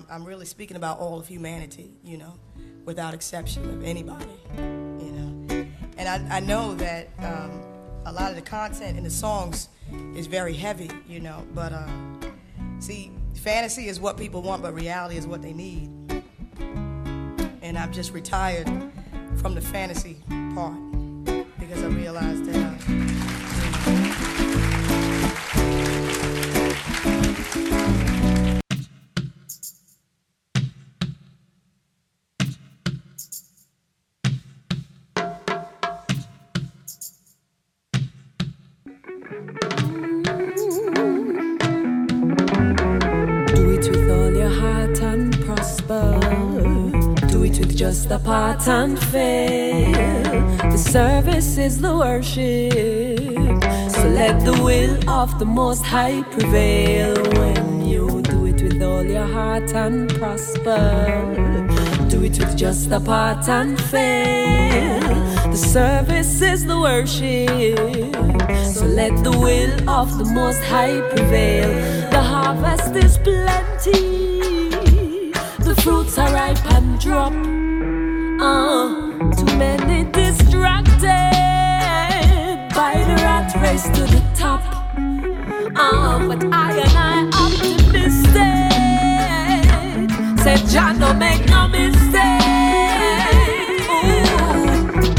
I'm, 0.00 0.06
I'm 0.10 0.24
really 0.24 0.46
speaking 0.46 0.76
about 0.76 0.98
all 0.98 1.18
of 1.18 1.26
humanity, 1.26 1.90
you 2.02 2.16
know, 2.16 2.34
without 2.84 3.12
exception 3.14 3.68
of 3.70 3.84
anybody, 3.84 4.24
you 4.56 5.12
know. 5.12 5.66
And 5.98 6.08
I, 6.08 6.36
I 6.36 6.40
know 6.40 6.74
that 6.76 7.08
um, 7.18 7.62
a 8.06 8.12
lot 8.12 8.30
of 8.30 8.36
the 8.36 8.42
content 8.42 8.96
in 8.96 9.04
the 9.04 9.10
songs 9.10 9.68
is 10.14 10.26
very 10.26 10.54
heavy, 10.54 10.90
you 11.06 11.20
know, 11.20 11.44
but 11.54 11.72
uh, 11.72 11.88
see, 12.78 13.12
fantasy 13.34 13.88
is 13.88 14.00
what 14.00 14.16
people 14.16 14.42
want, 14.42 14.62
but 14.62 14.74
reality 14.74 15.16
is 15.16 15.26
what 15.26 15.42
they 15.42 15.52
need. 15.52 15.90
And 17.62 17.76
I've 17.76 17.92
just 17.92 18.12
retired 18.12 18.68
from 19.36 19.54
the 19.54 19.60
fantasy 19.60 20.16
part 20.54 20.78
because 21.58 21.82
I 21.82 21.88
realized 21.88 22.46
that. 22.46 22.60
just 22.80 22.99
a 48.12 48.18
part 48.18 48.66
and 48.66 48.98
fail. 48.98 49.92
The 50.70 50.76
service 50.76 51.58
is 51.58 51.80
the 51.80 51.96
worship. 51.96 52.72
So 53.92 54.08
let 54.08 54.44
the 54.44 54.60
will 54.64 54.96
of 55.08 55.38
the 55.38 55.44
Most 55.44 55.84
High 55.84 56.22
prevail 56.24 57.14
when 57.38 57.86
you 57.86 58.22
do 58.22 58.46
it 58.46 58.62
with 58.62 58.82
all 58.82 59.04
your 59.04 59.26
heart 59.26 59.72
and 59.74 60.12
prosper. 60.14 61.22
Do 62.08 62.24
it 62.24 62.38
with 62.38 62.56
just 62.56 62.90
a 62.90 62.98
part 62.98 63.48
and 63.48 63.80
fail. 63.80 65.00
The 65.50 65.56
service 65.56 66.42
is 66.42 66.66
the 66.66 66.80
worship. 66.80 67.76
So 68.74 68.86
let 68.86 69.22
the 69.22 69.32
will 69.38 69.90
of 69.90 70.18
the 70.18 70.24
Most 70.24 70.62
High 70.64 71.00
prevail. 71.10 71.68
The 72.10 72.22
harvest 72.22 72.96
is 72.96 73.18
plenty. 73.18 74.00
The 75.60 75.74
fruits 75.82 76.18
are 76.18 76.32
ripe 76.32 76.64
and 76.72 76.98
drop. 76.98 77.69
Uh, 78.42 78.88
too 79.36 79.44
many 79.58 80.10
distracted 80.12 81.04
by 82.74 82.94
the 83.06 83.14
rat 83.22 83.54
race 83.60 83.84
to 83.84 84.00
the 84.06 84.22
top. 84.34 84.62
Uh, 85.76 86.26
but 86.26 86.42
I 86.50 86.72
and 86.80 86.96
I 86.96 87.28
optimistic. 87.44 88.70
Said 90.42 90.66
John, 90.70 90.98
don't 90.98 91.18
make 91.18 91.46
no 91.50 91.68
mistake. 91.68 92.16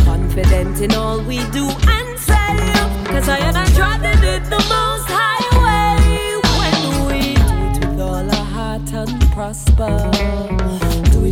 Confident 0.03 0.81
in 0.81 0.91
all 0.95 1.21
we 1.21 1.45
do 1.51 1.69
and 1.69 2.17
say. 2.17 2.57
Cause 3.05 3.29
I 3.29 3.37
and 3.37 3.55
I 3.55 3.65
trodden 3.75 4.23
it 4.23 4.45
the 4.45 4.61
most 4.67 5.07
highway. 5.07 6.41
When 6.57 7.05
we 7.05 7.35
do 7.35 7.41
it 7.67 7.85
with 7.87 8.01
all 8.01 8.27
our 8.31 8.45
heart 8.45 8.91
and 8.93 9.21
prosper 9.31 10.50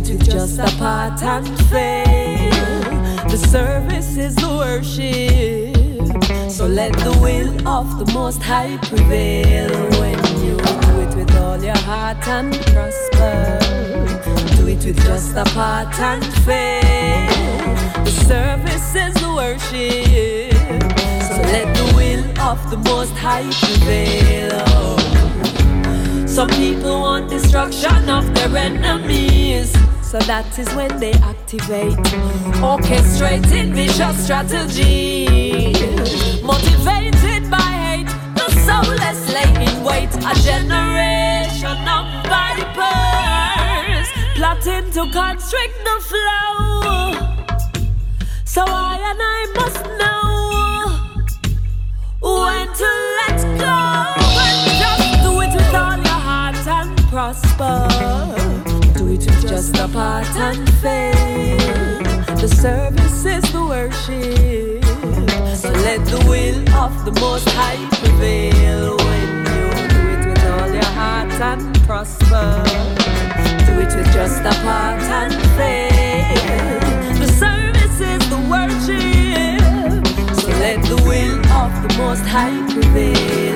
with 0.08 0.24
just 0.24 0.58
a 0.58 0.64
part 0.78 1.22
and 1.22 1.46
fail. 1.68 2.50
The 3.28 3.36
service 3.36 4.16
is 4.16 4.34
the 4.36 4.48
worship. 4.48 5.76
So 6.50 6.66
let 6.66 6.92
the 6.92 7.12
will 7.20 7.68
of 7.68 7.98
the 7.98 8.06
Most 8.12 8.42
High 8.42 8.78
prevail 8.78 9.70
when 10.00 10.18
you 10.42 10.56
do 10.56 11.00
it 11.04 11.14
with 11.14 11.36
all 11.36 11.62
your 11.62 11.76
heart 11.78 12.26
and 12.28 12.54
prosper. 12.72 13.58
Do 14.56 14.66
it 14.68 14.82
with 14.84 15.02
just 15.04 15.36
a 15.36 15.44
part 15.52 15.98
and 15.98 16.24
fail. 16.44 18.04
The 18.04 18.10
service 18.26 18.94
is 18.94 19.14
the 19.22 19.32
worship. 19.34 20.54
So 21.28 21.36
let 21.52 21.74
the 21.76 21.84
will 21.96 22.24
of 22.40 22.58
the 22.70 22.78
Most 22.90 23.12
High 23.12 23.50
prevail. 23.62 24.98
Some 26.26 26.48
people 26.48 27.00
want 27.00 27.28
destruction 27.28 28.08
of 28.08 28.34
their 28.34 28.56
enemies. 28.56 29.76
So 30.10 30.18
that 30.26 30.58
is 30.58 30.66
when 30.74 30.98
they 30.98 31.12
activate, 31.12 31.94
orchestrating 32.58 33.72
vicious 33.72 34.24
strategy. 34.24 35.70
Motivated 36.42 37.48
by 37.48 37.70
hate, 37.84 38.10
the 38.34 38.50
soulless 38.66 39.32
lay 39.32 39.46
in 39.66 39.84
wait. 39.84 40.10
A 40.26 40.34
generation 40.42 41.78
of 41.86 42.10
vipers 42.26 44.08
plotting 44.34 44.90
to 44.94 45.06
constrict 45.12 45.78
the 45.86 45.96
flow. 46.10 47.22
So 48.44 48.64
I 48.66 48.98
and 49.10 49.20
I 49.22 49.46
must 49.60 49.84
know 50.00 50.90
when 52.20 52.66
to 52.66 52.90
let 53.20 53.38
go. 53.62 53.78
And 54.42 54.58
just 54.82 55.06
do 55.22 55.30
it 55.38 55.54
with 55.54 55.72
all 55.72 55.96
your 55.96 56.20
heart 56.26 56.66
and 56.66 56.98
prosper 57.10 57.89
just 59.60 59.76
a 59.76 59.88
part 59.88 60.26
and 60.36 60.66
fail. 60.80 61.98
The 62.40 62.48
service 62.48 63.26
is 63.26 63.44
the 63.52 63.62
worship. 63.62 64.82
So 65.54 65.70
let 65.70 66.00
the 66.06 66.20
will 66.30 66.60
of 66.84 67.04
the 67.04 67.12
Most 67.20 67.46
High 67.50 67.84
prevail 68.00 68.96
when 68.96 69.28
you 69.50 69.64
do 69.94 70.02
it 70.14 70.22
with 70.28 70.44
all 70.52 70.70
your 70.72 70.92
heart 71.00 71.32
and 71.50 71.78
prosper. 71.82 72.62
Do 73.66 73.72
it 73.84 73.92
with 73.96 74.10
just 74.14 74.40
a 74.40 74.54
part 74.64 75.02
and 75.20 75.34
fail. 75.58 76.80
The 77.20 77.30
service 77.44 78.00
is 78.12 78.22
the 78.34 78.40
worship. 78.54 80.06
So 80.40 80.48
let 80.64 80.82
the 80.92 80.96
will 81.06 81.38
of 81.60 81.70
the 81.84 81.92
Most 81.98 82.24
High 82.24 82.56
prevail. 82.72 83.49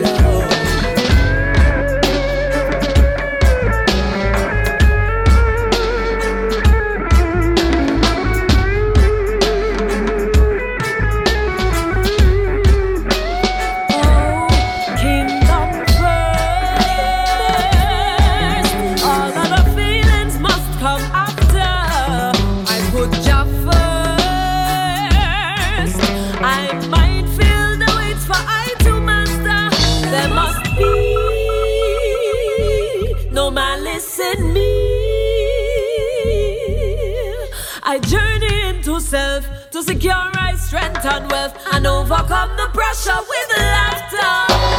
Secure 39.84 40.30
my 40.34 40.54
strength 40.56 41.04
and 41.04 41.30
wealth 41.30 41.54
and 41.72 41.86
overcome 41.86 42.50
the 42.56 42.68
pressure 42.72 43.20
with 43.32 43.48
laughter. 43.58 44.34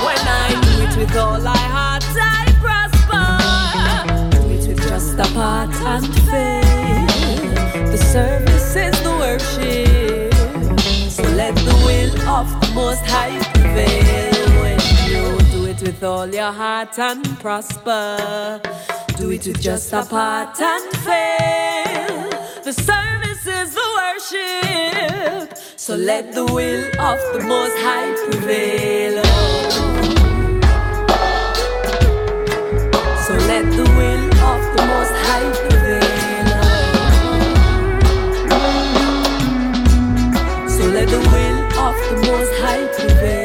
When 0.07 0.23
I 0.43 0.49
do 0.65 0.73
it 0.85 0.97
with 0.97 1.15
all 1.15 1.39
my 1.39 1.65
heart, 1.75 2.03
I 2.15 2.45
prosper. 2.65 3.27
Do 4.31 4.41
it 4.55 4.67
with 4.67 4.81
just 4.89 5.13
a 5.19 5.27
part 5.33 5.75
and 5.93 6.07
faith. 6.29 7.91
The 7.91 7.97
service 7.97 8.75
is 8.75 8.95
the 9.03 9.11
worship. 9.23 10.33
So 11.11 11.23
let 11.41 11.55
the 11.55 11.75
will 11.85 12.13
of 12.27 12.47
the 12.61 12.71
Most 12.73 13.05
High 13.05 13.37
prevail. 13.53 14.61
When 14.63 14.79
you 15.07 15.37
do 15.51 15.65
it 15.67 15.81
with 15.83 16.03
all 16.03 16.27
your 16.27 16.51
heart 16.51 16.97
and 16.97 17.23
prosper. 17.39 18.59
Do 19.17 19.29
it 19.29 19.45
with 19.45 19.61
just 19.61 19.93
a 19.93 20.03
part 20.03 20.59
and 20.59 20.91
fail. 21.05 22.29
The 22.63 22.73
service 22.73 23.24
worship. 24.31 25.57
So 25.75 25.95
let 25.95 26.33
the 26.33 26.45
will 26.45 26.85
of 26.99 27.19
the 27.33 27.43
Most 27.47 27.77
High 27.77 28.13
prevail. 28.25 29.23
So 33.25 33.33
let 33.47 33.65
the 33.71 33.83
will 33.97 34.25
of 34.51 34.61
the 34.75 34.83
Most 34.85 35.15
High 35.25 35.51
prevail. 35.61 36.47
So 40.69 40.83
let 40.85 41.07
the 41.09 41.19
will 41.19 41.59
of 41.85 41.95
the 42.09 42.15
Most 42.27 42.53
High 42.61 42.87
prevail. 42.93 43.44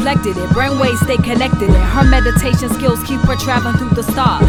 Honey 0.00 0.14
complected 0.14 0.42
it, 0.42 0.48
brainwaves 0.50 0.98
stay 1.04 1.16
connected 1.16 1.70
it. 1.70 1.84
Her 1.92 2.04
meditation 2.04 2.68
skills 2.70 3.02
keep 3.04 3.20
her 3.20 3.36
traveling 3.36 3.76
through 3.76 3.90
the 3.90 4.02
stars. 4.02 4.48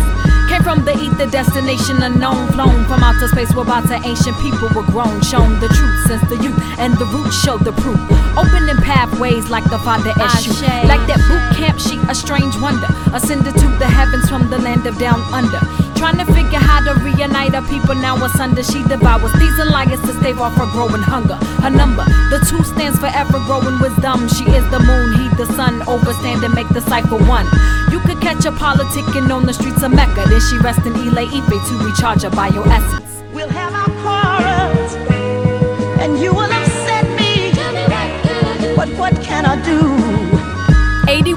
Came 0.50 0.64
from 0.64 0.84
the 0.86 0.94
ether, 0.94 1.30
destination 1.30 2.02
unknown. 2.02 2.48
Flown 2.54 2.86
from 2.86 3.04
outer 3.04 3.28
space, 3.28 3.54
where 3.54 3.64
about 3.64 3.88
to 3.88 3.96
ancient 3.96 4.38
people 4.40 4.70
were 4.76 4.88
grown. 4.92 5.22
Shown 5.22 5.60
the 5.60 5.68
truth 5.68 6.08
since 6.08 6.24
the 6.30 6.38
youth, 6.44 6.58
and 6.80 6.94
the 6.98 7.06
roots 7.06 7.36
showed 7.44 7.62
the 7.62 7.74
proof. 7.74 8.00
Opening 8.38 8.78
pathways 8.84 9.50
like 9.50 9.64
the 9.70 9.80
Father 9.80 10.12
Eshu. 10.12 10.52
Like 10.88 11.06
that 11.08 11.20
boot 11.28 11.58
camp 11.58 11.80
sheet, 11.80 12.00
a 12.10 12.16
strange 12.16 12.56
wonder. 12.62 12.88
Ascended 13.14 13.54
to 13.56 13.68
the 13.80 13.88
heavens 13.88 14.30
from 14.30 14.50
the 14.50 14.58
land 14.58 14.86
of 14.88 14.98
down 14.98 15.22
under. 15.34 15.60
Trying 16.02 16.18
to 16.18 16.34
figure 16.34 16.58
how 16.58 16.82
to 16.82 17.00
reunite 17.06 17.54
our 17.54 17.62
people 17.70 17.94
now 17.94 18.20
What's 18.20 18.40
under 18.40 18.64
She 18.64 18.82
devours 18.82 19.32
these 19.34 19.60
alliances 19.60 20.02
to 20.10 20.20
stave 20.20 20.42
off 20.42 20.56
her 20.56 20.66
growing 20.74 21.04
hunger. 21.04 21.36
Her 21.62 21.70
number, 21.70 22.04
the 22.34 22.44
two 22.50 22.64
stands 22.64 22.98
for 22.98 23.06
ever 23.06 23.38
growing 23.46 23.78
wisdom. 23.80 24.28
She 24.28 24.46
is 24.50 24.66
the 24.72 24.80
moon, 24.80 25.14
he 25.14 25.30
the 25.38 25.46
sun. 25.54 25.84
Overstand 25.88 26.44
and 26.44 26.56
make 26.56 26.68
the 26.70 26.82
cipher 26.82 27.22
one. 27.30 27.46
You 27.92 28.00
could 28.00 28.20
catch 28.20 28.46
a 28.46 28.52
politicking 28.52 29.30
on 29.30 29.46
the 29.46 29.54
streets 29.54 29.84
of 29.84 29.92
Mecca. 29.94 30.26
Then 30.28 30.42
she 30.42 30.58
rests 30.58 30.84
in 30.88 30.94
Ile 30.94 31.20
Ife 31.20 31.70
to 31.70 31.74
recharge 31.86 32.24
her 32.24 32.32
bioessence. 32.32 33.32
We'll 33.32 33.50
have 33.50 33.74
our 33.76 33.92
quarrels, 34.02 34.94
and 36.02 36.18
you 36.18 36.34
will 36.34 36.52
upset 36.52 37.06
me. 37.14 37.54
But 38.76 38.90
what 38.98 39.14
can 39.22 39.46
I 39.46 39.62
do? 39.64 39.91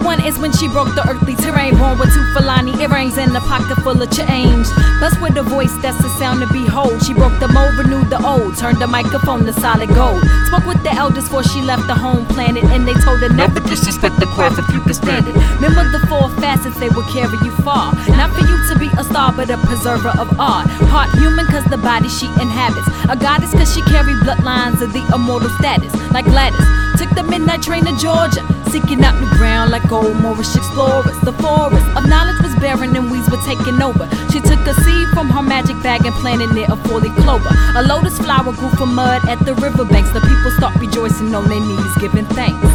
81 0.05 0.29
is 0.29 0.39
when 0.39 0.53
she 0.53 0.69
broke 0.69 0.93
the 0.95 1.01
earthly 1.09 1.35
terrain. 1.35 1.79
Born 1.79 1.97
with 1.99 2.13
two 2.13 2.25
Fulani 2.37 2.77
earrings 2.77 3.17
and 3.17 3.35
a 3.35 3.41
pocket 3.41 3.81
full 3.81 3.97
of 3.97 4.11
change. 4.13 4.69
Plus, 5.01 5.17
with 5.19 5.37
a 5.39 5.43
voice 5.43 5.73
that's 5.81 5.97
the 5.97 6.11
sound 6.21 6.45
to 6.45 6.49
behold. 6.53 7.01
She 7.01 7.15
broke 7.15 7.33
the 7.41 7.49
mold, 7.49 7.73
renewed 7.81 8.11
the 8.13 8.21
old, 8.21 8.53
turned 8.59 8.85
the 8.85 8.87
microphone 8.87 9.47
to 9.47 9.53
solid 9.55 9.89
gold. 9.97 10.21
Spoke 10.53 10.67
with 10.67 10.83
the 10.85 10.93
elders 10.93 11.25
before 11.25 11.43
she 11.43 11.63
left 11.63 11.87
the 11.87 11.95
home 11.95 12.27
planet, 12.37 12.65
and 12.65 12.87
they 12.87 12.93
told 13.01 13.21
her 13.25 13.33
never 13.33 13.61
disrespect 13.61 14.21
the 14.21 14.29
craft 14.37 14.59
if 14.59 14.69
you 14.77 14.81
can 14.85 14.93
stand 14.93 15.25
it. 15.27 15.35
Remember 15.57 15.89
the 15.89 16.05
four 16.07 16.29
facets, 16.37 16.79
they 16.79 16.91
will 16.93 17.09
carry 17.09 17.41
you 17.41 17.53
far. 17.65 17.97
Not 18.13 18.29
for 18.37 18.45
you 18.45 18.61
to 18.69 18.79
be 18.79 18.93
a 19.01 19.05
star, 19.05 19.33
but 19.33 19.49
a 19.49 19.57
preserver 19.65 20.13
of 20.21 20.29
art. 20.39 20.69
Part 20.93 21.09
human, 21.17 21.47
cause 21.47 21.65
the 21.73 21.81
body 21.81 22.13
she 22.13 22.29
inhabits. 22.45 22.89
A 23.09 23.17
goddess, 23.17 23.57
cause 23.57 23.73
she 23.73 23.81
carry 23.89 24.13
bloodlines 24.21 24.85
of 24.85 24.93
the 24.93 25.01
immortal 25.17 25.49
status. 25.57 25.97
Like 26.13 26.27
Gladys, 26.27 26.61
took 27.01 27.09
the 27.17 27.25
midnight 27.25 27.63
train 27.63 27.85
to 27.87 27.97
Georgia, 27.97 28.45
seeking 28.75 29.05
out 29.05 29.15
new 29.21 29.31
ground 29.39 29.71
like 29.71 29.87
old 29.93 30.17
Moorish 30.17 30.57
explorers. 30.57 31.17
The 31.21 31.33
forest 31.35 31.87
of 31.97 32.09
knowledge 32.09 32.43
was 32.43 32.53
barren 32.57 32.97
and 32.97 33.09
weeds 33.09 33.31
were 33.31 33.43
taking 33.47 33.81
over. 33.81 34.05
She 34.33 34.41
took 34.41 34.59
a 34.67 34.75
seed 34.83 35.07
from 35.15 35.31
her 35.31 35.43
magic 35.43 35.81
bag 35.81 36.05
and 36.05 36.15
planted 36.17 36.51
it 36.57 36.69
a 36.69 36.75
four-leaf 36.83 37.15
clover. 37.23 37.55
A 37.77 37.83
lotus 37.83 38.19
flower 38.19 38.53
grew 38.53 38.71
from 38.71 38.97
mud 38.97 39.29
at 39.29 39.39
the 39.47 39.55
riverbanks. 39.55 40.11
The 40.11 40.23
people 40.23 40.51
start 40.59 40.75
rejoicing 40.81 41.33
on 41.37 41.47
their 41.49 41.61
knees, 41.61 41.95
giving 42.01 42.27
thanks. 42.35 42.67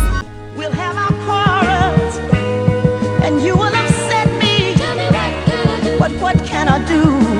We'll 0.55 0.71
have 0.71 0.95
our 0.95 1.13
quarrels, 1.25 2.15
and 3.25 3.41
you 3.41 3.57
will 3.57 3.75
upset 3.83 4.29
me. 4.39 4.75
But 5.99 6.13
what 6.23 6.37
can 6.45 6.69
I 6.69 6.79
do? 6.87 7.38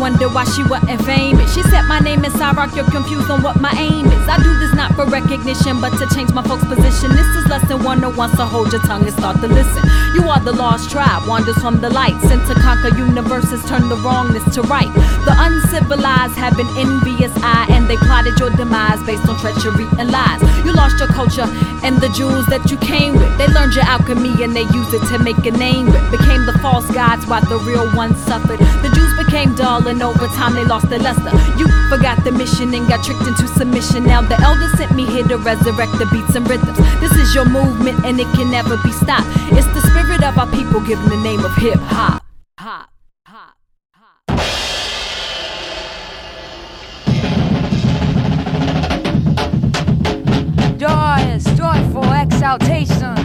Wonder 0.00 0.28
why 0.30 0.44
she 0.44 0.64
wasn't 0.64 1.04
famous. 1.04 1.54
She 1.54 1.62
said, 1.62 1.82
My 1.82 2.00
name 2.00 2.24
is 2.24 2.32
Cyrock, 2.32 2.74
you're 2.74 2.88
confused 2.90 3.30
on 3.30 3.42
what 3.42 3.60
my 3.60 3.70
aim 3.76 4.06
is. 4.06 4.28
I 4.28 4.38
do 4.42 4.58
this 4.58 4.74
not 4.74 4.94
for 4.96 5.04
recognition, 5.04 5.80
but 5.80 5.92
to 6.00 6.08
change 6.14 6.32
my 6.32 6.42
folks' 6.42 6.64
position. 6.64 7.12
This 7.12 7.28
is 7.36 7.46
lesson 7.46 7.84
101, 7.84 8.36
so 8.36 8.44
hold 8.46 8.72
your 8.72 8.80
tongue 8.82 9.04
and 9.04 9.12
start 9.12 9.36
to 9.42 9.48
listen. 9.48 9.84
You 10.16 10.24
are 10.24 10.40
the 10.40 10.52
lost 10.52 10.90
tribe, 10.90 11.28
wanders 11.28 11.58
from 11.58 11.80
the 11.80 11.90
light, 11.90 12.18
sent 12.22 12.46
to 12.48 12.54
conquer 12.54 12.96
universes, 12.96 13.62
turn 13.68 13.88
the 13.90 13.96
wrongness 13.96 14.42
to 14.54 14.62
right. 14.62 14.90
The 15.28 15.36
uncivilized 15.36 16.34
have 16.34 16.58
an 16.58 16.66
envious 16.80 17.32
eye, 17.44 17.66
they 17.90 17.96
plotted 18.06 18.38
your 18.38 18.50
demise 18.50 19.02
based 19.02 19.26
on 19.26 19.34
treachery 19.42 19.90
and 19.98 20.12
lies. 20.14 20.38
You 20.64 20.72
lost 20.72 21.02
your 21.02 21.08
culture 21.08 21.50
and 21.82 21.98
the 21.98 22.06
jewels 22.14 22.46
that 22.46 22.70
you 22.70 22.78
came 22.78 23.18
with. 23.18 23.26
They 23.34 23.50
learned 23.50 23.74
your 23.74 23.82
alchemy 23.82 24.30
and 24.46 24.54
they 24.54 24.62
used 24.70 24.94
it 24.94 25.02
to 25.10 25.18
make 25.18 25.42
a 25.42 25.50
name 25.50 25.90
with. 25.90 25.98
Became 26.14 26.46
the 26.46 26.54
false 26.62 26.86
gods 26.94 27.26
while 27.26 27.42
the 27.50 27.58
real 27.66 27.90
ones 27.98 28.16
suffered. 28.22 28.62
The 28.86 28.94
Jews 28.94 29.10
became 29.18 29.56
dull 29.56 29.82
and 29.88 30.00
over 30.06 30.30
time 30.38 30.54
they 30.54 30.64
lost 30.64 30.88
their 30.88 31.02
luster. 31.02 31.34
You 31.58 31.66
forgot 31.90 32.22
the 32.22 32.30
mission 32.30 32.72
and 32.78 32.86
got 32.86 33.02
tricked 33.02 33.26
into 33.26 33.48
submission. 33.58 34.04
Now 34.04 34.22
the 34.22 34.38
elders 34.38 34.70
sent 34.78 34.94
me 34.94 35.04
here 35.04 35.26
to 35.26 35.38
resurrect 35.38 35.98
the 35.98 36.06
beats 36.14 36.36
and 36.38 36.48
rhythms. 36.48 36.78
This 37.02 37.18
is 37.18 37.34
your 37.34 37.48
movement 37.50 38.06
and 38.06 38.20
it 38.20 38.30
can 38.38 38.52
never 38.52 38.78
be 38.86 38.92
stopped. 38.92 39.26
It's 39.50 39.66
the 39.74 39.82
spirit 39.90 40.22
of 40.22 40.38
our 40.38 40.46
people 40.54 40.78
given 40.86 41.08
the 41.10 41.18
name 41.26 41.42
of 41.44 41.50
hip. 41.56 41.82
Hop. 41.90 42.19
Exaltation. 52.58 53.19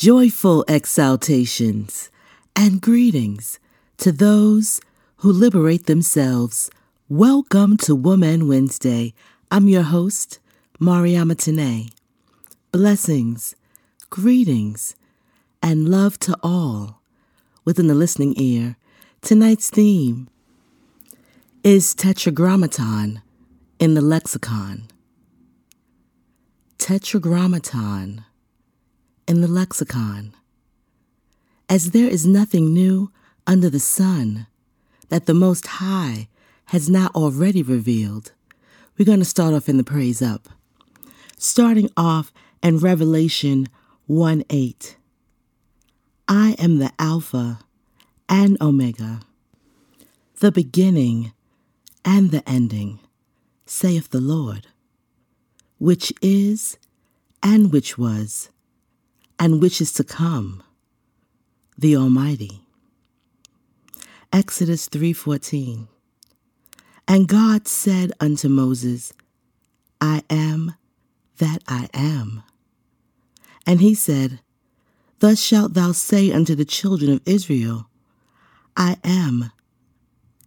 Joyful 0.00 0.64
exaltations 0.66 2.08
and 2.56 2.80
greetings 2.80 3.60
to 3.98 4.10
those 4.10 4.80
who 5.16 5.30
liberate 5.30 5.84
themselves. 5.84 6.70
Welcome 7.10 7.76
to 7.84 7.94
Wombman 7.94 8.48
Wednesday. 8.48 9.12
I'm 9.50 9.68
your 9.68 9.82
host, 9.82 10.38
Mariama 10.80 11.34
Tené. 11.34 11.92
Blessings, 12.72 13.54
greetings, 14.08 14.96
and 15.62 15.90
love 15.90 16.18
to 16.20 16.34
all 16.42 17.02
within 17.66 17.86
the 17.86 17.94
listening 17.94 18.32
ear. 18.38 18.78
Tonight's 19.20 19.68
theme 19.68 20.30
is 21.62 21.94
Tetragrammaton 21.94 23.20
in 23.78 23.92
the 23.92 24.00
lexicon. 24.00 24.84
Tetragrammaton 26.78 28.24
in 29.30 29.42
the 29.42 29.48
lexicon. 29.48 30.34
As 31.68 31.92
there 31.92 32.08
is 32.08 32.26
nothing 32.26 32.74
new 32.74 33.12
under 33.46 33.70
the 33.70 33.78
sun, 33.78 34.48
that 35.08 35.26
the 35.26 35.34
Most 35.34 35.68
High 35.68 36.26
has 36.66 36.90
not 36.90 37.14
already 37.14 37.62
revealed, 37.62 38.32
we're 38.98 39.04
going 39.04 39.20
to 39.20 39.24
start 39.24 39.54
off 39.54 39.68
in 39.68 39.76
the 39.76 39.84
praise 39.84 40.20
up. 40.20 40.48
Starting 41.38 41.88
off 41.96 42.32
in 42.60 42.78
Revelation 42.78 43.68
1 44.08 44.42
8. 44.50 44.96
I 46.26 46.56
am 46.58 46.78
the 46.78 46.92
Alpha 46.98 47.60
and 48.28 48.60
Omega, 48.60 49.20
the 50.40 50.50
beginning 50.50 51.32
and 52.04 52.32
the 52.32 52.42
ending, 52.48 52.98
saith 53.64 54.10
the 54.10 54.20
Lord, 54.20 54.66
which 55.78 56.12
is 56.20 56.78
and 57.44 57.70
which 57.72 57.96
was 57.96 58.50
and 59.40 59.62
which 59.62 59.80
is 59.80 59.90
to 59.94 60.04
come, 60.04 60.62
the 61.76 61.96
Almighty. 61.96 62.60
Exodus 64.32 64.86
3:14 64.88 65.88
And 67.08 67.26
God 67.26 67.66
said 67.66 68.12
unto 68.20 68.48
Moses, 68.48 69.14
I 70.00 70.22
am 70.28 70.74
that 71.38 71.64
I 71.66 71.88
am. 71.94 72.42
And 73.66 73.80
he 73.80 73.94
said, 73.94 74.40
Thus 75.20 75.40
shalt 75.40 75.74
thou 75.74 75.92
say 75.92 76.30
unto 76.30 76.54
the 76.54 76.64
children 76.64 77.10
of 77.10 77.22
Israel, 77.24 77.88
I 78.76 78.98
am, 79.02 79.50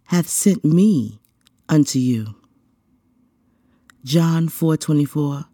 hath 0.05 0.29
sent 0.29 0.63
me 0.63 1.19
unto 1.67 1.97
you. 1.97 2.35
John 4.03 4.49
4:24 4.49 5.45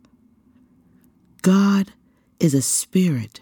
God 1.41 1.93
is 2.39 2.53
a 2.53 2.61
spirit, 2.61 3.41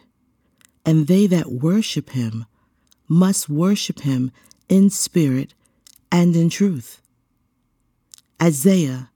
and 0.85 1.07
they 1.07 1.27
that 1.27 1.51
worship 1.51 2.11
him 2.11 2.45
must 3.07 3.49
worship 3.49 4.01
him 4.01 4.31
in 4.67 4.89
spirit 4.89 5.53
and 6.11 6.35
in 6.35 6.49
truth. 6.49 7.01
Isaiah 8.41 9.09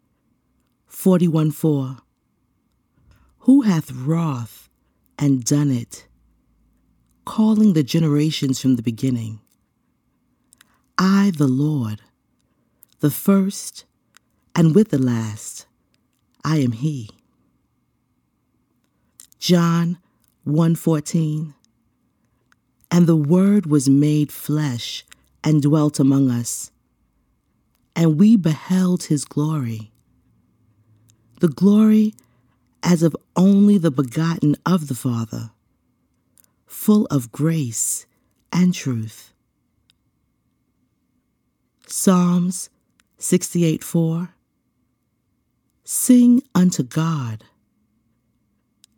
41 0.88 1.52
4. 1.52 1.98
Who 3.40 3.62
hath 3.62 3.92
wrath 3.92 4.70
and 5.18 5.44
done 5.44 5.72
it, 5.72 6.08
calling 7.26 7.74
the 7.74 7.84
generations 7.84 8.62
from 8.62 8.76
the 8.76 8.84
beginning? 8.84 9.40
I, 10.98 11.32
the 11.36 11.48
Lord, 11.48 12.02
the 13.00 13.10
first, 13.10 13.86
and 14.56 14.76
with 14.76 14.90
the 14.90 15.00
last, 15.00 15.66
I 16.44 16.58
am 16.58 16.74
He. 16.74 17.10
John 19.42 19.98
1:14 20.46 21.56
And 22.92 23.08
the 23.08 23.16
word 23.16 23.66
was 23.66 23.90
made 23.90 24.32
flesh 24.32 25.04
and 25.44 25.64
dwelt 25.64 26.00
among 26.00 26.30
us 26.30 26.70
and 27.96 28.20
we 28.20 28.36
beheld 28.36 29.06
his 29.06 29.26
glory. 29.26 29.92
The 31.40 31.48
glory 31.48 32.14
as 32.84 33.02
of 33.02 33.16
only 33.36 33.80
the 33.80 33.90
begotten 33.90 34.58
of 34.64 34.88
the 34.88 34.96
Father 34.96 35.50
full 36.68 37.08
of 37.08 37.32
grace 37.32 38.06
and 38.54 38.76
truth. 38.76 39.34
Psalms 41.88 42.70
68 43.18 43.84
4 43.84 44.36
Sing 45.84 46.44
unto 46.54 46.84
God 46.84 47.44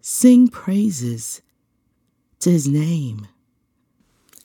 Sing 0.06 0.50
praises 0.50 1.42
to 2.40 2.52
his 2.52 2.68
name. 2.68 3.26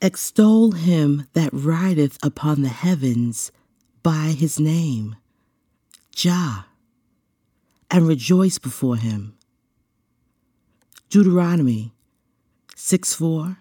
Extol 0.00 0.70
him 0.70 1.26
that 1.32 1.50
rideth 1.52 2.16
upon 2.22 2.62
the 2.62 2.68
heavens 2.68 3.50
by 4.04 4.36
his 4.38 4.60
name, 4.60 5.16
Jah, 6.14 6.66
and 7.90 8.06
rejoice 8.06 8.58
before 8.58 8.98
him. 8.98 9.36
Deuteronomy 11.10 11.92
6 12.76 13.14
4. 13.14 13.58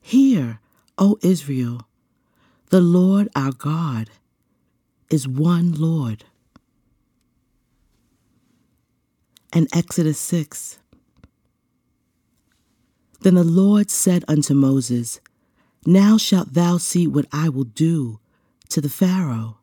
Hear, 0.00 0.60
O 0.96 1.18
Israel, 1.20 1.88
the 2.70 2.80
Lord 2.80 3.28
our 3.34 3.50
God 3.50 4.08
is 5.10 5.26
one 5.26 5.72
Lord. 5.72 6.26
And 9.54 9.68
Exodus 9.72 10.18
6. 10.18 10.80
Then 13.20 13.36
the 13.36 13.44
Lord 13.44 13.88
said 13.90 14.24
unto 14.26 14.52
Moses, 14.52 15.20
Now 15.86 16.18
shalt 16.18 16.52
thou 16.52 16.76
see 16.76 17.06
what 17.06 17.26
I 17.32 17.48
will 17.48 17.64
do 17.64 18.18
to 18.70 18.80
the 18.80 18.88
Pharaoh. 18.88 19.58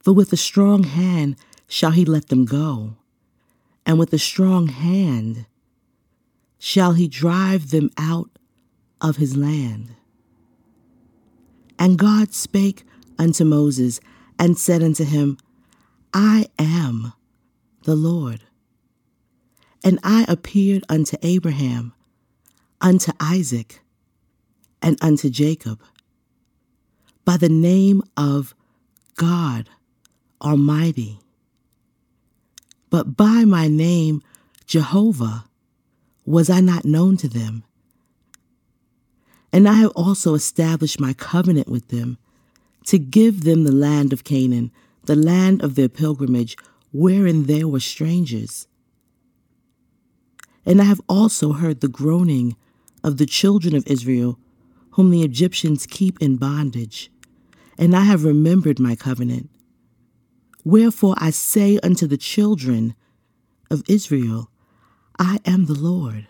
For 0.00 0.12
with 0.12 0.32
a 0.32 0.36
strong 0.36 0.84
hand 0.84 1.36
shall 1.66 1.92
he 1.92 2.04
let 2.04 2.28
them 2.28 2.44
go, 2.44 2.96
and 3.86 3.98
with 3.98 4.12
a 4.12 4.18
strong 4.18 4.68
hand 4.68 5.46
shall 6.58 6.92
he 6.92 7.08
drive 7.08 7.70
them 7.70 7.90
out 7.96 8.30
of 9.00 9.16
his 9.16 9.36
land. 9.36 9.96
And 11.78 11.98
God 11.98 12.34
spake 12.34 12.84
unto 13.18 13.44
Moses, 13.44 14.00
and 14.38 14.56
said 14.56 14.82
unto 14.82 15.04
him, 15.04 15.36
I 16.14 16.46
am 16.58 17.12
the 17.84 17.96
Lord. 17.96 18.42
And 19.82 19.98
I 20.02 20.24
appeared 20.28 20.84
unto 20.88 21.16
Abraham, 21.22 21.94
unto 22.80 23.12
Isaac, 23.20 23.80
and 24.82 24.98
unto 25.02 25.30
Jacob 25.30 25.80
by 27.24 27.36
the 27.36 27.48
name 27.48 28.02
of 28.16 28.54
God 29.16 29.68
Almighty. 30.42 31.20
But 32.88 33.16
by 33.16 33.44
my 33.44 33.68
name, 33.68 34.22
Jehovah, 34.66 35.44
was 36.24 36.50
I 36.50 36.60
not 36.60 36.84
known 36.84 37.16
to 37.18 37.28
them. 37.28 37.64
And 39.52 39.68
I 39.68 39.74
have 39.74 39.92
also 39.96 40.34
established 40.34 41.00
my 41.00 41.12
covenant 41.12 41.68
with 41.68 41.88
them 41.88 42.18
to 42.86 42.98
give 42.98 43.44
them 43.44 43.64
the 43.64 43.72
land 43.72 44.12
of 44.12 44.24
Canaan, 44.24 44.70
the 45.04 45.16
land 45.16 45.62
of 45.62 45.74
their 45.74 45.88
pilgrimage, 45.88 46.56
wherein 46.92 47.44
they 47.44 47.64
were 47.64 47.80
strangers. 47.80 48.66
And 50.66 50.80
I 50.80 50.84
have 50.84 51.00
also 51.08 51.52
heard 51.52 51.80
the 51.80 51.88
groaning 51.88 52.56
of 53.02 53.16
the 53.16 53.26
children 53.26 53.74
of 53.74 53.86
Israel, 53.86 54.38
whom 54.92 55.10
the 55.10 55.22
Egyptians 55.22 55.86
keep 55.86 56.20
in 56.20 56.36
bondage, 56.36 57.10
and 57.78 57.96
I 57.96 58.02
have 58.02 58.24
remembered 58.24 58.78
my 58.78 58.94
covenant. 58.94 59.48
Wherefore 60.64 61.14
I 61.16 61.30
say 61.30 61.78
unto 61.82 62.06
the 62.06 62.18
children 62.18 62.94
of 63.70 63.82
Israel, 63.88 64.50
I 65.18 65.38
am 65.46 65.66
the 65.66 65.78
Lord. 65.78 66.26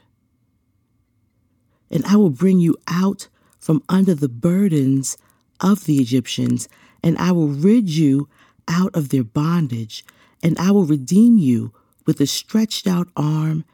And 1.91 2.05
I 2.07 2.17
will 2.17 2.31
bring 2.31 2.61
you 2.61 2.77
out 2.87 3.29
from 3.59 3.83
under 3.89 4.15
the 4.15 4.29
burdens 4.29 5.17
of 5.61 5.85
the 5.85 5.97
Egyptians, 5.97 6.69
and 7.03 7.19
I 7.19 7.33
will 7.33 7.49
rid 7.49 7.89
you 7.89 8.29
out 8.69 8.95
of 8.95 9.09
their 9.09 9.25
bondage, 9.25 10.05
and 10.43 10.59
I 10.59 10.71
will 10.71 10.85
redeem 10.85 11.39
you 11.39 11.73
with 12.07 12.21
a 12.21 12.27
stretched 12.27 12.87
out 12.87 13.09
arm 13.17 13.65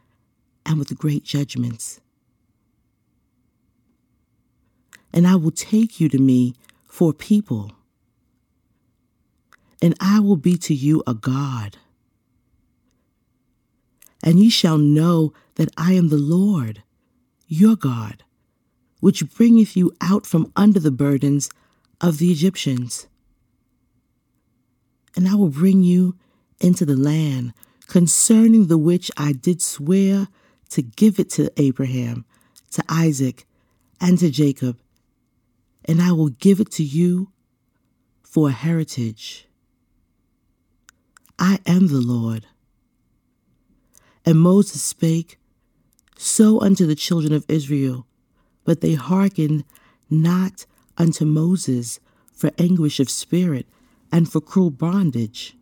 and 0.64 0.78
with 0.78 0.96
great 0.98 1.24
judgments. 1.24 2.00
And 5.12 5.26
I 5.26 5.36
will 5.36 5.52
take 5.52 6.00
you 6.00 6.08
to 6.08 6.18
me 6.18 6.54
for 6.84 7.12
people, 7.12 7.72
and 9.80 9.94
I 10.00 10.20
will 10.20 10.36
be 10.36 10.56
to 10.58 10.74
you 10.74 11.02
a 11.06 11.14
God. 11.14 11.78
And 14.22 14.40
ye 14.40 14.50
shall 14.50 14.78
know 14.78 15.32
that 15.54 15.68
I 15.76 15.92
am 15.92 16.08
the 16.08 16.16
Lord, 16.16 16.82
your 17.46 17.76
God, 17.76 18.24
which 19.00 19.30
bringeth 19.34 19.76
you 19.76 19.92
out 20.00 20.26
from 20.26 20.52
under 20.56 20.80
the 20.80 20.90
burdens 20.90 21.48
of 22.00 22.18
the 22.18 22.30
Egyptians. 22.30 23.06
And 25.14 25.28
I 25.28 25.34
will 25.34 25.48
bring 25.48 25.82
you 25.82 26.16
into 26.60 26.84
the 26.84 26.96
land 26.96 27.52
concerning 27.86 28.66
the 28.66 28.78
which 28.78 29.10
I 29.16 29.32
did 29.32 29.62
swear 29.62 30.28
to 30.70 30.82
give 30.82 31.18
it 31.18 31.30
to 31.30 31.52
Abraham, 31.56 32.24
to 32.72 32.82
Isaac, 32.88 33.46
and 34.00 34.18
to 34.18 34.30
Jacob, 34.30 34.78
and 35.84 36.02
I 36.02 36.12
will 36.12 36.28
give 36.28 36.60
it 36.60 36.70
to 36.72 36.82
you 36.82 37.30
for 38.22 38.48
a 38.48 38.52
heritage. 38.52 39.46
I 41.38 41.60
am 41.66 41.88
the 41.88 42.00
Lord. 42.00 42.46
And 44.24 44.40
Moses 44.40 44.82
spake 44.82 45.38
so 46.16 46.60
unto 46.60 46.86
the 46.86 46.94
children 46.94 47.32
of 47.32 47.44
Israel, 47.48 48.06
but 48.64 48.80
they 48.80 48.94
hearkened 48.94 49.64
not 50.10 50.66
unto 50.98 51.24
Moses 51.24 52.00
for 52.32 52.50
anguish 52.58 52.98
of 53.00 53.08
spirit 53.08 53.66
and 54.10 54.30
for 54.30 54.40
cruel 54.40 54.70
bondage. 54.70 55.56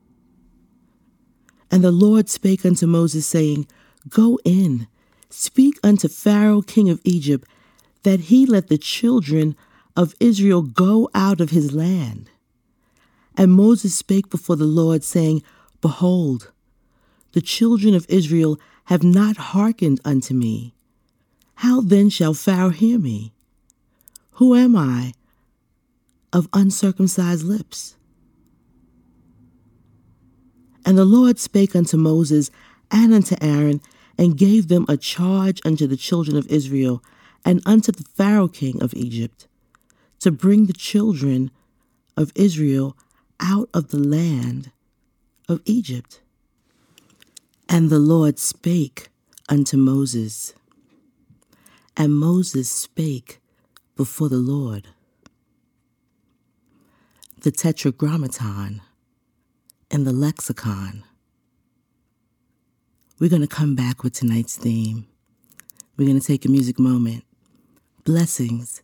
And 1.74 1.82
the 1.82 1.90
Lord 1.90 2.28
spake 2.28 2.64
unto 2.64 2.86
Moses, 2.86 3.26
saying, 3.26 3.66
Go 4.08 4.38
in, 4.44 4.86
speak 5.28 5.80
unto 5.82 6.06
Pharaoh 6.06 6.62
king 6.62 6.88
of 6.88 7.00
Egypt, 7.02 7.48
that 8.04 8.20
he 8.30 8.46
let 8.46 8.68
the 8.68 8.78
children 8.78 9.56
of 9.96 10.14
Israel 10.20 10.62
go 10.62 11.10
out 11.16 11.40
of 11.40 11.50
his 11.50 11.72
land. 11.72 12.30
And 13.36 13.50
Moses 13.50 13.92
spake 13.92 14.30
before 14.30 14.54
the 14.54 14.64
Lord, 14.64 15.02
saying, 15.02 15.42
Behold, 15.80 16.52
the 17.32 17.42
children 17.42 17.92
of 17.96 18.06
Israel 18.08 18.56
have 18.84 19.02
not 19.02 19.36
hearkened 19.36 20.00
unto 20.04 20.32
me. 20.32 20.76
How 21.56 21.80
then 21.80 22.08
shall 22.08 22.34
Pharaoh 22.34 22.68
hear 22.68 23.00
me? 23.00 23.32
Who 24.34 24.54
am 24.54 24.76
I 24.76 25.12
of 26.32 26.48
uncircumcised 26.52 27.42
lips? 27.42 27.96
And 30.84 30.98
the 30.98 31.04
Lord 31.04 31.38
spake 31.38 31.74
unto 31.74 31.96
Moses 31.96 32.50
and 32.90 33.14
unto 33.14 33.36
Aaron, 33.40 33.80
and 34.16 34.36
gave 34.36 34.68
them 34.68 34.86
a 34.88 34.96
charge 34.96 35.60
unto 35.64 35.86
the 35.86 35.96
children 35.96 36.36
of 36.36 36.46
Israel, 36.46 37.02
and 37.44 37.60
unto 37.66 37.90
the 37.90 38.04
Pharaoh 38.04 38.48
king 38.48 38.80
of 38.82 38.94
Egypt, 38.94 39.48
to 40.20 40.30
bring 40.30 40.66
the 40.66 40.72
children 40.72 41.50
of 42.16 42.30
Israel 42.34 42.96
out 43.40 43.68
of 43.74 43.88
the 43.88 43.98
land 43.98 44.70
of 45.48 45.60
Egypt. 45.64 46.20
And 47.68 47.90
the 47.90 47.98
Lord 47.98 48.38
spake 48.38 49.08
unto 49.48 49.76
Moses, 49.76 50.54
and 51.96 52.14
Moses 52.14 52.68
spake 52.68 53.40
before 53.96 54.28
the 54.28 54.36
Lord. 54.36 54.88
The 57.40 57.50
Tetragrammaton 57.50 58.80
and 59.94 60.04
the 60.04 60.12
lexicon. 60.12 61.04
We're 63.20 63.30
going 63.30 63.42
to 63.42 63.48
come 63.48 63.76
back 63.76 64.02
with 64.02 64.12
tonight's 64.12 64.56
theme. 64.56 65.06
We're 65.96 66.06
going 66.06 66.18
to 66.18 66.26
take 66.26 66.44
a 66.44 66.48
music 66.48 66.80
moment. 66.80 67.22
Blessings 68.02 68.82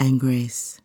and 0.00 0.18
grace. 0.18 0.80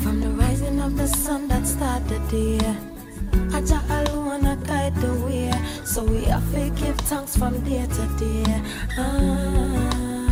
From 0.00 0.20
the 0.20 0.32
rising 0.36 0.78
of 0.80 0.96
the 0.96 1.08
sun 1.08 1.48
that 1.48 1.66
started 1.66 2.08
the 2.30 2.58
day. 2.60 2.93
So 5.94 6.02
we 6.02 6.24
have 6.24 6.52
to 6.52 6.70
give 6.70 6.96
thanks 7.06 7.36
from 7.36 7.60
day 7.60 7.86
to 7.86 8.06
day. 8.18 8.62
Ah, 8.98 10.24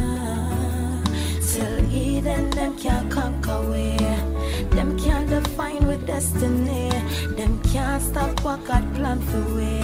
till 1.50 1.78
Eden 1.94 2.50
them 2.50 2.76
can't 2.76 3.08
conquer 3.08 3.60
way, 3.70 3.96
them 4.70 4.98
can't 4.98 5.30
define 5.30 5.86
with 5.86 6.04
destiny, 6.04 6.90
them 7.36 7.60
can't 7.72 8.02
stop 8.02 8.42
what 8.42 8.64
God 8.64 8.92
planned 8.96 9.22
for 9.30 9.44
we. 9.54 9.80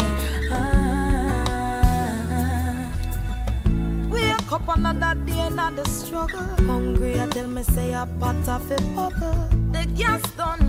Ah, 0.51 1.71
wake 4.11 4.51
up 4.51 4.69
another 4.77 5.15
day, 5.25 5.47
another 5.47 5.85
struggle. 5.85 6.41
Hungry, 6.67 7.21
I 7.21 7.29
tell 7.29 7.47
me 7.47 7.63
say 7.63 7.93
a 7.93 8.05
pot 8.19 8.49
of 8.49 8.69
a 8.73 8.81
bubble. 8.97 9.49
The 9.71 9.87
gas 9.97 10.23
done 10.33 10.68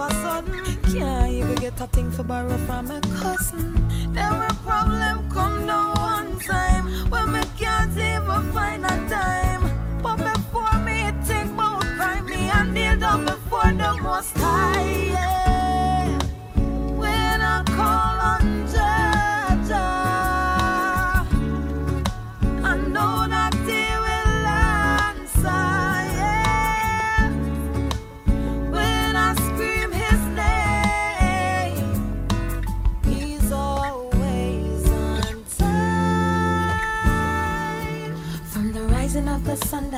a 0.00 0.10
sudden. 0.10 0.64
Can't 0.92 1.32
even 1.32 1.54
get 1.56 1.80
a 1.80 1.86
thing 1.86 2.10
for 2.10 2.22
borrow 2.22 2.56
from 2.66 2.90
a 2.90 3.00
cousin. 3.00 3.74
Then 4.12 4.38
when 4.38 4.54
problem 4.66 5.30
come 5.30 5.66
down 5.66 5.94
one 5.96 6.38
time, 6.40 6.84
when 7.10 7.32
me 7.32 7.40
can't 7.58 7.92
even 7.92 8.52
find 8.52 8.84
a 8.84 9.08
time. 9.08 9.47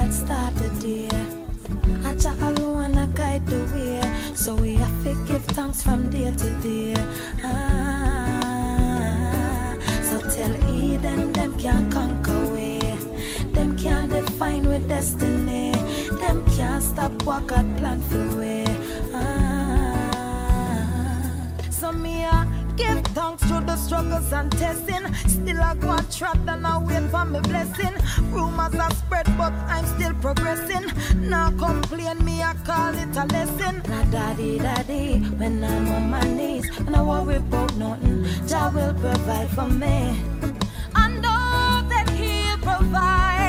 That 0.01 0.13
started 0.13 0.73
there. 0.81 1.27
Aja 2.09 2.33
alone 2.49 2.97
a 2.99 3.07
guide 3.09 3.47
the 3.47 3.59
way, 3.75 4.01
so 4.35 4.55
we 4.55 4.75
have 4.75 5.05
to 5.05 5.15
give 5.27 5.45
thanks 5.57 5.83
from 5.83 6.09
day 6.11 6.31
to 6.33 6.51
day. 6.61 6.95
Ah, 7.45 8.69
so 10.03 10.19
tell 10.35 10.55
Eden 10.71 11.33
them 11.33 11.59
can't 11.59 11.93
conquer 11.93 12.47
way, 12.53 12.81
them 13.53 13.77
can't 13.77 14.11
define 14.11 14.67
with 14.67 14.89
destiny, 14.89 15.73
them 16.23 16.45
can't 16.57 16.83
stop 16.83 17.13
what 17.25 17.47
God 17.47 17.67
planned 17.77 18.05
for 18.05 18.37
way. 18.39 18.65
Ah, 19.15 20.31
so 21.71 21.93
me 21.93 22.25
a 22.25 22.50
give 22.81 23.05
thanks 23.17 23.43
to 23.43 23.57
the 23.69 23.77
struggles 23.77 24.33
and 24.33 24.51
testing. 24.53 25.05
Still 25.37 25.61
I 25.61 25.75
go 25.75 25.91
and 25.91 26.11
trot 26.11 26.39
and 26.47 26.67
I 26.67 26.79
wait 26.79 27.05
for 27.11 27.25
my 27.25 27.41
blessing. 27.41 27.95
Rumors 28.33 28.75
are 28.75 28.95
spread, 29.03 29.27
but 29.37 29.53
I'm 29.75 29.85
still 29.95 30.15
progressing. 30.25 30.87
Now 31.29 31.51
complain 31.51 32.25
me, 32.25 32.43
I 32.43 32.55
call 32.69 32.95
it 33.03 33.17
a 33.23 33.25
lesson. 33.35 33.83
Now 33.89 34.05
daddy, 34.11 34.59
daddy, 34.59 35.19
when 35.41 35.63
I'm 35.63 35.89
on 35.97 36.11
my 36.11 36.25
knees, 36.37 36.67
and 36.79 36.97
I 36.97 37.03
worry 37.03 37.37
about 37.37 37.77
nothing, 37.77 38.25
Jah 38.49 38.71
will 38.75 38.95
provide 38.95 39.51
for 39.51 39.69
me. 39.83 39.97
I 40.95 41.05
know 41.23 41.89
that 41.91 42.09
He'll 42.19 42.59
provide. 42.59 43.40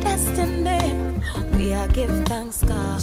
Destiny. 0.00 0.94
We 1.56 1.72
are 1.74 1.88
give 1.88 2.10
thanks, 2.26 2.62
God. 2.64 3.00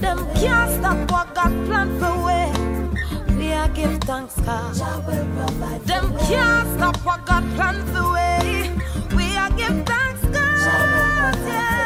Them 0.00 0.18
can't 0.36 0.70
stop 0.78 1.10
what 1.10 1.34
God 1.34 1.52
planned 1.66 2.00
for 2.00 2.14
we. 2.26 2.40
We 3.36 3.52
are 3.52 3.68
give 3.68 3.98
thanks, 4.02 4.34
God. 4.40 4.74
Them 5.86 6.16
can't 6.28 6.68
stop 6.76 6.96
what 7.06 7.26
God 7.26 7.44
planned 7.56 7.84
for 7.92 8.06
we. 8.14 9.16
We 9.16 9.36
are 9.36 9.50
give 9.50 9.84
thanks, 9.86 10.22
God. 10.36 11.36
Yeah, 11.48 11.79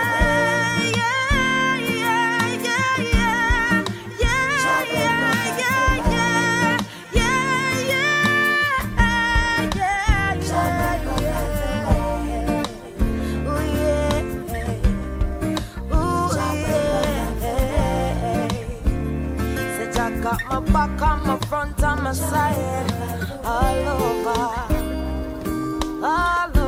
back 20.74 21.00
on 21.02 21.24
my 21.24 21.38
front 21.46 21.80
on 21.84 22.02
my 22.02 22.12
side, 22.12 22.90
all 23.44 23.88
over, 23.96 24.40
all 26.04 26.50
over, 26.50 26.63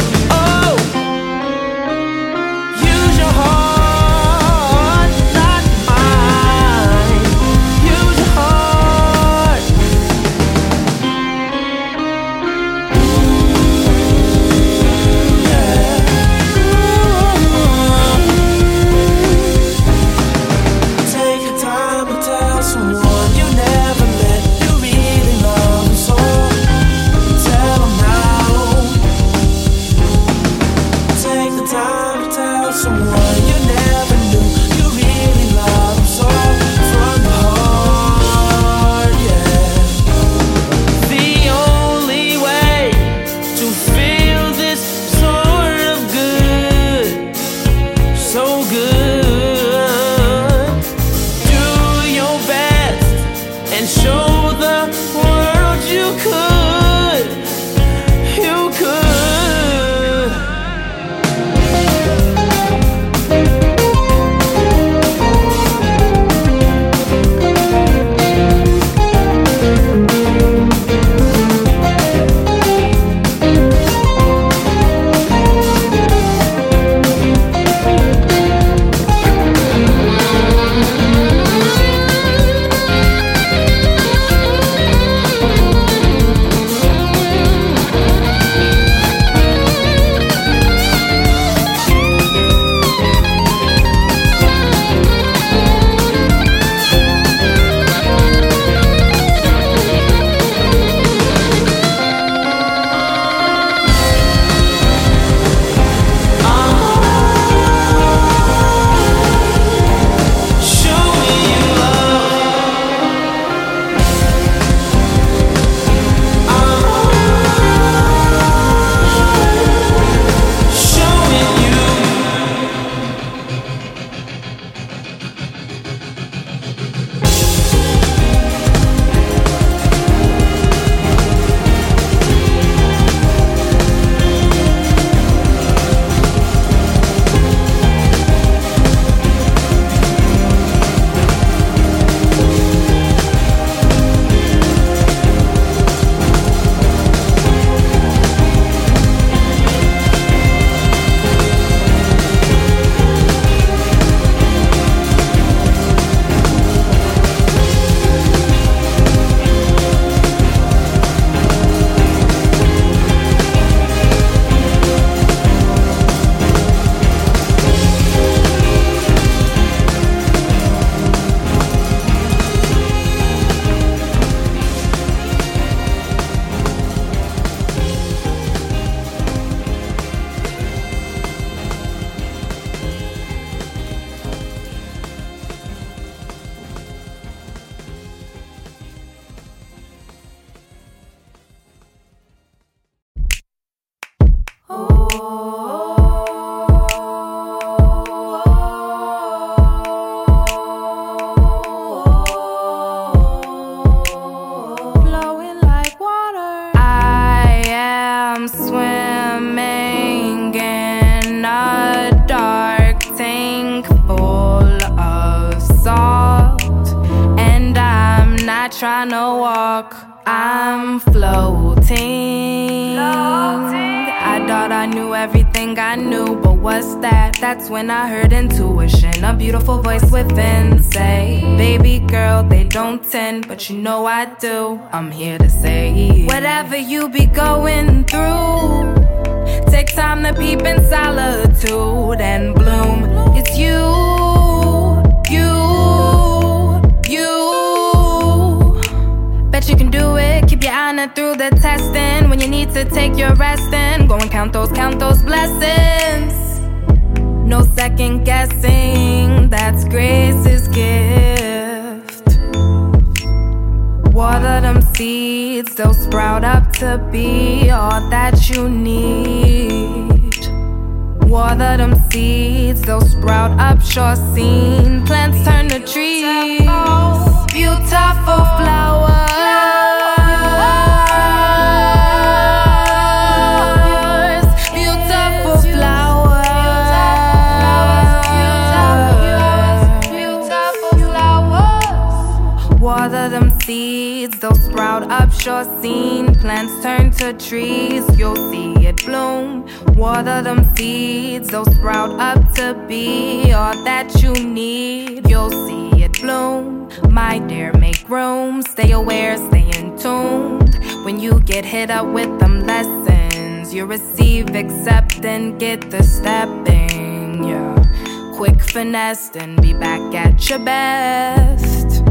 Finesse, 319.08 319.36
and 319.38 319.62
be 319.62 319.74
back 319.74 320.14
at 320.14 320.50
your 320.50 320.60
best. 320.60 322.04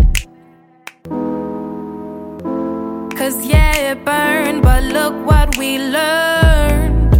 Cause 3.16 3.44
yeah, 3.44 3.92
it 3.92 4.04
burned, 4.04 4.62
but 4.62 4.82
look 4.84 5.14
what 5.26 5.58
we 5.58 5.78
learned. 5.78 7.14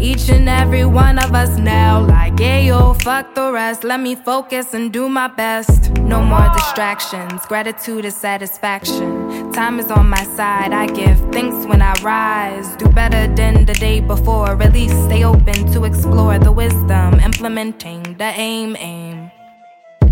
Each 0.00 0.28
and 0.28 0.48
every 0.48 0.84
one 0.84 1.18
of 1.18 1.34
us 1.34 1.56
now, 1.58 2.04
like, 2.04 2.38
yeah, 2.40 2.58
yo, 2.58 2.94
fuck 2.94 3.34
the 3.34 3.52
rest. 3.52 3.84
Let 3.84 4.00
me 4.00 4.16
focus 4.16 4.74
and 4.74 4.92
do 4.92 5.08
my 5.08 5.28
best. 5.28 5.85
No 6.06 6.22
more 6.22 6.48
distractions, 6.54 7.44
gratitude 7.46 8.04
is 8.04 8.14
satisfaction. 8.14 9.50
Time 9.52 9.80
is 9.80 9.90
on 9.90 10.08
my 10.08 10.22
side, 10.22 10.72
I 10.72 10.86
give 10.86 11.18
thanks 11.32 11.66
when 11.66 11.82
I 11.82 11.94
rise. 12.00 12.76
Do 12.76 12.86
better 12.88 13.26
than 13.34 13.64
the 13.64 13.74
day 13.74 13.98
before, 13.98 14.54
release, 14.54 14.92
stay 15.06 15.24
open 15.24 15.72
to 15.72 15.82
explore 15.82 16.38
the 16.38 16.52
wisdom, 16.52 17.18
implementing 17.18 18.04
the 18.18 18.30
aim, 18.36 18.76
aim. 18.76 19.32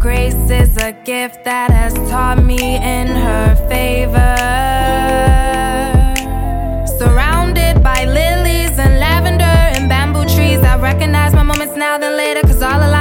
Grace 0.01 0.51
is 0.51 0.77
a 0.79 0.91
gift 1.05 1.45
that 1.45 1.71
has 1.71 1.95
taught 2.11 2.43
me 2.43 2.75
in 2.75 3.07
her 3.07 3.55
favor. 3.69 4.35
Surrounded 6.99 7.85
by 7.85 8.05
lilies 8.05 8.77
and 8.81 8.99
lavender 8.99 9.45
and 9.45 9.89
bamboo 9.89 10.25
trees, 10.35 10.59
I 10.59 10.77
recognize 10.77 11.33
my 11.35 11.45
moments 11.45 11.77
now 11.77 11.99
than 11.99 12.17
later, 12.17 12.41
cause 12.43 12.63
all 12.63 12.81
greater. 12.81 12.94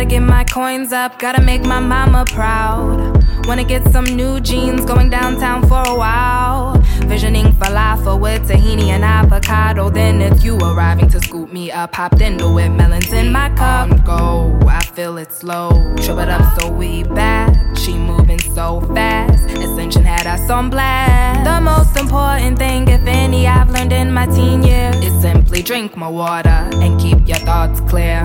Gotta 0.00 0.08
get 0.08 0.20
my 0.20 0.44
coins 0.44 0.94
up, 0.94 1.18
gotta 1.18 1.42
make 1.42 1.62
my 1.62 1.78
mama 1.78 2.24
proud. 2.24 3.22
Wanna 3.46 3.64
get 3.64 3.84
some 3.92 4.06
new 4.06 4.40
jeans, 4.40 4.82
going 4.86 5.10
downtown 5.10 5.60
for 5.68 5.82
a 5.86 5.94
while. 5.94 6.78
Visioning 7.04 7.52
falafel 7.52 8.18
with 8.18 8.48
tahini 8.48 8.88
and 8.88 9.04
avocado. 9.04 9.90
Then 9.90 10.22
it's 10.22 10.42
you 10.42 10.56
arriving 10.56 11.10
to 11.10 11.20
scoop 11.20 11.52
me 11.52 11.70
up. 11.70 11.94
Hopped 11.94 12.22
into 12.22 12.56
it, 12.56 12.70
melons 12.70 13.12
in 13.12 13.30
my 13.30 13.50
cup. 13.56 13.90
Go, 14.06 14.58
I 14.66 14.80
feel 14.80 15.18
it 15.18 15.32
slow. 15.32 15.68
Trip 15.96 16.16
it 16.16 16.30
up 16.30 16.58
so 16.58 16.72
we 16.72 17.02
back. 17.02 17.54
She 17.76 17.92
moving 17.92 18.40
so 18.40 18.80
fast. 18.94 19.50
Ascension 19.50 20.06
had 20.06 20.26
us 20.26 20.48
on 20.48 20.70
blast. 20.70 21.44
The 21.44 21.60
most 21.60 21.98
important 21.98 22.58
thing, 22.58 22.88
if 22.88 23.06
any, 23.06 23.46
I've 23.46 23.68
learned 23.68 23.92
in 23.92 24.14
my 24.14 24.24
teen 24.28 24.62
years 24.62 24.96
is 25.04 25.20
simply 25.20 25.60
drink 25.60 25.94
more 25.94 26.10
water 26.10 26.70
and 26.80 26.98
keep 26.98 27.28
your 27.28 27.40
thoughts 27.40 27.82
clear. 27.82 28.22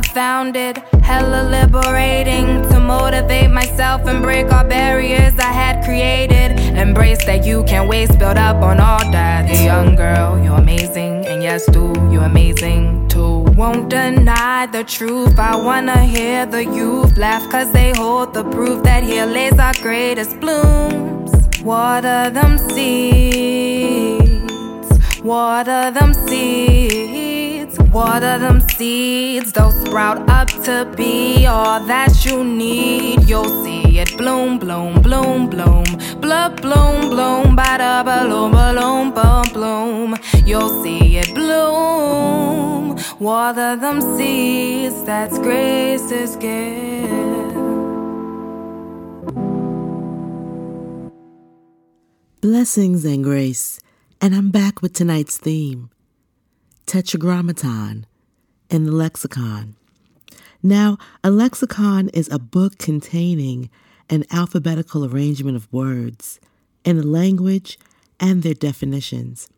I 0.00 0.02
found 0.14 0.56
it 0.56 0.78
hella 1.02 1.42
liberating 1.50 2.62
to 2.70 2.80
motivate 2.80 3.50
myself 3.50 4.06
and 4.06 4.22
break 4.22 4.50
all 4.50 4.64
barriers 4.64 5.38
I 5.38 5.52
had 5.52 5.84
created. 5.84 6.58
Embrace 6.74 7.22
that 7.26 7.44
you 7.44 7.64
can't 7.64 7.86
waste, 7.86 8.18
build 8.18 8.38
up 8.38 8.62
on 8.62 8.80
all 8.80 9.04
that. 9.12 9.44
Hey, 9.44 9.66
young 9.66 9.96
girl, 9.96 10.42
you're 10.42 10.56
amazing, 10.56 11.26
and 11.26 11.42
yes, 11.42 11.66
do 11.66 11.92
you're 12.10 12.24
amazing 12.24 13.08
too. 13.08 13.40
Won't 13.60 13.90
deny 13.90 14.64
the 14.72 14.84
truth. 14.84 15.38
I 15.38 15.54
wanna 15.54 16.02
hear 16.02 16.46
the 16.46 16.64
youth 16.64 17.18
laugh, 17.18 17.46
cause 17.50 17.70
they 17.70 17.92
hold 17.94 18.32
the 18.32 18.44
proof 18.44 18.82
that 18.84 19.02
here 19.02 19.26
lays 19.26 19.58
our 19.58 19.74
greatest 19.82 20.40
blooms. 20.40 21.30
Water 21.62 22.30
them 22.30 22.56
seeds, 22.56 23.60
water 25.22 25.90
them 25.90 26.14
seeds. 26.14 27.19
Water 27.78 28.38
them 28.38 28.60
seeds, 28.60 29.52
they'll 29.52 29.70
sprout 29.70 30.28
up 30.28 30.48
to 30.64 30.92
be 30.96 31.46
all 31.46 31.80
that 31.86 32.24
you 32.24 32.44
need. 32.44 33.28
You'll 33.28 33.64
see 33.64 33.98
it 33.98 34.16
bloom, 34.16 34.58
bloom, 34.58 35.00
bloom, 35.02 35.48
bloom, 35.48 35.84
blah, 36.20 36.48
bloom, 36.48 37.10
bloom, 37.10 37.56
bada, 37.56 38.04
balloon, 38.04 38.52
balloon, 38.52 39.10
bum, 39.12 39.44
bloom. 39.52 40.16
You'll 40.44 40.82
see 40.82 41.18
it 41.18 41.34
bloom. 41.34 42.96
Water 43.18 43.76
them 43.76 44.00
seeds, 44.16 45.04
that's 45.04 45.38
grace's 45.38 46.36
gift. 46.36 47.54
Blessings 52.40 53.04
and 53.04 53.22
grace, 53.22 53.78
and 54.20 54.34
I'm 54.34 54.50
back 54.50 54.80
with 54.80 54.92
tonight's 54.94 55.36
theme 55.36 55.90
Tetragrammaton 56.90 58.04
in 58.68 58.84
the 58.84 58.90
lexicon. 58.90 59.76
Now, 60.60 60.98
a 61.22 61.30
lexicon 61.30 62.08
is 62.08 62.28
a 62.28 62.40
book 62.40 62.78
containing 62.78 63.70
an 64.08 64.24
alphabetical 64.32 65.04
arrangement 65.04 65.54
of 65.54 65.72
words 65.72 66.40
in 66.84 66.98
a 66.98 67.04
language 67.04 67.78
and 68.18 68.42
their 68.42 68.54
definitions, 68.54 69.48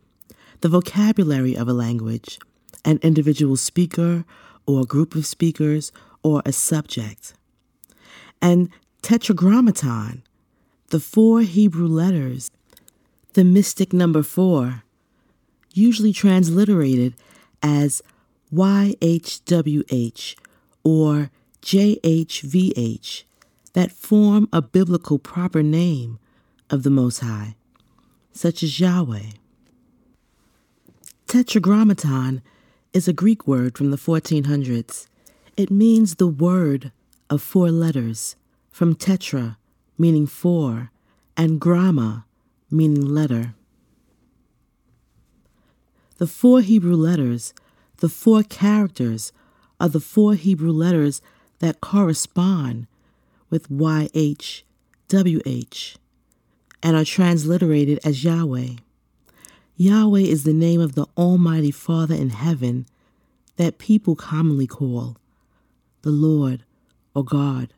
the 0.61 0.69
vocabulary 0.69 1.57
of 1.57 1.69
a 1.69 1.73
language, 1.73 2.39
an 2.85 2.99
individual 3.03 3.57
speaker 3.57 4.27
or 4.67 4.83
a 4.83 4.85
group 4.85 5.15
of 5.15 5.25
speakers 5.25 5.91
or 6.23 6.43
a 6.45 6.53
subject. 6.53 7.33
And 8.43 8.69
tetragrammaton, 9.01 10.23
the 10.89 11.01
four 11.01 11.41
Hebrew 11.41 11.89
letters, 11.89 12.51
the 13.33 13.43
mystic 13.43 13.95
number 13.95 14.23
four, 14.23 14.83
usually 15.77 16.13
transliterated 16.13 17.15
as 17.63 18.03
YHWH 18.53 20.37
or 20.85 21.31
JHVH, 21.63 23.23
that 23.73 23.93
form 23.93 24.49
a 24.53 24.61
biblical 24.61 25.19
proper 25.19 25.63
name 25.63 26.19
of 26.69 26.83
the 26.83 26.91
Most 26.91 27.21
High, 27.21 27.55
such 28.33 28.63
as 28.63 28.81
Yahweh. 28.81 29.31
Tetragrammaton 31.27 32.43
is 32.93 33.09
a 33.09 33.13
Greek 33.13 33.47
word 33.47 33.79
from 33.79 33.91
the 33.91 33.97
1400s. 33.97 35.07
It 35.57 35.71
means 35.71 36.17
the 36.17 36.27
word 36.27 36.93
of 37.31 37.41
four 37.41 37.71
letters, 37.71 38.37
from 38.71 38.95
tetra, 38.95 39.57
meaning 39.97 40.27
four, 40.27 40.91
and 41.37 41.61
gramma, 41.61 42.25
meaning 42.71 43.07
letter. 43.07 43.55
The 46.23 46.29
four 46.29 46.61
Hebrew 46.61 46.95
letters, 46.95 47.53
the 47.97 48.09
four 48.09 48.45
characters, 48.45 49.33
are 49.81 49.89
the 49.89 49.99
four 49.99 50.35
Hebrew 50.35 50.71
letters 50.71 51.21
that 51.59 51.81
correspond 51.81 52.87
with 53.51 53.69
YH, 53.69 54.63
WH, 55.13 55.97
and 56.81 56.97
are 56.97 57.05
transliterated 57.05 57.99
as 58.05 58.23
Yahweh. 58.23 58.75
Yahweh 59.77 60.21
is 60.21 60.45
the 60.45 60.53
name 60.53 60.81
of 60.81 60.95
the 60.95 61.07
Almighty 61.19 61.73
Father 61.73 62.15
in 62.15 62.31
heaven 62.31 62.87
that 63.57 63.79
people 63.79 64.15
commonly 64.15 64.69
call 64.69 65.17
the 66.03 66.11
Lord 66.11 66.63
or 67.17 67.25
God. 67.25 67.75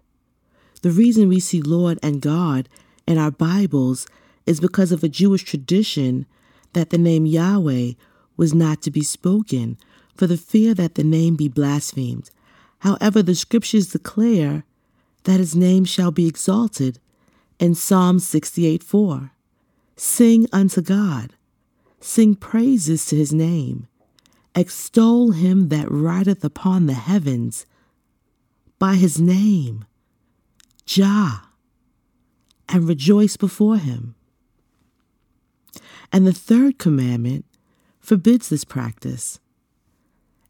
The 0.83 0.91
reason 0.91 1.31
we 1.31 1.41
see 1.41 1.63
Lord 1.63 1.99
and 2.03 2.21
God 2.21 2.69
in 3.07 3.17
our 3.17 3.31
Bibles 3.31 4.07
is 4.45 4.61
because 4.61 4.93
of 4.93 5.03
a 5.03 5.09
Jewish 5.09 5.45
tradition 5.45 6.27
that 6.75 6.91
the 6.91 6.99
name 6.99 7.25
Yahweh 7.25 7.93
was 8.37 8.55
not 8.55 8.83
to 8.83 8.91
be 8.91 9.03
spoken 9.03 9.77
for 10.17 10.27
the 10.27 10.37
fear 10.37 10.75
that 10.75 10.95
the 10.95 11.05
name 11.05 11.37
be 11.37 11.49
blasphemed. 11.49 12.31
However, 12.81 13.23
the 13.23 13.35
scriptures 13.35 13.89
declare 13.89 14.65
that 15.25 15.41
his 15.41 15.57
name 15.57 15.85
shall 15.85 16.11
be 16.11 16.29
exalted 16.29 16.99
in 17.59 17.75
Psalm 17.75 18.19
68 18.19 18.83
4. 18.83 19.31
Sing 19.97 20.47
unto 20.53 20.83
God, 20.83 21.35
sing 22.01 22.35
praises 22.35 23.07
to 23.07 23.17
his 23.17 23.33
name, 23.33 23.87
extol 24.55 25.31
him 25.31 25.69
that 25.69 25.91
rideth 25.91 26.45
upon 26.45 26.87
the 26.87 26.95
heavens 26.95 27.65
by 28.79 28.97
his 28.97 29.21
name, 29.21 29.85
Jah, 30.85 31.43
and 32.69 32.89
rejoice 32.89 33.37
before 33.37 33.79
him. 33.79 34.15
And 36.13 36.27
the 36.27 36.33
third 36.33 36.79
commandment 36.79 37.45
forbids 38.05 38.51
this 38.51 38.65
practice. 38.65 39.41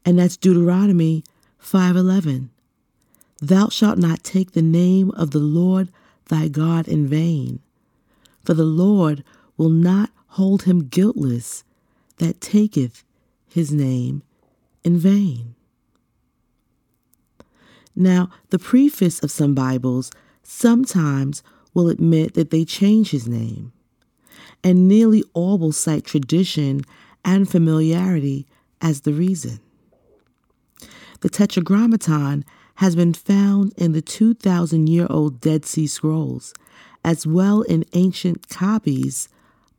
And 0.03 0.19
that's 0.19 0.37
Deuteronomy 0.37 1.23
5:11. 1.57 2.49
Thou 3.41 3.69
shalt 3.69 3.97
not 3.97 4.23
take 4.23 4.51
the 4.51 4.61
name 4.61 5.09
of 5.11 5.31
the 5.31 5.39
Lord 5.39 5.89
thy 6.27 6.47
God 6.47 6.87
in 6.87 7.07
vain, 7.07 7.59
for 8.43 8.53
the 8.53 8.65
Lord 8.65 9.23
will 9.57 9.69
not 9.69 10.11
hold 10.27 10.63
him 10.63 10.87
guiltless 10.87 11.63
that 12.17 12.41
taketh 12.41 13.03
his 13.47 13.71
name 13.71 14.21
in 14.83 14.97
vain. 14.97 15.55
Now, 17.95 18.29
the 18.49 18.59
preface 18.59 19.23
of 19.23 19.31
some 19.31 19.55
Bibles 19.55 20.11
sometimes 20.43 21.41
will 21.73 21.87
admit 21.87 22.33
that 22.33 22.49
they 22.49 22.65
change 22.65 23.11
his 23.11 23.27
name, 23.27 23.71
and 24.63 24.87
nearly 24.87 25.23
all 25.33 25.57
will 25.57 25.71
cite 25.71 26.03
tradition 26.03 26.81
and 27.25 27.49
familiarity 27.49 28.47
as 28.79 29.01
the 29.01 29.11
reason. 29.11 29.59
The 31.21 31.29
Tetragrammaton 31.29 32.45
has 32.75 32.95
been 32.95 33.13
found 33.13 33.73
in 33.77 33.93
the 33.93 34.01
2,000 34.01 34.87
year 34.87 35.07
old 35.09 35.41
Dead 35.41 35.65
Sea 35.65 35.87
Scrolls, 35.87 36.53
as 37.03 37.25
well 37.25 37.63
in 37.63 37.83
ancient 37.93 38.47
copies 38.47 39.27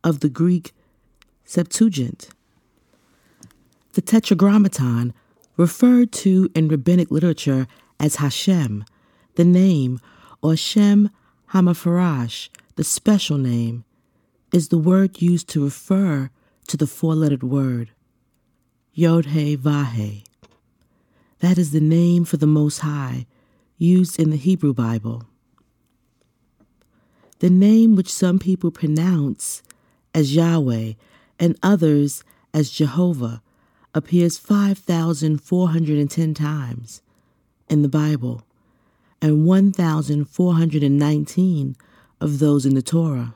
of 0.03 0.19
the 0.19 0.29
Greek 0.29 0.73
Septuagint. 1.45 2.29
The 3.93 4.01
Tetragrammaton, 4.01 5.13
referred 5.55 6.11
to 6.11 6.49
in 6.53 6.67
rabbinic 6.67 7.09
literature 7.09 7.67
as 7.99 8.17
Hashem, 8.17 8.85
the 9.35 9.45
name, 9.45 9.99
or 10.41 10.55
Shem 10.55 11.09
Hamafarash, 11.51 12.49
the 12.75 12.83
special 12.83 13.37
name, 13.37 13.83
is 14.53 14.67
the 14.67 14.77
word 14.77 15.21
used 15.21 15.47
to 15.49 15.63
refer 15.63 16.29
to 16.67 16.77
the 16.77 16.87
four 16.87 17.15
lettered 17.15 17.43
word, 17.43 17.89
Yod 18.93 19.25
He 19.27 19.55
Vahe. 19.57 20.25
That 21.39 21.57
is 21.57 21.71
the 21.71 21.79
name 21.79 22.25
for 22.25 22.35
the 22.37 22.45
Most 22.45 22.79
High 22.79 23.25
used 23.77 24.19
in 24.19 24.31
the 24.31 24.37
Hebrew 24.37 24.73
Bible. 24.73 25.23
The 27.39 27.49
name 27.49 27.95
which 27.95 28.11
some 28.11 28.37
people 28.39 28.71
pronounce 28.71 29.61
as 30.13 30.35
Yahweh 30.35 30.93
and 31.39 31.57
others 31.61 32.23
as 32.53 32.71
Jehovah 32.71 33.41
appears 33.93 34.37
5,410 34.37 36.33
times 36.33 37.01
in 37.69 37.81
the 37.81 37.89
Bible 37.89 38.43
and 39.21 39.45
1,419 39.45 41.75
of 42.19 42.39
those 42.39 42.65
in 42.65 42.73
the 42.73 42.81
Torah. 42.81 43.35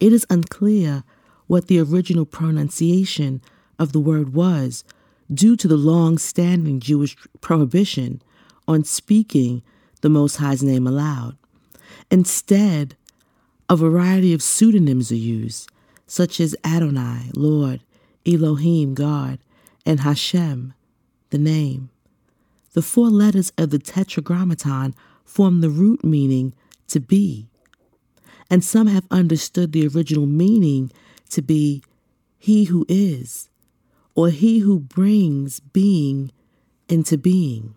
It 0.00 0.12
is 0.12 0.26
unclear 0.30 1.04
what 1.52 1.66
the 1.66 1.78
original 1.78 2.24
pronunciation 2.24 3.38
of 3.78 3.92
the 3.92 4.00
word 4.00 4.32
was 4.32 4.84
due 5.30 5.54
to 5.54 5.68
the 5.68 5.76
long 5.76 6.16
standing 6.16 6.80
Jewish 6.80 7.14
prohibition 7.42 8.22
on 8.66 8.84
speaking 8.84 9.62
the 10.00 10.08
Most 10.08 10.36
High's 10.36 10.62
name 10.62 10.86
aloud. 10.86 11.36
Instead, 12.10 12.96
a 13.68 13.76
variety 13.76 14.32
of 14.32 14.42
pseudonyms 14.42 15.12
are 15.12 15.16
used, 15.16 15.70
such 16.06 16.40
as 16.40 16.56
Adonai, 16.64 17.30
Lord, 17.36 17.82
Elohim, 18.26 18.94
God, 18.94 19.38
and 19.84 20.00
Hashem, 20.00 20.72
the 21.28 21.38
name. 21.38 21.90
The 22.72 22.80
four 22.80 23.10
letters 23.10 23.52
of 23.58 23.68
the 23.68 23.78
Tetragrammaton 23.78 24.94
form 25.22 25.60
the 25.60 25.68
root 25.68 26.02
meaning 26.02 26.54
to 26.88 26.98
be, 26.98 27.50
and 28.48 28.64
some 28.64 28.86
have 28.86 29.04
understood 29.10 29.72
the 29.72 29.86
original 29.86 30.24
meaning 30.24 30.90
to 31.32 31.42
be 31.42 31.82
he 32.38 32.64
who 32.64 32.84
is, 32.88 33.48
or 34.14 34.30
he 34.30 34.60
who 34.60 34.80
brings 34.80 35.60
being 35.60 36.32
into 36.88 37.16
being. 37.16 37.76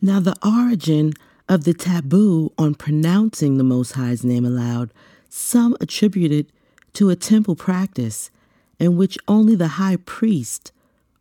Now, 0.00 0.20
the 0.20 0.36
origin 0.44 1.12
of 1.48 1.64
the 1.64 1.74
taboo 1.74 2.52
on 2.56 2.74
pronouncing 2.74 3.56
the 3.56 3.64
Most 3.64 3.92
High's 3.92 4.24
name 4.24 4.44
aloud, 4.44 4.92
some 5.28 5.76
attributed 5.80 6.50
to 6.94 7.10
a 7.10 7.16
temple 7.16 7.56
practice 7.56 8.30
in 8.78 8.96
which 8.96 9.18
only 9.28 9.54
the 9.54 9.68
high 9.68 9.96
priest 9.96 10.72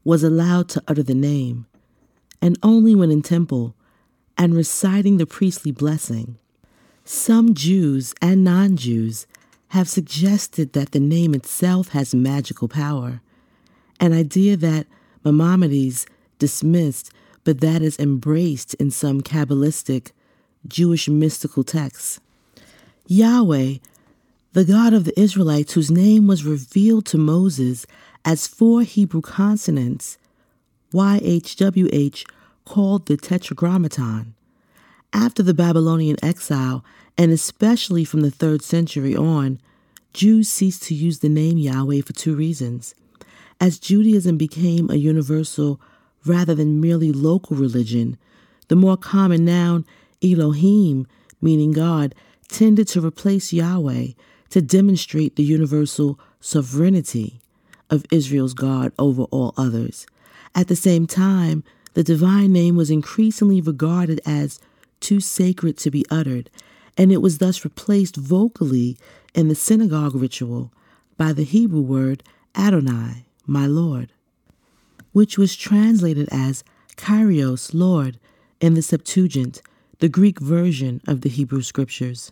was 0.04 0.24
allowed 0.24 0.68
to 0.70 0.84
utter 0.88 1.04
the 1.04 1.14
name, 1.14 1.68
and 2.42 2.58
only 2.64 2.96
when 2.96 3.12
in 3.12 3.22
temple 3.22 3.76
and 4.38 4.56
reciting 4.56 5.18
the 5.18 5.26
priestly 5.26 5.72
blessing. 5.72 6.38
Some 7.04 7.54
Jews 7.54 8.14
and 8.22 8.44
non 8.44 8.78
Jews 8.78 9.28
have 9.72 9.90
suggested 9.90 10.74
that 10.74 10.92
the 10.92 11.00
name 11.00 11.34
itself 11.34 11.90
has 11.90 12.14
magical 12.14 12.68
power 12.68 13.22
an 14.02 14.14
idea 14.14 14.58
that 14.58 14.88
Maimonides 15.24 16.08
dismissed, 16.40 17.12
but 17.44 17.62
that 17.62 17.84
is 17.84 17.98
embraced 18.00 18.74
in 18.74 18.90
some 18.90 19.22
Kabbalistic 19.22 20.12
Jewish 20.68 21.08
mystical 21.08 21.64
texts. 21.64 22.20
Yahweh, 23.06 23.76
the 24.54 24.66
God 24.66 24.94
of 24.94 25.04
the 25.06 25.18
Israelites, 25.20 25.74
whose 25.74 25.92
name 25.92 26.26
was 26.26 26.44
revealed 26.44 27.06
to 27.06 27.18
Moses 27.20 27.86
as 28.26 28.48
four 28.48 28.82
Hebrew 28.82 29.22
consonants, 29.22 30.18
YHWH, 30.94 32.26
called 32.66 33.06
the 33.06 33.18
Tetragrammaton. 33.18 34.34
After 35.14 35.44
the 35.44 35.54
Babylonian 35.54 36.18
exile, 36.24 36.84
and 37.18 37.32
especially 37.32 38.06
from 38.06 38.22
the 38.22 38.32
third 38.32 38.62
century 38.62 39.16
on, 39.16 39.60
Jews 40.14 40.50
ceased 40.50 40.84
to 40.84 40.96
use 40.96 41.20
the 41.20 41.30
name 41.30 41.58
Yahweh 41.58 42.02
for 42.02 42.14
two 42.14 42.36
reasons. 42.36 42.96
As 43.60 43.80
Judaism 43.80 44.38
became 44.38 44.90
a 44.90 44.96
universal 44.96 45.80
rather 46.26 46.56
than 46.56 46.82
merely 46.82 47.12
local 47.12 47.56
religion, 47.56 48.18
the 48.68 48.76
more 48.76 48.98
common 48.98 49.46
noun 49.46 49.86
Elohim, 50.24 51.08
meaning 51.42 51.72
God, 51.72 52.16
tended 52.48 52.88
to 52.90 53.06
replace 53.06 53.54
Yahweh 53.54 54.08
to 54.50 54.62
demonstrate 54.62 55.36
the 55.36 55.44
universal 55.44 56.20
sovereignty 56.40 57.42
of 57.90 58.06
Israel's 58.12 58.54
God 58.54 58.92
over 58.98 59.24
all 59.24 59.54
others. 59.58 60.06
At 60.56 60.68
the 60.68 60.76
same 60.76 61.08
time, 61.08 61.64
the 61.94 62.04
divine 62.04 62.52
name 62.54 62.76
was 62.76 62.90
increasingly 62.90 63.62
regarded 63.62 64.22
as 64.26 64.60
too 65.02 65.20
sacred 65.20 65.78
to 65.80 65.92
be 65.92 66.06
uttered, 66.10 66.50
and 66.98 67.12
it 67.12 67.22
was 67.22 67.40
thus 67.40 67.66
replaced 67.66 68.16
vocally 68.16 68.98
in 69.34 69.48
the 69.48 69.56
synagogue 69.56 70.16
ritual 70.16 70.72
by 71.18 71.34
the 71.34 71.44
Hebrew 71.44 71.82
word 71.82 72.24
Adonai, 72.56 73.26
my 73.46 73.66
Lord, 73.66 74.12
which 75.12 75.38
was 75.38 75.56
translated 75.56 76.30
as 76.32 76.64
Kyrios, 76.96 77.74
Lord, 77.74 78.20
in 78.60 78.76
the 78.76 78.82
Septuagint, 78.82 79.62
the 80.00 80.10
Greek 80.10 80.40
version 80.40 81.02
of 81.08 81.22
the 81.22 81.30
Hebrew 81.30 81.62
Scriptures. 81.62 82.32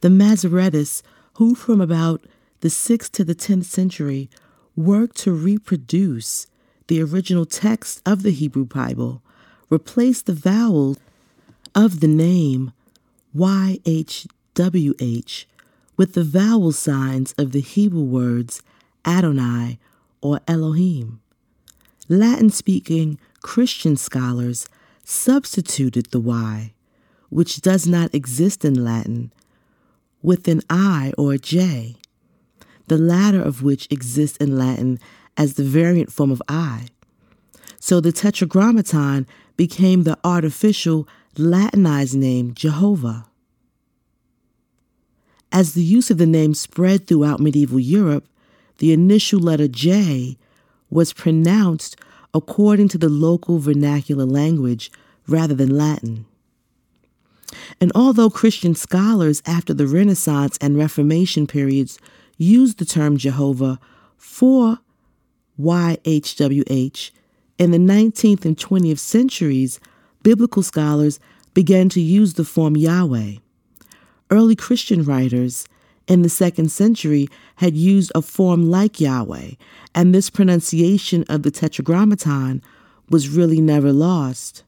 The 0.00 0.08
Masoretes, 0.08 1.02
who 1.34 1.54
from 1.54 1.80
about 1.80 2.24
the 2.60 2.68
6th 2.68 3.10
to 3.12 3.24
the 3.24 3.34
10th 3.34 3.64
century 3.64 4.28
worked 4.76 5.16
to 5.18 5.32
reproduce 5.32 6.46
the 6.86 7.02
original 7.02 7.44
text 7.44 8.00
of 8.06 8.22
the 8.22 8.30
Hebrew 8.30 8.64
Bible, 8.64 9.22
replaced 9.70 10.26
the 10.26 10.32
vowel 10.32 10.96
of 11.74 12.00
the 12.00 12.08
name 12.08 12.72
YHWH 13.36 15.44
with 15.96 16.14
the 16.14 16.24
vowel 16.24 16.72
signs 16.72 17.32
of 17.38 17.52
the 17.52 17.60
Hebrew 17.60 18.02
words 18.02 18.62
Adonai, 19.04 19.78
or 20.20 20.40
Elohim. 20.46 21.20
Latin 22.08 22.50
speaking 22.50 23.18
Christian 23.42 23.96
scholars 23.96 24.68
substituted 25.04 26.10
the 26.10 26.20
Y, 26.20 26.72
which 27.30 27.60
does 27.60 27.86
not 27.86 28.14
exist 28.14 28.64
in 28.64 28.84
Latin, 28.84 29.32
with 30.22 30.48
an 30.48 30.62
I 30.68 31.12
or 31.16 31.36
J, 31.36 31.96
the 32.88 32.98
latter 32.98 33.40
of 33.40 33.62
which 33.62 33.86
exists 33.90 34.36
in 34.38 34.58
Latin 34.58 34.98
as 35.36 35.54
the 35.54 35.64
variant 35.64 36.12
form 36.12 36.30
of 36.30 36.42
I. 36.48 36.88
So 37.80 38.00
the 38.00 38.12
Tetragrammaton 38.12 39.26
became 39.56 40.02
the 40.02 40.18
artificial 40.24 41.06
Latinized 41.40 42.16
name 42.16 42.52
Jehovah. 42.52 43.26
As 45.52 45.74
the 45.74 45.84
use 45.84 46.10
of 46.10 46.18
the 46.18 46.26
name 46.26 46.52
spread 46.52 47.06
throughout 47.06 47.38
medieval 47.38 47.78
Europe, 47.78 48.26
the 48.78 48.92
initial 48.92 49.38
letter 49.38 49.68
J 49.68 50.36
was 50.90 51.12
pronounced 51.12 51.94
according 52.34 52.88
to 52.88 52.98
the 52.98 53.08
local 53.08 53.60
vernacular 53.60 54.24
language 54.24 54.90
rather 55.28 55.54
than 55.54 55.78
Latin. 55.78 56.26
And 57.80 57.92
although 57.94 58.30
Christian 58.30 58.74
scholars 58.74 59.40
after 59.46 59.72
the 59.72 59.86
Renaissance 59.86 60.58
and 60.60 60.76
Reformation 60.76 61.46
periods 61.46 62.00
used 62.36 62.78
the 62.78 62.84
term 62.84 63.16
Jehovah 63.16 63.78
for 64.16 64.80
YHWH, 65.60 67.10
in 67.58 67.70
the 67.70 67.78
19th 67.78 68.44
and 68.44 68.56
20th 68.56 68.98
centuries, 68.98 69.78
biblical 70.28 70.62
scholars 70.62 71.18
began 71.54 71.88
to 71.88 72.02
use 72.02 72.34
the 72.34 72.44
form 72.44 72.76
Yahweh. 72.76 73.36
Early 74.28 74.54
Christian 74.54 75.02
writers 75.02 75.66
in 76.06 76.20
the 76.20 76.28
second 76.28 76.70
century 76.70 77.28
had 77.56 77.74
used 77.74 78.12
a 78.14 78.20
form 78.20 78.70
like 78.70 79.00
Yahweh, 79.00 79.52
and 79.94 80.14
this 80.14 80.28
pronunciation 80.28 81.24
of 81.30 81.44
the 81.44 81.50
Tetragrammaton 81.50 82.60
was 83.08 83.30
really 83.30 83.62
never 83.62 83.90
lost. 83.90 84.64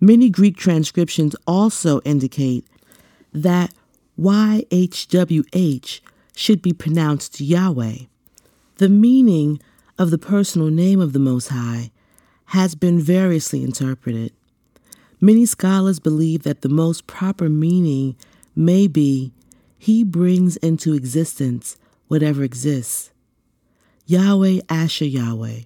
Many 0.00 0.30
Greek 0.30 0.56
transcriptions 0.56 1.36
also 1.46 2.00
indicate 2.00 2.66
that 3.32 3.72
YHWH 4.18 6.00
should 6.34 6.60
be 6.60 6.72
pronounced 6.72 7.40
Yahweh. 7.40 7.98
The 8.78 8.88
meaning 8.88 9.60
of 9.96 10.10
the 10.10 10.18
personal 10.18 10.70
name 10.70 11.00
of 11.00 11.12
the 11.12 11.20
Most 11.20 11.50
High 11.50 11.92
has 12.48 12.74
been 12.74 12.98
variously 12.98 13.62
interpreted. 13.62 14.32
Many 15.20 15.44
scholars 15.44 15.98
believe 15.98 16.44
that 16.44 16.62
the 16.62 16.68
most 16.68 17.06
proper 17.06 17.48
meaning 17.48 18.16
may 18.56 18.86
be 18.86 19.32
He 19.78 20.02
brings 20.02 20.56
into 20.58 20.94
existence 20.94 21.76
whatever 22.08 22.42
exists. 22.42 23.10
Yahweh 24.06 24.60
Asher 24.70 25.04
Yahweh. 25.04 25.60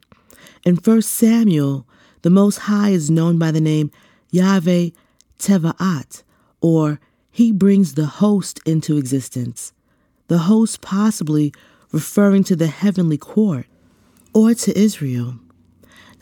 In 0.64 0.76
1 0.76 1.02
Samuel, 1.02 1.86
the 2.22 2.30
Most 2.30 2.58
High 2.58 2.90
is 2.90 3.10
known 3.10 3.38
by 3.38 3.52
the 3.52 3.60
name 3.60 3.92
Yahweh 4.30 4.90
Tevaat, 5.38 6.24
or 6.60 6.98
He 7.30 7.52
brings 7.52 7.94
the 7.94 8.06
host 8.06 8.58
into 8.66 8.96
existence. 8.96 9.72
The 10.26 10.38
host 10.38 10.80
possibly 10.80 11.52
referring 11.92 12.42
to 12.44 12.56
the 12.56 12.66
heavenly 12.66 13.18
court 13.18 13.66
or 14.34 14.54
to 14.54 14.76
Israel. 14.76 15.36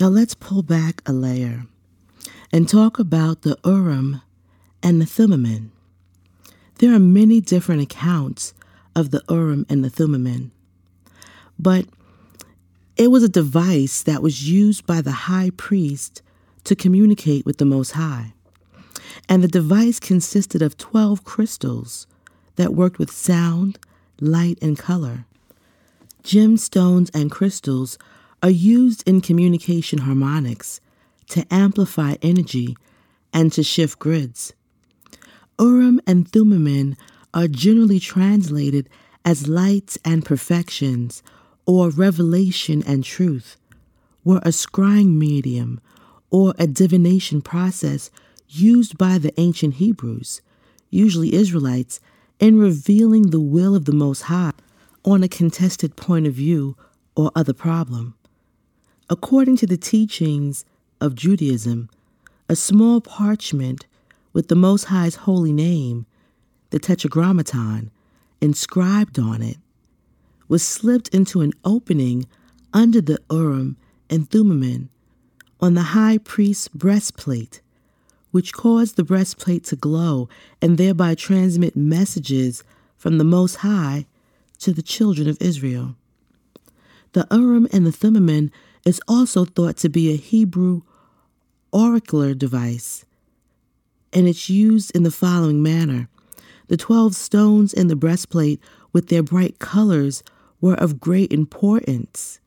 Now 0.01 0.09
let's 0.09 0.33
pull 0.33 0.63
back 0.63 1.03
a 1.05 1.13
layer 1.13 1.67
and 2.51 2.67
talk 2.67 2.99
about 2.99 3.43
the 3.43 3.59
Urim 3.67 4.23
and 4.83 4.99
the 4.99 5.05
Thummim. 5.05 5.73
There 6.79 6.95
are 6.95 6.99
many 6.99 7.43
different 7.43 7.83
accounts 7.83 8.55
of 8.97 9.11
the 9.11 9.23
Urim 9.29 9.67
and 9.69 9.85
the 9.85 9.91
Thummim, 9.91 10.53
but 11.59 11.85
it 12.97 13.11
was 13.11 13.23
a 13.23 13.29
device 13.29 14.03
that 14.05 14.23
was 14.23 14.49
used 14.49 14.87
by 14.87 15.03
the 15.03 15.29
high 15.29 15.51
priest 15.59 16.23
to 16.65 16.75
communicate 16.75 17.45
with 17.45 17.59
the 17.59 17.67
Most 17.67 17.91
High. 17.91 18.33
And 19.29 19.45
the 19.45 19.49
device 19.49 20.01
consisted 20.01 20.63
of 20.63 20.79
12 20.79 21.25
crystals 21.25 22.07
that 22.57 22.73
worked 22.73 22.99
with 22.99 23.11
sound, 23.11 23.79
light, 24.19 24.59
and 24.63 24.79
color. 24.79 25.27
Gemstones 26.23 27.11
and 27.15 27.31
crystals 27.31 27.99
are 28.43 28.51
used 28.51 29.07
in 29.09 29.21
communication 29.21 30.01
harmonics 30.01 30.81
to 31.29 31.47
amplify 31.51 32.17
energy 32.23 32.77
and 33.33 33.53
to 33.53 33.63
shift 33.63 33.99
grids. 33.99 34.53
Urim 35.59 36.01
and 36.07 36.29
Thummim 36.29 36.97
are 37.35 37.47
generally 37.47 38.01
translated 38.01 38.89
as 39.25 39.47
lights 39.47 39.99
and 40.05 40.25
perfections 40.25 41.23
or 41.67 41.91
revelation 41.91 42.83
and 42.87 43.05
truth, 43.05 43.57
were 44.25 44.39
a 44.39 44.49
scrying 44.49 45.17
medium 45.17 45.81
or 46.31 46.55
a 46.59 46.67
divination 46.67 47.43
process 47.43 48.11
used 48.49 48.99
by 48.99 49.19
the 49.19 49.39
ancient 49.39 49.75
Hebrews, 49.75 50.41
usually 50.89 51.35
Israelites, 51.35 52.01
in 52.39 52.59
revealing 52.59 53.31
the 53.31 53.41
will 53.41 53.75
of 53.75 53.85
the 53.85 53.93
Most 53.93 54.23
High 54.23 54.53
on 55.05 55.23
a 55.23 55.29
contested 55.29 55.97
point 55.97 56.27
of 56.27 56.35
view 56.35 56.77
or 57.15 57.31
other 57.35 57.53
problem. 57.53 58.15
According 59.13 59.57
to 59.57 59.67
the 59.67 59.77
teachings 59.77 60.65
of 61.01 61.17
Judaism, 61.17 61.91
a 62.49 62.55
small 62.55 63.01
parchment 63.01 63.87
with 64.33 64.47
the 64.47 64.55
Most 64.55 64.85
High's 64.85 65.17
holy 65.17 65.53
name, 65.53 66.07
the 66.71 66.79
Tetragrammaton, 66.79 67.91
inscribed 68.41 69.19
on 69.19 69.43
it, 69.43 69.57
was 70.47 70.63
slipped 70.63 71.09
into 71.09 71.41
an 71.41 71.53
opening 71.65 72.27
under 72.73 73.01
the 73.01 73.19
Urim 73.29 73.77
and 74.09 74.31
Thummim 74.31 74.91
on 75.61 75.75
the 75.75 75.91
high 75.91 76.19
priest's 76.19 76.69
breastplate, 76.69 77.61
which 78.31 78.53
caused 78.53 78.95
the 78.95 79.03
breastplate 79.03 79.65
to 79.65 79.75
glow 79.75 80.29
and 80.63 80.79
thereby 80.79 81.17
transmit 81.17 81.75
messages 81.75 82.63
from 82.97 83.19
the 83.19 83.25
Most 83.25 83.57
High 83.57 84.07
to 84.61 84.73
the 84.73 84.83
children 84.83 85.29
of 85.29 85.37
Israel. 85.41 85.97
The 87.13 87.27
Urim 87.33 87.67
and 87.73 87.85
the 87.85 87.91
Thummim 87.91 88.53
is 88.91 89.01
also 89.07 89.45
thought 89.45 89.77
to 89.77 89.89
be 89.89 90.13
a 90.13 90.17
Hebrew 90.17 90.83
oracular 91.73 92.35
device, 92.35 93.05
and 94.13 94.27
it's 94.27 94.51
used 94.51 94.91
in 94.97 95.05
the 95.05 95.13
following 95.13 95.63
manner. 95.63 96.09
The 96.67 96.77
twelve 96.77 97.15
stones 97.15 97.73
in 97.73 97.87
the 97.87 97.95
breastplate 97.95 98.61
with 98.93 99.07
their 99.07 99.23
bright 99.23 99.61
colors 99.61 100.25
were 100.61 100.75
of 100.75 100.99
great 100.99 101.33
importance 101.33 102.41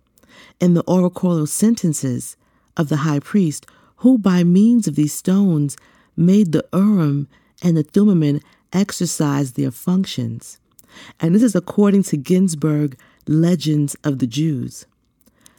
in 0.60 0.74
the 0.74 0.84
oracular 0.86 1.46
sentences 1.46 2.36
of 2.76 2.90
the 2.90 2.98
high 3.08 3.22
priest, 3.22 3.66
who 3.98 4.18
by 4.18 4.44
means 4.44 4.86
of 4.86 4.96
these 4.96 5.14
stones 5.14 5.78
made 6.18 6.52
the 6.52 6.66
Urim 6.74 7.30
and 7.62 7.78
the 7.78 7.84
Thummim 7.84 8.42
exercise 8.74 9.54
their 9.54 9.72
functions. 9.72 10.60
And 11.22 11.34
this 11.34 11.44
is 11.44 11.56
according 11.56 12.04
to 12.04 12.18
Ginzberg 12.18 12.98
Legends 13.30 13.96
of 14.04 14.20
the 14.20 14.28
Jews. 14.28 14.86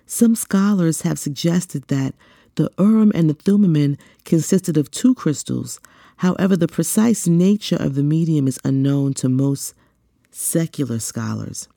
Some 0.06 0.34
scholars 0.34 1.02
have 1.02 1.18
suggested 1.18 1.88
that 1.88 2.14
the 2.56 2.70
Urim 2.78 3.10
and 3.14 3.28
the 3.28 3.34
Thummim 3.34 3.96
consisted 4.24 4.76
of 4.76 4.90
two 4.90 5.14
crystals. 5.14 5.80
However, 6.18 6.56
the 6.56 6.68
precise 6.68 7.26
nature 7.26 7.76
of 7.76 7.94
the 7.94 8.02
medium 8.02 8.46
is 8.46 8.60
unknown 8.64 9.14
to 9.14 9.28
most 9.28 9.74
secular 10.30 10.98
scholars. 10.98 11.68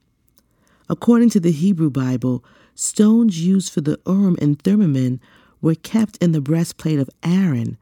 According 0.90 1.32
to 1.32 1.40
the 1.40 1.52
Hebrew 1.52 1.90
Bible, 1.90 2.44
stones 2.76 3.44
used 3.44 3.74
for 3.74 3.82
the 3.82 4.00
Urim 4.06 4.38
and 4.42 4.62
Thummim 4.62 5.20
were 5.62 5.76
kept 5.76 6.18
in 6.18 6.32
the 6.32 6.42
breastplate 6.42 7.00
of 7.00 7.10
Aaron, 7.24 7.78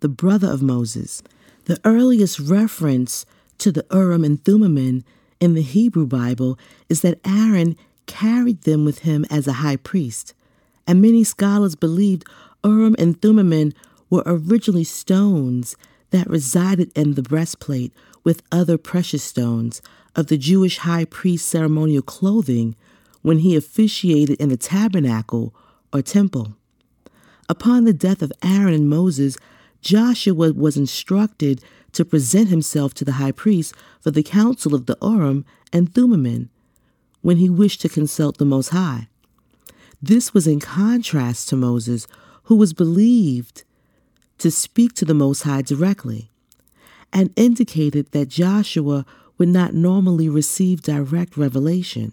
the 0.00 0.08
brother 0.08 0.50
of 0.50 0.62
Moses. 0.62 1.22
The 1.66 1.78
earliest 1.84 2.40
reference 2.40 3.24
to 3.58 3.70
the 3.70 3.86
Urim 3.92 4.24
and 4.24 4.44
Thummim 4.44 5.04
in 5.38 5.54
the 5.54 5.62
Hebrew 5.62 6.06
Bible 6.06 6.58
is 6.88 7.02
that 7.02 7.20
Aaron 7.24 7.76
carried 8.10 8.62
them 8.62 8.84
with 8.84 9.00
him 9.00 9.24
as 9.30 9.46
a 9.46 9.62
high 9.62 9.76
priest, 9.76 10.34
and 10.84 11.00
many 11.00 11.22
scholars 11.22 11.76
believed 11.76 12.24
Urim 12.64 12.96
and 12.98 13.22
Thummim 13.22 13.72
were 14.10 14.24
originally 14.26 14.82
stones 14.82 15.76
that 16.10 16.28
resided 16.28 16.90
in 16.96 17.14
the 17.14 17.22
breastplate 17.22 17.92
with 18.24 18.42
other 18.50 18.76
precious 18.76 19.22
stones 19.22 19.80
of 20.16 20.26
the 20.26 20.36
Jewish 20.36 20.78
high 20.78 21.04
priest's 21.04 21.48
ceremonial 21.48 22.02
clothing 22.02 22.74
when 23.22 23.38
he 23.38 23.54
officiated 23.54 24.40
in 24.40 24.48
the 24.48 24.56
tabernacle 24.56 25.54
or 25.92 26.02
temple. 26.02 26.56
Upon 27.48 27.84
the 27.84 27.92
death 27.92 28.22
of 28.22 28.32
Aaron 28.42 28.74
and 28.74 28.90
Moses, 28.90 29.38
Joshua 29.82 30.52
was 30.52 30.76
instructed 30.76 31.62
to 31.92 32.04
present 32.04 32.48
himself 32.48 32.92
to 32.94 33.04
the 33.04 33.12
high 33.12 33.32
priest 33.32 33.72
for 34.00 34.10
the 34.10 34.24
counsel 34.24 34.74
of 34.74 34.86
the 34.86 34.98
Urim 35.00 35.44
and 35.72 35.94
Thummim 35.94 36.50
when 37.22 37.36
he 37.36 37.48
wished 37.48 37.80
to 37.82 37.88
consult 37.88 38.38
the 38.38 38.44
Most 38.44 38.68
High. 38.68 39.08
This 40.02 40.32
was 40.32 40.46
in 40.46 40.60
contrast 40.60 41.48
to 41.48 41.56
Moses, 41.56 42.06
who 42.44 42.56
was 42.56 42.72
believed 42.72 43.64
to 44.38 44.50
speak 44.50 44.94
to 44.94 45.04
the 45.04 45.14
Most 45.14 45.42
High 45.42 45.62
directly, 45.62 46.30
and 47.12 47.32
indicated 47.36 48.10
that 48.12 48.28
Joshua 48.28 49.04
would 49.36 49.48
not 49.48 49.74
normally 49.74 50.28
receive 50.28 50.82
direct 50.82 51.36
revelation. 51.36 52.12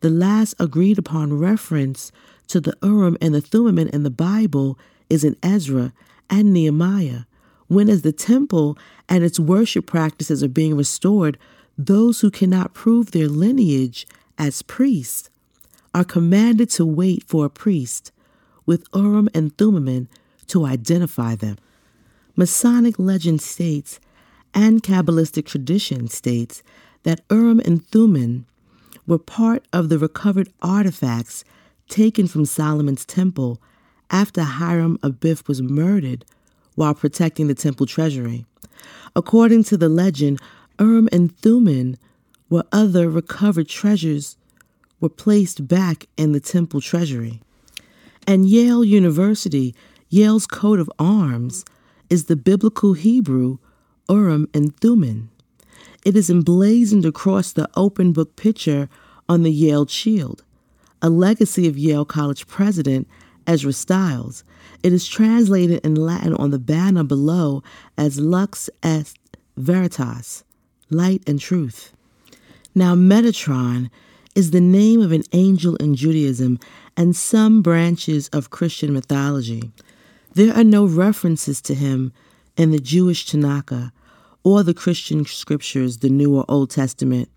The 0.00 0.10
last 0.10 0.54
agreed 0.58 0.98
upon 0.98 1.38
reference 1.38 2.12
to 2.48 2.60
the 2.60 2.76
Urim 2.82 3.18
and 3.20 3.34
the 3.34 3.40
Thummim 3.40 3.88
in 3.88 4.02
the 4.04 4.10
Bible 4.10 4.78
is 5.10 5.24
in 5.24 5.36
Ezra 5.42 5.92
and 6.30 6.52
Nehemiah, 6.52 7.22
when 7.66 7.88
as 7.88 8.02
the 8.02 8.12
temple 8.12 8.78
and 9.08 9.24
its 9.24 9.38
worship 9.38 9.86
practices 9.86 10.42
are 10.42 10.48
being 10.48 10.76
restored, 10.76 11.38
those 11.78 12.20
who 12.20 12.30
cannot 12.30 12.74
prove 12.74 13.12
their 13.12 13.28
lineage 13.28 14.06
as 14.36 14.62
priests 14.62 15.30
are 15.94 16.04
commanded 16.04 16.68
to 16.70 16.84
wait 16.84 17.22
for 17.22 17.46
a 17.46 17.50
priest 17.50 18.10
with 18.66 18.84
Urim 18.94 19.28
and 19.32 19.56
Thummim 19.56 20.08
to 20.48 20.66
identify 20.66 21.36
them. 21.36 21.56
Masonic 22.36 22.98
legend 22.98 23.40
states 23.40 24.00
and 24.52 24.82
Kabbalistic 24.82 25.46
tradition 25.46 26.08
states 26.08 26.62
that 27.04 27.20
Urim 27.30 27.60
and 27.60 27.86
Thummim 27.86 28.44
were 29.06 29.18
part 29.18 29.64
of 29.72 29.88
the 29.88 29.98
recovered 29.98 30.52
artifacts 30.60 31.44
taken 31.88 32.26
from 32.26 32.44
Solomon's 32.44 33.04
temple 33.04 33.60
after 34.10 34.42
Hiram 34.42 34.98
Abiff 34.98 35.48
was 35.48 35.62
murdered 35.62 36.24
while 36.74 36.94
protecting 36.94 37.48
the 37.48 37.54
temple 37.54 37.86
treasury. 37.86 38.44
According 39.16 39.64
to 39.64 39.76
the 39.76 39.88
legend, 39.88 40.40
Urim 40.78 41.08
and 41.12 41.36
Thummim 41.38 41.96
were 42.48 42.64
other 42.72 43.08
recovered 43.08 43.68
treasures 43.68 44.36
were 45.00 45.08
placed 45.08 45.68
back 45.68 46.06
in 46.16 46.32
the 46.32 46.40
temple 46.40 46.80
treasury. 46.80 47.40
And 48.26 48.48
Yale 48.48 48.84
University, 48.84 49.74
Yale's 50.08 50.46
coat 50.46 50.78
of 50.78 50.90
arms, 50.98 51.64
is 52.10 52.24
the 52.24 52.36
biblical 52.36 52.94
Hebrew 52.94 53.58
Urim 54.08 54.48
and 54.54 54.78
Thummim. 54.80 55.30
It 56.04 56.16
is 56.16 56.30
emblazoned 56.30 57.04
across 57.04 57.52
the 57.52 57.68
open 57.76 58.12
book 58.12 58.36
picture 58.36 58.88
on 59.28 59.42
the 59.42 59.52
Yale 59.52 59.86
shield, 59.86 60.42
a 61.02 61.10
legacy 61.10 61.68
of 61.68 61.76
Yale 61.76 62.04
College 62.04 62.46
president 62.46 63.06
Ezra 63.46 63.72
Stiles. 63.72 64.44
It 64.82 64.92
is 64.92 65.08
translated 65.08 65.84
in 65.84 65.94
Latin 65.94 66.34
on 66.34 66.50
the 66.50 66.58
banner 66.58 67.02
below 67.02 67.62
as 67.96 68.20
Lux 68.20 68.70
est 68.82 69.18
Veritas, 69.56 70.44
light 70.90 71.22
and 71.26 71.40
truth. 71.40 71.92
Now, 72.74 72.94
Metatron 72.94 73.90
is 74.34 74.50
the 74.50 74.60
name 74.60 75.00
of 75.00 75.12
an 75.12 75.24
angel 75.32 75.76
in 75.76 75.94
Judaism 75.94 76.58
and 76.96 77.16
some 77.16 77.62
branches 77.62 78.28
of 78.28 78.50
Christian 78.50 78.92
mythology. 78.92 79.72
There 80.34 80.54
are 80.54 80.64
no 80.64 80.84
references 80.84 81.60
to 81.62 81.74
him 81.74 82.12
in 82.56 82.70
the 82.70 82.78
Jewish 82.78 83.26
Tanakh 83.26 83.92
or 84.44 84.62
the 84.62 84.74
Christian 84.74 85.24
scriptures, 85.24 85.98
the 85.98 86.08
New 86.08 86.36
or 86.36 86.44
Old 86.48 86.70
Testament, 86.70 87.28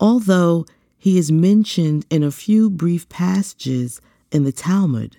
although 0.00 0.66
he 0.98 1.18
is 1.18 1.32
mentioned 1.32 2.06
in 2.10 2.22
a 2.22 2.30
few 2.30 2.70
brief 2.70 3.08
passages 3.08 4.00
in 4.30 4.44
the 4.44 4.52
Talmud. 4.52 5.16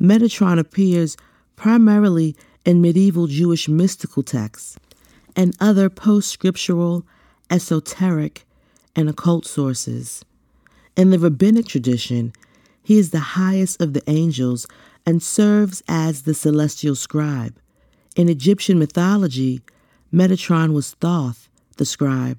Metatron 0.00 0.58
appears 0.58 1.16
primarily 1.56 2.36
in 2.64 2.80
medieval 2.80 3.26
Jewish 3.26 3.68
mystical 3.68 4.22
texts 4.22 4.78
and 5.36 5.56
other 5.60 5.88
post 5.90 6.30
scriptural, 6.30 7.04
esoteric, 7.50 8.46
and 8.94 9.08
occult 9.08 9.46
sources. 9.46 10.24
In 10.96 11.10
the 11.10 11.18
rabbinic 11.18 11.66
tradition, 11.66 12.32
he 12.82 12.98
is 12.98 13.10
the 13.10 13.20
highest 13.20 13.80
of 13.80 13.92
the 13.92 14.02
angels 14.06 14.66
and 15.06 15.22
serves 15.22 15.82
as 15.88 16.22
the 16.22 16.34
celestial 16.34 16.94
scribe. 16.94 17.56
In 18.16 18.28
Egyptian 18.28 18.78
mythology, 18.78 19.62
Metatron 20.12 20.72
was 20.72 20.94
Thoth, 20.94 21.48
the 21.76 21.86
scribe. 21.86 22.38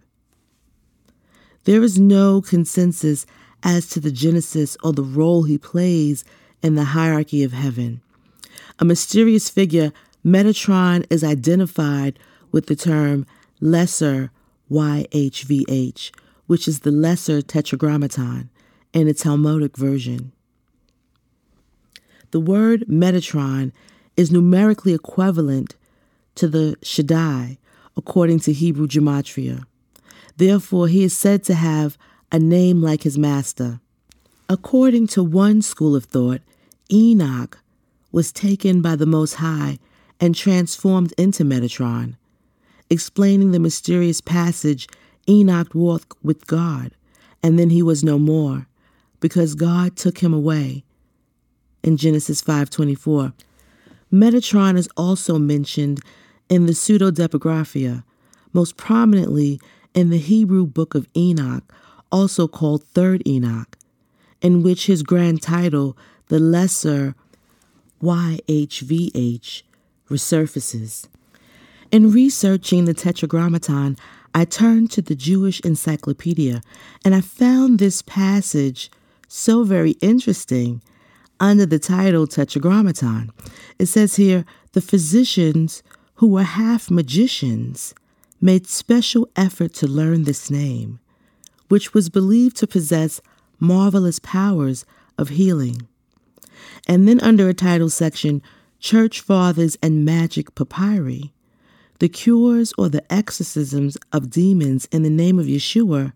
There 1.63 1.81
is 1.81 1.97
no 1.97 2.41
consensus 2.41 3.25
as 3.63 3.87
to 3.89 3.99
the 3.99 4.11
genesis 4.11 4.77
or 4.83 4.93
the 4.93 5.03
role 5.03 5.43
he 5.43 5.57
plays 5.57 6.23
in 6.61 6.75
the 6.75 6.83
hierarchy 6.83 7.43
of 7.43 7.53
heaven. 7.53 8.01
A 8.79 8.85
mysterious 8.85 9.49
figure, 9.49 9.91
Metatron 10.25 11.05
is 11.09 11.23
identified 11.23 12.19
with 12.53 12.67
the 12.67 12.75
term 12.77 13.25
lesser 13.59 14.31
YHVH, 14.71 16.11
which 16.47 16.69
is 16.69 16.79
the 16.79 16.91
lesser 16.91 17.41
tetragrammaton 17.41 18.49
in 18.93 19.09
its 19.09 19.23
Talmudic 19.23 19.75
version. 19.75 20.31
The 22.31 22.39
word 22.39 22.85
Metatron 22.87 23.73
is 24.15 24.31
numerically 24.31 24.93
equivalent 24.93 25.75
to 26.35 26.47
the 26.47 26.77
Shaddai, 26.81 27.57
according 27.97 28.39
to 28.41 28.53
Hebrew 28.53 28.87
gematria. 28.87 29.65
Therefore, 30.37 30.87
he 30.87 31.03
is 31.03 31.15
said 31.15 31.43
to 31.43 31.53
have 31.53 31.97
a 32.31 32.39
name 32.39 32.81
like 32.81 33.03
his 33.03 33.17
master. 33.17 33.79
According 34.49 35.07
to 35.07 35.23
one 35.23 35.61
school 35.61 35.95
of 35.95 36.05
thought, 36.05 36.41
Enoch 36.91 37.59
was 38.11 38.31
taken 38.31 38.81
by 38.81 38.95
the 38.95 39.05
Most 39.05 39.35
High 39.35 39.77
and 40.19 40.35
transformed 40.35 41.13
into 41.17 41.43
Metatron, 41.43 42.15
explaining 42.89 43.51
the 43.51 43.59
mysterious 43.59 44.21
passage 44.21 44.88
Enoch 45.27 45.73
walked 45.73 46.17
with 46.23 46.47
God, 46.47 46.91
and 47.41 47.57
then 47.57 47.69
he 47.69 47.81
was 47.81 48.03
no 48.03 48.19
more, 48.19 48.67
because 49.19 49.55
God 49.55 49.95
took 49.95 50.19
him 50.19 50.34
away. 50.34 50.84
In 51.81 51.97
Genesis 51.97 52.41
5:24, 52.41 53.34
Metatron 54.11 54.77
is 54.77 54.89
also 54.95 55.39
mentioned 55.39 55.99
in 56.49 56.65
the 56.65 56.73
Pseudepigrapha, 56.73 58.03
most 58.53 58.77
prominently 58.77 59.59
in 59.93 60.09
the 60.09 60.17
Hebrew 60.17 60.65
Book 60.65 60.95
of 60.95 61.07
Enoch, 61.15 61.73
also 62.11 62.47
called 62.47 62.84
Third 62.84 63.25
Enoch, 63.27 63.77
in 64.41 64.61
which 64.61 64.86
his 64.86 65.03
grand 65.03 65.41
title, 65.41 65.97
the 66.27 66.39
Lesser 66.39 67.15
YHVH, 68.01 69.63
resurfaces. 70.09 71.07
In 71.93 72.11
researching 72.11 72.85
the 72.85 72.95
Tetragrammaton, 72.95 73.97
I 74.33 74.45
turned 74.45 74.89
to 74.93 75.01
the 75.03 75.13
Jewish 75.13 75.59
Encyclopedia 75.59 76.63
and 77.05 77.13
I 77.13 77.21
found 77.21 77.77
this 77.77 78.01
passage 78.01 78.89
so 79.27 79.63
very 79.63 79.91
interesting 80.01 80.81
under 81.39 81.67
the 81.67 81.77
title 81.77 82.25
Tetragrammaton. 82.25 83.29
It 83.77 83.85
says 83.85 84.15
here, 84.15 84.43
the 84.71 84.81
physicians 84.81 85.83
who 86.15 86.29
were 86.29 86.41
half 86.41 86.89
magicians 86.89 87.93
made 88.41 88.65
special 88.65 89.29
effort 89.35 89.75
to 89.75 89.87
learn 89.87 90.23
this 90.23 90.49
name, 90.49 90.99
which 91.67 91.93
was 91.93 92.09
believed 92.09 92.55
to 92.55 92.65
possess 92.65 93.21
marvelous 93.59 94.17
powers 94.17 94.83
of 95.19 95.29
healing. 95.29 95.87
And 96.87 97.07
then 97.07 97.19
under 97.19 97.47
a 97.49 97.53
title 97.53 97.91
section, 97.91 98.41
Church 98.79 99.21
Fathers 99.21 99.77
and 99.83 100.03
Magic 100.03 100.55
Papyri, 100.55 101.32
the 101.99 102.09
cures 102.09 102.73
or 102.77 102.89
the 102.89 103.13
exorcisms 103.13 103.97
of 104.11 104.29
demons 104.29 104.85
in 104.91 105.03
the 105.03 105.09
name 105.09 105.39
of 105.39 105.45
Yeshua, 105.45 106.13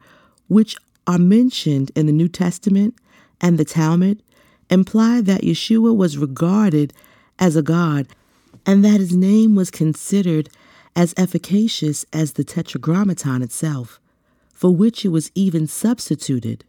which 0.47 0.75
are 1.05 1.17
mentioned 1.17 1.91
in 1.95 2.05
the 2.05 2.11
New 2.11 2.28
Testament 2.28 2.95
and 3.39 3.57
the 3.57 3.65
Talmud, 3.65 4.21
imply 4.69 5.21
that 5.21 5.41
Yeshua 5.41 5.95
was 5.95 6.17
regarded 6.17 6.93
as 7.39 7.55
a 7.55 7.61
god 7.61 8.07
and 8.65 8.84
that 8.84 8.99
his 8.99 9.15
name 9.15 9.55
was 9.55 9.71
considered 9.71 10.49
as 10.95 11.13
efficacious 11.15 12.05
as 12.11 12.34
the 12.34 12.43
Tetragrammaton 12.43 13.41
itself, 13.41 13.99
for 14.53 14.75
which 14.75 15.05
it 15.05 15.09
was 15.09 15.32
even 15.36 15.67
substituted. 15.67 16.65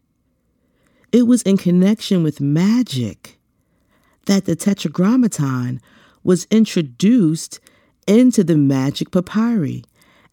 It 1.11 1.23
was 1.23 1.43
in 1.43 1.57
connection 1.57 2.23
with 2.23 2.41
magic 2.41 3.39
that 4.27 4.45
the 4.45 4.55
Tetragrammaton 4.55 5.81
was 6.23 6.47
introduced 6.51 7.61
into 8.09 8.43
the 8.43 8.57
magic 8.57 9.11
papyri, 9.11 9.85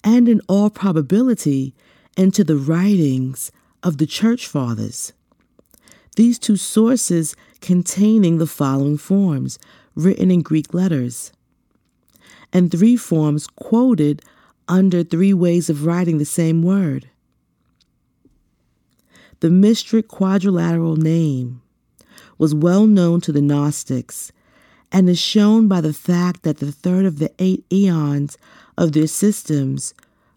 and 0.03 0.29
in 0.29 0.41
all 0.47 0.69
probability 0.69 1.75
into 2.15 2.43
the 2.43 2.55
writings 2.55 3.51
of 3.83 3.97
the 3.97 4.07
Church 4.07 4.47
Fathers. 4.47 5.11
These 6.15 6.39
two 6.39 6.55
sources 6.55 7.35
containing 7.59 8.37
the 8.37 8.47
following 8.47 8.97
forms, 8.97 9.59
written 9.93 10.31
in 10.31 10.41
Greek 10.41 10.73
letters, 10.73 11.33
and 12.53 12.71
three 12.71 12.95
forms 12.95 13.45
quoted 13.45 14.21
under 14.69 15.03
three 15.03 15.33
ways 15.33 15.69
of 15.69 15.85
writing 15.85 16.17
the 16.17 16.25
same 16.25 16.63
word. 16.63 17.09
The 19.41 19.49
mystic 19.49 20.07
quadrilateral 20.07 20.95
name 20.95 21.61
was 22.37 22.55
well 22.55 22.87
known 22.87 23.19
to 23.21 23.33
the 23.33 23.41
Gnostics 23.41 24.31
and 24.91 25.09
is 25.09 25.19
shown 25.19 25.67
by 25.67 25.81
the 25.81 25.93
fact 25.93 26.43
that 26.43 26.57
the 26.57 26.71
third 26.71 27.05
of 27.05 27.19
the 27.19 27.31
eight 27.39 27.65
eons 27.71 28.37
of 28.77 28.91
their 28.91 29.07
systems 29.07 29.93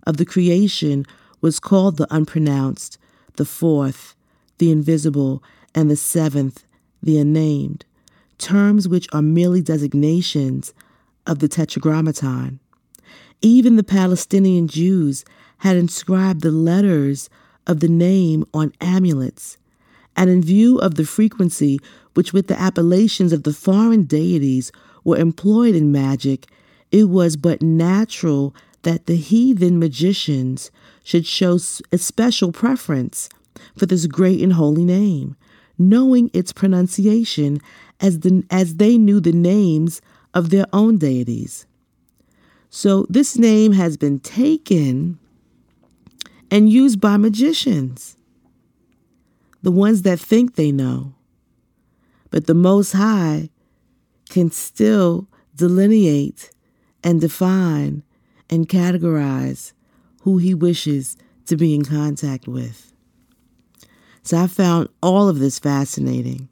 of 0.07 0.17
the 0.17 0.25
creation 0.25 1.05
was 1.41 1.61
called 1.61 1.97
the 1.97 2.13
unpronounced, 2.13 2.99
the 3.37 3.45
fourth, 3.45 4.15
the 4.59 4.71
invisible, 4.71 5.43
and 5.75 5.91
the 5.91 5.97
seventh, 5.97 6.65
the 7.03 7.19
unnamed, 7.19 7.85
terms 8.39 8.89
which 8.89 9.09
are 9.13 9.23
merely 9.23 9.61
designations 9.61 10.73
of 11.27 11.39
the 11.39 11.49
Tetragrammaton. 11.49 12.59
Even 13.41 13.77
the 13.77 13.85
Palestinian 13.85 14.67
Jews 14.67 15.25
had 15.59 15.77
inscribed 15.77 16.41
the 16.41 16.51
letters 16.51 17.31
of 17.67 17.81
the 17.81 17.89
name 17.89 18.45
on 18.53 18.73
amulets, 18.81 19.59
and 20.17 20.29
in 20.31 20.43
view 20.43 20.79
of 20.79 20.97
the 20.97 21.05
frequency 21.05 21.79
which 22.19 22.33
with 22.33 22.49
the 22.49 22.61
appellations 22.61 23.33
of 23.33 23.45
the 23.45 23.53
foreign 23.53 24.03
deities 24.03 24.73
were 25.05 25.17
employed 25.17 25.73
in 25.73 25.93
magic, 25.93 26.47
it 26.91 27.05
was 27.05 27.37
but 27.37 27.63
natural 27.63 28.53
that 28.83 29.07
the 29.07 29.15
heathen 29.15 29.79
magicians 29.79 30.73
should 31.05 31.25
show 31.25 31.61
a 31.93 31.97
special 31.97 32.51
preference 32.51 33.29
for 33.77 33.87
this 33.87 34.07
great 34.07 34.43
and 34.43 34.55
holy 34.55 34.85
name, 34.85 35.37
knowing 35.79 36.29
its 36.33 36.53
pronunciation 36.53 37.61
as, 38.01 38.19
the, 38.19 38.43
as 38.51 38.75
they 38.79 38.99
knew 38.99 39.21
the 39.21 39.31
names 39.31 40.03
of 40.35 40.51
their 40.51 40.67
own 40.73 40.99
deities. 40.99 41.69
So 42.69 43.07
this 43.09 43.39
name 43.39 43.75
has 43.75 43.97
been 43.97 44.19
taken 44.19 45.21
and 46.51 46.69
used 46.69 47.01
by 47.01 47.17
magicians, 47.17 48.17
the 49.63 49.71
ones 49.71 50.03
that 50.03 50.19
think 50.19 50.57
they 50.57 50.73
know. 50.73 51.15
But 52.31 52.47
the 52.47 52.55
Most 52.55 52.93
High 52.93 53.51
can 54.29 54.51
still 54.51 55.29
delineate 55.55 56.51
and 57.03 57.21
define 57.21 58.03
and 58.51 58.69
categorize 58.69 59.73
who 60.23 60.39
he 60.39 60.55
wishes 60.55 61.17
to 61.47 61.57
be 61.57 61.75
in 61.75 61.85
contact 61.85 62.47
with. 62.47 62.93
So 64.23 64.37
I 64.39 64.47
found 64.47 64.89
all 65.03 65.29
of 65.29 65.39
this 65.39 65.59
fascinating. 65.59 66.49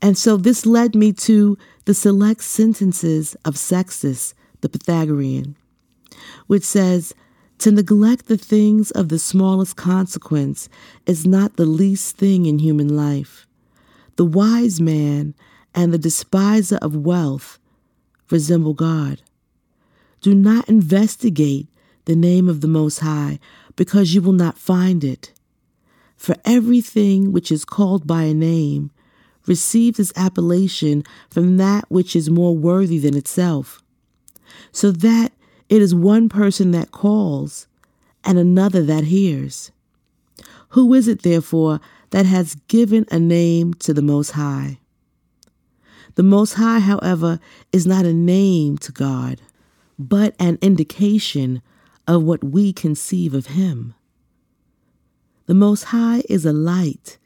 And 0.00 0.16
so 0.16 0.36
this 0.36 0.66
led 0.66 0.94
me 0.94 1.12
to 1.14 1.56
the 1.84 1.94
select 1.94 2.42
sentences 2.42 3.36
of 3.44 3.58
Sextus 3.58 4.34
the 4.60 4.68
Pythagorean, 4.68 5.56
which 6.46 6.62
says, 6.62 7.14
To 7.58 7.70
neglect 7.70 8.26
the 8.26 8.38
things 8.38 8.90
of 8.92 9.08
the 9.08 9.18
smallest 9.18 9.76
consequence 9.76 10.68
is 11.06 11.26
not 11.26 11.56
the 11.56 11.66
least 11.66 12.16
thing 12.16 12.46
in 12.46 12.60
human 12.60 12.96
life. 12.96 13.46
The 14.16 14.24
wise 14.24 14.80
man 14.80 15.34
and 15.74 15.92
the 15.92 15.98
despiser 15.98 16.76
of 16.76 16.94
wealth 16.94 17.58
resemble 18.30 18.74
God. 18.74 19.22
Do 20.20 20.34
not 20.34 20.68
investigate 20.68 21.68
the 22.04 22.16
name 22.16 22.48
of 22.48 22.60
the 22.60 22.68
Most 22.68 22.98
High, 22.98 23.38
because 23.76 24.14
you 24.14 24.22
will 24.22 24.32
not 24.32 24.58
find 24.58 25.04
it. 25.04 25.32
For 26.16 26.34
everything 26.44 27.32
which 27.32 27.50
is 27.50 27.64
called 27.64 28.06
by 28.06 28.24
a 28.24 28.34
name 28.34 28.90
receives 29.46 29.98
its 29.98 30.12
appellation 30.16 31.04
from 31.30 31.56
that 31.56 31.84
which 31.88 32.14
is 32.14 32.30
more 32.30 32.56
worthy 32.56 32.98
than 32.98 33.16
itself, 33.16 33.82
so 34.72 34.90
that 34.90 35.32
it 35.68 35.80
is 35.80 35.94
one 35.94 36.28
person 36.28 36.70
that 36.72 36.92
calls 36.92 37.66
and 38.24 38.38
another 38.38 38.82
that 38.82 39.04
hears. 39.04 39.72
Who 40.70 40.92
is 40.94 41.08
it, 41.08 41.22
therefore, 41.22 41.80
that 42.12 42.26
has 42.26 42.54
given 42.68 43.04
a 43.10 43.18
name 43.18 43.74
to 43.74 43.92
the 43.92 44.00
Most 44.00 44.30
High? 44.30 44.78
The 46.14 46.22
Most 46.22 46.54
High, 46.54 46.78
however, 46.78 47.40
is 47.72 47.86
not 47.86 48.04
a 48.04 48.12
name 48.12 48.78
to 48.78 48.92
God, 48.92 49.40
but 49.98 50.34
an 50.38 50.58
indication 50.60 51.62
of 52.06 52.22
what 52.22 52.44
we 52.44 52.72
conceive 52.72 53.32
of 53.34 53.46
Him. 53.46 53.94
The 55.46 55.54
Most 55.54 55.84
High 55.84 56.22
is 56.28 56.44
a 56.44 56.52
light, 56.52 57.18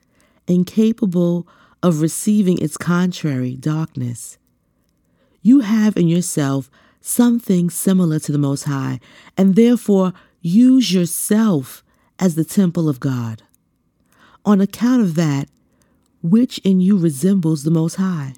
incapable 0.46 1.48
of 1.82 2.00
receiving 2.00 2.58
its 2.58 2.76
contrary, 2.76 3.56
darkness. 3.56 4.38
You 5.42 5.60
have 5.60 5.96
in 5.96 6.06
yourself 6.06 6.70
something 7.00 7.70
similar 7.70 8.20
to 8.20 8.32
the 8.32 8.38
Most 8.38 8.64
High, 8.64 9.00
and 9.36 9.56
therefore 9.56 10.12
use 10.40 10.94
yourself 10.94 11.82
as 12.20 12.36
the 12.36 12.44
temple 12.44 12.88
of 12.88 13.00
God. 13.00 13.42
On 14.46 14.60
account 14.60 15.02
of 15.02 15.16
that, 15.16 15.48
which 16.22 16.58
in 16.58 16.80
you 16.80 16.96
resembles 16.96 17.64
the 17.64 17.70
Most 17.70 17.96
High? 17.96 18.34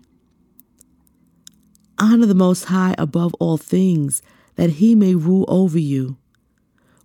Honor 1.98 2.24
the 2.24 2.34
Most 2.34 2.64
High 2.64 2.94
above 2.96 3.34
all 3.34 3.58
things, 3.58 4.22
that 4.56 4.70
he 4.70 4.94
may 4.94 5.14
rule 5.14 5.44
over 5.48 5.78
you. 5.78 6.16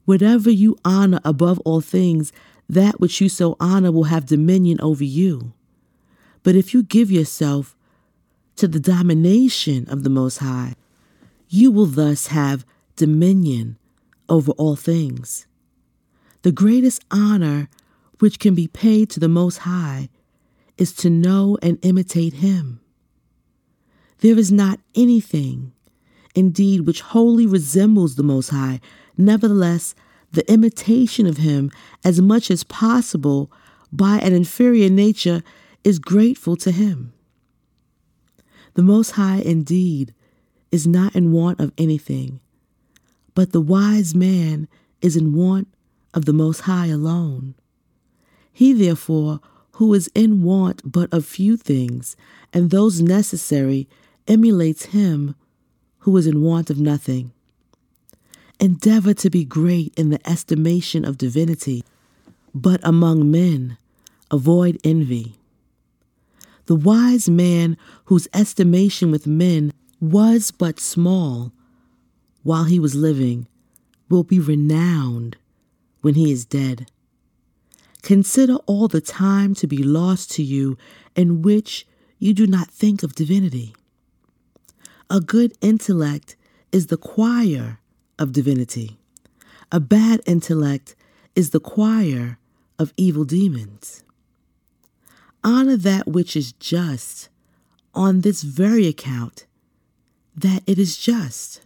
Whatever 0.05 0.49
you 0.49 0.77
honor 0.85 1.19
above 1.25 1.59
all 1.65 1.81
things, 1.81 2.31
that 2.69 3.01
which 3.01 3.19
you 3.19 3.27
so 3.27 3.57
honor 3.59 3.91
will 3.91 4.05
have 4.05 4.25
dominion 4.25 4.79
over 4.81 5.03
you. 5.03 5.53
But 6.41 6.55
if 6.55 6.73
you 6.73 6.81
give 6.81 7.11
yourself 7.11 7.75
to 8.55 8.69
the 8.69 8.79
domination 8.79 9.85
of 9.89 10.03
the 10.03 10.09
Most 10.09 10.37
High, 10.37 10.75
you 11.49 11.71
will 11.71 11.87
thus 11.87 12.27
have 12.27 12.65
dominion 12.95 13.77
over 14.29 14.53
all 14.53 14.77
things. 14.77 15.45
The 16.43 16.51
greatest 16.53 17.03
honor 17.11 17.67
which 18.23 18.39
can 18.39 18.55
be 18.55 18.69
paid 18.69 19.09
to 19.09 19.19
the 19.19 19.27
Most 19.27 19.57
High 19.57 20.07
is 20.77 20.93
to 20.93 21.09
know 21.09 21.57
and 21.61 21.77
imitate 21.81 22.35
Him. 22.35 22.79
There 24.19 24.39
is 24.39 24.49
not 24.49 24.79
anything, 24.95 25.73
indeed, 26.33 26.87
which 26.87 27.01
wholly 27.01 27.45
resembles 27.45 28.15
the 28.15 28.23
Most 28.23 28.47
High. 28.47 28.79
Nevertheless, 29.17 29.93
the 30.31 30.49
imitation 30.49 31.27
of 31.27 31.35
Him 31.35 31.69
as 32.05 32.21
much 32.21 32.49
as 32.49 32.63
possible 32.63 33.51
by 33.91 34.19
an 34.19 34.31
inferior 34.31 34.89
nature 34.89 35.43
is 35.83 35.99
grateful 35.99 36.55
to 36.55 36.71
Him. 36.71 37.11
The 38.75 38.83
Most 38.83 39.11
High, 39.11 39.41
indeed, 39.43 40.13
is 40.71 40.87
not 40.87 41.13
in 41.13 41.33
want 41.33 41.59
of 41.59 41.73
anything, 41.77 42.39
but 43.35 43.51
the 43.51 43.59
wise 43.59 44.15
man 44.15 44.69
is 45.01 45.17
in 45.17 45.33
want 45.33 45.67
of 46.13 46.23
the 46.23 46.31
Most 46.31 46.61
High 46.61 46.87
alone. 46.87 47.55
He, 48.53 48.71
therefore, 48.71 49.41
who 49.73 49.93
is 49.93 50.09
in 50.13 50.43
want 50.43 50.81
but 50.85 51.11
of 51.11 51.25
few 51.25 51.57
things, 51.57 52.15
and 52.53 52.69
those 52.69 53.01
necessary, 53.01 53.89
emulates 54.27 54.85
him 54.85 55.35
who 55.99 56.15
is 56.17 56.27
in 56.27 56.43
want 56.43 56.69
of 56.69 56.79
nothing. 56.79 57.31
Endeavor 58.59 59.13
to 59.15 59.29
be 59.29 59.43
great 59.43 59.93
in 59.97 60.11
the 60.11 60.29
estimation 60.29 61.03
of 61.03 61.17
divinity, 61.17 61.83
but 62.53 62.79
among 62.83 63.29
men 63.31 63.77
avoid 64.29 64.79
envy. 64.83 65.35
The 66.67 66.75
wise 66.75 67.29
man 67.29 67.75
whose 68.05 68.27
estimation 68.33 69.11
with 69.11 69.27
men 69.27 69.73
was 69.99 70.51
but 70.51 70.79
small 70.79 71.51
while 72.43 72.65
he 72.65 72.79
was 72.79 72.95
living 72.95 73.47
will 74.09 74.23
be 74.23 74.39
renowned 74.39 75.37
when 76.01 76.13
he 76.13 76.31
is 76.31 76.45
dead. 76.45 76.87
Consider 78.03 78.55
all 78.67 78.87
the 78.89 79.01
time 79.01 79.55
to 79.55 79.65
be 79.65 79.81
lost 79.81 80.29
to 80.31 80.43
you 80.43 80.77
in 81.15 81.41
which 81.41 81.87
you 82.19 82.33
do 82.33 82.45
not 82.45 82.69
think 82.69 83.01
of 83.01 83.15
divinity. 83.15 83.73
A 85.09 85.21
good 85.21 85.53
intellect 85.61 86.35
is 86.71 86.87
the 86.87 86.97
choir 86.97 87.79
of 88.19 88.33
divinity. 88.33 88.97
A 89.71 89.79
bad 89.79 90.21
intellect 90.25 90.95
is 91.33 91.49
the 91.49 91.59
choir 91.61 92.37
of 92.77 92.93
evil 92.97 93.23
demons. 93.23 94.03
Honor 95.43 95.77
that 95.77 96.07
which 96.07 96.35
is 96.35 96.51
just 96.53 97.29
on 97.93 98.21
this 98.21 98.43
very 98.43 98.85
account, 98.87 99.45
that 100.35 100.61
it 100.67 100.77
is 100.77 100.97
just. 100.97 101.61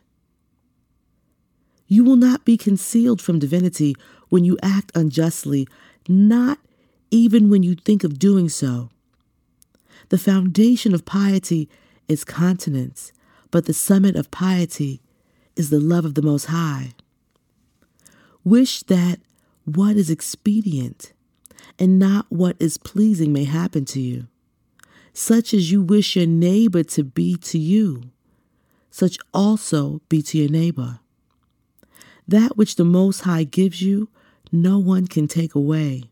You 1.87 2.03
will 2.03 2.15
not 2.15 2.45
be 2.45 2.57
concealed 2.57 3.21
from 3.21 3.39
divinity 3.39 3.95
when 4.29 4.43
you 4.43 4.57
act 4.61 4.91
unjustly, 4.93 5.67
not 6.09 6.59
even 7.11 7.49
when 7.49 7.63
you 7.63 7.75
think 7.75 8.03
of 8.03 8.19
doing 8.19 8.49
so. 8.49 8.89
The 10.09 10.17
foundation 10.17 10.93
of 10.93 11.05
piety 11.05 11.69
is 12.07 12.23
continence, 12.23 13.11
but 13.51 13.65
the 13.65 13.73
summit 13.73 14.15
of 14.15 14.31
piety 14.31 15.01
is 15.55 15.69
the 15.69 15.79
love 15.79 16.05
of 16.05 16.15
the 16.15 16.21
Most 16.21 16.45
High. 16.45 16.93
Wish 18.43 18.83
that 18.83 19.19
what 19.65 19.97
is 19.97 20.09
expedient 20.09 21.11
and 21.77 21.99
not 21.99 22.25
what 22.29 22.55
is 22.59 22.77
pleasing 22.77 23.33
may 23.33 23.43
happen 23.43 23.83
to 23.85 23.99
you, 23.99 24.27
such 25.13 25.53
as 25.53 25.71
you 25.71 25.81
wish 25.81 26.15
your 26.15 26.27
neighbor 26.27 26.83
to 26.83 27.03
be 27.03 27.35
to 27.35 27.57
you, 27.57 28.03
such 28.89 29.17
also 29.33 30.01
be 30.07 30.21
to 30.21 30.37
your 30.37 30.49
neighbor. 30.49 30.99
That 32.27 32.57
which 32.57 32.75
the 32.75 32.85
Most 32.85 33.21
High 33.21 33.43
gives 33.43 33.81
you, 33.81 34.09
no 34.51 34.79
one 34.79 35.07
can 35.07 35.27
take 35.27 35.55
away. 35.55 36.03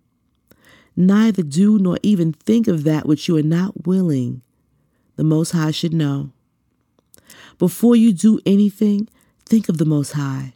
Neither 0.95 1.43
do 1.43 1.77
nor 1.77 1.97
even 2.03 2.33
think 2.33 2.67
of 2.67 2.83
that 2.83 3.05
which 3.05 3.27
you 3.27 3.38
are 3.38 3.43
not 3.43 3.86
willing 3.86 4.41
the 5.15 5.23
Most 5.23 5.51
High 5.51 5.71
should 5.71 5.93
know. 5.93 6.31
Before 7.57 7.95
you 7.95 8.11
do 8.13 8.39
anything, 8.45 9.07
think 9.45 9.69
of 9.69 9.77
the 9.77 9.86
Most 9.86 10.11
High, 10.11 10.53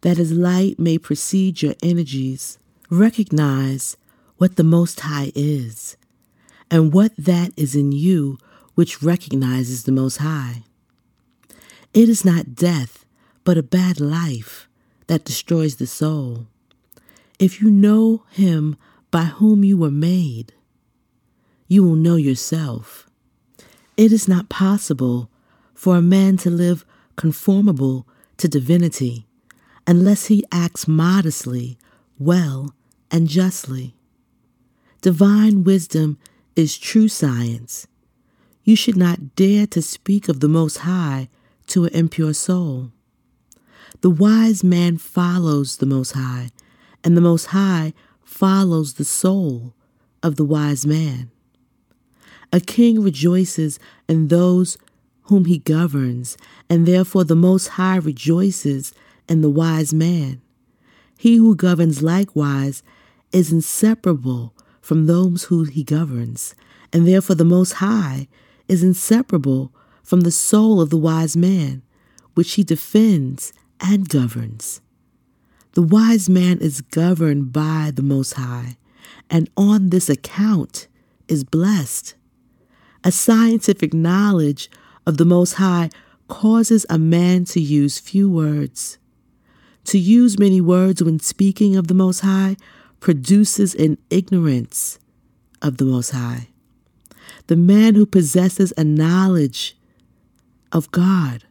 that 0.00 0.16
His 0.16 0.32
light 0.32 0.78
may 0.78 0.98
precede 0.98 1.62
your 1.62 1.74
energies. 1.82 2.58
Recognize 2.90 3.96
what 4.38 4.56
the 4.56 4.64
Most 4.64 5.00
High 5.00 5.32
is 5.34 5.96
and 6.70 6.92
what 6.92 7.12
that 7.16 7.52
is 7.56 7.74
in 7.74 7.92
you 7.92 8.38
which 8.74 9.02
recognizes 9.02 9.84
the 9.84 9.92
Most 9.92 10.18
High. 10.18 10.62
It 11.92 12.08
is 12.08 12.24
not 12.24 12.54
death, 12.54 13.04
but 13.44 13.58
a 13.58 13.62
bad 13.62 14.00
life 14.00 14.68
that 15.06 15.24
destroys 15.24 15.76
the 15.76 15.86
soul. 15.86 16.46
If 17.38 17.60
you 17.60 17.70
know 17.70 18.24
Him 18.30 18.76
by 19.10 19.24
whom 19.24 19.64
you 19.64 19.76
were 19.76 19.90
made, 19.90 20.52
you 21.68 21.82
will 21.82 21.96
know 21.96 22.16
yourself. 22.16 23.08
It 23.96 24.12
is 24.12 24.28
not 24.28 24.48
possible 24.48 25.30
for 25.74 25.96
a 25.96 26.02
man 26.02 26.36
to 26.38 26.50
live 26.50 26.84
conformable 27.16 28.06
to 28.38 28.48
divinity 28.48 29.26
unless 29.86 30.26
he 30.26 30.44
acts 30.52 30.86
modestly, 30.86 31.78
well, 32.18 32.74
and 33.10 33.28
justly. 33.28 33.94
Divine 35.00 35.64
wisdom 35.64 36.18
is 36.54 36.78
true 36.78 37.08
science. 37.08 37.86
You 38.64 38.76
should 38.76 38.96
not 38.96 39.34
dare 39.34 39.66
to 39.68 39.82
speak 39.82 40.28
of 40.28 40.40
the 40.40 40.48
Most 40.48 40.78
High 40.78 41.28
to 41.68 41.84
an 41.84 41.94
impure 41.94 42.32
soul. 42.32 42.92
The 44.00 44.10
wise 44.10 44.62
man 44.62 44.98
follows 44.98 45.78
the 45.78 45.86
Most 45.86 46.12
High, 46.12 46.50
and 47.04 47.16
the 47.16 47.20
Most 47.20 47.46
High 47.46 47.92
follows 48.22 48.94
the 48.94 49.04
soul 49.04 49.74
of 50.22 50.36
the 50.36 50.44
wise 50.44 50.86
man. 50.86 51.30
A 52.52 52.60
king 52.60 53.02
rejoices 53.02 53.78
in 54.08 54.28
those 54.28 54.76
whom 55.22 55.46
he 55.46 55.58
governs, 55.58 56.36
and 56.68 56.86
therefore 56.86 57.24
the 57.24 57.34
Most 57.34 57.68
High 57.68 57.96
rejoices 57.96 58.92
in 59.28 59.40
the 59.40 59.48
wise 59.48 59.94
man. 59.94 60.42
He 61.16 61.36
who 61.36 61.56
governs 61.56 62.02
likewise 62.02 62.82
is 63.32 63.52
inseparable 63.52 64.54
from 64.82 65.06
those 65.06 65.44
who 65.44 65.64
he 65.64 65.82
governs, 65.82 66.54
and 66.92 67.08
therefore 67.08 67.36
the 67.36 67.44
Most 67.44 67.74
High 67.74 68.28
is 68.68 68.82
inseparable 68.82 69.72
from 70.02 70.20
the 70.20 70.30
soul 70.30 70.80
of 70.80 70.90
the 70.90 70.98
wise 70.98 71.36
man, 71.36 71.82
which 72.34 72.54
he 72.54 72.64
defends 72.64 73.52
and 73.80 74.08
governs. 74.08 74.81
The 75.74 75.82
wise 75.82 76.28
man 76.28 76.58
is 76.58 76.82
governed 76.82 77.52
by 77.52 77.92
the 77.94 78.02
Most 78.02 78.34
High, 78.34 78.76
and 79.30 79.48
on 79.56 79.88
this 79.88 80.10
account 80.10 80.86
is 81.28 81.44
blessed. 81.44 82.14
A 83.04 83.10
scientific 83.10 83.94
knowledge 83.94 84.70
of 85.06 85.16
the 85.16 85.24
Most 85.24 85.54
High 85.54 85.88
causes 86.28 86.84
a 86.90 86.98
man 86.98 87.46
to 87.46 87.60
use 87.60 87.98
few 87.98 88.30
words. 88.30 88.98
To 89.84 89.98
use 89.98 90.38
many 90.38 90.60
words 90.60 91.02
when 91.02 91.18
speaking 91.18 91.74
of 91.74 91.88
the 91.88 91.94
Most 91.94 92.20
High 92.20 92.56
produces 93.00 93.74
an 93.74 93.96
ignorance 94.10 94.98
of 95.62 95.78
the 95.78 95.86
Most 95.86 96.10
High. 96.10 96.48
The 97.46 97.56
man 97.56 97.94
who 97.94 98.04
possesses 98.04 98.74
a 98.76 98.84
knowledge 98.84 99.76
of 100.70 100.90
God 100.92 101.44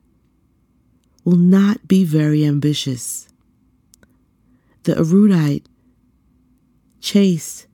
will 1.25 1.37
not 1.37 1.87
be 1.87 2.03
very 2.03 2.45
ambitious. 2.45 3.27
The 4.83 4.97
erudite, 4.97 5.67
chaste, 6.99 7.67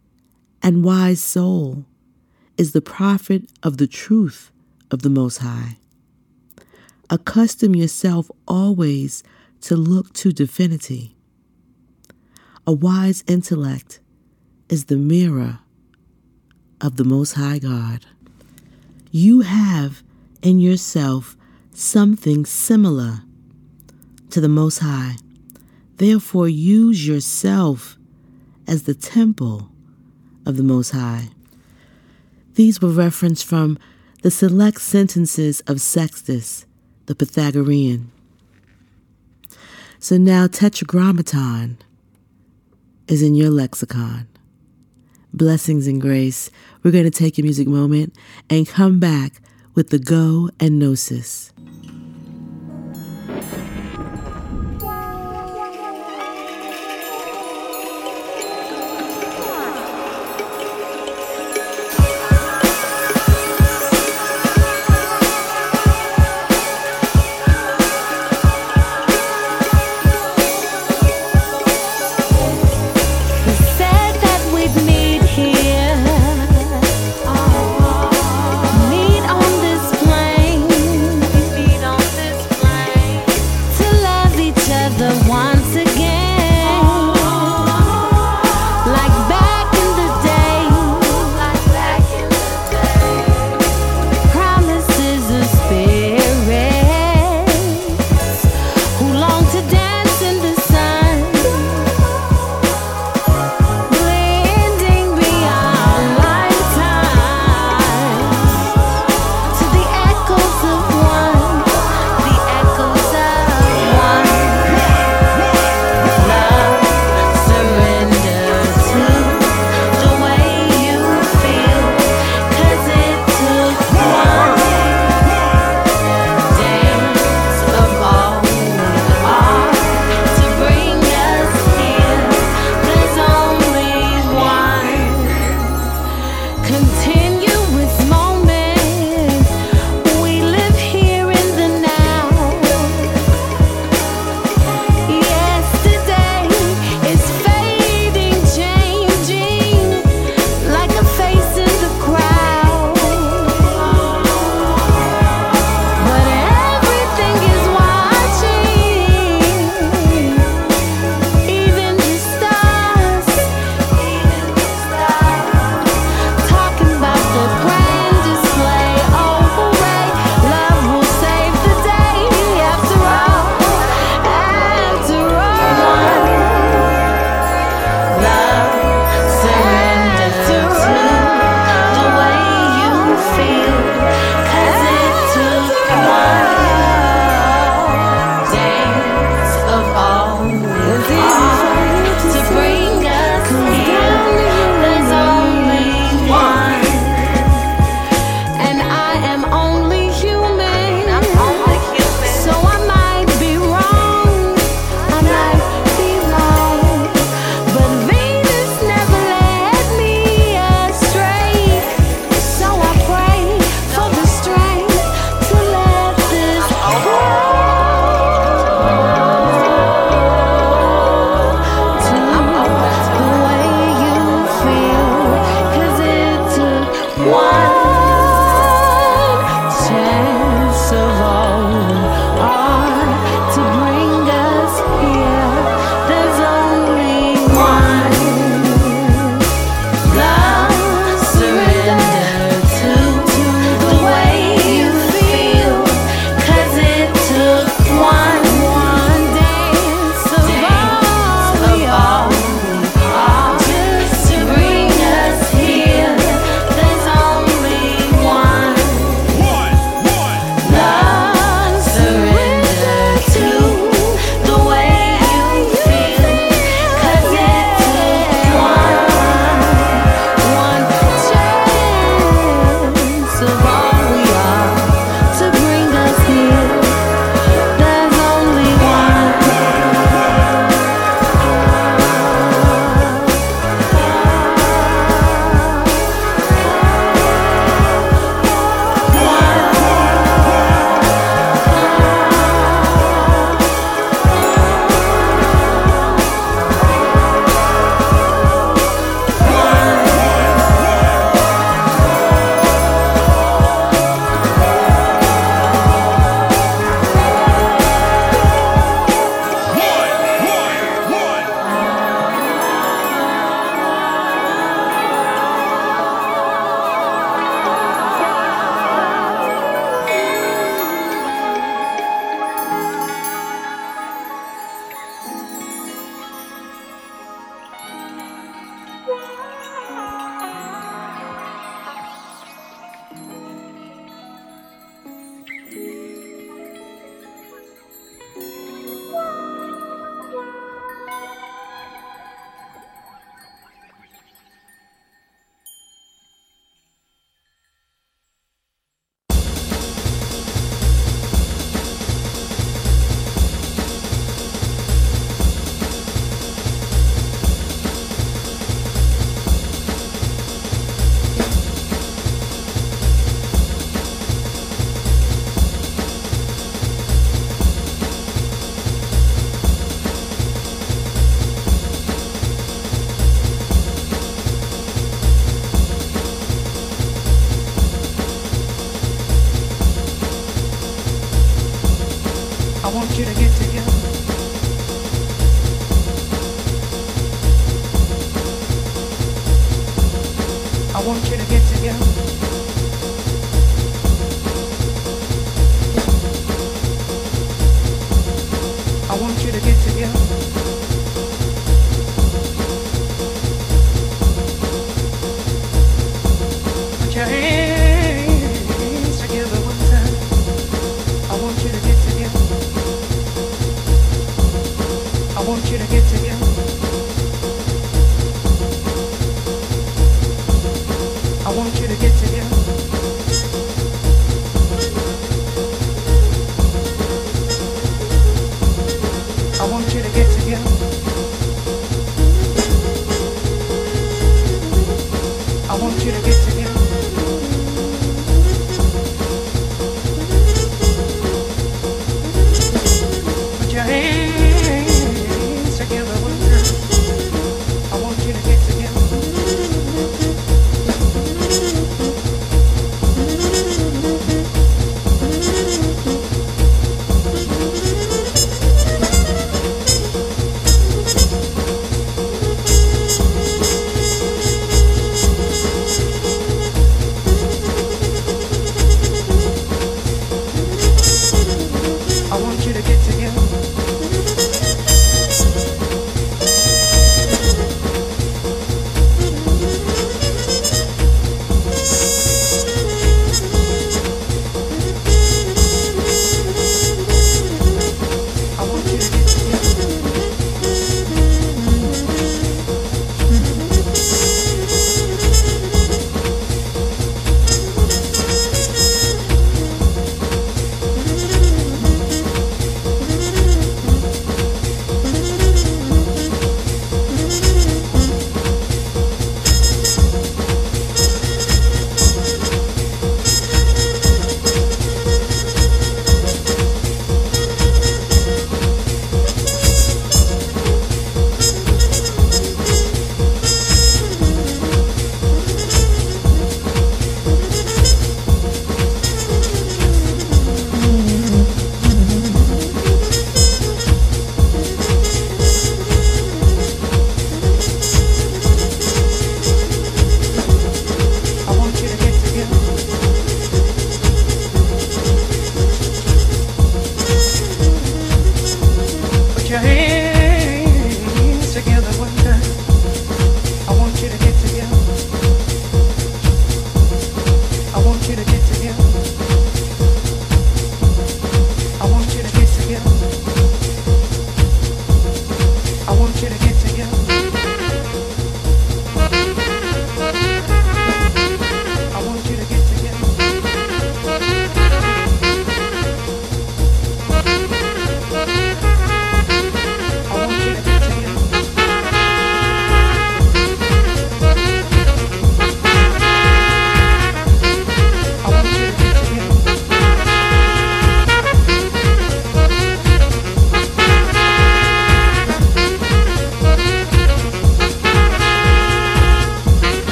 and 0.62 0.84
wise 0.84 1.22
soul 1.22 1.86
is 2.58 2.72
the 2.72 2.82
prophet 2.82 3.50
of 3.64 3.78
the 3.78 3.88
truth 3.88 4.52
of 4.92 5.04
the 5.04 5.10
Most 5.10 5.38
High. 5.38 5.78
Accustom 7.10 7.76
yourself 7.76 8.30
always 8.48 9.24
to 9.62 9.78
look 9.78 10.12
to 10.14 10.34
divinity. 10.34 11.16
A 12.66 12.74
wise 12.74 13.24
intellect 13.28 14.02
is 14.68 14.86
the 14.86 14.98
mirror 14.98 15.60
of 16.82 16.98
the 16.98 17.06
Most 17.06 17.34
High 17.34 17.60
God. 17.60 18.06
You 19.12 19.42
have 19.42 20.04
in 20.42 20.60
yourself 20.60 21.38
something 21.74 22.46
similar 22.46 23.22
to 24.32 24.42
the 24.42 24.50
Most 24.50 24.80
High. 24.80 25.16
Therefore, 25.98 26.48
use 26.48 27.08
yourself 27.08 27.98
as 28.68 28.84
the 28.84 28.94
temple 28.94 29.70
of 30.46 30.58
the 30.58 30.64
Most 30.64 30.92
High. 30.92 31.30
These 32.54 32.82
were 32.82 32.90
referenced 32.90 33.46
from 33.46 33.78
the 34.22 34.32
select 34.32 34.82
sentences 34.82 35.62
of 35.62 35.82
Sextus, 35.82 36.66
the 37.06 37.16
Pythagorean. 37.16 38.12
So 40.00 40.18
now 40.18 40.48
Tetragrammaton 40.48 41.78
is 43.08 43.22
in 43.22 43.36
your 43.36 43.50
lexicon. 43.50 44.28
Blessings 45.34 45.88
and 45.88 46.02
grace. 46.02 46.50
We're 46.84 46.92
going 46.92 47.04
to 47.04 47.12
take 47.12 47.38
a 47.38 47.42
music 47.42 47.68
moment 47.68 48.16
and 48.50 48.68
come 48.68 49.00
back 49.00 49.42
with 49.76 49.90
the 49.90 50.00
go 50.00 50.50
and 50.60 50.80
Know 50.80 50.96
Sis. 50.96 51.52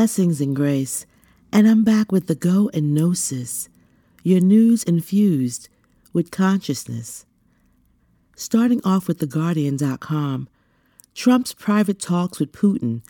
Blessings 0.00 0.40
and 0.40 0.56
grace, 0.56 1.04
and 1.52 1.68
I'm 1.68 1.84
back 1.84 2.10
with 2.10 2.26
the 2.26 2.34
Go 2.34 2.70
and 2.72 2.94
Know 2.94 3.12
Sis, 3.12 3.68
your 4.22 4.40
news 4.40 4.82
infused 4.82 5.68
with 6.14 6.30
consciousness. 6.30 7.26
Starting 8.34 8.80
off 8.82 9.06
with 9.06 9.18
TheGuardian.com, 9.18 10.48
Trump's 11.14 11.52
private 11.52 12.00
talks 12.00 12.40
with 12.40 12.50
Putin 12.50 13.02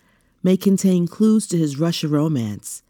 may 0.42 0.56
contain 0.56 1.06
clues 1.06 1.46
to 1.46 1.56
his 1.56 1.78
Russia 1.78 2.08
romance. 2.08 2.82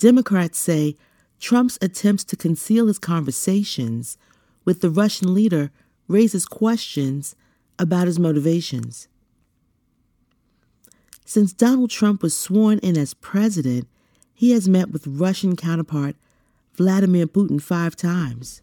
Democrats 0.00 0.58
say 0.58 0.96
Trump's 1.38 1.78
attempts 1.80 2.24
to 2.24 2.34
conceal 2.34 2.88
his 2.88 2.98
conversations 2.98 4.18
with 4.64 4.80
the 4.80 4.90
Russian 4.90 5.32
leader 5.32 5.70
raises 6.08 6.46
questions 6.46 7.36
about 7.78 8.08
his 8.08 8.18
motivations. 8.18 9.06
Since 11.28 11.52
Donald 11.52 11.90
Trump 11.90 12.22
was 12.22 12.36
sworn 12.36 12.78
in 12.78 12.96
as 12.96 13.12
president, 13.12 13.88
he 14.32 14.52
has 14.52 14.68
met 14.68 14.92
with 14.92 15.08
Russian 15.08 15.56
counterpart 15.56 16.14
Vladimir 16.74 17.26
Putin 17.26 17.60
five 17.60 17.96
times. 17.96 18.62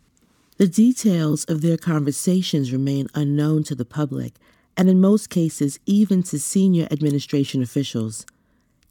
The 0.55 0.67
details 0.67 1.43
of 1.43 1.59
their 1.59 1.75
conversations 1.75 2.71
remain 2.71 3.09
unknown 3.13 3.63
to 3.65 3.75
the 3.75 3.83
public, 3.83 4.35
and 4.77 4.89
in 4.89 5.01
most 5.01 5.29
cases, 5.29 5.77
even 5.85 6.23
to 6.23 6.39
senior 6.39 6.87
administration 6.89 7.61
officials. 7.61 8.25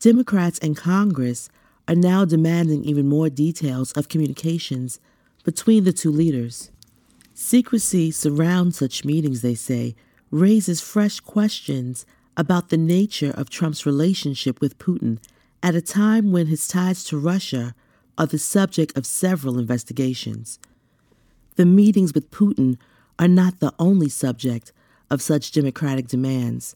Democrats 0.00 0.58
in 0.58 0.74
Congress 0.74 1.48
are 1.88 1.94
now 1.94 2.26
demanding 2.26 2.84
even 2.84 3.08
more 3.08 3.30
details 3.30 3.92
of 3.92 4.10
communications 4.10 5.00
between 5.44 5.84
the 5.84 5.94
two 5.94 6.10
leaders. 6.10 6.70
Secrecy 7.32 8.10
surrounds 8.10 8.76
such 8.76 9.06
meetings, 9.06 9.40
they 9.40 9.54
say, 9.54 9.94
raises 10.30 10.82
fresh 10.82 11.20
questions 11.20 12.04
about 12.36 12.68
the 12.68 12.76
nature 12.76 13.32
of 13.36 13.50
Trump's 13.50 13.84
relationship 13.84 14.60
with 14.60 14.78
Putin 14.78 15.18
at 15.62 15.74
a 15.74 15.82
time 15.82 16.32
when 16.32 16.46
his 16.46 16.66
ties 16.66 17.04
to 17.04 17.18
Russia 17.18 17.74
are 18.18 18.26
the 18.26 18.38
subject 18.38 18.96
of 18.96 19.06
several 19.06 19.58
investigations. 19.58 20.58
The 21.56 21.66
meetings 21.66 22.14
with 22.14 22.30
Putin 22.30 22.78
are 23.18 23.28
not 23.28 23.60
the 23.60 23.74
only 23.78 24.08
subject 24.08 24.72
of 25.10 25.22
such 25.22 25.52
democratic 25.52 26.08
demands. 26.08 26.74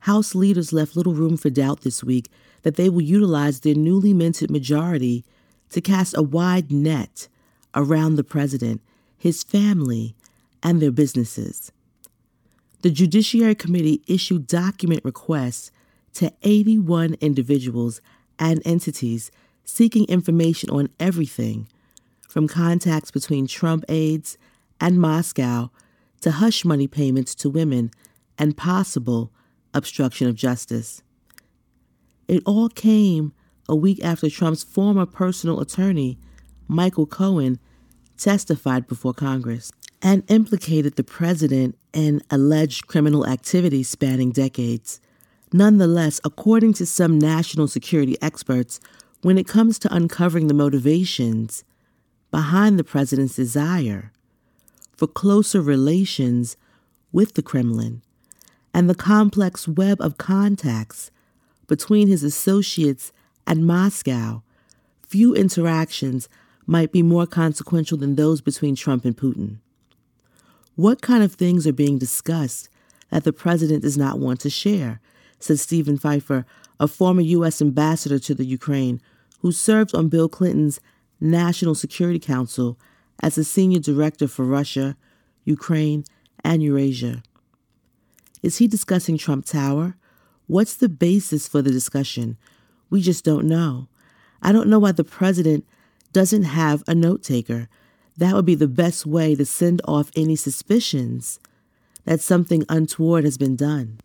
House 0.00 0.34
leaders 0.34 0.72
left 0.72 0.96
little 0.96 1.14
room 1.14 1.36
for 1.36 1.50
doubt 1.50 1.82
this 1.82 2.02
week 2.02 2.30
that 2.62 2.76
they 2.76 2.88
will 2.88 3.02
utilize 3.02 3.60
their 3.60 3.74
newly 3.74 4.12
minted 4.12 4.50
majority 4.50 5.24
to 5.70 5.80
cast 5.80 6.16
a 6.16 6.22
wide 6.22 6.70
net 6.72 7.28
around 7.74 8.16
the 8.16 8.24
president, 8.24 8.80
his 9.16 9.42
family, 9.42 10.14
and 10.62 10.80
their 10.80 10.90
businesses. 10.90 11.72
The 12.84 12.90
Judiciary 12.90 13.54
Committee 13.54 14.02
issued 14.06 14.46
document 14.46 15.02
requests 15.06 15.70
to 16.12 16.30
81 16.42 17.14
individuals 17.22 18.02
and 18.38 18.60
entities 18.66 19.30
seeking 19.64 20.04
information 20.04 20.68
on 20.68 20.90
everything 21.00 21.66
from 22.28 22.46
contacts 22.46 23.10
between 23.10 23.46
Trump 23.46 23.86
aides 23.88 24.36
and 24.82 25.00
Moscow 25.00 25.70
to 26.20 26.30
hush 26.30 26.62
money 26.66 26.86
payments 26.86 27.34
to 27.36 27.48
women 27.48 27.90
and 28.36 28.54
possible 28.54 29.32
obstruction 29.72 30.28
of 30.28 30.34
justice. 30.34 31.02
It 32.28 32.42
all 32.44 32.68
came 32.68 33.32
a 33.66 33.74
week 33.74 34.04
after 34.04 34.28
Trump's 34.28 34.62
former 34.62 35.06
personal 35.06 35.58
attorney, 35.58 36.18
Michael 36.68 37.06
Cohen, 37.06 37.58
testified 38.18 38.86
before 38.86 39.14
Congress 39.14 39.72
and 40.04 40.22
implicated 40.30 40.96
the 40.96 41.02
president 41.02 41.76
in 41.94 42.22
alleged 42.30 42.86
criminal 42.86 43.26
activity 43.26 43.82
spanning 43.82 44.30
decades. 44.30 45.00
Nonetheless, 45.50 46.20
according 46.24 46.74
to 46.74 46.84
some 46.84 47.18
national 47.18 47.68
security 47.68 48.16
experts, 48.20 48.80
when 49.22 49.38
it 49.38 49.48
comes 49.48 49.78
to 49.78 49.94
uncovering 49.94 50.46
the 50.46 50.54
motivations 50.54 51.64
behind 52.30 52.78
the 52.78 52.84
president's 52.84 53.34
desire 53.34 54.12
for 54.94 55.06
closer 55.06 55.62
relations 55.62 56.58
with 57.10 57.32
the 57.32 57.42
Kremlin 57.42 58.02
and 58.74 58.90
the 58.90 58.94
complex 58.94 59.66
web 59.66 60.02
of 60.02 60.18
contacts 60.18 61.10
between 61.66 62.08
his 62.08 62.22
associates 62.22 63.10
and 63.46 63.66
Moscow, 63.66 64.42
few 65.06 65.34
interactions 65.34 66.28
might 66.66 66.92
be 66.92 67.02
more 67.02 67.26
consequential 67.26 67.96
than 67.96 68.16
those 68.16 68.42
between 68.42 68.76
Trump 68.76 69.06
and 69.06 69.16
Putin. 69.16 69.60
What 70.76 71.02
kind 71.02 71.22
of 71.22 71.34
things 71.34 71.66
are 71.66 71.72
being 71.72 71.98
discussed 71.98 72.68
that 73.10 73.22
the 73.22 73.32
president 73.32 73.82
does 73.82 73.96
not 73.96 74.18
want 74.18 74.40
to 74.40 74.50
share? 74.50 75.00
said 75.38 75.60
Steven 75.60 75.98
Pifer, 75.98 76.44
a 76.80 76.88
former 76.88 77.20
U.S. 77.20 77.62
ambassador 77.62 78.18
to 78.18 78.34
the 78.34 78.44
Ukraine 78.44 79.00
who 79.40 79.52
served 79.52 79.94
on 79.94 80.08
Bill 80.08 80.28
Clinton's 80.28 80.80
National 81.20 81.74
Security 81.74 82.18
Council 82.18 82.78
as 83.22 83.38
a 83.38 83.44
senior 83.44 83.78
director 83.78 84.26
for 84.26 84.44
Russia, 84.44 84.96
Ukraine, 85.44 86.04
and 86.42 86.62
Eurasia. 86.62 87.22
Is 88.42 88.58
he 88.58 88.66
discussing 88.66 89.16
Trump 89.16 89.44
Tower? 89.44 89.96
What's 90.46 90.74
the 90.74 90.88
basis 90.88 91.46
for 91.46 91.62
the 91.62 91.70
discussion? 91.70 92.36
We 92.90 93.00
just 93.00 93.24
don't 93.24 93.46
know. 93.46 93.88
I 94.42 94.50
don't 94.50 94.68
know 94.68 94.78
why 94.78 94.92
the 94.92 95.04
president 95.04 95.66
doesn't 96.12 96.44
have 96.44 96.82
a 96.88 96.94
note 96.94 97.22
taker. 97.22 97.68
That 98.16 98.34
would 98.34 98.46
be 98.46 98.54
the 98.54 98.68
best 98.68 99.06
way 99.06 99.34
to 99.34 99.44
send 99.44 99.82
off 99.86 100.10
any 100.14 100.36
suspicions 100.36 101.40
that 102.04 102.20
something 102.20 102.64
untoward 102.68 103.24
has 103.24 103.38
been 103.38 103.56
done. 103.56 103.98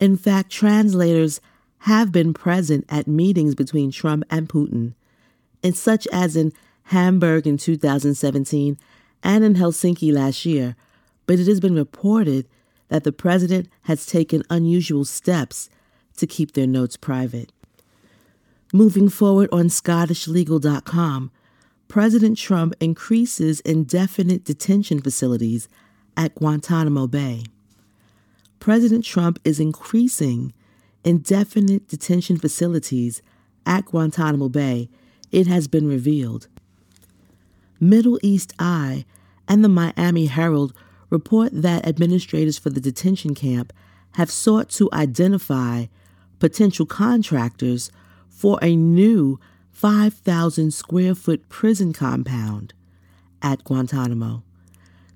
In 0.00 0.16
fact, 0.16 0.50
translators 0.50 1.40
have 1.80 2.12
been 2.12 2.32
present 2.32 2.84
at 2.88 3.06
meetings 3.06 3.54
between 3.54 3.90
Trump 3.90 4.24
and 4.30 4.48
Putin, 4.48 4.94
and 5.62 5.76
such 5.76 6.06
as 6.12 6.36
in 6.36 6.52
Hamburg 6.84 7.46
in 7.46 7.56
2017 7.56 8.78
and 9.22 9.44
in 9.44 9.54
Helsinki 9.54 10.12
last 10.12 10.44
year, 10.44 10.76
but 11.26 11.38
it 11.38 11.46
has 11.46 11.60
been 11.60 11.74
reported 11.74 12.46
that 12.88 13.04
the 13.04 13.12
president 13.12 13.68
has 13.82 14.06
taken 14.06 14.42
unusual 14.50 15.04
steps 15.04 15.70
to 16.16 16.26
keep 16.26 16.52
their 16.52 16.66
notes 16.66 16.96
private. 16.96 17.52
Moving 18.72 19.08
forward 19.08 19.48
on 19.52 19.66
ScottishLegal.com, 19.66 21.30
President 21.92 22.38
Trump 22.38 22.72
increases 22.80 23.60
indefinite 23.60 24.44
detention 24.44 25.02
facilities 25.02 25.68
at 26.16 26.34
Guantanamo 26.34 27.06
Bay. 27.06 27.44
President 28.60 29.04
Trump 29.04 29.38
is 29.44 29.60
increasing 29.60 30.54
indefinite 31.04 31.86
detention 31.88 32.38
facilities 32.38 33.20
at 33.66 33.84
Guantanamo 33.84 34.48
Bay, 34.48 34.88
it 35.30 35.46
has 35.48 35.68
been 35.68 35.86
revealed. 35.86 36.48
Middle 37.78 38.18
East 38.22 38.54
Eye 38.58 39.04
and 39.46 39.62
the 39.62 39.68
Miami 39.68 40.24
Herald 40.24 40.72
report 41.10 41.50
that 41.52 41.86
administrators 41.86 42.56
for 42.56 42.70
the 42.70 42.80
detention 42.80 43.34
camp 43.34 43.70
have 44.12 44.30
sought 44.30 44.70
to 44.70 44.88
identify 44.94 45.84
potential 46.38 46.86
contractors 46.86 47.92
for 48.30 48.58
a 48.62 48.74
new 48.74 49.38
5,000 49.72 50.72
square 50.72 51.14
foot 51.14 51.48
prison 51.48 51.92
compound 51.92 52.72
at 53.42 53.64
Guantanamo. 53.64 54.44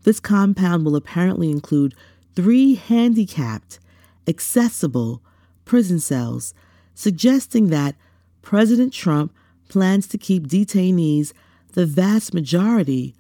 This 0.02 0.18
compound 0.18 0.84
will 0.84 0.96
apparently 0.96 1.50
include 1.50 1.94
three 2.34 2.74
handicapped, 2.74 3.78
accessible 4.26 5.22
prison 5.64 6.00
cells, 6.00 6.54
suggesting 6.94 7.68
that 7.68 7.94
President 8.42 8.92
Trump 8.92 9.32
plans 9.68 10.06
to 10.08 10.18
keep 10.18 10.46
detainees, 10.46 11.32
the 11.72 11.86
vast 11.86 12.32
majority 12.32 13.14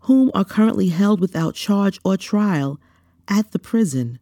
whom 0.00 0.30
are 0.34 0.44
currently 0.44 0.88
held 0.88 1.20
without 1.20 1.54
charge 1.54 2.00
or 2.04 2.16
trial, 2.16 2.80
at 3.28 3.52
the 3.52 3.58
prison, 3.58 4.18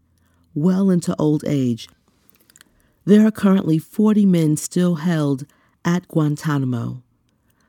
well 0.54 0.90
into 0.90 1.14
old 1.18 1.44
age. 1.46 1.88
There 3.04 3.26
are 3.26 3.30
currently 3.30 3.78
40 3.78 4.26
men 4.26 4.56
still 4.56 4.96
held 4.96 5.46
at 5.84 6.08
Guantanamo. 6.08 7.02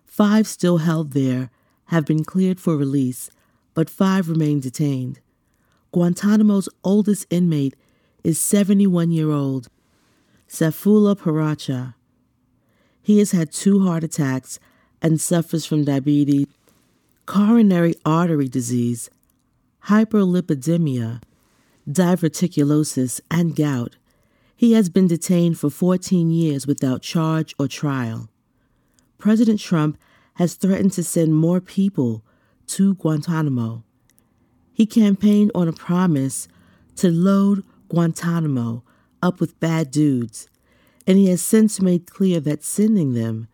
Five 0.06 0.48
still 0.48 0.80
held 0.80 1.14
there 1.14 1.49
have 1.86 2.06
been 2.06 2.23
cleared 2.23 2.60
for 2.60 2.76
release, 2.76 3.30
but 3.73 3.90
five 3.90 4.30
remain 4.30 4.60
detained. 4.60 5.19
Guantanamo's 5.94 6.69
oldest 6.84 7.26
inmate 7.30 7.76
is 8.23 8.40
71 8.40 9.11
year 9.11 9.31
old 9.31 9.69
Sayfullah 10.48 11.15
Paracha. 11.15 11.94
He 13.02 13.19
has 13.19 13.31
had 13.31 13.52
two 13.52 13.86
heart 13.86 14.03
attacks 14.03 14.60
and 15.02 15.22
suffers 15.22 15.65
from 15.65 15.86
diabetes, 15.86 16.48
coronary 17.26 17.95
artery 18.06 18.48
disease, 18.48 19.10
hyperlipidemia, 19.86 21.22
diverticulosis, 21.90 23.22
and 23.31 23.56
gout. 23.56 23.95
He 24.60 24.73
has 24.73 24.90
been 24.90 25.07
detained 25.07 25.57
for 25.57 25.69
14 25.69 26.31
years 26.31 26.68
without 26.68 27.02
charge 27.02 27.56
or 27.57 27.69
trial. 27.69 28.27
President 29.18 29.61
Trump 29.61 29.98
has 30.34 30.56
threatened 30.56 30.91
to 30.91 31.03
send 31.06 31.34
more 31.34 31.61
people 31.61 32.26
to 32.68 32.95
Guantanamo. 32.95 33.86
He 34.73 34.86
campaigned 34.86 35.49
on 35.56 35.69
a 35.69 35.72
promise 35.72 36.49
to 36.98 37.10
load 37.10 37.64
Guantanamo 37.88 38.84
up 39.22 39.40
with 39.40 39.57
bad 39.61 39.91
dudes, 39.91 40.49
and 41.07 41.18
he 41.18 41.30
has 41.30 41.41
since 41.41 41.80
made 41.80 42.11
clear 42.11 42.41
that 42.41 42.61
sending 42.61 43.14
them 43.14 43.48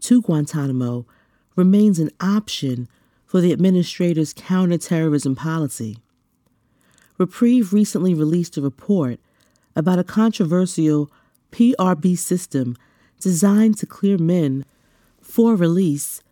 to 0.00 0.22
Guantanamo 0.22 1.04
remains 1.54 1.98
an 1.98 2.08
option 2.18 2.88
for 3.26 3.42
the 3.42 3.52
administrator's 3.52 4.32
counterterrorism 4.32 5.36
policy. 5.36 5.98
Reprieve 7.18 7.74
recently 7.74 8.14
released 8.14 8.56
a 8.56 8.62
report 8.62 9.20
about 9.76 9.98
a 9.98 10.04
controversial 10.04 11.10
PRB 11.52 12.18
system 12.18 12.76
designed 13.20 13.78
to 13.78 13.86
clear 13.86 14.18
men 14.18 14.64
for 15.20 15.54
release 15.54 16.22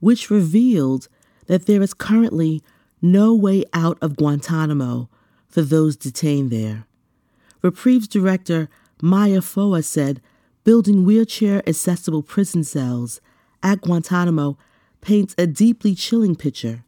which 0.00 0.30
revealed 0.30 1.08
that 1.46 1.66
there 1.66 1.82
is 1.82 1.94
currently 1.94 2.62
no 3.00 3.34
way 3.34 3.64
out 3.72 3.98
of 4.00 4.16
Guantanamo 4.16 5.08
for 5.46 5.62
those 5.62 5.96
detained 5.96 6.50
there. 6.50 6.86
Reprieve's 7.62 8.08
director 8.08 8.68
Maya 9.00 9.40
Foa 9.40 9.82
said 9.82 10.20
building 10.64 11.04
wheelchair 11.04 11.62
accessible 11.68 12.22
prison 12.22 12.64
cells 12.64 13.20
at 13.62 13.82
Guantanamo 13.82 14.56
paints 15.00 15.34
a 15.36 15.46
deeply 15.46 15.94
chilling 15.94 16.34
picture. 16.34 16.84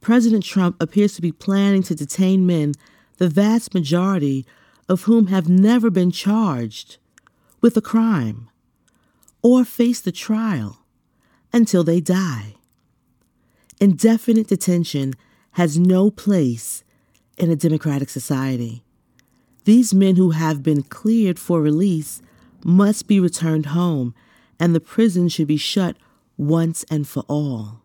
President 0.00 0.44
Trump 0.44 0.76
appears 0.80 1.14
to 1.14 1.22
be 1.22 1.32
planning 1.32 1.82
to 1.82 1.94
detain 1.94 2.46
men, 2.46 2.72
the 3.18 3.28
vast 3.28 3.74
majority 3.74 4.46
of 4.88 5.02
whom 5.02 5.26
have 5.26 5.48
never 5.48 5.90
been 5.90 6.10
charged 6.10 6.98
with 7.60 7.76
a 7.76 7.80
crime 7.80 8.48
or 9.42 9.64
face 9.64 10.00
the 10.00 10.12
trial 10.12 10.84
until 11.52 11.84
they 11.84 12.00
die. 12.00 12.54
Indefinite 13.80 14.48
detention 14.48 15.14
has 15.52 15.78
no 15.78 16.10
place 16.10 16.84
in 17.36 17.50
a 17.50 17.56
democratic 17.56 18.08
society. 18.08 18.82
These 19.64 19.92
men 19.92 20.16
who 20.16 20.30
have 20.30 20.62
been 20.62 20.82
cleared 20.82 21.38
for 21.38 21.60
release 21.60 22.22
must 22.64 23.06
be 23.06 23.20
returned 23.20 23.66
home, 23.66 24.14
and 24.58 24.74
the 24.74 24.80
prison 24.80 25.28
should 25.28 25.48
be 25.48 25.56
shut 25.56 25.96
once 26.36 26.84
and 26.90 27.06
for 27.06 27.24
all. 27.28 27.82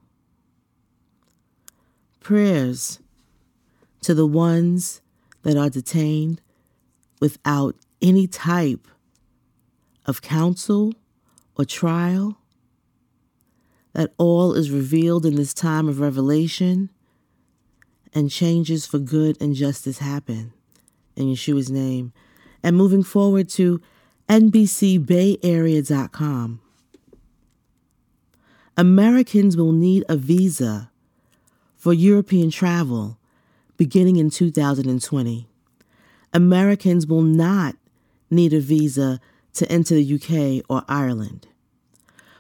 Prayers 2.20 3.00
to 4.02 4.14
the 4.14 4.28
ones 4.28 5.02
that 5.44 5.58
are 5.58 5.70
detained 5.70 6.42
without 7.22 7.78
any 8.02 8.28
type 8.28 8.86
of 10.06 10.22
counsel 10.22 10.94
or 11.56 11.64
trial, 11.64 12.38
that 13.94 14.12
all 14.18 14.54
is 14.54 14.72
revealed 14.72 15.26
in 15.26 15.36
this 15.36 15.54
time 15.54 15.88
of 15.88 16.02
revelation 16.02 16.90
and 18.14 18.30
changes 18.30 18.86
for 18.86 19.00
good 19.00 19.42
and 19.42 19.56
justice 19.56 20.00
happen 20.00 20.52
in 21.16 21.28
Yeshua's 21.28 21.72
name. 21.72 22.12
And 22.64 22.76
moving 22.76 23.04
forward 23.04 23.48
to 23.50 23.80
NBCBayArea.com. 24.30 26.62
Americans 28.78 29.58
will 29.58 29.74
need 29.74 30.06
a 30.08 30.16
visa 30.16 30.90
for 31.76 31.94
European 31.94 32.50
travel 32.50 33.18
beginning 33.78 34.16
in 34.16 34.30
2020. 34.30 35.51
Americans 36.34 37.06
will 37.06 37.22
not 37.22 37.76
need 38.30 38.54
a 38.54 38.60
visa 38.60 39.20
to 39.54 39.70
enter 39.72 39.96
the 39.96 40.16
UK 40.16 40.66
or 40.70 40.84
Ireland. 40.88 41.48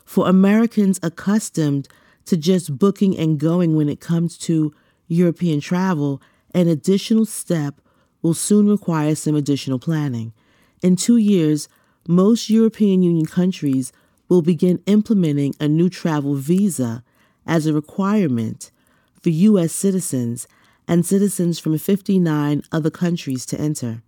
For 0.05 0.27
Americans 0.27 0.99
accustomed 1.03 1.87
to 2.25 2.37
just 2.37 2.77
booking 2.77 3.17
and 3.17 3.39
going 3.39 3.75
when 3.75 3.89
it 3.89 3.99
comes 3.99 4.37
to 4.39 4.73
European 5.07 5.59
travel, 5.59 6.21
an 6.53 6.67
additional 6.67 7.25
step 7.25 7.81
will 8.21 8.33
soon 8.33 8.67
require 8.67 9.15
some 9.15 9.35
additional 9.35 9.79
planning. 9.79 10.33
In 10.81 10.95
two 10.95 11.17
years, 11.17 11.67
most 12.07 12.49
European 12.49 13.03
Union 13.03 13.25
countries 13.25 13.91
will 14.29 14.41
begin 14.41 14.81
implementing 14.85 15.53
a 15.59 15.67
new 15.67 15.89
travel 15.89 16.35
visa 16.35 17.03
as 17.45 17.65
a 17.65 17.73
requirement 17.73 18.71
for 19.19 19.29
U.S. 19.29 19.73
citizens 19.73 20.47
and 20.87 21.05
citizens 21.05 21.59
from 21.59 21.77
59 21.77 22.63
other 22.71 22.89
countries 22.89 23.45
to 23.47 23.59
enter. 23.59 24.01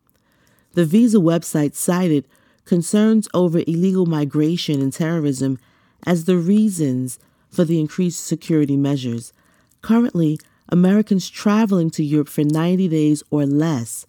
The 0.74 0.86
visa 0.86 1.18
website 1.18 1.76
cited 1.76 2.28
concerns 2.66 3.28
over 3.34 3.60
illegal 3.60 4.06
migration 4.06 4.82
and 4.82 4.92
terrorism 4.92 5.60
as 6.06 6.26
the 6.26 6.38
reasons 6.38 7.20
for 7.50 7.64
the 7.64 7.80
increased 7.80 8.26
security 8.26 8.76
measures. 8.76 9.34
Currently, 9.82 10.40
Americans 10.70 11.30
traveling 11.30 11.90
to 11.92 12.04
Europe 12.04 12.30
for 12.30 12.44
90 12.44 12.88
days 12.88 13.24
or 13.30 13.46
less 13.46 14.06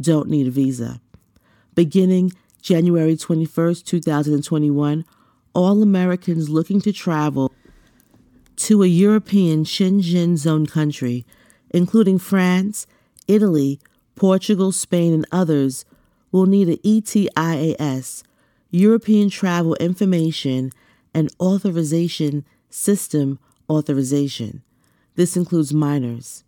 don't 0.00 0.28
need 0.28 0.46
a 0.46 0.50
visa. 0.50 1.00
Beginning 1.74 2.32
January 2.60 3.14
21st, 3.14 3.84
2021, 3.84 5.04
all 5.54 5.82
Americans 5.82 6.48
looking 6.48 6.80
to 6.80 6.92
travel 6.92 7.52
to 8.56 8.82
a 8.82 8.86
European 8.86 9.64
Schengen 9.64 10.36
zone 10.36 10.66
country, 10.66 11.24
including 11.70 12.18
France, 12.18 12.86
Italy, 13.26 13.80
Portugal, 14.16 14.72
Spain, 14.72 15.12
and 15.12 15.26
others, 15.30 15.84
will 16.32 16.46
need 16.46 16.68
an 16.68 16.78
ETIAS, 16.84 18.22
European 18.70 19.30
Travel 19.30 19.74
Information 19.76 20.72
and 21.14 21.32
Authorization 21.40 22.44
System 22.70 23.38
authorization. 23.70 24.62
This 25.14 25.36
includes 25.36 25.72
minors. 25.72 26.44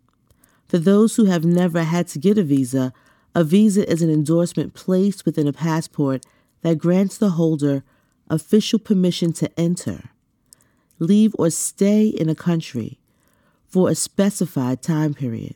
For 0.67 0.77
those 0.77 1.15
who 1.15 1.25
have 1.25 1.43
never 1.43 1.83
had 1.83 2.07
to 2.09 2.19
get 2.19 2.37
a 2.37 2.43
visa, 2.43 2.93
a 3.35 3.43
visa 3.43 3.89
is 3.89 4.01
an 4.01 4.09
endorsement 4.09 4.73
placed 4.73 5.25
within 5.25 5.47
a 5.47 5.53
passport 5.53 6.25
that 6.61 6.77
grants 6.77 7.17
the 7.17 7.31
holder 7.31 7.83
official 8.29 8.79
permission 8.79 9.33
to 9.33 9.59
enter, 9.59 10.11
leave, 10.99 11.35
or 11.37 11.49
stay 11.49 12.07
in 12.07 12.29
a 12.29 12.35
country 12.35 13.00
for 13.71 13.89
a 13.89 13.95
specified 13.95 14.81
time 14.81 15.13
period. 15.13 15.55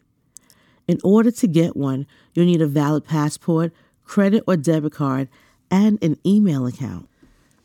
In 0.87 0.99
order 1.03 1.31
to 1.31 1.47
get 1.47 1.75
one, 1.75 2.07
you'll 2.33 2.45
need 2.45 2.61
a 2.61 2.67
valid 2.67 3.05
passport, 3.05 3.73
credit 4.05 4.43
or 4.47 4.55
debit 4.55 4.93
card, 4.93 5.27
and 5.69 6.01
an 6.03 6.17
email 6.25 6.65
account. 6.65 7.09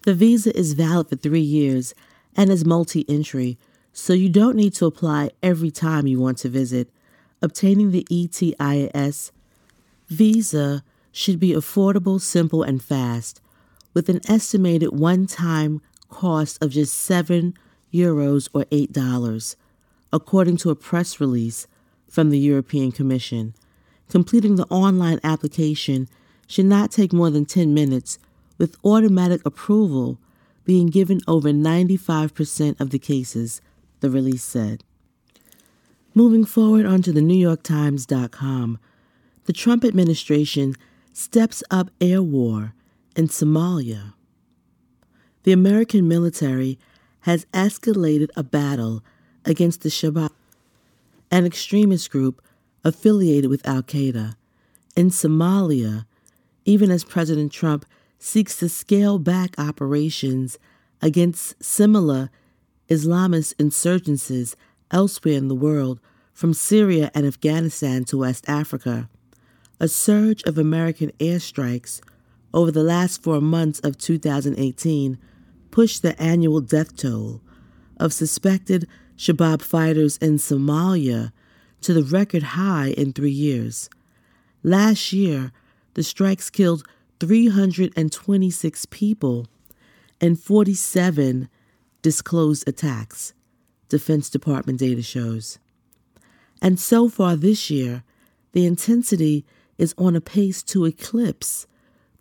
The 0.03 0.15
visa 0.15 0.57
is 0.57 0.73
valid 0.73 1.09
for 1.09 1.17
three 1.17 1.41
years 1.41 1.95
and 2.37 2.51
is 2.51 2.65
multi 2.65 3.05
entry, 3.09 3.59
so 3.93 4.13
you 4.13 4.29
don't 4.29 4.57
need 4.57 4.75
to 4.75 4.87
apply 4.87 5.31
every 5.43 5.71
time 5.71 6.07
you 6.07 6.19
want 6.19 6.39
to 6.39 6.49
visit. 6.49 6.91
Obtaining 7.43 7.91
the 7.91 8.07
ETIAS 8.11 9.31
Visa 10.09 10.83
should 11.13 11.39
be 11.39 11.53
affordable, 11.53 12.21
simple, 12.21 12.63
and 12.63 12.83
fast, 12.83 13.41
with 13.95 14.09
an 14.09 14.21
estimated 14.29 14.99
one 14.99 15.27
time 15.27 15.81
cost 16.09 16.63
of 16.63 16.71
just 16.71 16.95
7 16.95 17.55
euros 17.93 18.49
or 18.53 18.65
$8, 18.67 19.57
according 20.13 20.57
to 20.59 20.71
a 20.71 20.77
press 20.77 21.21
release 21.21 21.67
from 22.09 22.31
the 22.31 22.39
European 22.39 22.93
Commission. 22.93 23.55
Completing 24.09 24.57
the 24.57 24.67
online 24.67 25.21
application 25.23 26.09
should 26.47 26.67
not 26.67 26.91
take 26.91 27.13
more 27.13 27.31
than 27.31 27.45
10 27.45 27.73
minutes, 27.73 28.19
with 28.59 28.77
automatic 28.85 29.41
approval 29.47 30.19
being 30.65 30.89
given 30.89 31.21
over 31.27 31.51
95% 31.51 32.81
of 32.81 32.91
the 32.91 32.99
cases, 32.99 33.61
the 34.01 34.11
release 34.11 34.45
said. 34.45 34.85
Moving 36.15 36.45
forward 36.45 36.87
onto 36.87 37.13
the 37.13 37.21
NewYorkTimes.com, 37.21 38.79
the 39.45 39.53
Trump 39.53 39.85
administration 39.85 40.75
steps 41.13 41.63
up 41.71 41.91
air 42.01 42.23
war 42.23 42.75
in 43.17 43.29
Somalia. 43.29 44.15
The 45.45 45.53
American 45.53 46.07
military 46.07 46.79
has 47.21 47.47
escalated 47.47 48.29
a 48.37 48.43
battle 48.43 49.03
against 49.45 49.83
the 49.83 49.89
Shabab, 49.89 50.31
an 51.31 51.47
extremist 51.47 52.11
group 52.11 52.43
affiliated 52.85 53.51
with 53.51 53.67
Al 53.67 53.83
Qaeda, 53.83 54.35
in 54.97 55.11
Somalia, 55.11 56.07
even 56.65 56.91
as 56.91 57.05
President 57.05 57.53
Trump 57.53 57.85
seeks 58.19 58.59
to 58.59 58.69
scale 58.69 59.19
back 59.19 59.59
operations 59.59 60.59
against 61.01 61.63
similar 61.63 62.31
Islamist 62.89 63.55
insurgencies 63.57 64.55
elsewhere 64.91 65.35
in 65.35 65.49
the 65.49 65.55
world, 65.55 66.01
from 66.33 66.55
Syria 66.55 67.11
and 67.15 67.27
Afghanistan 67.27 68.05
to 68.05 68.19
West 68.19 68.49
Africa 68.49 69.09
a 69.81 69.89
surge 69.89 70.43
of 70.43 70.59
American 70.59 71.11
airstrikes 71.19 72.03
over 72.53 72.71
the 72.71 72.83
last 72.83 73.23
four 73.23 73.41
months 73.41 73.81
of 73.81 73.97
2018 73.97 75.19
pushed 75.71 76.03
the 76.03 76.21
annual 76.21 76.61
death 76.61 76.95
toll 76.97 77.41
of 77.97 78.13
suspected 78.13 78.87
Shabab 79.21 79.61
fighters 79.61 80.17
in 80.17 80.39
Somalia 80.39 81.31
to 81.83 81.93
the 81.93 82.03
record 82.03 82.43
high 82.43 82.95
in 82.97 83.13
three 83.13 83.31
years. 83.31 83.91
Last 84.63 85.13
year, 85.13 85.53
the 85.93 86.03
strikes 86.03 86.49
killed 86.49 86.89
326 87.19 88.87
people 88.87 89.47
and 90.23 90.41
47 90.41 91.51
disclosed 92.01 92.67
attacks, 92.67 93.35
Defense 93.91 94.31
Department 94.31 94.79
data 94.79 95.03
shows. 95.03 95.59
And 96.63 96.81
so 96.81 97.11
far 97.11 97.37
this 97.37 97.69
year, 97.69 98.05
the 98.53 98.65
intensity 98.65 99.45
is 99.77 99.95
on 99.99 100.17
a 100.17 100.23
pace 100.23 100.63
to 100.63 100.87
eclipse 100.87 101.67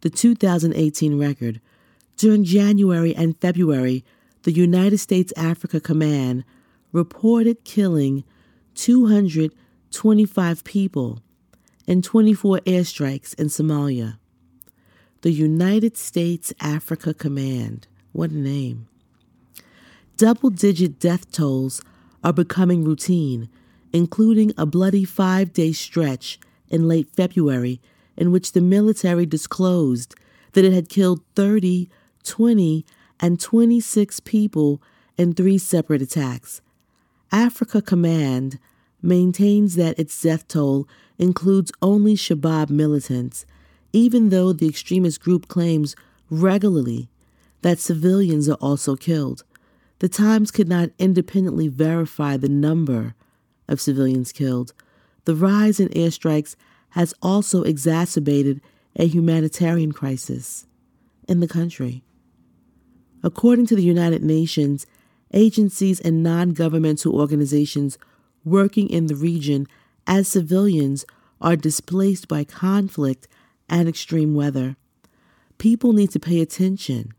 the 0.01 0.09
2018 0.09 1.17
record. 1.17 1.61
During 2.17 2.43
January 2.43 3.15
and 3.15 3.39
February, 3.39 4.03
the 4.43 4.51
United 4.51 4.97
States 4.97 5.31
Africa 5.37 5.79
Command 5.79 6.43
reported 6.91 7.63
killing 7.63 8.23
225 8.75 10.63
people 10.63 11.21
in 11.87 12.01
24 12.01 12.59
airstrikes 12.59 13.33
in 13.39 13.47
Somalia. 13.47 14.17
The 15.21 15.31
United 15.31 15.97
States 15.97 16.53
Africa 16.61 17.13
Command, 17.13 17.87
what 18.13 18.31
a 18.31 18.37
name. 18.37 18.87
double 20.17 20.49
digit 20.49 20.99
death 20.99 21.31
tolls 21.31 21.81
are 22.23 22.33
becoming 22.33 22.83
routine, 22.83 23.49
including 23.93 24.53
a 24.57 24.65
bloody 24.65 25.05
five 25.05 25.53
day 25.53 25.71
stretch 25.71 26.39
in 26.69 26.87
late 26.87 27.09
February 27.15 27.81
in 28.17 28.31
which 28.31 28.51
the 28.51 28.61
military 28.61 29.25
disclosed 29.25 30.15
that 30.53 30.65
it 30.65 30.73
had 30.73 30.89
killed 30.89 31.21
30, 31.35 31.89
20, 32.23 32.85
and 33.19 33.39
26 33.39 34.19
people 34.21 34.81
in 35.17 35.33
three 35.33 35.57
separate 35.57 36.01
attacks. 36.01 36.61
Africa 37.31 37.81
Command 37.81 38.59
maintains 39.01 39.75
that 39.75 39.99
its 39.99 40.19
death 40.21 40.47
toll 40.47 40.87
includes 41.17 41.71
only 41.81 42.15
Shabab 42.15 42.69
militants, 42.69 43.45
even 43.93 44.29
though 44.29 44.53
the 44.53 44.67
extremist 44.67 45.21
group 45.21 45.47
claims 45.47 45.95
regularly 46.29 47.09
that 47.61 47.79
civilians 47.79 48.47
are 48.49 48.57
also 48.61 48.95
killed. 48.95 49.43
The 49.99 50.09
Times 50.09 50.51
could 50.51 50.69
not 50.69 50.91
independently 50.97 51.67
verify 51.67 52.37
the 52.37 52.49
number 52.49 53.15
of 53.67 53.81
civilians 53.81 54.31
killed. 54.31 54.73
The 55.25 55.35
rise 55.35 55.79
in 55.79 55.89
airstrikes 55.89 56.55
has 56.91 57.13
also 57.21 57.63
exacerbated 57.63 58.61
a 58.95 59.05
humanitarian 59.05 59.91
crisis 59.91 60.65
in 61.27 61.41
the 61.41 61.47
country. 61.47 62.03
According 63.21 63.67
to 63.67 63.75
the 63.75 63.83
United 63.83 64.23
Nations, 64.23 64.85
agencies 65.33 65.99
and 65.99 66.23
non 66.23 66.51
governmental 66.51 67.19
organizations 67.19 67.97
working 68.43 68.89
in 68.89 69.07
the 69.07 69.15
region 69.15 69.67
as 70.07 70.27
civilians 70.27 71.05
are 71.41 71.55
displaced 71.55 72.27
by 72.27 72.43
conflict 72.43 73.27
and 73.69 73.87
extreme 73.87 74.33
weather. 74.33 74.75
People 75.57 75.93
need 75.93 76.11
to 76.11 76.19
pay 76.19 76.41
attention 76.41 77.13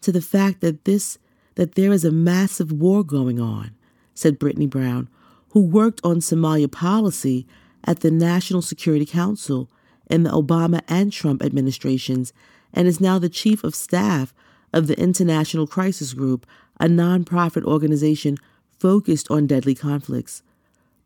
to 0.00 0.12
the 0.12 0.22
fact 0.22 0.60
that 0.60 0.84
this 0.84 1.18
that 1.56 1.76
there 1.76 1.92
is 1.92 2.04
a 2.04 2.10
massive 2.10 2.72
war 2.72 3.04
going 3.04 3.40
on, 3.40 3.70
said 4.12 4.38
Brittany 4.38 4.66
Brown, 4.66 5.08
who 5.50 5.60
worked 5.60 6.00
on 6.02 6.16
Somalia 6.16 6.70
policy 6.70 7.46
at 7.84 8.00
the 8.00 8.10
National 8.10 8.60
Security 8.60 9.06
Council 9.06 9.70
in 10.10 10.24
the 10.24 10.30
Obama 10.30 10.80
and 10.88 11.12
Trump 11.12 11.42
administrations 11.42 12.32
and 12.72 12.88
is 12.88 13.00
now 13.00 13.18
the 13.18 13.28
chief 13.28 13.62
of 13.62 13.74
staff 13.74 14.34
of 14.72 14.88
the 14.88 14.98
International 14.98 15.66
Crisis 15.66 16.12
Group, 16.12 16.44
a 16.80 16.86
nonprofit 16.86 17.64
organization 17.64 18.36
focused 18.78 19.30
on 19.30 19.46
deadly 19.46 19.74
conflicts. 19.74 20.42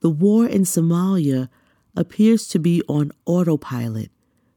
The 0.00 0.10
war 0.10 0.46
in 0.46 0.62
Somalia 0.62 1.48
appears 1.96 2.48
to 2.48 2.58
be 2.58 2.82
on 2.88 3.12
autopilot, 3.26 4.10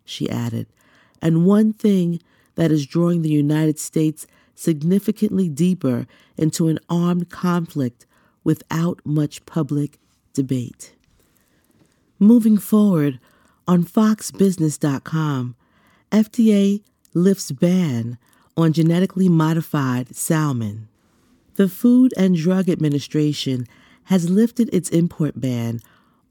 she 0.06 0.30
added, 0.30 0.68
and 1.22 1.46
one 1.46 1.74
thing 1.74 2.20
that 2.56 2.72
is 2.72 2.86
drawing 2.86 3.22
the 3.22 3.30
United 3.30 3.80
States 3.80 4.28
significantly 4.56 5.50
deeper 5.50 6.06
into 6.38 6.68
an 6.68 6.80
armed 6.90 7.30
conflict 7.30 8.06
without 8.44 9.00
much 9.04 9.46
public 9.46 9.98
debate. 10.34 10.94
Moving 12.20 12.58
forward, 12.58 13.20
on 13.68 13.84
FoxBusiness.com, 13.84 15.56
FDA 16.12 16.84
lifts 17.14 17.52
ban 17.52 18.18
on 18.58 18.74
genetically 18.74 19.30
modified 19.30 20.16
salmon. 20.16 20.88
The 21.62 21.70
Food 21.70 22.12
and 22.18 22.36
Drug 22.36 22.70
Administration 22.70 23.68
has 24.06 24.32
lifted 24.32 24.68
its 24.74 24.90
import 24.90 25.40
ban 25.40 25.80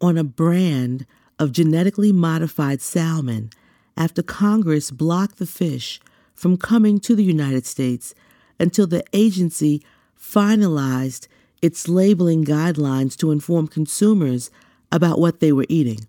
on 0.00 0.18
a 0.18 0.24
brand 0.24 1.06
of 1.38 1.52
genetically 1.52 2.10
modified 2.10 2.82
salmon 2.82 3.50
after 3.96 4.24
Congress 4.24 4.90
blocked 4.90 5.38
the 5.38 5.46
fish 5.46 6.00
from 6.34 6.56
coming 6.56 6.98
to 6.98 7.14
the 7.14 7.22
United 7.22 7.64
States 7.64 8.12
until 8.58 8.88
the 8.88 9.04
agency 9.12 9.84
finalized 10.20 11.28
its 11.62 11.86
labeling 11.86 12.44
guidelines 12.44 13.16
to 13.18 13.30
inform 13.30 13.68
consumers 13.68 14.50
about 14.90 15.20
what 15.20 15.38
they 15.38 15.52
were 15.52 15.66
eating. 15.68 16.08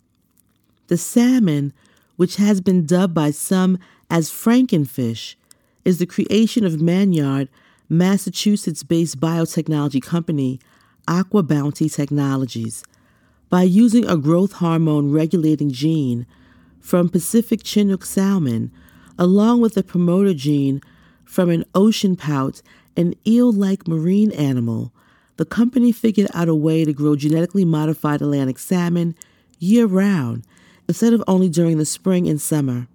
The 0.88 0.98
salmon, 0.98 1.74
which 2.16 2.38
has 2.38 2.60
been 2.60 2.88
dubbed 2.88 3.14
by 3.14 3.30
some 3.30 3.78
as 4.10 4.32
Frankenfish, 4.32 5.36
is 5.86 6.00
the 6.00 6.08
creation 6.08 6.66
of 6.66 6.82
Maynard, 6.82 7.50
Massachusetts 7.92 8.84
based 8.84 9.20
biotechnology 9.20 10.02
company 10.02 10.62
AquaBounty 11.10 11.94
Technologies. 11.94 12.86
By 13.50 13.64
using 13.64 14.08
a 14.08 14.16
growth 14.16 14.54
hormone 14.54 15.12
regulating 15.12 15.72
gene 15.72 16.26
from 16.80 17.10
Pacific 17.10 17.66
Chinook 17.66 18.06
salmon, 18.06 18.72
along 19.20 19.60
with 19.60 19.76
a 19.76 19.84
promoter 19.84 20.34
gene 20.34 20.80
from 21.26 21.50
an 21.50 21.66
ocean 21.76 22.16
pout, 22.16 22.62
an 22.96 23.14
eel 23.28 23.52
like 23.52 23.90
marine 23.90 24.32
animal, 24.32 24.94
the 25.36 25.44
company 25.44 25.92
figured 25.92 26.32
out 26.34 26.48
a 26.48 26.56
way 26.56 26.86
to 26.86 26.94
grow 26.94 27.18
genetically 27.18 27.66
modified 27.66 28.22
Atlantic 28.22 28.58
salmon 28.58 29.16
year 29.60 29.86
round 29.86 30.48
instead 30.88 31.12
of 31.12 31.22
only 31.28 31.50
during 31.50 31.78
the 31.78 31.86
spring 31.86 32.30
and 32.30 32.40
summer. 32.40 32.88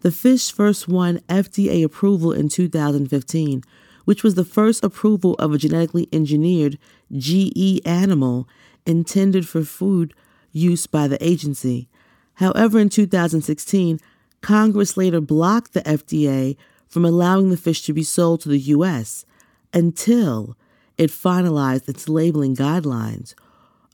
The 0.00 0.10
fish 0.10 0.50
first 0.50 0.88
won 0.88 1.18
FDA 1.28 1.84
approval 1.84 2.32
in 2.32 2.48
2015, 2.48 3.64
which 4.08 4.22
was 4.22 4.36
the 4.36 4.42
first 4.42 4.82
approval 4.82 5.34
of 5.34 5.52
a 5.52 5.58
genetically 5.58 6.08
engineered 6.14 6.78
GE 7.14 7.78
animal 7.84 8.48
intended 8.86 9.46
for 9.46 9.62
food 9.62 10.14
use 10.50 10.86
by 10.86 11.06
the 11.06 11.22
agency. 11.22 11.90
However, 12.36 12.78
in 12.78 12.88
2016, 12.88 14.00
Congress 14.40 14.96
later 14.96 15.20
blocked 15.20 15.74
the 15.74 15.82
FDA 15.82 16.56
from 16.86 17.04
allowing 17.04 17.50
the 17.50 17.58
fish 17.58 17.82
to 17.82 17.92
be 17.92 18.02
sold 18.02 18.40
to 18.40 18.48
the 18.48 18.58
U.S. 18.76 19.26
until 19.74 20.56
it 20.96 21.10
finalized 21.10 21.86
its 21.86 22.08
labeling 22.08 22.56
guidelines, 22.56 23.34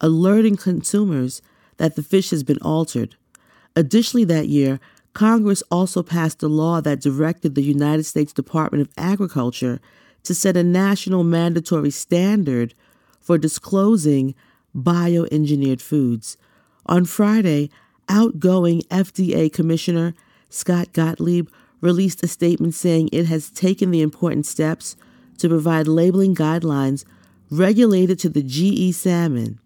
alerting 0.01 0.57
consumers 0.57 1.43
that 1.79 1.97
the 1.97 2.05
fish 2.05 2.31
has 2.31 2.45
been 2.45 2.63
altered. 2.63 3.17
Additionally, 3.75 4.23
that 4.27 4.47
year, 4.47 4.79
Congress 5.13 5.65
also 5.73 6.05
passed 6.05 6.41
a 6.45 6.47
law 6.47 6.81
that 6.81 7.01
directed 7.01 7.57
the 7.57 7.65
United 7.65 8.05
States 8.05 8.33
Department 8.33 8.81
of 8.81 8.95
Agriculture 8.97 9.81
to 10.25 10.35
set 10.35 10.57
a 10.57 10.65
national 10.65 11.25
mandatory 11.25 11.91
standard 11.91 12.75
for 13.21 13.39
disclosing 13.39 14.35
bioengineered 14.77 15.81
foods. 15.81 16.37
On 16.87 17.05
Friday, 17.05 17.71
outgoing 18.09 18.83
FDA 18.91 19.53
Commissioner 19.53 20.15
Scott 20.51 20.93
Gottlieb 20.93 21.49
released 21.81 22.23
a 22.23 22.29
statement 22.29 22.75
saying 22.75 23.09
it 23.13 23.27
has 23.27 23.51
taken 23.51 23.91
the 23.91 24.03
important 24.03 24.47
steps 24.47 24.97
to 25.39 25.49
provide 25.49 25.87
labeling 25.87 26.35
guidelines 26.35 27.05
regulated 27.51 28.19
to 28.21 28.29
the 28.29 28.43
GE 28.43 28.95
salmon. 28.95 29.59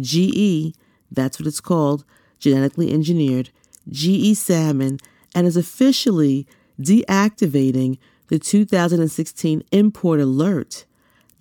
GE, 0.00 0.74
that's 1.10 1.38
what 1.38 1.46
it's 1.46 1.60
called, 1.60 2.04
genetically 2.38 2.92
engineered, 2.92 3.50
GE 3.90 4.36
Salmon 4.36 4.98
and 5.34 5.46
is 5.46 5.56
officially 5.56 6.46
deactivating 6.80 7.98
the 8.32 8.38
2016 8.38 9.62
import 9.72 10.18
alert 10.18 10.86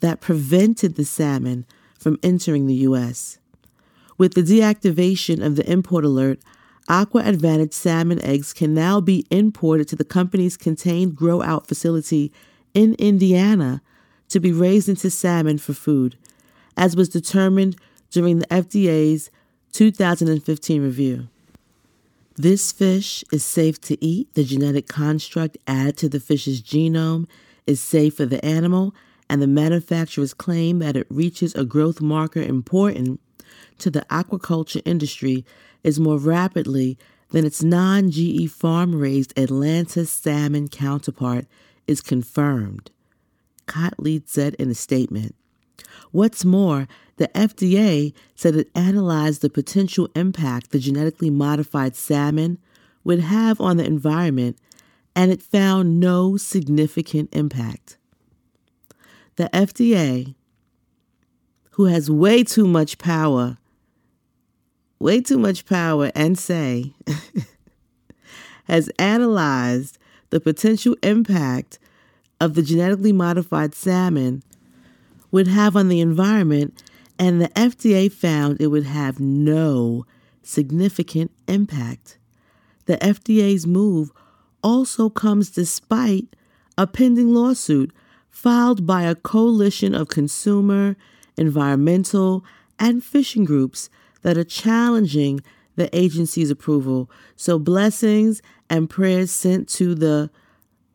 that 0.02 0.20
prevented 0.20 0.96
the 0.96 1.06
salmon 1.06 1.66
from 1.98 2.20
entering 2.22 2.68
the 2.68 2.84
U.S. 2.90 3.40
With 4.18 4.34
the 4.34 4.42
deactivation 4.42 5.42
of 5.42 5.56
the 5.56 5.72
import 5.72 6.04
alert, 6.04 6.42
AquAdvantage 6.90 7.72
salmon 7.72 8.22
eggs 8.26 8.52
can 8.52 8.74
now 8.74 9.00
be 9.00 9.26
imported 9.30 9.88
to 9.88 9.96
the 9.96 10.04
company's 10.04 10.58
contained 10.58 11.16
grow 11.16 11.42
out 11.42 11.66
facility 11.66 12.30
in 12.74 12.96
Indiana 12.96 13.82
to 14.28 14.42
be 14.42 14.52
raised 14.52 14.90
into 14.90 15.10
salmon 15.10 15.60
for 15.60 15.72
food, 15.72 16.18
as 16.76 16.98
was 16.98 17.08
determined 17.08 17.78
during 18.10 18.40
the 18.40 18.48
FDA's 18.48 19.30
2015 19.72 20.84
review. 20.84 21.30
This 22.36 22.72
fish 22.72 23.24
is 23.32 23.44
safe 23.44 23.80
to 23.82 24.04
eat. 24.04 24.34
The 24.36 24.44
genetic 24.44 24.88
construct 24.88 25.58
added 25.68 25.98
to 25.98 26.10
the 26.10 26.20
fish's 26.20 26.62
genome 26.62 27.28
is 27.68 27.82
safe 27.82 28.16
for 28.16 28.26
the 28.26 28.44
animal, 28.44 28.96
and 29.30 29.42
the 29.42 29.48
manufacturers 29.48 30.34
claim 30.34 30.80
that 30.80 30.96
it 30.96 31.08
reaches 31.10 31.54
a 31.56 31.66
growth 31.66 32.02
marker 32.02 32.42
important 32.42 33.20
to 33.80 33.90
the 33.90 34.06
aquaculture 34.10 34.82
industry 34.86 35.46
is 35.84 36.00
more 36.00 36.18
rapidly 36.18 36.98
than 37.32 37.46
its 37.46 37.64
non 37.64 38.12
GE 38.12 38.50
farm 38.50 38.96
raised 38.96 39.38
Atlanta 39.38 40.06
salmon 40.06 40.68
counterpart 40.68 41.46
is 41.88 42.02
confirmed, 42.02 42.92
Gottlieb 43.66 44.24
said 44.28 44.54
in 44.56 44.70
a 44.70 44.76
statement. 44.76 45.36
What's 46.12 46.46
more, 46.46 46.88
the 47.22 47.28
FDA 47.36 48.14
said 48.34 48.56
it 48.56 48.72
analyzed 48.74 49.44
the 49.44 49.50
potential 49.52 50.10
impact 50.16 50.72
the 50.72 50.80
genetically 50.80 51.30
modified 51.30 51.96
salmon 51.96 52.58
would 53.04 53.20
have 53.20 53.62
on 53.62 53.78
the 53.78 53.86
environment 53.86 54.58
and 55.16 55.32
it 55.32 55.40
found 55.40 56.00
no 56.00 56.36
significant 56.36 57.30
impact. 57.32 57.98
The 59.36 59.52
FDA, 59.54 60.34
who 61.74 61.86
has 61.86 62.10
way 62.10 62.44
too 62.44 62.66
much 62.66 62.98
power, 62.98 63.60
way 64.98 65.22
too 65.22 65.38
much 65.38 65.68
power 65.68 66.12
and 66.16 66.40
say, 66.40 66.96
has 68.64 68.90
analyzed 68.98 70.00
the 70.32 70.40
potential 70.40 70.96
impact 71.04 71.78
of 72.40 72.56
the 72.56 72.64
genetically 72.64 73.14
modified 73.14 73.76
salmon 73.76 74.42
would 75.30 75.48
have 75.48 75.76
on 75.76 75.88
the 75.88 76.02
environment, 76.02 76.82
and 77.22 77.40
the 77.40 77.50
FDA 77.50 78.12
found 78.12 78.60
it 78.60 78.68
would 78.68 78.86
have 78.86 79.20
no 79.20 80.08
significant 80.42 81.30
impact. 81.48 82.18
The 82.88 82.98
FDA's 82.98 83.68
move 83.68 84.12
also 84.64 85.08
comes 85.08 85.52
despite 85.52 86.36
a 86.80 86.88
pending 86.88 87.32
lawsuit 87.32 87.94
filed 88.32 88.88
by 88.88 89.04
a 89.04 89.14
coalition 89.14 89.94
of 89.94 90.08
consumer, 90.08 90.96
environmental, 91.38 92.44
and 92.80 93.04
fishing 93.04 93.46
groups 93.46 93.92
that 94.24 94.36
are 94.36 94.44
challenging 94.44 95.42
the 95.76 95.96
agency's 95.96 96.50
approval. 96.50 97.08
So, 97.36 97.60
blessings 97.60 98.42
and 98.68 98.90
prayers 98.90 99.30
sent 99.30 99.70
to 99.70 99.94
the 99.94 100.32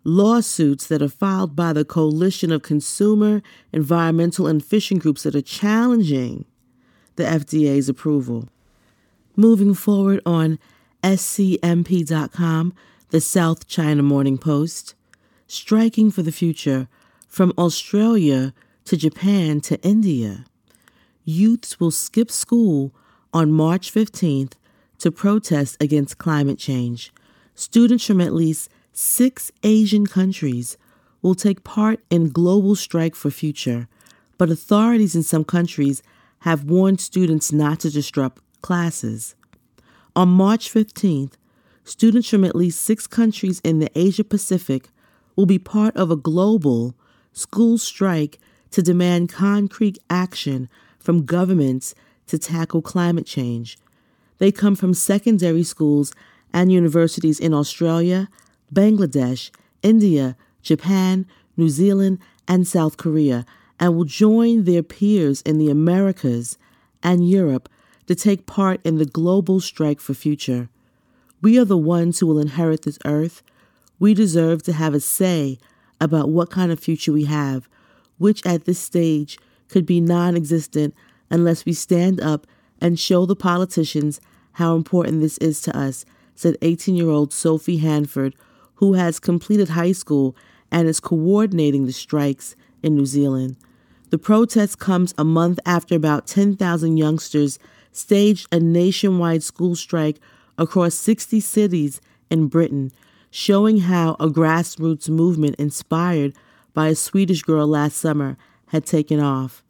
lawsuits 0.06 0.86
that 0.86 1.02
are 1.02 1.08
filed 1.08 1.56
by 1.56 1.72
the 1.72 1.84
coalition 1.84 2.52
of 2.52 2.62
consumer, 2.62 3.42
environmental, 3.72 4.46
and 4.46 4.64
fishing 4.64 4.98
groups 4.98 5.24
that 5.24 5.34
are 5.34 5.42
challenging 5.42 6.44
the 7.16 7.24
FDA's 7.24 7.88
approval. 7.88 8.48
Moving 9.34 9.74
forward 9.74 10.20
on 10.24 10.60
scmp.com, 11.02 12.72
the 13.10 13.20
South 13.20 13.66
China 13.66 14.02
Morning 14.04 14.38
Post, 14.38 14.94
striking 15.48 16.12
for 16.12 16.22
the 16.22 16.32
future 16.32 16.86
from 17.28 17.52
Australia 17.58 18.54
to 18.84 18.96
Japan 18.96 19.60
to 19.62 19.80
India. 19.82 20.44
Youths 21.24 21.80
will 21.80 21.90
skip 21.90 22.30
school 22.30 22.94
on 23.34 23.50
March 23.50 23.92
15th 23.92 24.52
to 24.98 25.10
protest 25.10 25.76
against 25.80 26.18
climate 26.18 26.58
change. 26.58 27.12
Students 27.56 28.06
from 28.06 28.20
at 28.20 28.32
least 28.32 28.70
six 28.96 29.52
Asian 29.62 30.06
countries 30.06 30.78
will 31.20 31.34
take 31.34 31.62
part 31.64 32.00
in 32.08 32.30
global 32.30 32.74
strike 32.74 33.14
for 33.14 33.30
future, 33.30 33.88
but 34.38 34.48
authorities 34.48 35.14
in 35.14 35.22
some 35.22 35.44
countries 35.44 36.02
have 36.40 36.64
warned 36.64 36.98
students 36.98 37.52
not 37.52 37.80
to 37.80 37.90
disrupt 37.90 38.40
classes. 38.62 39.34
On 40.14 40.28
March 40.28 40.72
15th, 40.72 41.34
students 41.84 42.30
from 42.30 42.42
at 42.42 42.56
least 42.56 42.80
six 42.80 43.06
countries 43.06 43.60
in 43.62 43.80
the 43.80 43.90
Asia 43.94 44.24
Pacific 44.24 44.88
will 45.36 45.44
be 45.44 45.58
part 45.58 45.94
of 45.94 46.10
a 46.10 46.16
global 46.16 46.94
school 47.34 47.76
strike 47.76 48.38
to 48.70 48.82
demand 48.82 49.30
concrete 49.30 49.98
action 50.08 50.70
from 50.98 51.26
governments 51.26 51.94
to 52.28 52.38
tackle 52.38 52.80
climate 52.80 53.26
change. 53.26 53.76
They 54.38 54.50
come 54.50 54.74
from 54.74 54.94
secondary 54.94 55.64
schools 55.64 56.14
and 56.50 56.72
universities 56.72 57.38
in 57.38 57.52
Australia, 57.52 58.30
Bangladesh, 58.72 59.50
India, 59.82 60.36
Japan, 60.62 61.26
New 61.56 61.68
Zealand, 61.68 62.18
and 62.48 62.66
South 62.66 62.96
Korea, 62.96 63.46
and 63.78 63.96
will 63.96 64.04
join 64.04 64.64
their 64.64 64.82
peers 64.82 65.42
in 65.42 65.58
the 65.58 65.70
Americas 65.70 66.58
and 67.02 67.28
Europe 67.28 67.68
to 68.06 68.14
take 68.14 68.46
part 68.46 68.80
in 68.84 68.98
the 68.98 69.04
global 69.04 69.60
strike 69.60 70.00
for 70.00 70.14
future. 70.14 70.68
We 71.42 71.58
are 71.58 71.64
the 71.64 71.76
ones 71.76 72.18
who 72.18 72.26
will 72.26 72.38
inherit 72.38 72.82
this 72.82 72.98
earth. 73.04 73.42
We 73.98 74.14
deserve 74.14 74.62
to 74.64 74.72
have 74.72 74.94
a 74.94 75.00
say 75.00 75.58
about 76.00 76.28
what 76.28 76.50
kind 76.50 76.72
of 76.72 76.80
future 76.80 77.12
we 77.12 77.24
have, 77.24 77.68
which 78.18 78.44
at 78.46 78.64
this 78.64 78.78
stage 78.78 79.38
could 79.68 79.86
be 79.86 80.00
non 80.00 80.36
existent 80.36 80.94
unless 81.30 81.64
we 81.64 81.72
stand 81.72 82.20
up 82.20 82.46
and 82.80 82.98
show 82.98 83.26
the 83.26 83.36
politicians 83.36 84.20
how 84.52 84.76
important 84.76 85.20
this 85.20 85.38
is 85.38 85.60
to 85.62 85.76
us, 85.76 86.04
said 86.34 86.56
18 86.62 86.94
year 86.94 87.08
old 87.08 87.32
Sophie 87.32 87.78
Handford, 87.78 88.34
who 88.76 88.94
has 88.94 89.18
completed 89.18 89.70
high 89.70 89.92
school 89.92 90.36
and 90.70 90.88
is 90.88 91.00
coordinating 91.00 91.86
the 91.86 91.92
strikes 91.92 92.56
in 92.82 92.96
New 92.96 93.06
Zealand. 93.06 93.56
The 94.10 94.18
protest 94.18 94.78
comes 94.78 95.14
a 95.18 95.24
month 95.24 95.58
after 95.66 95.94
about 95.94 96.26
10,000 96.26 96.96
youngsters 96.96 97.58
staged 97.92 98.46
a 98.52 98.60
nationwide 98.60 99.42
school 99.42 99.74
strike 99.74 100.20
across 100.58 100.94
60 100.94 101.40
cities 101.40 102.00
in 102.30 102.48
Britain, 102.48 102.92
showing 103.30 103.78
how 103.78 104.16
a 104.20 104.28
grassroots 104.28 105.08
movement 105.08 105.56
inspired 105.56 106.34
by 106.72 106.88
a 106.88 106.94
Swedish 106.94 107.42
girl 107.42 107.66
last 107.66 107.96
summer 107.96 108.36
had 108.68 108.86
taken 108.86 109.20
off. 109.20 109.62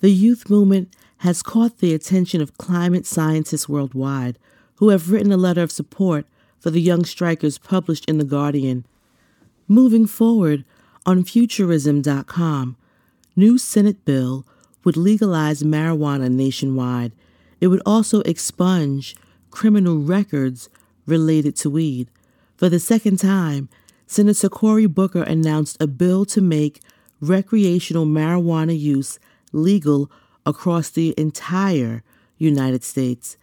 The 0.00 0.10
youth 0.10 0.48
movement 0.48 0.94
has 1.18 1.42
caught 1.42 1.78
the 1.78 1.94
attention 1.94 2.40
of 2.40 2.58
climate 2.58 3.06
scientists 3.06 3.68
worldwide 3.68 4.38
who 4.76 4.90
have 4.90 5.10
written 5.10 5.32
a 5.32 5.36
letter 5.36 5.62
of 5.62 5.72
support 5.72 6.26
for 6.64 6.70
the 6.70 6.80
young 6.80 7.04
strikers 7.04 7.58
published 7.58 8.08
in 8.08 8.16
The 8.16 8.24
Guardian. 8.24 8.86
Moving 9.68 10.06
forward, 10.06 10.64
on 11.04 11.22
Futurism.com, 11.22 12.76
new 13.36 13.58
Senate 13.58 14.02
bill 14.06 14.46
would 14.82 14.96
legalize 14.96 15.62
marijuana 15.62 16.30
nationwide. 16.30 17.12
It 17.60 17.66
would 17.66 17.82
also 17.84 18.22
expunge 18.22 19.14
criminal 19.50 19.98
records 19.98 20.70
related 21.04 21.54
to 21.56 21.68
weed. 21.68 22.08
For 22.56 22.70
the 22.70 22.80
second 22.80 23.18
time, 23.18 23.68
Senator 24.06 24.48
Cory 24.48 24.86
Booker 24.86 25.22
announced 25.22 25.76
a 25.82 25.86
bill 25.86 26.24
to 26.24 26.40
make 26.40 26.80
recreational 27.20 28.06
marijuana 28.06 28.78
use 28.78 29.18
legal 29.52 30.10
across 30.46 30.88
the 30.88 31.14
entire 31.18 32.02
United 32.38 32.82
States. 32.82 33.36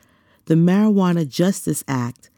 The 0.45 0.55
Marijuana 0.55 1.29
Justice 1.29 1.83
Act, 1.87 2.30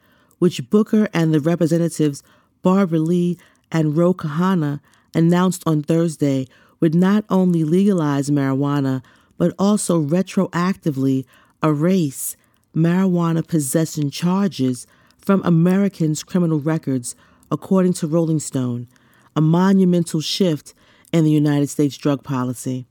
which 0.43 0.69
Booker 0.69 1.07
and 1.13 1.33
the 1.33 1.39
representatives 1.39 2.21
Barbara 2.63 2.99
Lee 2.99 3.37
and 3.71 3.95
Ro 3.95 4.13
Khanna 4.13 4.81
announced 5.13 5.63
on 5.65 5.81
Thursday, 5.81 6.49
would 6.81 6.93
not 6.93 7.23
only 7.29 7.63
legalize 7.63 8.29
marijuana, 8.29 9.01
but 9.37 9.53
also 9.57 10.01
retroactively 10.03 11.23
erase 11.63 12.35
marijuana 12.75 13.47
possession 13.47 14.09
charges 14.09 14.85
from 15.17 15.41
Americans' 15.45 16.25
criminal 16.25 16.59
records, 16.59 17.15
according 17.49 17.93
to 17.93 18.05
Rolling 18.05 18.41
Stone, 18.41 18.89
a 19.37 19.39
monumental 19.39 20.19
shift 20.19 20.73
in 21.13 21.23
the 21.23 21.31
United 21.31 21.69
States 21.69 21.95
drug 21.95 22.21
policy. 22.21 22.85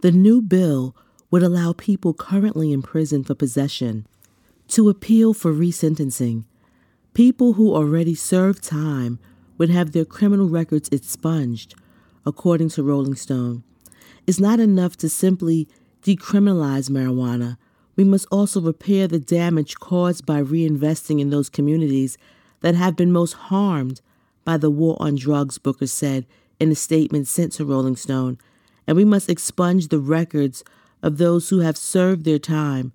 The 0.00 0.12
new 0.12 0.40
bill 0.40 0.96
would 1.30 1.42
allow 1.42 1.74
people 1.74 2.14
currently 2.14 2.72
in 2.72 2.80
prison 2.80 3.22
for 3.22 3.34
possession 3.34 4.06
to 4.72 4.88
appeal 4.88 5.34
for 5.34 5.52
resentencing. 5.52 6.44
People 7.12 7.54
who 7.54 7.74
already 7.74 8.14
served 8.14 8.64
time 8.64 9.18
would 9.58 9.68
have 9.68 9.92
their 9.92 10.06
criminal 10.06 10.48
records 10.48 10.88
expunged, 10.90 11.74
according 12.24 12.70
to 12.70 12.82
Rolling 12.82 13.14
Stone. 13.14 13.64
It's 14.26 14.40
not 14.40 14.60
enough 14.60 14.96
to 14.96 15.10
simply 15.10 15.68
decriminalize 16.02 16.88
marijuana. 16.88 17.58
We 17.96 18.04
must 18.04 18.26
also 18.30 18.62
repair 18.62 19.06
the 19.06 19.18
damage 19.18 19.74
caused 19.74 20.24
by 20.24 20.42
reinvesting 20.42 21.20
in 21.20 21.28
those 21.28 21.50
communities 21.50 22.16
that 22.60 22.74
have 22.74 22.96
been 22.96 23.12
most 23.12 23.34
harmed 23.34 24.00
by 24.42 24.56
the 24.56 24.70
war 24.70 24.96
on 24.98 25.16
drugs, 25.16 25.58
Booker 25.58 25.86
said 25.86 26.24
in 26.58 26.72
a 26.72 26.74
statement 26.74 27.28
sent 27.28 27.52
to 27.52 27.66
Rolling 27.66 27.96
Stone. 27.96 28.38
And 28.86 28.96
we 28.96 29.04
must 29.04 29.28
expunge 29.28 29.88
the 29.88 29.98
records 29.98 30.64
of 31.02 31.18
those 31.18 31.50
who 31.50 31.58
have 31.58 31.76
served 31.76 32.24
their 32.24 32.38
time. 32.38 32.92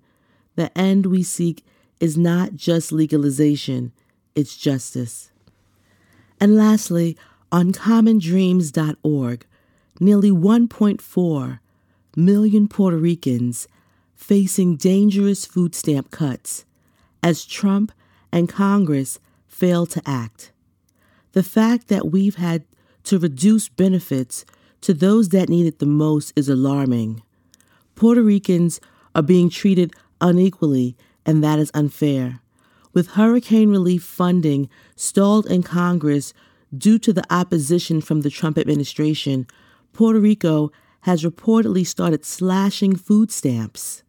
The 0.58 0.76
end 0.76 1.06
we 1.06 1.22
seek 1.22 1.64
is 2.00 2.18
not 2.18 2.56
just 2.56 2.90
legalization, 2.90 3.92
it's 4.34 4.56
justice. 4.56 5.30
And 6.40 6.56
lastly, 6.56 7.16
on 7.52 7.70
commondreams.org, 7.70 9.46
nearly 10.00 10.30
1.4 10.32 11.60
million 12.16 12.66
Puerto 12.66 12.96
Ricans 12.96 13.68
facing 14.16 14.74
dangerous 14.74 15.46
food 15.46 15.76
stamp 15.76 16.10
cuts 16.10 16.64
as 17.22 17.44
Trump 17.44 17.92
and 18.32 18.48
Congress 18.48 19.20
fail 19.46 19.86
to 19.86 20.02
act. 20.04 20.50
The 21.34 21.44
fact 21.44 21.86
that 21.86 22.10
we've 22.10 22.34
had 22.34 22.64
to 23.04 23.20
reduce 23.20 23.68
benefits 23.68 24.44
to 24.80 24.92
those 24.92 25.28
that 25.28 25.48
need 25.48 25.66
it 25.66 25.78
the 25.78 25.86
most 25.86 26.32
is 26.34 26.48
alarming. 26.48 27.22
Puerto 27.94 28.24
Ricans 28.24 28.80
are 29.14 29.22
being 29.22 29.50
treated 29.50 29.94
unequally, 30.20 30.96
and 31.24 31.42
that 31.42 31.58
is 31.58 31.70
unfair. 31.74 32.40
With 32.92 33.12
hurricane 33.12 33.70
relief 33.70 34.02
funding 34.02 34.68
stalled 34.96 35.46
in 35.46 35.62
Congress 35.62 36.32
due 36.76 36.98
to 36.98 37.12
the 37.12 37.24
opposition 37.30 38.00
from 38.00 38.22
the 38.22 38.30
Trump 38.30 38.58
administration, 38.58 39.46
Puerto 39.92 40.20
Rico 40.20 40.70
has 41.02 41.22
reportedly 41.22 41.86
started 41.86 42.24
slashing 42.24 42.96
food 42.96 43.30
stamps. 43.30 44.02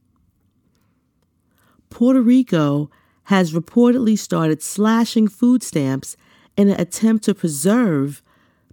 Puerto 1.90 2.22
Rico 2.22 2.90
has 3.26 3.53
reportedly 3.53 4.18
started 4.18 4.61
slashing 4.61 5.27
food 5.27 5.61
stamps 5.64 6.18
in 6.57 6.69
an 6.69 6.80
attempt 6.80 7.23
to 7.26 7.36
preserve 7.36 8.22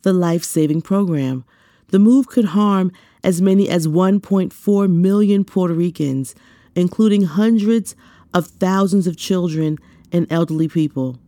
the 0.02 0.12
life 0.12 0.44
saving 0.44 0.82
program. 0.82 1.44
The 1.88 1.98
move 1.98 2.26
could 2.26 2.46
harm 2.46 2.90
as 3.22 3.42
many 3.42 3.68
as 3.68 3.86
1.4 3.86 4.90
million 4.90 5.44
Puerto 5.44 5.74
Ricans, 5.74 6.34
including 6.76 7.24
hundreds 7.24 7.96
of 8.32 8.46
thousands 8.46 9.06
of 9.06 9.16
children 9.16 9.78
and 10.12 10.30
elderly 10.30 10.68
people. 10.68 11.18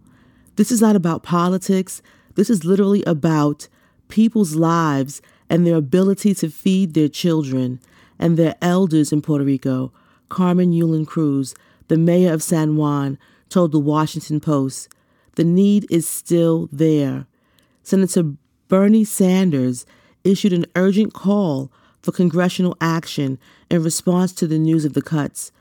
This 0.56 0.70
is 0.70 0.80
not 0.80 0.94
about 0.94 1.22
politics. 1.22 2.02
This 2.34 2.50
is 2.50 2.64
literally 2.64 3.02
about 3.04 3.66
people's 4.08 4.54
lives 4.54 5.20
and 5.50 5.66
their 5.66 5.76
ability 5.76 6.34
to 6.34 6.50
feed 6.50 6.94
their 6.94 7.08
children 7.08 7.80
and 8.18 8.36
their 8.36 8.54
elders 8.60 9.12
in 9.12 9.22
Puerto 9.22 9.44
Rico, 9.44 9.92
Carmen 10.28 10.72
Yulín 10.72 11.06
Cruz, 11.06 11.54
the 11.88 11.96
mayor 11.96 12.32
of 12.32 12.42
San 12.42 12.76
Juan, 12.76 13.18
told 13.48 13.72
the 13.72 13.78
Washington 13.78 14.40
Post, 14.40 14.88
the 15.36 15.44
need 15.44 15.86
is 15.90 16.06
still 16.06 16.68
there. 16.70 17.26
Senator 17.82 18.34
Bernie 18.66 19.04
Sanders 19.04 19.86
issued 20.24 20.52
an 20.52 20.66
urgent 20.76 21.14
call 21.14 21.72
for 22.02 22.12
congressional 22.12 22.76
action 22.80 23.38
in 23.70 23.82
response 23.82 24.32
to 24.32 24.46
the 24.46 24.58
news 24.58 24.84
of 24.84 24.92
the 24.94 25.02
cuts. 25.02 25.52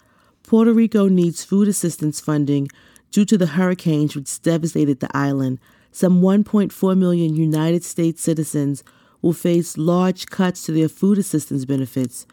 Puerto 0.43 0.73
Rico 0.73 1.07
needs 1.07 1.43
food 1.43 1.67
assistance 1.67 2.21
funding 2.21 2.67
due 3.11 3.25
to 3.25 3.37
the 3.37 3.47
hurricanes 3.47 4.15
which 4.15 4.41
devastated 4.41 4.99
the 4.99 5.15
island. 5.15 5.59
Some 5.91 6.21
1.4 6.21 6.97
million 6.97 7.35
United 7.35 7.83
States 7.83 8.21
citizens 8.21 8.83
will 9.21 9.33
face 9.33 9.77
large 9.77 10.27
cuts 10.27 10.63
to 10.65 10.71
their 10.71 10.89
food 10.89 11.17
assistance 11.17 11.65
benefits. 11.65 12.25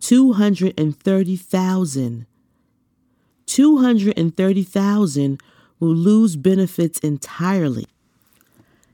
230,000 0.00 2.26
230,000 3.48 5.42
will 5.80 5.88
lose 5.88 6.36
benefits 6.36 7.00
entirely. 7.00 7.86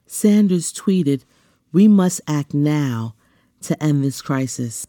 Sanders 0.06 0.72
tweeted, 0.72 1.24
We 1.72 1.88
must 1.88 2.20
act 2.28 2.54
now 2.54 3.16
to 3.64 3.82
end 3.82 4.02
this 4.02 4.22
crisis. 4.22 4.86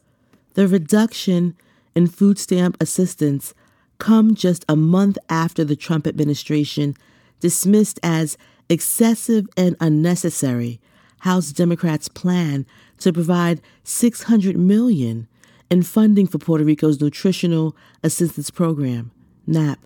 The 0.53 0.67
reduction 0.67 1.55
in 1.95 2.07
food 2.07 2.37
stamp 2.39 2.77
assistance 2.79 3.53
come 3.97 4.35
just 4.35 4.65
a 4.67 4.75
month 4.75 5.17
after 5.29 5.63
the 5.63 5.75
Trump 5.75 6.07
administration 6.07 6.95
dismissed 7.39 7.99
as 8.03 8.37
excessive 8.69 9.47
and 9.57 9.75
unnecessary 9.79 10.79
House 11.19 11.51
Democrats' 11.51 12.07
plan 12.07 12.65
to 12.99 13.11
provide 13.11 13.61
600 13.83 14.57
million 14.57 15.27
in 15.69 15.83
funding 15.83 16.27
for 16.27 16.37
Puerto 16.37 16.63
Rico's 16.63 17.01
Nutritional 17.01 17.75
Assistance 18.03 18.51
Program, 18.51 19.11
NAP. 19.47 19.79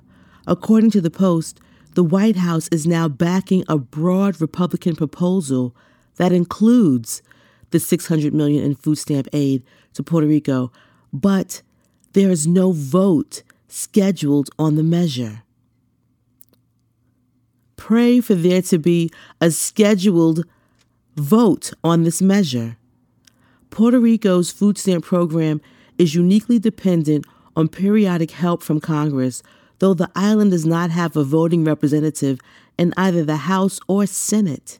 According 0.45 0.91
to 0.91 1.01
the 1.01 1.11
Post, 1.11 1.59
the 1.93 2.03
White 2.03 2.35
House 2.35 2.67
is 2.69 2.85
now 2.85 3.07
backing 3.07 3.63
a 3.67 3.77
broad 3.77 4.39
Republican 4.41 4.95
proposal 4.95 5.75
that 6.17 6.31
includes 6.31 7.21
the 7.71 7.79
600 7.79 8.33
million 8.33 8.63
in 8.63 8.75
food 8.75 8.97
stamp 8.97 9.27
aid 9.33 9.63
to 9.93 10.03
Puerto 10.03 10.27
Rico, 10.27 10.71
but 11.13 11.61
there 12.13 12.29
is 12.29 12.47
no 12.47 12.71
vote 12.71 13.43
scheduled 13.67 14.49
on 14.57 14.75
the 14.75 14.83
measure. 14.83 15.43
Pray 17.75 18.19
for 18.19 18.35
there 18.35 18.61
to 18.63 18.77
be 18.77 19.09
a 19.39 19.51
scheduled 19.51 20.45
vote 21.15 21.71
on 21.83 22.03
this 22.03 22.21
measure. 22.21 22.77
Puerto 23.69 23.99
Rico's 23.99 24.51
food 24.51 24.77
stamp 24.77 25.05
program 25.05 25.61
is 25.97 26.15
uniquely 26.15 26.59
dependent 26.59 27.25
on 27.55 27.67
periodic 27.67 28.31
help 28.31 28.63
from 28.63 28.79
Congress, 28.79 29.43
though 29.79 29.93
the 29.93 30.09
island 30.15 30.51
does 30.51 30.65
not 30.65 30.89
have 30.89 31.15
a 31.15 31.23
voting 31.23 31.63
representative 31.63 32.39
in 32.77 32.93
either 32.97 33.23
the 33.23 33.37
House 33.37 33.79
or 33.87 34.05
Senate, 34.05 34.79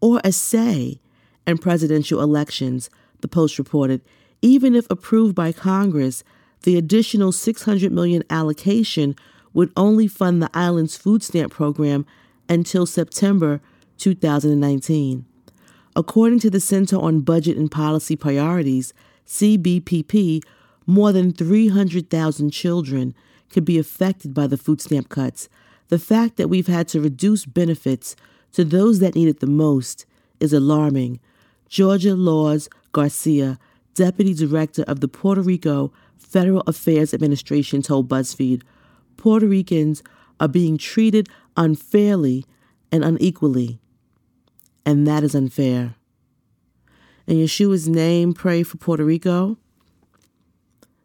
or 0.00 0.20
a 0.24 0.32
say 0.32 1.00
in 1.46 1.58
presidential 1.58 2.20
elections, 2.20 2.90
the 3.20 3.28
Post 3.28 3.58
reported. 3.58 4.00
Even 4.42 4.74
if 4.74 4.86
approved 4.90 5.34
by 5.34 5.52
Congress, 5.52 6.24
the 6.62 6.76
additional 6.76 7.32
600 7.32 7.92
million 7.92 8.22
allocation 8.30 9.14
would 9.52 9.72
only 9.76 10.06
fund 10.06 10.42
the 10.42 10.50
island's 10.52 10.96
food 10.96 11.22
stamp 11.22 11.52
program 11.52 12.04
until 12.48 12.86
September 12.86 13.60
2019. 13.98 15.24
According 15.96 16.40
to 16.40 16.50
the 16.50 16.60
Center 16.60 16.96
on 16.96 17.20
Budget 17.20 17.56
and 17.56 17.70
Policy 17.70 18.16
Priorities, 18.16 18.92
CBPP, 19.26 20.42
more 20.86 21.12
than 21.12 21.32
300,000 21.32 22.50
children 22.50 23.14
could 23.48 23.64
be 23.64 23.78
affected 23.78 24.34
by 24.34 24.46
the 24.46 24.58
food 24.58 24.80
stamp 24.80 25.08
cuts. 25.08 25.48
The 25.88 25.98
fact 25.98 26.36
that 26.36 26.48
we've 26.48 26.66
had 26.66 26.88
to 26.88 27.00
reduce 27.00 27.46
benefits 27.46 28.16
to 28.52 28.64
those 28.64 28.98
that 28.98 29.14
need 29.14 29.28
it 29.28 29.40
the 29.40 29.46
most 29.46 30.06
is 30.40 30.52
alarming. 30.52 31.20
Georgia 31.74 32.14
Laws 32.14 32.68
Garcia, 32.92 33.58
Deputy 33.94 34.32
Director 34.32 34.84
of 34.86 35.00
the 35.00 35.08
Puerto 35.08 35.40
Rico 35.40 35.92
Federal 36.16 36.62
Affairs 36.68 37.12
Administration, 37.12 37.82
told 37.82 38.08
BuzzFeed 38.08 38.62
Puerto 39.16 39.48
Ricans 39.48 40.00
are 40.38 40.46
being 40.46 40.78
treated 40.78 41.28
unfairly 41.56 42.44
and 42.92 43.04
unequally, 43.04 43.80
and 44.86 45.04
that 45.08 45.24
is 45.24 45.34
unfair. 45.34 45.96
In 47.26 47.38
Yeshua's 47.38 47.88
name, 47.88 48.34
pray 48.34 48.62
for 48.62 48.76
Puerto 48.76 49.04
Rico 49.04 49.58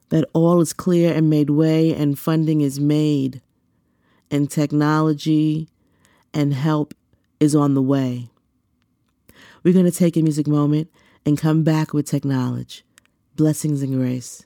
that 0.09 0.29
all 0.33 0.61
is 0.61 0.71
clear 0.71 1.11
and 1.11 1.31
made 1.31 1.49
way, 1.49 1.95
and 1.95 2.19
funding 2.19 2.61
is 2.61 2.79
made, 2.79 3.41
and 4.29 4.51
technology 4.51 5.67
and 6.31 6.53
help 6.53 6.93
is 7.39 7.55
on 7.55 7.73
the 7.73 7.81
way. 7.81 8.29
We're 9.63 9.73
going 9.73 9.85
to 9.85 9.91
take 9.91 10.15
a 10.15 10.21
music 10.21 10.47
moment 10.47 10.89
and 11.25 11.37
come 11.37 11.63
back 11.63 11.93
with 11.93 12.05
technology. 12.05 12.83
Blessings 13.35 13.81
and 13.81 13.93
grace. 13.93 14.45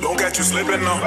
Don't 0.00 0.18
get 0.18 0.38
you 0.38 0.44
slipping 0.44 0.80
now. 0.82 0.98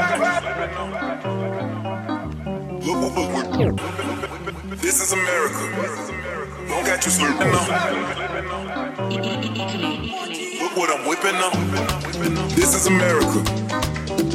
Look, 2.82 3.16
look, 3.16 3.58
look, 3.58 4.82
This 4.82 5.02
is 5.02 5.12
America. 5.14 6.35
Don't 6.68 6.86
get 6.86 7.06
you 7.06 7.12
slipping 7.12 7.52
now. 7.52 7.66
Look 10.62 10.78
what 10.78 10.90
I'm 10.90 11.08
whipping 11.08 11.34
now. 11.34 11.52
This 12.56 12.74
is 12.76 12.88
America. 12.88 13.44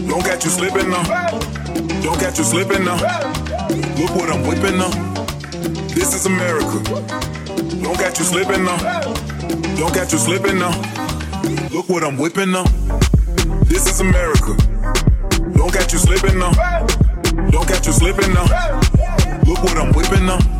Don't 0.07 0.25
get 0.25 0.45
you 0.45 0.51
slipping 0.51 0.91
now. 0.91 1.03
Don't 2.03 2.19
get 2.21 2.39
you 2.39 2.45
slipping 2.45 2.85
now. 2.85 2.97
Look 3.97 4.15
what 4.15 4.31
I'm 4.31 4.47
whipping 4.47 4.79
now. 4.79 4.91
This 5.95 6.15
is 6.15 6.27
America. 6.27 6.81
Don't 7.83 7.99
get 7.99 8.19
you 8.19 8.25
slipping 8.25 8.65
now. 8.65 8.79
Don't 9.77 9.95
get 9.95 10.13
you 10.13 10.19
slipping 10.19 10.59
now. 10.59 10.73
Look 11.71 11.89
what 11.89 12.05
I'm 12.05 12.17
whipping 12.17 12.53
now. 12.53 12.65
This 13.65 13.87
is 13.87 14.01
America. 14.01 14.57
Don't 15.55 15.73
get 15.73 15.93
you 15.93 15.99
slipping 15.99 16.39
now. 16.39 16.53
Don't 17.51 17.67
get 17.69 17.87
you 17.87 17.93
slipping 17.93 18.33
now. 18.33 18.45
Look 19.47 19.63
what 19.63 19.77
I'm 19.77 19.93
whipping 19.93 20.27
now. 20.27 20.60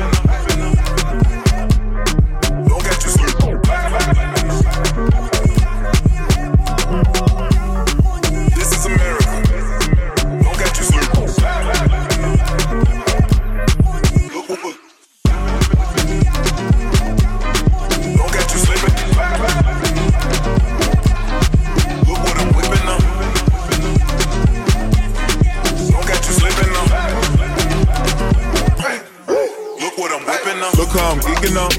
Look 30.81 30.93
how 30.93 31.11
I'm 31.11 31.19
geeking 31.19 31.55
up. 31.57 31.71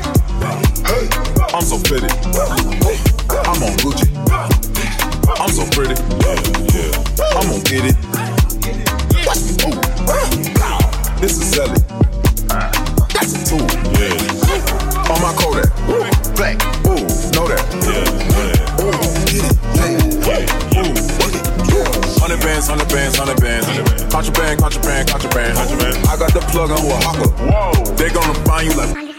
I'm 1.52 1.62
so 1.62 1.76
pretty. 1.82 2.06
I'm 2.06 3.60
on 3.60 3.76
Gucci. 3.82 4.06
I'm 5.40 5.50
so 5.50 5.64
pretty. 5.72 5.96
I'm 7.34 7.48
gonna 7.48 7.64
get 7.64 7.84
it. 7.84 7.96
This 11.20 11.36
is 11.36 11.50
selling. 11.50 11.82
That's 13.12 13.32
a 13.34 13.44
tool. 13.44 13.66
On 15.10 15.18
my 15.20 15.32
Kodak. 15.36 15.70
Black. 16.36 16.62
Ooh, 16.86 17.02
know 17.34 17.48
that. 17.48 17.64
Ooh, 18.78 18.92
get 19.26 19.44
it. 19.50 19.71
Hundred 22.32 22.46
bands, 22.46 22.66
hundred 22.66 22.88
bands, 22.88 23.16
hundred 23.18 23.40
bands. 23.42 23.66
Contraband, 24.10 24.58
contraband, 24.58 25.06
contraband. 25.10 25.58
I 26.08 26.16
got 26.16 26.32
the 26.32 26.40
plug 26.40 26.70
on 26.70 26.78
a 26.78 27.04
hawker. 27.04 27.28
Whoa. 27.28 27.94
They 27.96 28.08
gonna 28.08 28.32
find 28.46 28.72
you 28.72 28.74
like. 28.74 29.11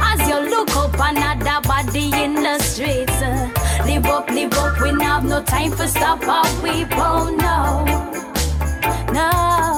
As 0.00 0.28
you 0.28 0.38
look 0.50 0.74
up 0.76 0.94
another 0.94 1.60
body 1.66 2.10
in 2.12 2.34
the 2.34 2.58
streets. 2.58 3.20
Live 3.86 4.06
up, 4.06 4.30
live 4.30 4.52
up, 4.54 4.80
we 4.80 4.90
have 5.04 5.24
no 5.24 5.42
time 5.42 5.72
for 5.72 5.86
stop 5.86 6.26
our 6.26 6.44
weapon. 6.62 6.90
Oh 6.98 7.30
no, 7.36 9.12
no. 9.12 9.75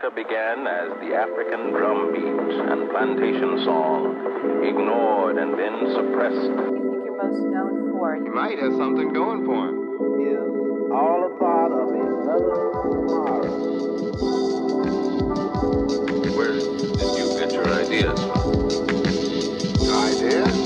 Music 0.00 0.12
America 0.12 0.14
began 0.14 0.66
as 0.66 0.90
the 1.00 1.14
African 1.14 1.70
drum 1.70 2.12
beat 2.12 2.24
and 2.24 2.90
plantation 2.90 3.64
song, 3.64 4.64
ignored 4.64 5.36
and 5.36 5.58
then 5.58 5.92
suppressed. 5.94 6.34
you're 6.36 7.16
most 7.16 7.42
known 7.42 7.90
for? 7.92 8.16
He 8.16 8.28
might 8.28 8.58
have 8.58 8.72
something 8.76 9.12
going 9.12 9.44
for 9.44 9.68
him. 9.68 9.76
Is 10.20 10.38
all 10.92 11.26
a 11.26 11.38
part 11.38 11.72
of 11.72 11.88
another 11.88 12.72
tomorrow. 12.82 13.50
Where 16.36 16.54
did 16.54 17.10
you 17.18 17.38
get 17.38 17.52
your 17.52 17.68
ideas 17.68 18.20
from? 18.20 18.60
Ideas? 19.90 20.59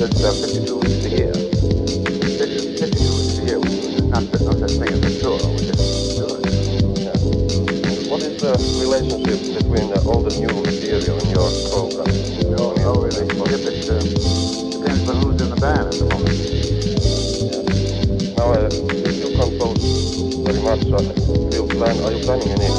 152 0.00 0.80
is 0.80 1.02
the 1.04 1.10
52 2.40 3.04
is 3.04 3.36
the 3.36 3.44
year, 3.44 3.60
which 3.60 3.84
is 3.84 4.00
not 4.40 4.56
there's 4.56 4.78
thing 4.80 4.88
as 4.88 5.00
mature, 5.04 5.36
which 5.52 5.68
is 5.68 6.16
good. 6.16 6.40
Yeah. 7.04 7.12
What 8.08 8.24
is 8.24 8.40
the 8.40 8.56
relationship 8.80 9.60
between 9.60 9.92
the 9.92 10.00
all 10.08 10.24
the 10.24 10.32
new 10.40 10.48
material 10.56 11.20
in 11.20 11.28
your 11.36 11.52
program? 11.68 12.08
No, 12.48 12.72
no 12.80 12.96
relationship. 12.96 13.60
It 13.60 13.92
uh, 13.92 14.00
depends 14.72 15.04
on 15.04 15.20
who's 15.20 15.36
in 15.36 15.52
the 15.52 15.60
band 15.60 15.84
at 15.84 15.92
the 15.92 16.08
moment. 16.08 16.32
Yeah. 17.44 17.60
Now, 18.40 18.56
uh, 18.56 18.72
you 19.20 19.36
compose 19.36 19.84
very 20.48 20.64
much. 20.64 20.80
Uh, 20.88 21.12
plan, 21.76 21.92
are 22.08 22.12
you 22.16 22.24
planning 22.24 22.48
any 22.56 22.72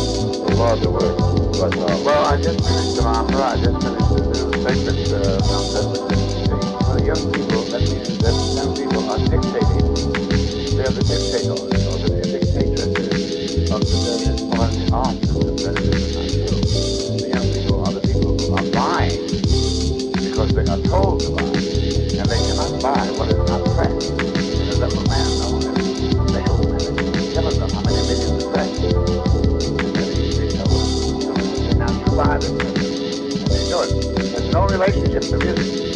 larger 0.58 0.90
work 0.90 1.14
right 1.62 1.78
now? 1.78 2.02
Well, 2.02 2.26
I 2.34 2.42
just 2.42 2.66
finished 2.66 2.98
an 2.98 3.06
opera. 3.06 3.46
I 3.46 3.58
just 3.62 3.78
finished 3.78 4.10
the 4.10 4.94
new 4.98 5.14
uh, 5.14 6.11
no 34.52 34.68
relationship 34.68 35.22
to 35.22 35.38
music. 35.38 35.91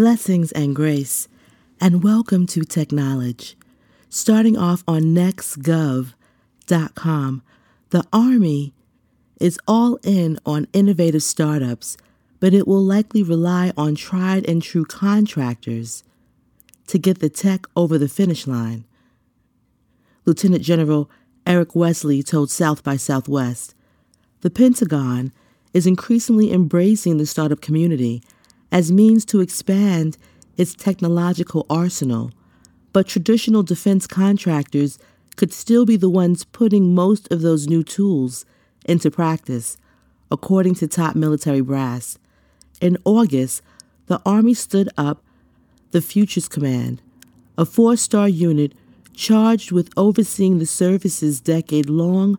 Blessings 0.00 0.48
and 0.52 0.72
grace, 0.74 1.28
and 1.78 2.02
welcome 2.02 2.46
to 2.46 2.64
Technology. 2.64 3.54
Starting 4.08 4.56
off 4.56 4.82
on 4.88 5.14
nextgov.com, 5.14 7.42
the 7.90 8.04
Army 8.10 8.72
is 9.38 9.60
all 9.68 9.98
in 10.02 10.38
on 10.46 10.68
innovative 10.72 11.22
startups, 11.22 11.98
but 12.40 12.54
it 12.54 12.66
will 12.66 12.82
likely 12.82 13.22
rely 13.22 13.74
on 13.76 13.94
tried 13.94 14.48
and 14.48 14.62
true 14.62 14.86
contractors 14.86 16.02
to 16.86 16.98
get 16.98 17.18
the 17.18 17.28
tech 17.28 17.66
over 17.76 17.98
the 17.98 18.08
finish 18.08 18.46
line. 18.46 18.86
Lieutenant 20.24 20.62
General 20.62 21.10
Eric 21.46 21.76
Wesley 21.76 22.22
told 22.22 22.50
South 22.50 22.82
by 22.82 22.96
Southwest 22.96 23.74
the 24.40 24.48
Pentagon 24.48 25.30
is 25.74 25.86
increasingly 25.86 26.54
embracing 26.54 27.18
the 27.18 27.26
startup 27.26 27.60
community 27.60 28.22
as 28.72 28.92
means 28.92 29.24
to 29.26 29.40
expand 29.40 30.16
its 30.56 30.74
technological 30.74 31.66
arsenal, 31.70 32.32
but 32.92 33.06
traditional 33.06 33.62
defense 33.62 34.06
contractors 34.06 34.98
could 35.36 35.52
still 35.52 35.86
be 35.86 35.96
the 35.96 36.10
ones 36.10 36.44
putting 36.44 36.94
most 36.94 37.30
of 37.32 37.40
those 37.40 37.66
new 37.66 37.82
tools 37.82 38.44
into 38.84 39.10
practice, 39.10 39.76
according 40.30 40.74
to 40.74 40.86
top 40.86 41.16
military 41.16 41.60
brass. 41.60 42.18
In 42.80 42.98
August, 43.04 43.62
the 44.06 44.20
Army 44.26 44.54
stood 44.54 44.88
up 44.96 45.22
the 45.92 46.00
Futures 46.00 46.48
Command, 46.48 47.00
a 47.56 47.64
four 47.64 47.96
star 47.96 48.28
unit 48.28 48.72
charged 49.14 49.70
with 49.72 49.90
overseeing 49.96 50.58
the 50.58 50.66
service's 50.66 51.40
decade 51.40 51.90
long 51.90 52.38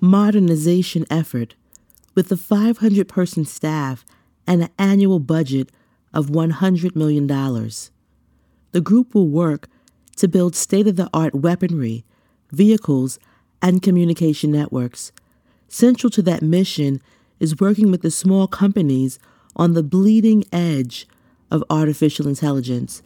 modernization 0.00 1.04
effort 1.10 1.54
with 2.14 2.30
a 2.30 2.36
500 2.36 3.08
person 3.08 3.44
staff 3.44 4.04
and 4.46 4.62
an 4.62 4.70
annual 4.78 5.18
budget 5.18 5.70
of 6.12 6.26
$100 6.26 6.96
million. 6.96 7.26
The 7.26 8.80
group 8.80 9.14
will 9.14 9.28
work 9.28 9.68
to 10.16 10.28
build 10.28 10.54
state 10.54 10.86
of 10.86 10.96
the 10.96 11.10
art 11.12 11.34
weaponry, 11.34 12.04
vehicles, 12.50 13.18
and 13.60 13.82
communication 13.82 14.50
networks. 14.50 15.12
Central 15.68 16.10
to 16.10 16.22
that 16.22 16.42
mission 16.42 17.00
is 17.40 17.60
working 17.60 17.90
with 17.90 18.02
the 18.02 18.10
small 18.10 18.46
companies 18.46 19.18
on 19.56 19.74
the 19.74 19.82
bleeding 19.82 20.44
edge 20.52 21.06
of 21.50 21.64
artificial 21.70 22.28
intelligence, 22.28 23.02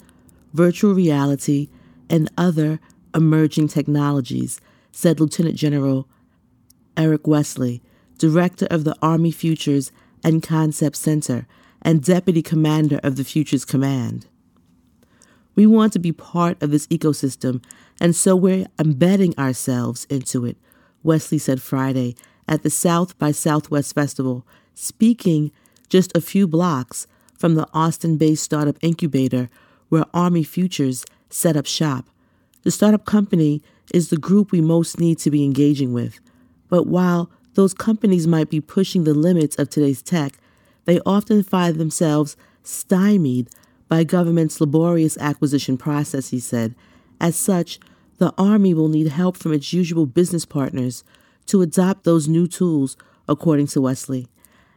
virtual 0.53 0.95
reality, 0.95 1.69
and 2.09 2.31
other 2.37 2.81
emerging 3.15 3.69
technologies, 3.69 4.61
said 4.93 5.21
Lieutenant 5.21 5.57
General 5.57 6.09
Eric 6.97 7.27
Wesley, 7.27 7.83
Director 8.19 8.67
of 8.71 8.85
the 8.85 8.97
Army 9.01 9.31
Futures 9.31 9.93
and 10.23 10.43
Concept 10.43 10.97
Center 10.97 11.47
and 11.83 12.03
Deputy 12.03 12.43
Commander 12.43 13.01
of 13.03 13.17
the 13.17 13.25
Futures 13.25 13.65
Command. 13.65 14.27
We 15.55 15.67
want 15.67 15.93
to 15.95 15.99
be 15.99 16.13
part 16.13 16.63
of 16.63 16.71
this 16.71 16.87
ecosystem, 16.89 17.63
and 18.01 18.15
so 18.15 18.37
we're 18.37 18.67
embedding 18.79 19.37
ourselves 19.39 20.07
into 20.07 20.45
it, 20.45 20.57
Wesley 21.03 21.39
said 21.39 21.61
Friday 21.61 22.15
at 22.47 22.63
the 22.63 22.71
South 22.71 23.19
by 23.19 23.33
Southwest 23.33 23.95
Festival, 23.95 24.47
speaking 24.75 25.53
just 25.89 26.17
a 26.17 26.21
few 26.21 26.47
blocks 26.47 27.07
from 27.39 27.55
the 27.55 27.67
Austin 27.73 28.17
based 28.17 28.45
startup 28.45 28.77
incubator 28.83 29.49
where 29.89 30.05
Army 30.13 30.43
Futures 30.43 31.05
set 31.31 31.57
up 31.57 31.67
shop. 31.67 32.07
The 32.63 32.71
startup 32.71 33.05
company 33.05 33.63
is 33.93 34.11
the 34.11 34.17
group 34.17 34.53
we 34.53 34.61
most 34.61 35.01
need 35.01 35.19
to 35.19 35.31
be 35.31 35.45
engaging 35.45 35.93
with. 35.93 36.21
But 36.69 36.87
while 36.87 37.31
those 37.55 37.75
companies 37.75 38.27
might 38.27 38.51
be 38.51 38.61
pushing 38.61 39.05
the 39.05 39.15
limits 39.15 39.57
of 39.59 39.71
today's 39.71 40.03
tech, 40.03 40.39
they 40.85 41.01
often 41.05 41.43
find 41.43 41.77
themselves 41.77 42.37
stymied 42.63 43.49
by 43.89 44.05
government's 44.05 44.61
laborious 44.61 45.19
acquisition 45.19 45.77
process, 45.77 46.31
he 46.31 46.39
said. 46.39 46.75
As 47.21 47.37
such, 47.37 47.79
the 48.19 48.33
Army 48.39 48.75
will 48.75 48.89
need 48.89 49.09
help 49.09 49.37
from 49.37 49.53
its 49.53 49.73
usual 49.73 50.07
business 50.07 50.45
partners 50.45 51.03
to 51.47 51.63
adopt 51.63 52.05
those 52.05 52.29
new 52.29 52.47
tools, 52.47 52.97
according 53.29 53.67
to 53.69 53.81
Wesley. 53.81 54.29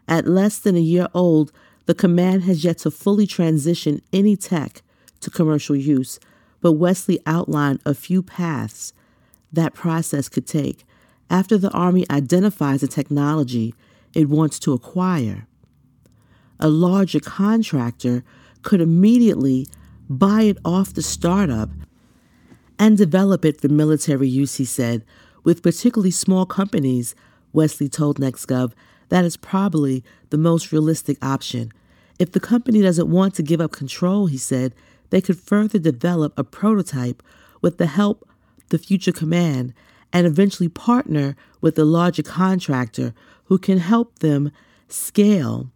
At 0.07 0.27
less 0.27 0.57
than 0.57 0.75
a 0.75 0.81
year 0.81 1.07
old, 1.13 1.51
the 1.85 1.93
command 1.93 2.43
has 2.43 2.63
yet 2.63 2.79
to 2.79 2.91
fully 2.91 3.27
transition 3.27 4.01
any 4.11 4.35
tech 4.35 4.81
to 5.19 5.29
commercial 5.29 5.75
use, 5.75 6.19
but 6.61 6.73
Wesley 6.73 7.19
outlined 7.25 7.81
a 7.85 7.93
few 7.93 8.23
paths 8.23 8.93
that 9.51 9.73
process 9.73 10.29
could 10.29 10.47
take 10.47 10.85
after 11.29 11.57
the 11.57 11.71
Army 11.71 12.05
identifies 12.09 12.83
a 12.83 12.87
technology 12.87 13.73
it 14.13 14.29
wants 14.29 14.59
to 14.59 14.73
acquire. 14.73 15.47
A 16.59 16.69
larger 16.69 17.19
contractor 17.19 18.23
could 18.61 18.81
immediately 18.81 19.67
buy 20.09 20.43
it 20.43 20.57
off 20.63 20.93
the 20.93 21.01
startup 21.01 21.69
and 22.77 22.97
develop 22.97 23.45
it 23.45 23.59
for 23.59 23.67
military 23.67 24.27
use, 24.27 24.55
he 24.55 24.65
said. 24.65 25.03
With 25.43 25.63
particularly 25.63 26.11
small 26.11 26.45
companies, 26.45 27.15
Wesley 27.51 27.89
told 27.89 28.19
NextGov, 28.19 28.73
that 29.09 29.25
is 29.25 29.37
probably 29.37 30.03
the 30.29 30.37
most 30.37 30.71
realistic 30.71 31.23
option. 31.23 31.71
If 32.19 32.31
the 32.31 32.39
company 32.39 32.81
doesn't 32.81 33.09
want 33.09 33.35
to 33.35 33.43
give 33.43 33.61
up 33.61 33.71
control, 33.71 34.27
he 34.27 34.37
said, 34.37 34.73
they 35.09 35.21
could 35.21 35.37
further 35.37 35.79
develop 35.79 36.33
a 36.37 36.43
prototype 36.43 37.21
with 37.61 37.77
the 37.77 37.85
help 37.85 38.27
the 38.69 38.79
future 38.79 39.11
command 39.11 39.73
and 40.13 40.27
eventually 40.27 40.69
partner 40.69 41.35
with 41.59 41.77
a 41.77 41.83
larger 41.83 42.23
contractor 42.23 43.13
who 43.45 43.57
can 43.57 43.79
help 43.79 44.19
them 44.19 44.51
scale 44.87 45.71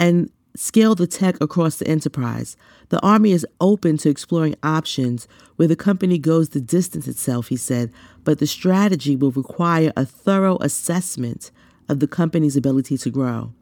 and 0.00 0.30
scale 0.56 0.94
the 0.94 1.06
tech 1.06 1.36
across 1.40 1.76
the 1.76 1.86
enterprise. 1.86 2.56
The 2.88 3.00
Army 3.02 3.30
is 3.30 3.46
open 3.60 3.98
to 3.98 4.08
exploring 4.08 4.56
options 4.62 5.28
where 5.56 5.68
the 5.68 5.76
company 5.76 6.18
goes 6.18 6.48
the 6.48 6.60
distance 6.60 7.06
itself, 7.06 7.48
he 7.48 7.56
said, 7.56 7.92
but 8.24 8.38
the 8.38 8.46
strategy 8.46 9.14
will 9.14 9.30
require 9.30 9.92
a 9.96 10.04
thorough 10.04 10.58
assessment 10.60 11.52
of 11.88 12.00
the 12.00 12.08
company's 12.08 12.56
ability 12.56 12.98
to 12.98 13.10
grow. 13.10 13.52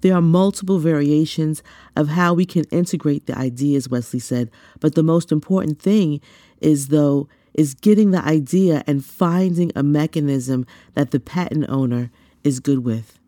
There 0.00 0.14
are 0.14 0.22
multiple 0.22 0.78
variations 0.78 1.62
of 1.96 2.08
how 2.08 2.34
we 2.34 2.46
can 2.46 2.64
integrate 2.64 3.26
the 3.26 3.36
ideas, 3.36 3.88
Wesley 3.88 4.18
said, 4.18 4.50
but 4.80 4.94
the 4.94 5.02
most 5.02 5.32
important 5.32 5.80
thing 5.80 6.20
is, 6.60 6.88
though, 6.88 7.28
is 7.54 7.74
getting 7.74 8.10
the 8.10 8.24
idea 8.24 8.82
and 8.86 9.04
finding 9.04 9.72
a 9.76 9.82
mechanism 9.82 10.66
that 10.94 11.10
the 11.10 11.20
patent 11.20 11.66
owner 11.68 12.10
is 12.44 12.60
good 12.60 12.84
with. 12.84 13.18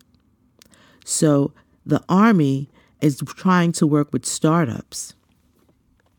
So 1.03 1.53
the 1.85 2.03
Army 2.09 2.69
is 3.01 3.21
trying 3.25 3.71
to 3.73 3.85
work 3.85 4.11
with 4.11 4.25
startups, 4.25 5.13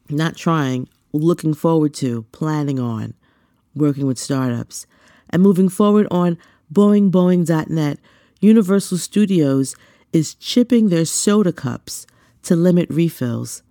not 0.08 0.36
trying, 0.36 0.88
looking 1.12 1.54
forward 1.54 1.94
to, 1.94 2.22
planning 2.32 2.78
on 2.78 3.14
working 3.76 4.06
with 4.06 4.18
startups. 4.18 4.86
And 5.30 5.42
moving 5.42 5.68
forward 5.68 6.06
on 6.10 6.38
boingboing.net, 6.72 7.98
Universal 8.40 8.98
Studios 8.98 9.76
is 10.12 10.34
chipping 10.34 10.88
their 10.88 11.04
soda 11.04 11.52
cups 11.52 12.06
to 12.42 12.56
limit 12.56 12.88
refills. 12.90 13.62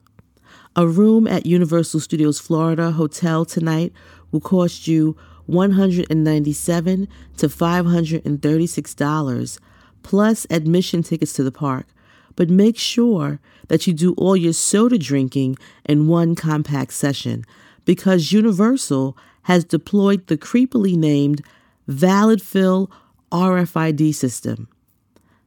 A 0.75 0.87
room 0.87 1.27
at 1.27 1.45
Universal 1.45 2.01
Studios 2.01 2.39
Florida 2.39 2.91
Hotel 2.91 3.45
tonight 3.45 3.93
will 4.31 4.39
cost 4.39 4.87
you 4.87 5.17
197 5.45 7.07
to 7.37 7.47
$536 7.47 9.59
plus 10.03 10.47
admission 10.49 11.03
tickets 11.03 11.33
to 11.33 11.43
the 11.43 11.51
park 11.51 11.85
but 12.35 12.49
make 12.49 12.77
sure 12.77 13.39
that 13.67 13.87
you 13.87 13.93
do 13.93 14.13
all 14.13 14.35
your 14.35 14.53
soda 14.53 14.97
drinking 14.97 15.57
in 15.85 16.07
one 16.07 16.35
compact 16.35 16.93
session 16.93 17.45
because 17.85 18.31
Universal 18.31 19.17
has 19.43 19.63
deployed 19.63 20.27
the 20.27 20.37
creepily 20.37 20.95
named 20.95 21.41
Valid 21.87 22.41
Fill 22.41 22.91
RFID 23.31 24.13
system. 24.13 24.67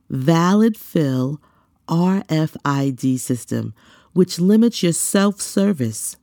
Valid 0.09 0.77
Fill 0.77 1.41
RFID 1.89 3.19
system, 3.19 3.75
which 4.13 4.39
limits 4.39 4.83
your 4.83 4.93
self 4.93 5.41
service. 5.41 6.17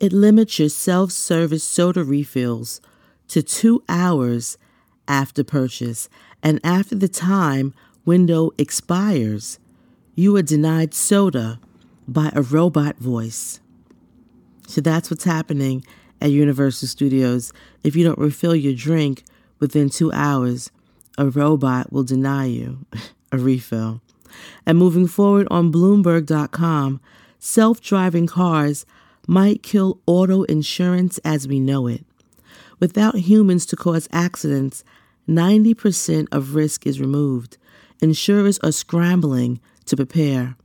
It 0.00 0.12
limits 0.12 0.58
your 0.58 0.68
self 0.68 1.10
service 1.10 1.64
soda 1.64 2.04
refills 2.04 2.80
to 3.28 3.42
two 3.42 3.82
hours 3.88 4.56
after 5.06 5.42
purchase 5.42 6.08
and 6.42 6.60
after 6.62 6.94
the 6.94 7.08
time 7.08 7.74
window 8.04 8.52
expires, 8.58 9.58
you 10.14 10.36
are 10.36 10.42
denied 10.42 10.94
soda 10.94 11.58
by 12.06 12.30
a 12.34 12.42
robot 12.42 12.96
voice. 12.98 13.60
So 14.66 14.80
that's 14.80 15.10
what's 15.10 15.24
happening 15.24 15.84
at 16.20 16.30
Universal 16.30 16.88
Studios. 16.88 17.52
If 17.82 17.96
you 17.96 18.04
don't 18.04 18.18
refill 18.18 18.54
your 18.54 18.74
drink 18.74 19.24
within 19.58 19.90
two 19.90 20.12
hours, 20.12 20.70
a 21.16 21.26
robot 21.28 21.92
will 21.92 22.04
deny 22.04 22.46
you 22.46 22.86
a 23.32 23.38
refill. 23.38 24.00
And 24.64 24.78
moving 24.78 25.08
forward 25.08 25.48
on 25.50 25.72
Bloomberg.com, 25.72 27.00
self 27.38 27.80
driving 27.80 28.26
cars 28.26 28.86
might 29.28 29.62
kill 29.62 30.00
auto 30.06 30.42
insurance 30.44 31.18
as 31.18 31.46
we 31.46 31.60
know 31.60 31.86
it. 31.86 32.04
Without 32.80 33.14
humans 33.14 33.66
to 33.66 33.76
cause 33.76 34.08
accidents, 34.10 34.82
90% 35.28 36.26
of 36.32 36.56
risk 36.56 36.86
is 36.86 37.00
removed 37.00 37.58
insurers 38.00 38.58
are 38.60 38.72
scrambling 38.72 39.60
to 39.84 39.96
prepare. 39.96 40.56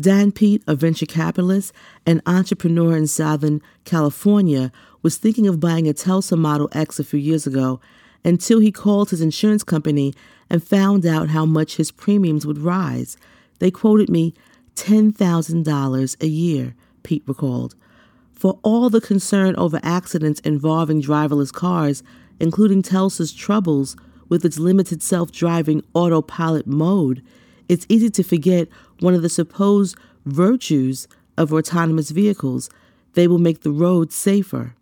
Dan 0.00 0.32
Peate, 0.32 0.62
a 0.66 0.74
venture 0.74 1.06
capitalist 1.06 1.72
and 2.04 2.20
entrepreneur 2.26 2.96
in 2.96 3.06
Southern 3.06 3.62
California, 3.84 4.72
was 5.02 5.16
thinking 5.16 5.46
of 5.46 5.60
buying 5.60 5.86
a 5.86 5.92
Tesla 5.92 6.36
Model 6.36 6.68
X 6.72 6.98
a 6.98 7.04
few 7.04 7.20
years 7.20 7.46
ago 7.46 7.80
until 8.24 8.58
he 8.58 8.72
called 8.72 9.10
his 9.10 9.20
insurance 9.20 9.62
company 9.62 10.12
and 10.50 10.66
found 10.66 11.06
out 11.06 11.28
how 11.28 11.46
much 11.46 11.76
his 11.76 11.92
premiums 11.92 12.44
would 12.44 12.58
rise. 12.58 13.16
They 13.60 13.70
quoted 13.70 14.08
me 14.08 14.34
$10,000 14.74 16.22
a 16.22 16.26
year, 16.26 16.74
Peate 17.04 17.22
recalled. 17.28 17.76
For 18.34 18.58
all 18.62 18.90
the 18.90 19.00
concern 19.00 19.54
over 19.56 19.80
accidents 19.82 20.40
involving 20.40 21.00
driverless 21.00 21.52
cars, 21.52 22.02
including 22.40 22.82
Tesla's 22.82 23.32
troubles 23.32 23.96
with 24.28 24.44
its 24.44 24.58
limited 24.58 25.02
self 25.02 25.30
driving 25.32 25.82
autopilot 25.94 26.66
mode, 26.66 27.22
it's 27.68 27.86
easy 27.88 28.10
to 28.10 28.22
forget 28.22 28.68
one 29.00 29.14
of 29.14 29.22
the 29.22 29.28
supposed 29.28 29.96
virtues 30.26 31.08
of 31.36 31.52
autonomous 31.52 32.10
vehicles 32.10 32.68
they 33.14 33.28
will 33.28 33.38
make 33.38 33.60
the 33.60 33.70
road 33.70 34.12
safer. 34.12 34.74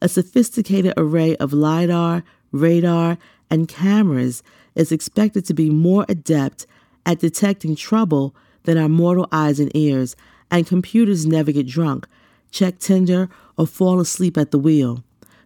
A 0.00 0.08
sophisticated 0.08 0.94
array 0.96 1.36
of 1.36 1.52
LIDAR, 1.52 2.22
radar, 2.52 3.18
and 3.50 3.68
cameras 3.68 4.42
is 4.74 4.92
expected 4.92 5.44
to 5.44 5.54
be 5.54 5.70
more 5.70 6.04
adept 6.08 6.66
at 7.06 7.20
detecting 7.20 7.74
trouble 7.74 8.34
than 8.64 8.78
our 8.78 8.88
mortal 8.88 9.28
eyes 9.32 9.58
and 9.58 9.74
ears, 9.74 10.14
and 10.50 10.66
computers 10.66 11.26
never 11.26 11.52
get 11.52 11.66
drunk, 11.66 12.06
check 12.50 12.78
Tinder, 12.78 13.28
or 13.56 13.66
fall 13.66 14.00
asleep 14.00 14.36
at 14.36 14.50
the 14.50 14.58
wheel. 14.58 15.04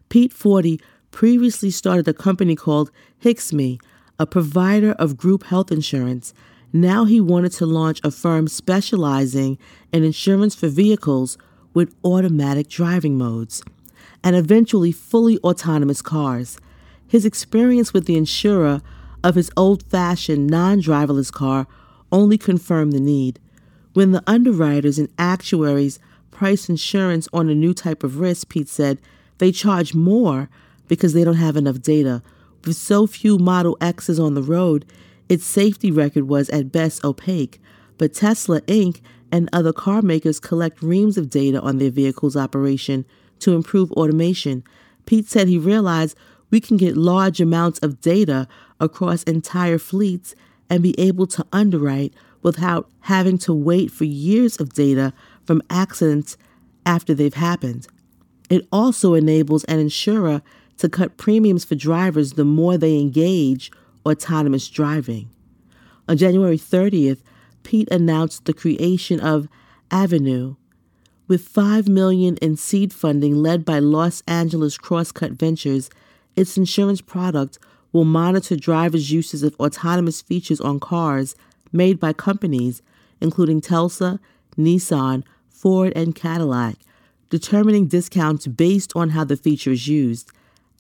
Peate 0.09 0.33
Forty 0.33 0.81
previously 1.11 1.71
started 1.71 2.09
a 2.09 2.15
company 2.15 2.57
called 2.57 2.91
Hixme, 3.23 3.81
a 4.19 4.27
provider 4.27 4.93
of 4.93 5.17
group 5.17 5.45
health 5.45 5.73
insurance. 5.73 6.35
Now 6.73 7.05
he 7.05 7.21
wanted 7.21 7.53
to 7.53 7.67
launch 7.67 8.01
a 8.03 8.11
firm 8.11 8.49
specializing 8.49 9.59
in 9.93 10.05
insurance 10.05 10.55
for 10.55 10.69
vehicles 10.69 11.37
with 11.75 11.95
automatic 12.05 12.69
driving 12.69 13.19
modes 13.19 13.63
and 14.25 14.37
eventually 14.37 14.93
fully 14.93 15.39
autonomous 15.39 16.03
cars. 16.03 16.59
His 17.07 17.25
experience 17.25 17.93
with 17.93 18.07
the 18.07 18.17
insurer 18.17 18.81
of 19.23 19.35
his 19.35 19.51
old 19.57 19.83
fashioned 19.85 20.49
non 20.49 20.81
driverless 20.81 21.33
car 21.33 21.67
only 22.11 22.39
confirmed 22.39 22.93
the 22.93 23.01
need. 23.01 23.39
When 23.93 24.13
the 24.13 24.23
underwriters 24.27 24.99
and 24.99 25.09
actuaries 25.19 25.99
price 26.33 26.69
insurance 26.69 27.29
on 27.33 27.49
a 27.49 27.55
new 27.55 27.73
type 27.73 28.03
of 28.03 28.19
risk, 28.19 28.49
Peate 28.49 28.69
said, 28.69 28.99
they 29.39 29.53
charge 29.53 29.95
more 29.95 30.49
because 30.89 31.13
they 31.13 31.25
don't 31.25 31.35
have 31.35 31.57
enough 31.57 31.81
data. 31.81 32.23
With 32.65 32.77
so 32.77 33.07
few 33.07 33.39
Model 33.39 33.77
X's 33.81 34.19
on 34.19 34.35
the 34.35 34.43
road, 34.43 34.85
its 35.29 35.45
safety 35.45 35.91
record 35.91 36.29
was 36.29 36.51
at 36.51 36.73
best 36.73 37.05
opaque. 37.05 37.61
But 37.99 38.15
Tesla 38.15 38.61
Inc. 38.63 39.01
and 39.31 39.49
other 39.53 39.73
car 39.73 40.03
makers 40.03 40.41
collect 40.41 40.83
reams 40.83 41.17
of 41.17 41.31
data 41.31 41.61
on 41.61 41.79
their 41.79 41.91
vehicle's 41.91 42.37
operation 42.37 43.05
to 43.41 43.55
improve 43.55 43.93
automation. 43.93 44.65
Peate 45.07 45.29
said 45.29 45.49
he 45.49 45.59
realized 45.59 46.17
we 46.51 46.61
can 46.61 46.77
get 46.77 46.97
large 46.97 47.41
amounts 47.41 47.79
of 47.81 48.01
data 48.01 48.47
across 48.79 49.23
entire 49.25 49.79
fleets 49.79 50.35
and 50.69 50.83
be 50.83 50.99
able 50.99 51.27
to 51.27 51.47
underwrite 51.53 52.15
without 52.43 52.89
having 53.01 53.39
to 53.39 53.53
wait 53.53 53.91
for 53.91 54.05
years 54.05 54.61
of 54.61 54.73
data 54.73 55.13
from 55.45 55.63
accidents 55.71 56.37
after 56.85 57.15
they've 57.15 57.35
happened. 57.35 57.87
It 58.51 58.67
also 58.73 59.15
enables 59.15 59.65
an 59.65 59.79
insurer 59.79 60.43
to 60.79 60.89
cut 60.89 61.17
premiums 61.17 61.65
for 61.65 61.75
drivers 61.75 62.33
the 62.33 62.45
more 62.45 62.77
they 62.77 62.99
engage 62.99 63.71
autonomous 64.05 64.69
driving. 64.69 65.31
On 66.09 66.17
January 66.17 66.59
30th, 66.59 67.23
Peate 67.63 67.91
announced 67.91 68.45
the 68.45 68.53
creation 68.53 69.21
of 69.21 69.49
Avenue. 69.91 70.57
With 71.29 71.43
5 71.43 71.89
million 71.89 72.37
in 72.39 72.57
seed 72.57 72.93
funding 72.93 73.37
led 73.37 73.65
by 73.65 73.79
Los 73.79 74.23
Angeles 74.27 74.77
Crosscut 74.77 75.33
Ventures, 75.33 75.89
its 76.35 76.57
insurance 76.57 77.01
product 77.01 77.59
will 77.93 78.05
monitor 78.05 78.57
drivers' 78.57 79.13
uses 79.13 79.43
of 79.43 79.55
autonomous 79.61 80.21
features 80.21 80.61
on 80.61 80.81
cars 80.81 81.37
made 81.73 82.01
by 82.01 82.13
companies 82.13 82.83
including 83.23 83.61
Tesla, 83.61 84.21
Nissan, 84.59 85.23
Ford, 85.63 85.93
and 85.95 86.13
Cadillac, 86.13 86.75
determining 87.31 87.87
discounts 87.87 88.49
based 88.49 88.93
on 88.97 89.11
how 89.11 89.23
the 89.23 89.37
feature 89.37 89.71
is 89.71 89.87
used. 89.87 90.29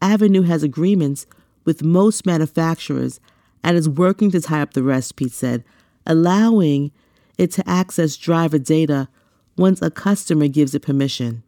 Avenue 0.02 0.42
has 0.42 0.64
agreements 0.64 1.24
with 1.64 1.84
most 1.84 2.26
manufacturers 2.26 3.20
and 3.62 3.76
is 3.76 3.88
working 3.88 4.32
to 4.32 4.40
tie 4.40 4.60
up 4.60 4.74
the 4.74 4.82
rest, 4.82 5.14
Peate 5.14 5.30
said, 5.30 5.62
allowing 6.04 6.90
it 7.38 7.52
to 7.52 7.68
access 7.70 8.16
driver 8.16 8.59
data 8.59 9.09
once 9.56 9.80
a 9.80 9.88
customer 9.88 10.48
gives 10.48 10.74
it 10.74 10.82
permission. 10.82 11.44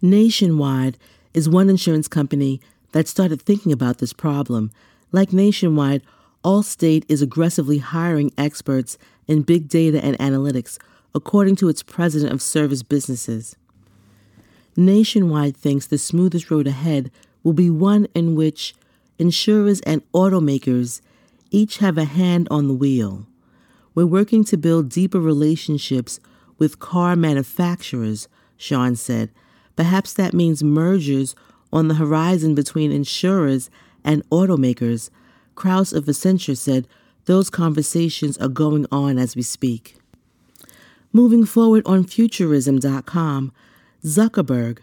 Nationwide 0.00 0.96
is 1.34 1.46
one 1.46 1.68
insurance 1.68 2.08
company 2.08 2.58
that 2.92 3.06
started 3.06 3.42
thinking 3.42 3.70
about 3.70 3.98
this 3.98 4.14
problem. 4.14 4.70
Like 5.12 5.34
Nationwide, 5.34 6.00
Allstate 6.42 7.04
is 7.06 7.20
aggressively 7.20 7.78
hiring 7.78 8.32
experts 8.38 8.96
in 9.28 9.42
big 9.42 9.68
data 9.68 10.02
and 10.02 10.18
analytics, 10.18 10.78
according 11.14 11.56
to 11.56 11.68
its 11.68 11.82
president 11.82 12.32
of 12.32 12.42
service 12.42 12.82
businesses. 12.82 13.56
Nationwide 14.76 15.56
thinks 15.56 15.86
the 15.86 15.98
smoothest 15.98 16.50
road 16.50 16.66
ahead 16.66 17.10
will 17.42 17.52
be 17.52 17.70
one 17.70 18.08
in 18.14 18.34
which 18.34 18.74
insurers 19.18 19.80
and 19.82 20.02
automakers 20.12 21.00
each 21.50 21.78
have 21.78 21.96
a 21.96 22.04
hand 22.04 22.48
on 22.50 22.66
the 22.66 22.74
wheel. 22.74 23.26
We're 23.94 24.06
working 24.06 24.42
to 24.44 24.56
build 24.56 24.88
deeper 24.88 25.20
relationships 25.20 26.18
with 26.58 26.80
car 26.80 27.14
manufacturers, 27.14 28.26
Sean 28.56 28.96
said. 28.96 29.30
Perhaps 29.76 30.14
that 30.14 30.34
means 30.34 30.64
mergers 30.64 31.36
on 31.72 31.86
the 31.88 31.94
horizon 31.94 32.54
between 32.54 32.90
insurers 32.90 33.70
and 34.04 34.28
automakers. 34.30 35.10
Kraus 35.54 35.92
of 35.92 36.06
Accenture 36.06 36.56
said 36.56 36.88
those 37.26 37.50
conversations 37.50 38.36
are 38.38 38.48
going 38.48 38.86
on 38.90 39.18
as 39.18 39.36
we 39.36 39.42
speak. 39.42 39.96
Moving 41.16 41.46
forward 41.46 41.84
on 41.86 42.02
Futurism.com, 42.02 43.52
Zuckerberg, 44.04 44.78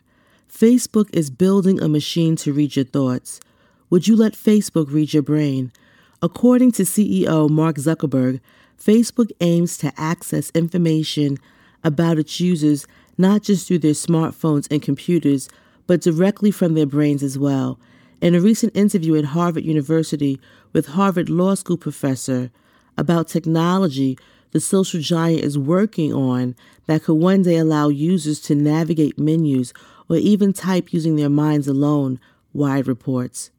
Facebook 0.50 1.14
is 1.14 1.30
building 1.30 1.82
a 1.82 1.90
machine 1.90 2.38
to 2.38 2.54
read 2.54 2.78
your 2.78 2.86
thoughts. 2.86 3.42
Would 3.90 4.08
you 4.08 4.16
let 4.16 4.32
Facebook 4.32 4.94
read 4.94 5.14
your 5.14 5.24
brain? 5.24 5.74
According 6.22 6.72
to 6.74 6.84
CEO 6.84 7.50
Mark 7.50 7.76
Zuckerberg, 7.76 8.40
Facebook 8.80 9.30
aims 9.42 9.78
to 9.80 9.92
access 9.98 10.52
information 10.56 11.38
about 11.84 12.18
its 12.18 12.40
users 12.40 12.88
not 13.18 13.42
just 13.44 13.68
through 13.68 13.80
their 13.80 13.92
smartphones 13.92 14.72
and 14.72 14.82
computers, 14.82 15.50
but 15.86 16.00
directly 16.00 16.50
from 16.50 16.76
their 16.76 16.86
brains 16.86 17.24
as 17.24 17.38
well. 17.38 17.78
In 18.22 18.36
a 18.36 18.40
recent 18.40 18.74
interview 18.74 19.16
at 19.18 19.26
Harvard 19.26 19.66
University 19.66 20.40
with 20.72 20.88
Harvard 20.88 21.28
Law 21.28 21.56
School 21.56 21.76
professor 21.76 22.52
about 22.98 23.28
technology 23.28 24.18
the 24.52 24.60
social 24.60 25.02
giant 25.02 25.44
is 25.44 25.58
working 25.58 26.14
on 26.14 26.56
that 26.88 27.04
could 27.04 27.16
one 27.16 27.44
day 27.44 27.58
allow 27.58 27.88
users 27.88 28.40
to 28.42 28.56
navigate 28.56 29.18
menus 29.18 29.74
or 30.10 30.18
even 30.18 30.54
type 30.54 30.92
using 30.94 31.16
their 31.16 31.30
minds 31.30 31.68
alone, 31.68 32.20
Wired 32.54 32.88
reports. 32.88 33.50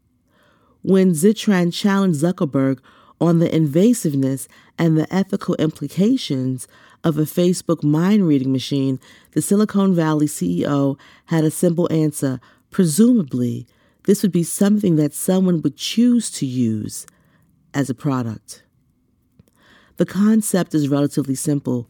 When 0.82 1.12
Zittrain 1.12 1.72
challenged 1.72 2.20
Zuckerberg 2.20 2.78
on 3.20 3.38
the 3.38 3.48
invasiveness 3.48 4.48
and 4.78 4.98
the 4.98 5.12
ethical 5.14 5.54
implications 5.54 6.68
of 7.04 7.16
a 7.18 7.22
Facebook 7.22 7.82
mind 7.82 8.26
reading 8.26 8.52
machine, 8.52 9.00
the 9.32 9.40
Silicon 9.40 9.94
Valley 9.94 10.26
CEO 10.26 10.98
had 11.26 11.44
a 11.44 11.50
simple 11.50 11.90
answer. 11.92 12.40
Presumably, 12.70 13.66
this 14.04 14.22
would 14.22 14.32
be 14.32 14.42
something 14.42 14.96
that 14.96 15.14
someone 15.14 15.62
would 15.62 15.76
choose 15.76 16.30
to 16.32 16.46
use 16.46 17.06
as 17.72 17.88
a 17.88 17.94
product. 17.94 18.62
The 19.96 20.06
concept 20.06 20.74
is 20.74 20.88
relatively 20.88 21.34
simple. 21.34 21.88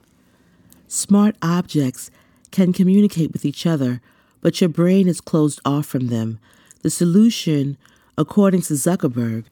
Smart 0.88 1.36
objects 1.40 2.10
can 2.50 2.72
communicate 2.72 3.32
with 3.32 3.44
each 3.44 3.66
other, 3.66 4.00
but 4.40 4.60
your 4.60 4.68
brain 4.68 5.08
is 5.08 5.20
closed 5.20 5.60
off 5.64 5.86
from 5.86 6.08
them. 6.08 6.38
The 6.82 6.90
solution, 6.90 7.76
according 8.18 8.62
to 8.62 8.74
Zuckerberg, 8.74 9.44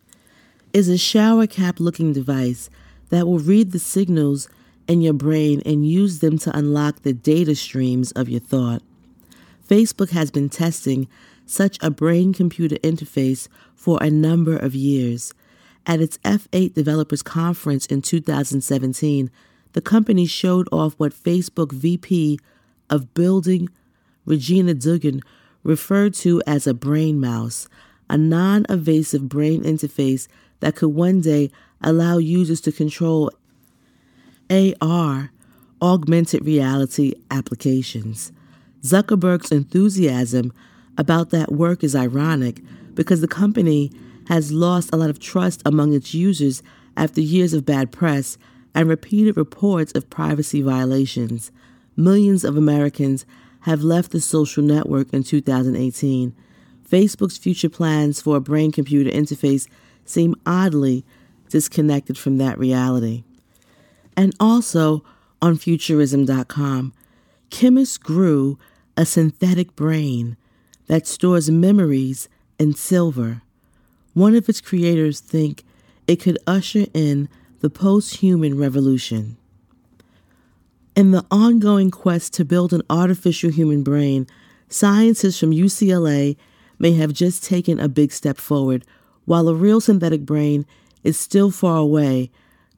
is 0.72 0.89
a 0.89 0.98
shower 0.98 1.47
cap 1.47 1.81
looking 1.81 2.12
device 2.12 2.70
that 3.09 3.27
will 3.27 3.39
read 3.39 3.72
the 3.72 3.78
signals 3.78 4.48
in 4.86 5.01
your 5.01 5.12
brain 5.12 5.62
and 5.64 5.89
use 5.89 6.18
them 6.18 6.39
to 6.39 6.56
unlock 6.56 7.02
the 7.02 7.12
data 7.12 7.55
streams 7.55 8.12
of 8.12 8.28
your 8.28 8.40
thought. 8.40 8.82
Facebook 9.68 10.10
has 10.10 10.31
been 10.31 10.48
testing 10.48 11.09
such 11.47 11.78
a 11.81 11.90
brain 11.90 12.32
computer 12.32 12.77
interface 12.77 13.48
for 13.74 13.98
a 14.02 14.10
number 14.10 14.56
of 14.56 14.74
years. 14.74 15.32
At 15.86 16.01
its 16.01 16.19
F8 16.19 16.74
Developers 16.74 17.23
Conference 17.23 17.86
in 17.86 18.02
2017, 18.02 19.31
the 19.73 19.81
company 19.81 20.27
showed 20.27 20.69
off 20.70 20.94
what 20.98 21.12
Facebook 21.12 21.73
VP 21.73 22.39
of 22.89 23.15
Building, 23.15 23.69
Regina 24.27 24.74
Dugan, 24.74 25.23
referred 25.62 26.15
to 26.15 26.43
as 26.47 26.66
a 26.66 26.74
brain 26.74 27.20
mouse, 27.20 27.69
a 28.09 28.19
non 28.19 28.66
invasive 28.69 29.28
brain 29.28 29.62
interface 29.62 30.28
that 30.61 30.77
could 30.77 30.89
one 30.89 31.20
day 31.20 31.51
allow 31.82 32.19
users 32.19 32.61
to 32.62 32.73
control 32.73 33.31
AR, 34.51 35.31
augmented 35.81 36.44
reality 36.44 37.15
applications. 37.31 38.32
Zuckerberg's 38.82 39.52
enthusiasm 39.52 40.52
about 40.98 41.31
that 41.31 41.52
work 41.52 41.85
is 41.85 41.94
ironic 41.94 42.61
because 42.94 43.20
the 43.20 43.28
company 43.28 43.90
has 44.28 44.52
lost 44.52 44.90
a 44.92 44.97
lot 44.97 45.10
of 45.10 45.18
trust 45.18 45.62
among 45.64 45.92
its 45.92 46.14
users 46.14 46.62
after 46.97 47.20
years 47.20 47.55
of 47.55 47.64
bad 47.64 47.90
press 47.90 48.38
and 48.74 48.88
repeated 48.88 49.36
reports 49.36 49.92
of 49.92 50.10
privacy 50.10 50.62
violations. 50.62 51.51
Millions 51.97 52.44
of 52.44 52.56
Americans 52.56 53.26
have 53.60 53.82
left 53.82 54.12
the 54.12 54.20
social 54.20 54.62
network 54.62 55.12
in 55.12 55.22
2018. 55.22 56.34
Facebook's 56.88 57.38
future 57.38 57.68
plans 57.68 58.20
for 58.20 58.36
a 58.36 58.40
brain 58.40 58.72
computer 58.72 59.10
interface 59.10 59.68
seem 60.05 60.34
oddly 60.47 61.05
disconnected 61.48 62.16
from 62.16 62.38
that 62.38 62.59
reality. 62.59 63.24
And 64.16 64.34
also 64.40 65.05
on 65.42 65.56
Futurism.com, 65.56 66.92
chemists 67.51 67.98
grew 67.98 68.59
a 68.97 69.05
synthetic 69.06 69.74
brain 69.76 70.36
that 70.86 71.06
stores 71.06 71.51
memories 71.51 72.28
in 72.59 72.74
silver. 72.74 73.42
One 74.15 74.35
of 74.35 74.49
its 74.49 74.61
creators 74.61 75.20
think 75.20 75.65
it 76.07 76.16
could 76.16 76.39
usher 76.47 76.87
in 76.93 77.28
the 77.61 77.70
post-human 77.70 78.59
revolution. 78.59 79.37
In 80.97 81.12
the 81.12 81.24
ongoing 81.31 81.91
quest 81.91 82.35
to 82.35 82.45
build 82.45 82.73
an 82.73 82.82
artificial 82.91 83.51
human 83.51 83.82
brain, 83.82 84.27
scientists 84.69 85.39
from 85.39 85.53
UCLA 85.53 86.37
may 86.78 86.93
have 86.93 87.12
just 87.12 87.45
taken 87.45 87.78
a 87.78 87.89
big 87.89 88.12
step 88.12 88.39
forward, 88.39 88.85
while 89.24 89.49
a 89.49 89.55
real 89.55 89.81
synthetic 89.81 90.23
brain 90.23 90.66
is 91.05 91.19
still 91.19 91.51
far 91.51 91.78
away. 91.78 92.31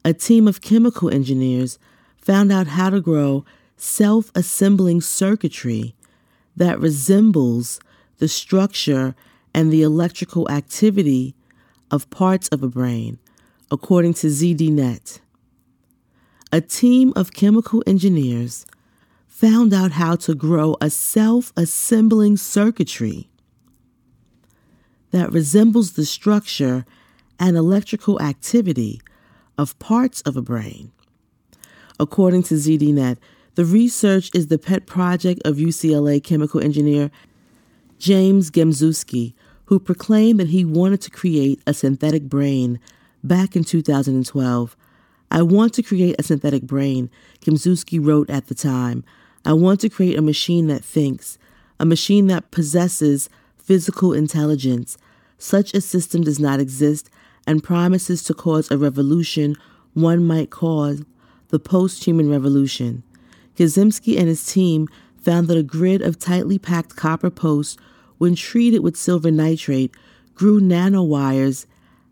a 0.05 0.13
team 0.13 0.49
of 0.49 0.61
chemical 0.61 1.09
engineers 1.11 1.79
found 2.17 2.51
out 2.53 2.67
how 2.67 2.91
to 2.91 3.01
grow 3.01 3.45
self 3.77 4.31
assembling 4.35 5.01
circuitry 5.01 5.95
that 6.57 6.81
resembles 6.81 7.81
the 8.19 8.29
structure 8.29 9.15
and 9.55 9.73
the 9.73 9.83
electrical 9.83 10.51
activity 10.51 11.35
of 11.91 12.09
parts 12.11 12.49
of 12.49 12.62
a 12.62 12.69
brain, 12.69 13.19
according 13.70 14.15
to 14.15 14.29
ZDNet. 14.29 15.20
A 16.51 16.61
team 16.61 17.12
of 17.16 17.33
chemical 17.33 17.83
engineers 17.87 18.66
found 19.27 19.73
out 19.74 19.93
how 19.93 20.16
to 20.16 20.35
grow 20.35 20.77
a 20.81 20.91
self 20.91 21.53
assembling 21.57 22.37
circuitry 22.37 23.29
that 25.11 25.33
resembles 25.33 25.93
the 25.93 26.05
structure 26.05 26.85
and 27.39 27.57
electrical 27.57 28.20
activity 28.20 29.01
of 29.59 29.79
parts 29.79 30.20
of 30.23 30.37
a 30.37 30.43
brain. 30.43 30.91
According 31.99 32.45
to 32.45 32.55
ZDNet, 32.55 33.19
the 33.55 33.65
research 33.65 34.31
is 34.35 34.47
the 34.47 34.59
pet 34.59 34.87
project 34.87 35.43
of 35.45 35.57
UCLA 35.57 36.23
chemical 36.23 36.62
engineer 36.62 37.11
James 37.99 38.51
Gimzewski, 38.51 39.35
who 39.66 39.78
proclaimed 39.78 40.40
that 40.40 40.48
he 40.48 40.64
wanted 40.64 41.01
to 41.02 41.10
create 41.10 41.60
a 41.66 41.74
synthetic 41.74 42.24
brain 42.24 42.78
back 43.22 43.56
in 43.56 43.64
2012. 43.64 44.76
I 45.30 45.43
want 45.43 45.72
to 45.74 45.82
create 45.82 46.16
a 46.18 46.22
synthetic 46.22 46.64
brain, 46.64 47.10
Gimzewski 47.40 48.05
wrote 48.05 48.28
at 48.28 48.48
the 48.48 48.55
time. 48.55 49.05
I 49.44 49.55
want 49.55 49.80
to 49.80 49.89
create 49.89 50.18
a 50.18 50.22
machine 50.22 50.66
that 50.66 50.84
thinks, 50.84 51.39
a 51.80 51.86
machine 51.86 52.26
that 52.26 52.51
possesses 52.51 53.30
physical 53.59 54.12
intelligence. 54.12 54.98
Such 55.39 55.74
a 55.74 55.80
system 55.80 56.22
does 56.22 56.39
not 56.39 56.60
exist 56.60 57.09
and 57.47 57.64
promises 57.64 58.22
to 58.24 58.34
cause 58.34 58.70
a 58.70 58.78
revolution 58.78 59.56
one 59.94 60.24
might 60.24 60.51
call 60.51 60.97
the 61.48 61.59
post 61.59 62.05
human 62.05 62.30
revolution. 62.30 63.02
Kaczynski 63.56 64.18
and 64.18 64.28
his 64.28 64.47
team 64.47 64.89
found 65.20 65.48
that 65.48 65.59
a 65.59 65.62
grid 65.62 66.02
of 66.02 66.18
tightly 66.18 66.59
packed 66.59 66.97
copper 66.97 67.30
posts, 67.30 67.76
when 68.23 68.36
treated 68.36 68.85
with 68.85 68.97
silver 68.97 69.32
nitrate, 69.32 69.93
grew 70.36 70.61
nanowires 70.61 71.66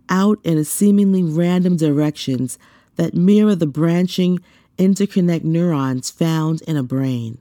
out 0.09 0.41
in 0.43 0.59
a 0.59 0.65
seemingly 0.65 1.23
random 1.23 1.77
directions 1.77 2.59
that 2.97 3.15
mirror 3.15 3.55
the 3.55 3.65
branching 3.65 4.41
interconnect 4.77 5.45
neurons 5.45 6.11
found 6.11 6.63
in 6.63 6.77
a 6.77 6.83
brain. 6.83 7.39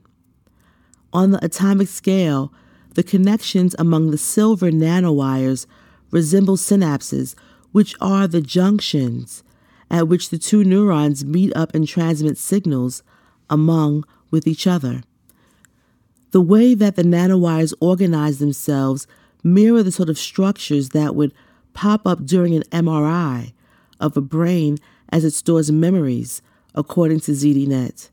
On 1.12 1.32
the 1.32 1.44
atomic 1.44 1.88
scale, 1.88 2.52
the 2.94 3.02
connections 3.02 3.74
among 3.76 4.12
the 4.12 4.16
silver 4.16 4.70
nanowires 4.70 5.66
resemble 6.12 6.56
synapses, 6.56 7.34
which 7.72 7.96
are 8.00 8.28
the 8.28 8.40
junctions 8.40 9.42
at 9.90 10.06
which 10.06 10.30
the 10.30 10.38
two 10.38 10.62
neurons 10.62 11.24
meet 11.24 11.52
up 11.56 11.74
and 11.74 11.88
transmit 11.88 12.38
signals 12.38 13.02
among 13.50 14.04
with 14.30 14.46
each 14.46 14.68
other. 14.68 15.02
The 16.30 16.40
way 16.40 16.74
that 16.74 16.96
the 16.96 17.02
nanowires 17.02 17.74
organize 17.80 18.38
themselves 18.38 19.06
mirror 19.42 19.82
the 19.82 19.92
sort 19.92 20.08
of 20.08 20.18
structures 20.18 20.90
that 20.90 21.14
would 21.14 21.32
pop 21.72 22.06
up 22.06 22.24
during 22.24 22.54
an 22.54 22.62
MRI 22.70 23.52
of 23.98 24.16
a 24.16 24.20
brain 24.20 24.78
as 25.10 25.24
it 25.24 25.32
stores 25.32 25.72
memories, 25.72 26.42
according 26.74 27.20
to 27.20 27.32
ZDNet. 27.32 28.10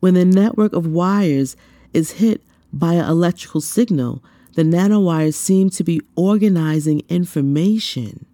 When 0.00 0.14
the 0.14 0.24
network 0.24 0.72
of 0.72 0.86
wires 0.86 1.56
is 1.92 2.12
hit 2.12 2.42
by 2.72 2.94
an 2.94 3.08
electrical 3.08 3.60
signal, 3.60 4.22
the 4.54 4.62
nanowires 4.62 5.34
seem 5.34 5.70
to 5.70 5.84
be 5.84 6.00
organizing 6.16 7.02
information 7.08 8.26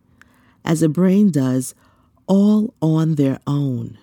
as 0.65 0.83
a 0.83 0.89
brain 0.89 1.31
does, 1.31 1.75
all 2.27 2.75
on 2.83 3.15
their 3.15 3.39
own. 3.47 3.97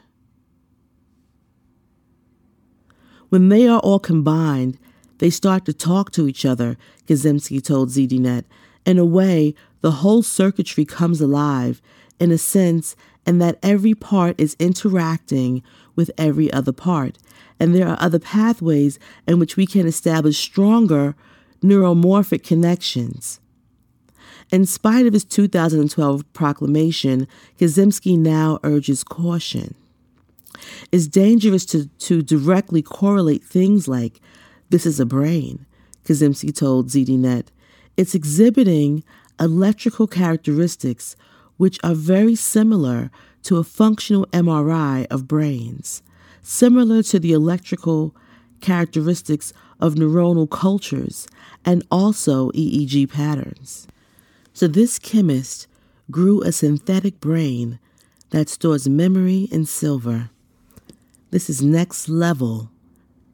When 3.29 3.49
they 3.49 3.67
are 3.67 3.79
all 3.79 3.99
combined, 3.99 4.79
they 5.19 5.29
start 5.29 5.65
to 5.65 5.73
talk 5.73 6.11
to 6.11 6.27
each 6.27 6.45
other, 6.45 6.77
Kaczynski 7.07 7.63
told 7.63 7.89
ZDNet. 7.89 8.43
In 8.85 8.97
a 8.97 9.05
way, 9.05 9.55
the 9.81 9.91
whole 9.91 10.23
circuitry 10.23 10.85
comes 10.85 11.21
alive, 11.21 11.81
in 12.19 12.31
a 12.31 12.37
sense, 12.37 12.95
and 13.25 13.41
that 13.41 13.57
every 13.63 13.93
part 13.93 14.39
is 14.39 14.55
interacting 14.59 15.63
with 15.95 16.11
every 16.17 16.51
other 16.53 16.71
part. 16.71 17.17
And 17.59 17.73
there 17.73 17.87
are 17.87 17.97
other 17.99 18.19
pathways 18.19 18.99
in 19.27 19.39
which 19.39 19.57
we 19.57 19.65
can 19.65 19.87
establish 19.87 20.37
stronger 20.37 21.15
neuromorphic 21.63 22.43
connections. 22.43 23.39
In 24.51 24.65
spite 24.65 25.07
of 25.07 25.13
his 25.13 25.23
2012 25.23 26.33
proclamation, 26.33 27.27
Kaczynski 27.59 28.17
now 28.17 28.59
urges 28.63 29.03
caution. 29.03 29.73
It's 30.91 31.07
dangerous 31.07 31.65
to, 31.67 31.87
to 31.87 32.21
directly 32.21 32.81
correlate 32.81 33.43
things 33.43 33.87
like, 33.87 34.21
this 34.69 34.85
is 34.85 34.99
a 34.99 35.05
brain, 35.05 35.65
Kaczynski 36.05 36.55
told 36.55 36.87
ZDNet. 36.87 37.47
It's 37.97 38.15
exhibiting 38.15 39.03
electrical 39.39 40.07
characteristics 40.07 41.15
which 41.57 41.79
are 41.83 41.93
very 41.95 42.35
similar 42.35 43.11
to 43.43 43.57
a 43.57 43.63
functional 43.63 44.25
MRI 44.27 45.05
of 45.07 45.27
brains, 45.27 46.01
similar 46.41 47.03
to 47.03 47.19
the 47.19 47.31
electrical 47.31 48.15
characteristics 48.61 49.53
of 49.79 49.95
neuronal 49.95 50.49
cultures 50.49 51.27
and 51.63 51.85
also 51.91 52.49
EEG 52.51 53.11
patterns. 53.11 53.87
So, 54.53 54.67
this 54.67 54.99
chemist 54.99 55.67
grew 56.09 56.41
a 56.41 56.51
synthetic 56.51 57.19
brain 57.19 57.79
that 58.29 58.49
stores 58.49 58.87
memory 58.87 59.47
in 59.51 59.65
silver. 59.65 60.29
This 61.31 61.49
is 61.49 61.61
next 61.61 62.07
level 62.09 62.69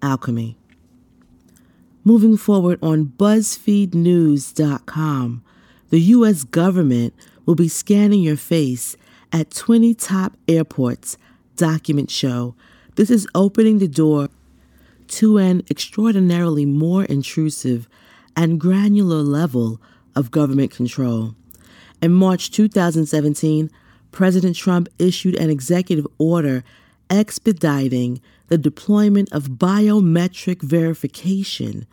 alchemy. 0.01 0.57
Moving 2.03 2.35
forward 2.35 2.79
on 2.81 3.13
BuzzFeedNews.com, 3.17 5.43
the 5.91 5.99
U.S. 5.99 6.43
government 6.43 7.13
will 7.45 7.53
be 7.53 7.67
scanning 7.67 8.21
your 8.21 8.37
face 8.37 8.97
at 9.31 9.51
20 9.51 9.93
top 9.93 10.35
airports, 10.47 11.15
documents 11.55 12.11
show. 12.11 12.55
This 12.95 13.11
is 13.11 13.27
opening 13.35 13.77
the 13.77 13.87
door 13.87 14.29
to 15.09 15.37
an 15.37 15.61
extraordinarily 15.69 16.65
more 16.65 17.03
intrusive 17.03 17.87
and 18.35 18.59
granular 18.59 19.21
level 19.21 19.79
of 20.15 20.31
government 20.31 20.71
control. 20.71 21.35
In 22.01 22.13
March 22.13 22.49
2017, 22.49 23.69
President 24.11 24.55
Trump 24.55 24.89
issued 24.97 25.35
an 25.35 25.51
executive 25.51 26.07
order 26.17 26.63
expediting 27.11 28.19
the 28.51 28.57
deployment 28.57 29.31
of 29.31 29.51
biometric 29.51 30.61
verification 30.61 31.87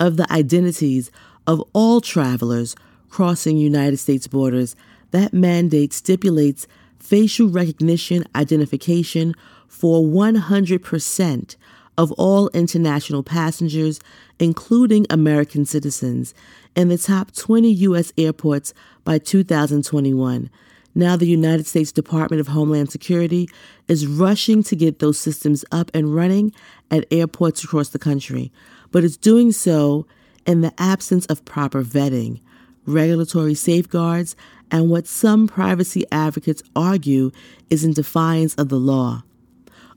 of 0.00 0.16
the 0.16 0.32
identities 0.32 1.10
of 1.46 1.62
all 1.74 2.00
travelers 2.00 2.74
crossing 3.10 3.58
United 3.58 3.98
States 3.98 4.26
borders. 4.26 4.74
That 5.10 5.34
mandate 5.34 5.92
stipulates 5.92 6.66
facial 6.98 7.50
recognition 7.50 8.24
identification 8.34 9.34
for 9.66 10.00
100% 10.02 11.56
of 11.98 12.12
all 12.12 12.48
international 12.54 13.22
passengers, 13.22 14.00
including 14.38 15.04
American 15.10 15.66
citizens, 15.66 16.32
in 16.74 16.88
the 16.88 16.96
top 16.96 17.32
20 17.34 17.70
U.S. 17.70 18.14
airports 18.16 18.72
by 19.04 19.18
2021. 19.18 20.48
Now, 20.94 21.16
the 21.16 21.26
United 21.26 21.66
States 21.66 21.92
Department 21.92 22.40
of 22.40 22.48
Homeland 22.48 22.90
Security 22.90 23.48
is 23.86 24.06
rushing 24.06 24.62
to 24.64 24.76
get 24.76 24.98
those 24.98 25.18
systems 25.18 25.64
up 25.70 25.90
and 25.94 26.14
running 26.14 26.52
at 26.90 27.06
airports 27.10 27.62
across 27.62 27.90
the 27.90 27.98
country, 27.98 28.50
but 28.90 29.04
it's 29.04 29.16
doing 29.16 29.52
so 29.52 30.06
in 30.46 30.62
the 30.62 30.72
absence 30.78 31.26
of 31.26 31.44
proper 31.44 31.84
vetting, 31.84 32.40
regulatory 32.86 33.54
safeguards, 33.54 34.34
and 34.70 34.90
what 34.90 35.06
some 35.06 35.46
privacy 35.46 36.04
advocates 36.10 36.62
argue 36.74 37.30
is 37.70 37.84
in 37.84 37.92
defiance 37.92 38.54
of 38.54 38.68
the 38.68 38.78
law. 38.78 39.22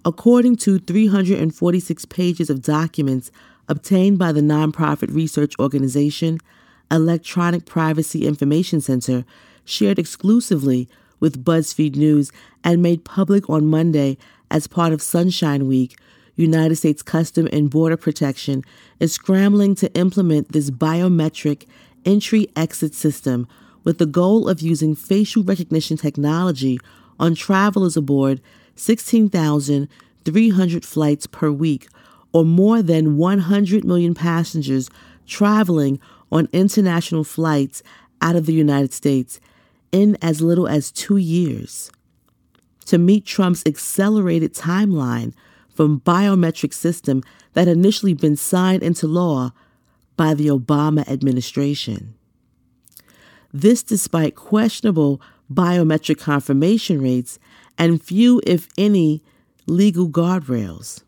According 0.04 0.58
to 0.58 0.80
346 0.80 2.06
pages 2.06 2.50
of 2.50 2.62
documents 2.62 3.32
obtained 3.68 4.20
by 4.20 4.32
the 4.32 4.42
nonprofit 4.42 5.14
research 5.14 5.54
organization 5.60 6.40
Electronic 6.92 7.66
Privacy 7.66 8.28
Information 8.28 8.82
Center, 8.82 9.24
shared 9.66 10.00
exclusively 10.00 10.90
with 11.20 11.46
BuzzFeed 11.46 11.96
News 11.96 12.32
and 12.64 12.82
made 12.82 13.06
public 13.06 13.48
on 13.50 13.68
Monday 13.68 14.18
as 14.50 14.68
part 14.68 14.94
of 14.94 15.02
Sunshine 15.02 15.68
Week, 15.68 15.98
United 16.36 16.76
States 16.76 17.04
Custom 17.04 17.48
and 17.52 17.70
Border 17.70 17.98
Protection 17.98 18.64
is 19.00 19.14
scrambling 19.14 19.76
to 19.76 19.94
implement 19.94 20.52
this 20.52 20.70
biometric 20.70 21.66
entry 22.06 22.48
exit 22.56 22.96
system 22.96 23.48
with 23.84 23.98
the 23.98 24.06
goal 24.06 24.48
of 24.50 24.62
using 24.62 24.96
facial 24.96 25.44
recognition 25.44 25.98
technology 25.98 26.80
on 27.20 27.36
travelers 27.36 27.98
aboard 27.98 28.42
16,300 28.76 30.86
flights 30.86 31.28
per 31.28 31.52
week, 31.52 31.88
or 32.34 32.46
more 32.46 32.82
than 32.82 33.18
100 33.18 33.84
million 33.84 34.14
passengers 34.14 34.90
traveling 35.28 36.00
on 36.32 36.48
international 36.54 37.24
flights 37.24 37.84
out 38.22 38.36
of 38.36 38.46
the 38.46 38.54
United 38.54 38.94
States 38.94 39.40
in 39.92 40.18
as 40.22 40.42
little 40.42 40.68
as 40.68 40.92
two 40.92 41.18
years. 41.18 41.92
to 42.86 42.98
meet 42.98 43.26
Trump's 43.26 43.64
accelerated 43.66 44.54
timeline 44.54 45.34
from 45.70 46.02
biometric 46.02 46.74
system 46.74 47.24
that 47.54 47.68
had 47.68 47.78
initially 47.78 48.14
been 48.14 48.36
signed 48.36 48.84
into 48.84 49.08
law 49.08 49.54
by 50.18 50.34
the 50.34 50.48
Obama 50.48 51.08
administration. 51.08 52.14
This 53.54 53.84
despite 53.84 54.36
questionable 54.36 55.22
biometric 55.52 56.20
confirmation 56.20 57.02
rates 57.02 57.40
and 57.78 58.04
few, 58.04 58.42
if 58.46 58.68
any, 58.78 59.24
legal 59.68 60.10
guardrails. 60.10 61.04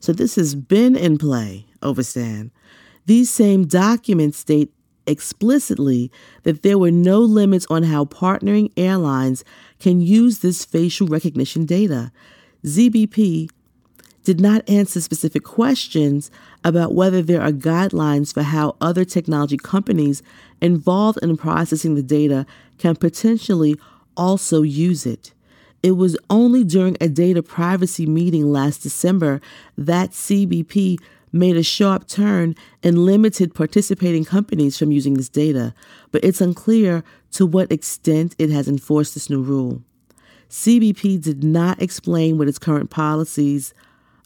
So 0.00 0.12
this 0.12 0.36
has 0.36 0.54
been 0.54 0.94
in 0.94 1.18
play, 1.18 1.66
Overstand. 1.82 2.50
These 3.06 3.30
same 3.30 3.66
documents 3.66 4.38
state 4.38 4.72
explicitly 5.06 6.10
that 6.42 6.62
there 6.62 6.78
were 6.78 6.90
no 6.90 7.20
limits 7.20 7.66
on 7.70 7.84
how 7.84 8.04
partnering 8.04 8.72
airlines 8.76 9.44
can 9.78 10.00
use 10.00 10.38
this 10.38 10.64
facial 10.64 11.06
recognition 11.06 11.64
data. 11.64 12.12
CBP 12.64 13.50
did 14.24 14.40
not 14.40 14.68
answer 14.68 15.00
specific 15.00 15.44
questions 15.44 16.32
about 16.64 16.94
whether 16.94 17.22
there 17.22 17.40
are 17.40 17.52
guidelines 17.52 18.34
for 18.34 18.42
how 18.42 18.74
other 18.80 19.04
technology 19.04 19.56
companies 19.56 20.20
involved 20.60 21.18
in 21.22 21.36
processing 21.36 21.94
the 21.94 22.02
data 22.02 22.44
can 22.78 22.96
potentially 22.96 23.76
also 24.16 24.62
use 24.62 25.06
it. 25.06 25.32
It 25.82 25.92
was 25.92 26.16
only 26.28 26.64
during 26.64 26.96
a 27.00 27.08
data 27.08 27.40
privacy 27.42 28.06
meeting 28.06 28.50
last 28.50 28.82
December 28.82 29.40
that 29.78 30.10
CBP 30.10 30.98
made 31.32 31.56
a 31.56 31.62
sharp 31.62 32.06
turn 32.06 32.54
and 32.82 33.04
limited 33.04 33.54
participating 33.54 34.24
companies 34.24 34.78
from 34.78 34.92
using 34.92 35.14
this 35.14 35.28
data, 35.28 35.74
but 36.10 36.24
it's 36.24 36.40
unclear 36.40 37.02
to 37.32 37.44
what 37.46 37.70
extent 37.72 38.34
it 38.38 38.50
has 38.50 38.68
enforced 38.68 39.14
this 39.14 39.28
new 39.28 39.42
rule. 39.42 39.82
CBP 40.48 41.20
did 41.20 41.42
not 41.42 41.82
explain 41.82 42.38
what 42.38 42.48
its 42.48 42.58
current 42.58 42.90
policies 42.90 43.74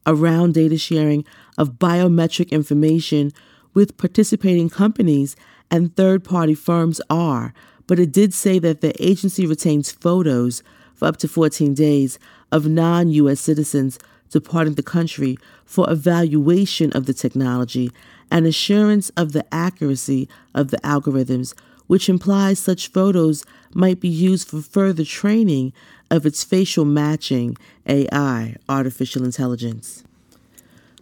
around 0.07 0.55
data 0.55 0.79
sharing 0.79 1.25
of 1.59 1.79
biometric 1.79 2.51
information 2.51 3.33
with 3.75 3.97
participating 3.97 4.69
companies 4.69 5.37
and 5.71 5.95
third 5.97 6.25
party 6.25 6.55
firms 6.55 7.01
are, 7.09 7.55
but 7.87 7.99
it 7.99 8.13
did 8.13 8.35
say 8.35 8.59
that 8.59 8.81
the 8.81 8.93
agency 9.03 9.47
retains 9.47 9.91
photos 9.91 10.63
for 10.95 11.07
up 11.07 11.17
to 11.19 11.29
14 11.29 11.75
days 11.75 12.19
of 12.53 12.67
non 12.67 13.09
U.S. 13.11 13.41
citizens 13.41 13.99
departing 14.31 14.75
the 14.75 14.83
country 14.83 15.37
for 15.65 15.91
evaluation 15.91 16.93
of 16.93 17.07
the 17.07 17.15
technology 17.15 17.91
and 18.31 18.47
assurance 18.47 19.11
of 19.11 19.33
the 19.33 19.45
accuracy 19.53 20.29
of 20.55 20.71
the 20.71 20.79
algorithms, 20.79 21.55
which 21.87 22.09
implies 22.09 22.59
such 22.59 22.89
photos 22.89 23.45
might 23.75 24.01
be 24.01 24.09
used 24.09 24.49
for 24.49 24.61
further 24.61 25.05
training 25.05 25.73
of 26.11 26.27
its 26.27 26.45
facial 26.45 26.85
matching 26.85 27.57
AI, 27.87 28.57
artificial 28.69 29.25
intelligence. 29.25 30.05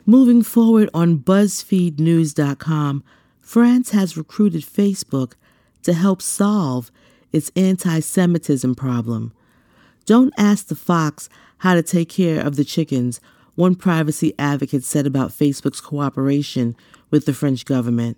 Moving 0.07 0.43
forward 0.43 0.89
on 0.95 1.19
BuzzFeedNews.com, 1.19 3.05
France 3.41 3.91
has 3.91 4.17
recruited 4.17 4.63
Facebook 4.63 5.35
to 5.83 5.93
help 5.93 6.23
solve 6.23 6.91
its 7.33 7.51
anti 7.55 8.01
Semitism 8.01 8.75
problem. 8.75 9.33
Don't 10.07 10.33
ask 10.39 10.69
the 10.69 10.75
fox 10.75 11.29
how 11.59 11.75
to 11.75 11.83
take 11.83 12.09
care 12.09 12.41
of 12.41 12.57
the 12.57 12.65
chickens, 12.65 13.21
one 13.55 13.75
privacy 13.75 14.35
advocate 14.39 14.85
said 14.85 15.07
about 15.07 15.31
Facebook's 15.31 15.81
cooperation 15.81 16.77
with 17.11 17.27
the 17.27 17.35
French 17.35 17.65
government. 17.65 18.17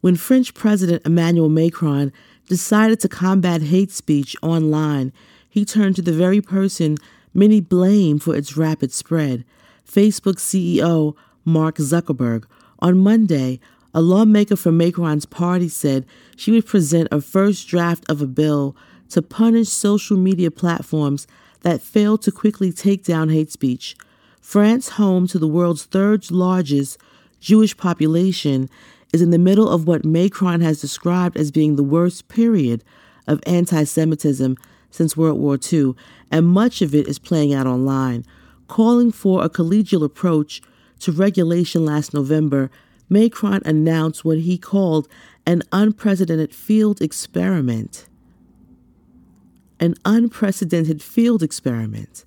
When 0.00 0.16
French 0.16 0.54
President 0.54 1.04
Emmanuel 1.04 1.48
Macron 1.48 2.12
decided 2.48 3.00
to 3.00 3.08
combat 3.08 3.62
hate 3.62 3.90
speech 3.90 4.36
online, 4.42 5.12
he 5.48 5.64
turned 5.64 5.96
to 5.96 6.02
the 6.02 6.12
very 6.12 6.40
person 6.40 6.96
many 7.34 7.60
blame 7.60 8.18
for 8.18 8.36
its 8.36 8.56
rapid 8.56 8.92
spread 8.92 9.44
Facebook 9.90 10.36
CEO 10.36 11.16
Mark 11.44 11.76
Zuckerberg. 11.76 12.44
On 12.80 12.98
Monday, 12.98 13.58
a 13.94 14.02
lawmaker 14.02 14.54
from 14.54 14.76
Macron's 14.76 15.26
party 15.26 15.68
said 15.68 16.04
she 16.36 16.50
would 16.50 16.66
present 16.66 17.08
a 17.10 17.20
first 17.20 17.66
draft 17.66 18.04
of 18.08 18.20
a 18.20 18.26
bill 18.26 18.76
to 19.08 19.22
punish 19.22 19.68
social 19.70 20.16
media 20.16 20.50
platforms 20.50 21.26
that 21.62 21.82
failed 21.82 22.22
to 22.22 22.32
quickly 22.32 22.72
take 22.72 23.04
down 23.04 23.28
hate 23.28 23.50
speech. 23.50 23.96
France, 24.40 24.90
home 24.90 25.26
to 25.26 25.38
the 25.38 25.48
world's 25.48 25.84
third 25.84 26.30
largest 26.30 26.98
Jewish 27.40 27.76
population, 27.76 28.68
is 29.12 29.22
in 29.22 29.30
the 29.30 29.38
middle 29.38 29.68
of 29.68 29.86
what 29.86 30.04
Macron 30.04 30.60
has 30.60 30.80
described 30.80 31.36
as 31.36 31.50
being 31.50 31.76
the 31.76 31.82
worst 31.82 32.28
period 32.28 32.84
of 33.26 33.40
anti 33.46 33.84
Semitism 33.84 34.56
since 34.90 35.16
World 35.16 35.38
War 35.38 35.58
II, 35.70 35.94
and 36.30 36.46
much 36.46 36.82
of 36.82 36.94
it 36.94 37.06
is 37.06 37.18
playing 37.18 37.52
out 37.52 37.66
online. 37.66 38.24
Calling 38.68 39.12
for 39.12 39.44
a 39.44 39.50
collegial 39.50 40.04
approach 40.04 40.62
to 41.00 41.12
regulation 41.12 41.84
last 41.84 42.12
November, 42.12 42.70
Macron 43.08 43.62
announced 43.64 44.24
what 44.24 44.38
he 44.38 44.58
called 44.58 45.08
an 45.46 45.62
unprecedented 45.72 46.54
field 46.54 47.00
experiment 47.00 48.07
an 49.80 49.94
unprecedented 50.04 51.02
field 51.02 51.42
experiment 51.42 52.24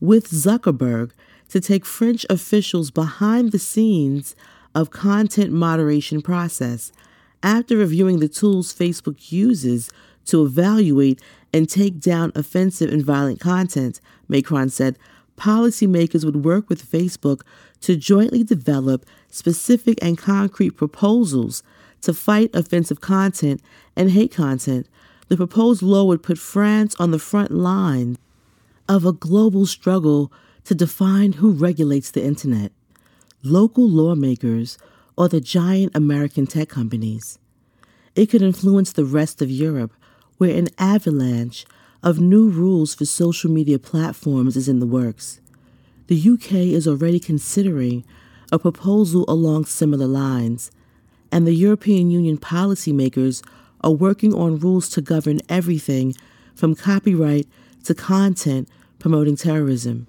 with 0.00 0.30
Zuckerberg 0.30 1.10
to 1.48 1.60
take 1.60 1.84
French 1.84 2.26
officials 2.28 2.90
behind 2.90 3.52
the 3.52 3.58
scenes 3.58 4.34
of 4.74 4.90
content 4.90 5.52
moderation 5.52 6.20
process 6.22 6.92
after 7.42 7.76
reviewing 7.76 8.20
the 8.20 8.28
tools 8.28 8.72
Facebook 8.72 9.30
uses 9.30 9.90
to 10.24 10.44
evaluate 10.44 11.20
and 11.52 11.68
take 11.68 12.00
down 12.00 12.32
offensive 12.34 12.90
and 12.90 13.04
violent 13.04 13.38
content, 13.38 14.00
Macron 14.26 14.70
said 14.70 14.98
policymakers 15.36 16.24
would 16.24 16.44
work 16.44 16.68
with 16.68 16.90
Facebook 16.90 17.42
to 17.82 17.96
jointly 17.96 18.42
develop 18.42 19.04
specific 19.28 19.98
and 20.02 20.16
concrete 20.16 20.70
proposals 20.70 21.62
to 22.00 22.14
fight 22.14 22.50
offensive 22.54 23.00
content 23.00 23.60
and 23.94 24.10
hate 24.10 24.32
content 24.32 24.88
the 25.34 25.48
proposed 25.48 25.82
law 25.82 26.04
would 26.04 26.22
put 26.22 26.38
France 26.38 26.94
on 27.00 27.10
the 27.10 27.18
front 27.18 27.50
line 27.50 28.16
of 28.88 29.04
a 29.04 29.12
global 29.12 29.66
struggle 29.66 30.32
to 30.62 30.76
define 30.76 31.32
who 31.32 31.50
regulates 31.50 32.12
the 32.12 32.22
internet 32.22 32.70
local 33.42 33.90
lawmakers 33.90 34.78
or 35.18 35.28
the 35.28 35.40
giant 35.40 35.90
American 35.92 36.46
tech 36.46 36.68
companies. 36.68 37.40
It 38.14 38.26
could 38.26 38.42
influence 38.42 38.92
the 38.92 39.04
rest 39.04 39.42
of 39.42 39.50
Europe, 39.50 39.92
where 40.38 40.56
an 40.56 40.68
avalanche 40.78 41.66
of 42.00 42.20
new 42.20 42.48
rules 42.48 42.94
for 42.94 43.04
social 43.04 43.50
media 43.50 43.80
platforms 43.80 44.56
is 44.56 44.68
in 44.68 44.78
the 44.78 44.86
works. 44.86 45.40
The 46.06 46.30
UK 46.34 46.52
is 46.52 46.86
already 46.86 47.18
considering 47.18 48.04
a 48.52 48.58
proposal 48.60 49.24
along 49.26 49.64
similar 49.64 50.06
lines, 50.06 50.70
and 51.32 51.44
the 51.44 51.54
European 51.54 52.12
Union 52.12 52.38
policymakers 52.38 53.42
are 53.84 53.92
working 53.92 54.34
on 54.34 54.58
rules 54.58 54.88
to 54.88 55.00
govern 55.00 55.40
everything 55.48 56.14
from 56.54 56.74
copyright 56.74 57.46
to 57.84 57.94
content 57.94 58.68
promoting 58.98 59.36
terrorism. 59.36 60.06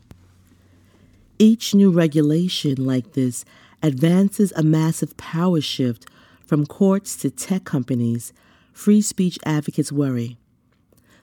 Each 1.38 1.76
new 1.76 1.92
regulation 1.92 2.86
like 2.86 3.14
this 3.14 3.44
advances 3.84 4.54
a 4.56 4.64
massive 4.64 5.16
power 5.18 5.60
shift 5.60 6.06
from 6.46 6.66
courts 6.66 7.18
to 7.18 7.30
tech 7.30 7.66
companies, 7.66 8.32
free 8.72 9.02
speech 9.02 9.38
advocates 9.46 9.92
worry. 9.92 10.38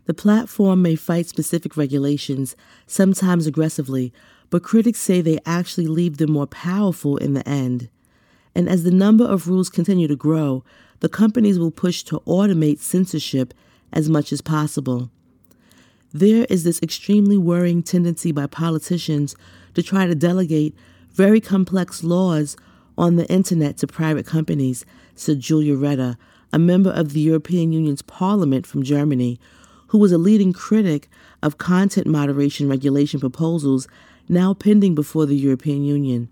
The 0.04 0.14
platform 0.14 0.82
may 0.82 0.96
fight 0.96 1.26
specific 1.28 1.76
regulations, 1.76 2.56
sometimes 2.86 3.46
aggressively, 3.46 4.12
but 4.50 4.62
critics 4.62 4.98
say 4.98 5.20
they 5.20 5.38
actually 5.46 5.86
leave 5.86 6.18
them 6.18 6.32
more 6.32 6.46
powerful 6.46 7.16
in 7.16 7.32
the 7.32 7.48
end. 7.48 7.88
And 8.54 8.68
as 8.68 8.84
the 8.84 8.90
number 8.90 9.24
of 9.24 9.48
rules 9.48 9.70
continue 9.70 10.08
to 10.08 10.16
grow, 10.16 10.64
the 11.00 11.08
companies 11.08 11.58
will 11.58 11.70
push 11.70 12.02
to 12.04 12.20
automate 12.20 12.78
censorship 12.78 13.54
as 13.92 14.08
much 14.08 14.32
as 14.32 14.40
possible. 14.40 15.10
There 16.12 16.46
is 16.50 16.64
this 16.64 16.82
extremely 16.82 17.38
worrying 17.38 17.82
tendency 17.82 18.32
by 18.32 18.46
politicians 18.46 19.34
to 19.74 19.82
try 19.82 20.06
to 20.06 20.14
delegate 20.14 20.76
very 21.12 21.40
complex 21.40 22.04
laws 22.04 22.56
on 22.98 23.16
the 23.16 23.26
internet 23.32 23.78
to 23.78 23.86
private 23.86 24.26
companies, 24.26 24.84
said 25.14 25.40
Julia 25.40 25.74
Reda, 25.74 26.18
a 26.52 26.58
member 26.58 26.90
of 26.90 27.12
the 27.12 27.20
European 27.20 27.72
Union's 27.72 28.02
Parliament 28.02 28.66
from 28.66 28.82
Germany, 28.82 29.40
who 29.88 29.98
was 29.98 30.12
a 30.12 30.18
leading 30.18 30.52
critic 30.52 31.08
of 31.42 31.58
content 31.58 32.06
moderation 32.06 32.68
regulation 32.68 33.20
proposals 33.20 33.88
now 34.28 34.54
pending 34.54 34.94
before 34.94 35.26
the 35.26 35.36
European 35.36 35.84
Union. 35.84 36.28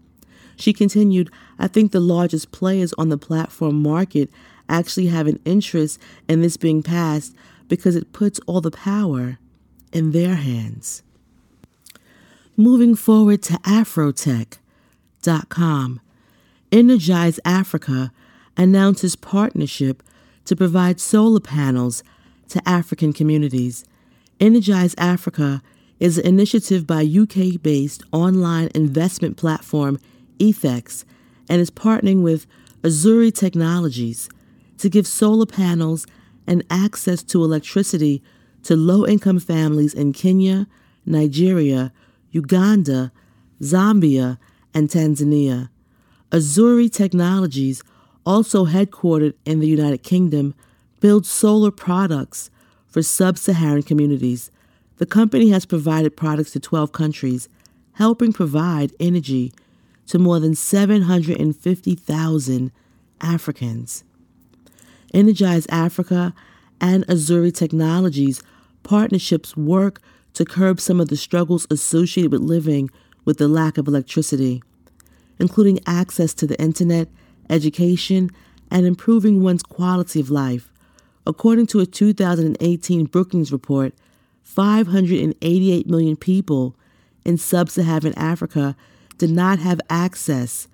She 0.61 0.73
continued, 0.75 1.31
I 1.59 1.67
think 1.69 1.91
the 1.91 2.01
largest 2.01 2.53
players 2.53 2.93
on 2.99 3.09
the 3.09 3.17
platform 3.17 3.83
market 3.83 4.29
actually 4.69 5.07
have 5.07 5.27
an 5.27 5.41
interest 5.47 5.99
in 6.29 6.43
this 6.43 6.59
being 6.59 6.83
passed 6.83 7.35
because 7.69 7.97
it 7.97 8.13
puts 8.13 8.39
all 8.47 8.61
the 8.61 8.71
power 8.71 9.39
in 9.91 10.13
their 10.13 10.35
hands. 10.35 11.03
Moving 12.59 12.95
forward 12.95 13.41
to 13.45 13.55
Afrotech.com, 13.55 16.01
Energize 16.71 17.41
Africa 17.45 18.13
announces 18.57 19.17
partnership 19.17 20.03
to 20.45 20.55
provide 20.55 21.01
solar 21.01 21.41
panels 21.41 22.05
to 22.49 22.61
African 22.69 23.15
communities. 23.15 23.87
Energize 24.39 24.95
Africa 24.99 25.63
is 25.99 26.19
an 26.19 26.27
initiative 26.27 26.87
by 26.87 27.03
UK 27.03 27.63
based 27.63 28.03
online 28.13 28.69
investment 28.75 29.39
platform 29.39 29.99
Ethex 30.41 31.05
and 31.49 31.61
is 31.61 31.71
partnering 31.71 32.23
with 32.23 32.47
Azuri 32.83 33.33
Technologies 33.33 34.29
to 34.79 34.89
give 34.89 35.07
solar 35.07 35.47
panels 35.47 36.07
and 36.47 36.65
access 36.71 37.23
to 37.23 37.45
electricity 37.45 38.23
to 38.63 38.75
low 38.75 39.07
income 39.07 39.39
families 39.39 39.95
in 39.95 40.13
Kenya, 40.13 40.67
Nigeria, 41.07 41.93
Uganda, 42.31 43.13
Zambia, 43.61 44.39
and 44.75 44.89
Tanzania. 44.89 45.69
Azuri 46.31 46.91
Technologies, 46.91 47.83
also 48.25 48.67
headquartered 48.67 49.35
in 49.45 49.61
the 49.61 49.69
United 49.69 50.03
Kingdom, 50.03 50.55
builds 51.01 51.31
solar 51.31 51.71
products 51.71 52.51
for 52.87 53.03
sub 53.03 53.39
Saharan 53.39 53.83
communities. 53.83 54.51
The 54.99 55.07
company 55.07 55.51
has 55.51 55.65
provided 55.65 56.17
products 56.17 56.51
to 56.53 56.61
12 56.61 56.93
countries, 56.93 57.49
helping 57.95 58.33
provide 58.33 58.93
energy 59.01 59.53
to 60.11 60.19
more 60.19 60.41
than 60.41 60.57
750,000 60.57 62.73
Africans. 63.21 64.03
Energize 65.15 65.69
Africa 65.69 66.35
and 66.81 67.07
Azuri 67.07 67.55
Technologies 67.55 68.43
partnerships 68.83 69.57
work 69.57 70.01
to 70.35 70.45
curb 70.45 70.81
some 70.81 71.01
of 71.01 71.07
the 71.09 71.17
struggles 71.17 71.69
associated 71.71 72.33
with 72.33 72.41
living 72.41 72.91
with 73.25 73.39
the 73.39 73.47
lack 73.47 73.79
of 73.79 73.87
electricity, 73.87 74.65
including 75.39 75.79
access 75.87 76.35
to 76.35 76.45
the 76.45 76.61
internet, 76.61 77.07
education, 77.49 78.31
and 78.69 78.87
improving 78.87 79.45
one's 79.45 79.63
quality 79.63 80.19
of 80.19 80.29
life. 80.29 80.73
According 81.25 81.69
to 81.69 81.79
a 81.79 81.87
2018 81.87 83.05
Brookings 83.05 83.53
report, 83.53 83.95
588 84.43 85.87
million 85.87 86.17
people 86.17 86.75
in 87.25 87.37
sub 87.37 87.71
Saharan 87.71 88.15
Africa 88.17 88.75
did 89.21 89.31
not 89.31 89.59
have 89.59 89.83
access 89.91 90.67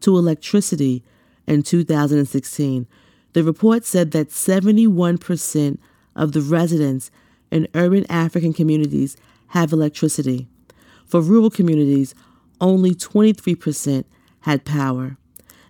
to 0.00 0.18
electricity 0.18 1.02
in 1.46 1.62
2016. 1.62 2.86
The 3.32 3.42
report 3.42 3.86
said 3.86 4.10
that 4.10 4.28
71% 4.28 5.78
of 6.14 6.32
the 6.32 6.42
residents 6.42 7.10
in 7.50 7.66
urban 7.74 8.04
African 8.10 8.52
communities 8.52 9.16
have 9.48 9.72
electricity. 9.72 10.46
For 11.06 11.22
rural 11.22 11.48
communities, 11.48 12.14
only 12.60 12.94
23% 12.94 14.04
had 14.40 14.66
power. 14.66 15.16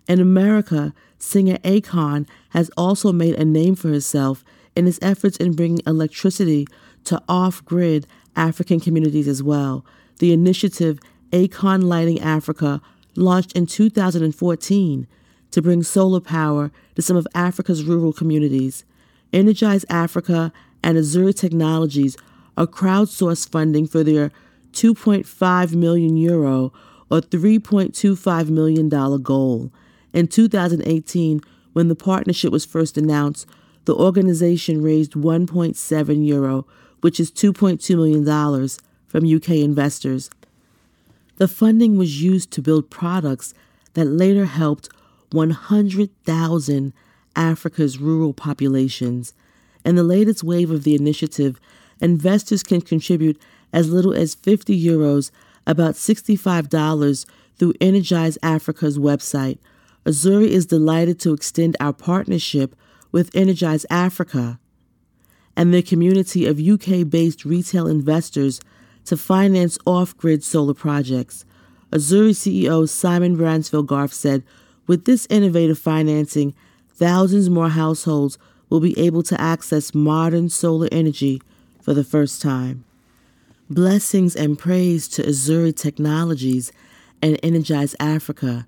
In 0.09 0.19
America, 0.19 0.93
singer 1.17 1.57
Akon 1.59 2.27
has 2.49 2.69
also 2.75 3.13
made 3.13 3.35
a 3.35 3.45
name 3.45 3.75
for 3.75 3.87
herself 3.87 4.43
in 4.75 4.85
his 4.85 4.99
efforts 5.01 5.37
in 5.37 5.53
bringing 5.53 5.79
electricity 5.87 6.67
to 7.05 7.21
off 7.29 7.63
grid 7.63 8.05
African 8.35 8.81
communities 8.81 9.29
as 9.29 9.41
well. 9.41 9.85
The 10.19 10.33
initiative 10.33 10.99
Akon 11.35 11.83
Lighting 11.83 12.21
Africa 12.21 12.81
launched 13.17 13.51
in 13.51 13.65
2014 13.65 15.07
to 15.51 15.61
bring 15.61 15.83
solar 15.83 16.21
power 16.21 16.71
to 16.95 17.01
some 17.01 17.17
of 17.17 17.27
Africa's 17.35 17.83
rural 17.83 18.13
communities. 18.13 18.85
Energize 19.33 19.83
Africa 19.89 20.53
and 20.81 20.97
Azuri 20.97 21.35
Technologies 21.35 22.15
are 22.55 22.65
crowdsourced 22.65 23.49
funding 23.49 23.85
for 23.85 24.01
their 24.01 24.31
2.5 24.71 25.73
million 25.75 26.15
euro 26.15 26.71
or 27.11 27.19
$3.25 27.19 28.49
million 28.49 28.87
goal. 29.21 29.73
In 30.13 30.27
2018, 30.27 31.41
when 31.73 31.89
the 31.89 31.95
partnership 31.95 32.53
was 32.53 32.63
first 32.63 32.97
announced, 32.97 33.45
the 33.83 33.93
organization 33.93 34.81
raised 34.81 35.11
1.7 35.13 36.25
euro, 36.25 36.65
which 37.01 37.19
is 37.19 37.29
$2.2 37.29 37.95
million, 37.97 38.69
from 39.05 39.35
UK 39.35 39.49
investors. 39.49 40.29
The 41.37 41.47
funding 41.47 41.97
was 41.97 42.21
used 42.21 42.51
to 42.51 42.61
build 42.61 42.89
products 42.89 43.53
that 43.93 44.05
later 44.05 44.45
helped 44.45 44.89
100,000 45.31 46.93
Africa's 47.35 47.97
rural 47.99 48.33
populations. 48.33 49.33
In 49.83 49.95
the 49.95 50.03
latest 50.03 50.43
wave 50.43 50.71
of 50.71 50.83
the 50.83 50.95
initiative, 50.95 51.59
investors 51.99 52.63
can 52.63 52.81
contribute 52.81 53.39
as 53.73 53.89
little 53.89 54.13
as 54.13 54.35
50 54.35 54.81
euros, 54.81 55.31
about 55.67 55.95
$65 55.95 57.25
through 57.57 57.73
Energize 57.81 58.37
Africa's 58.41 58.97
website. 58.97 59.57
Azuri 60.05 60.47
is 60.47 60.65
delighted 60.65 61.19
to 61.19 61.33
extend 61.33 61.75
our 61.79 61.93
partnership 61.93 62.75
with 63.11 63.35
Energize 63.35 63.85
Africa 63.89 64.59
and 65.57 65.73
their 65.73 65.81
community 65.81 66.45
of 66.45 66.59
UK 66.59 67.09
based 67.09 67.45
retail 67.45 67.87
investors 67.87 68.59
to 69.05 69.17
finance 69.17 69.77
off 69.85 70.17
grid 70.17 70.43
solar 70.43 70.73
projects. 70.73 71.45
Azuri 71.91 72.31
CEO 72.31 72.87
Simon 72.89 73.37
Bransfield 73.37 73.87
Garth 73.87 74.13
said, 74.13 74.43
with 74.87 75.05
this 75.05 75.27
innovative 75.29 75.79
financing, 75.79 76.53
thousands 76.89 77.49
more 77.49 77.69
households 77.69 78.37
will 78.69 78.79
be 78.79 78.97
able 78.99 79.23
to 79.23 79.39
access 79.39 79.93
modern 79.93 80.49
solar 80.49 80.87
energy 80.91 81.41
for 81.81 81.93
the 81.93 82.03
first 82.03 82.41
time. 82.41 82.83
Blessings 83.69 84.35
and 84.35 84.59
praise 84.59 85.07
to 85.09 85.23
Azuri 85.23 85.75
Technologies 85.75 86.71
and 87.21 87.39
Energize 87.41 87.95
Africa, 87.99 88.67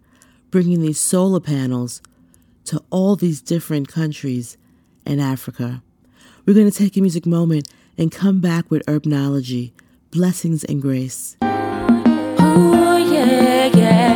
bringing 0.49 0.81
these 0.81 0.99
solar 0.99 1.39
panels 1.39 2.01
to 2.65 2.83
all 2.89 3.15
these 3.15 3.41
different 3.41 3.87
countries 3.87 4.57
in 5.05 5.19
Africa. 5.19 5.81
We're 6.45 6.53
going 6.53 6.71
to 6.71 6.77
take 6.77 6.97
a 6.97 7.01
music 7.01 7.25
moment 7.25 7.69
and 7.97 8.11
come 8.11 8.39
back 8.39 8.69
with 8.69 8.85
Herbnology, 8.85 9.71
blessings 10.17 10.63
and 10.63 10.81
grace. 10.81 11.37
Oh, 11.43 12.97
yeah, 12.97 13.65
yeah. 13.67 14.07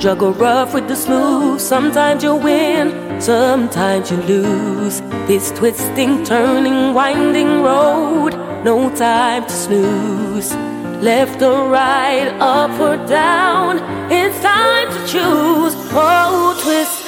Juggle 0.00 0.32
rough 0.32 0.72
with 0.72 0.88
the 0.88 0.96
smooth. 0.96 1.60
Sometimes 1.60 2.24
you 2.24 2.34
win, 2.34 3.20
sometimes 3.20 4.10
you 4.10 4.16
lose. 4.22 5.02
This 5.28 5.52
twisting, 5.52 6.24
turning, 6.24 6.94
winding 6.94 7.62
road. 7.62 8.30
No 8.64 8.88
time 8.96 9.44
to 9.44 9.52
snooze. 9.52 10.54
Left 11.02 11.42
or 11.42 11.68
right, 11.68 12.28
up 12.40 12.80
or 12.80 12.96
down. 13.06 13.78
It's 14.10 14.40
time 14.40 14.88
to 14.88 15.00
choose. 15.06 15.74
Oh, 15.92 16.58
twist 16.62 16.99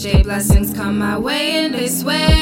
blessings 0.00 0.72
come 0.72 0.96
my 0.98 1.18
way 1.18 1.56
and 1.56 1.74
they 1.74 1.86
sway 1.86 2.39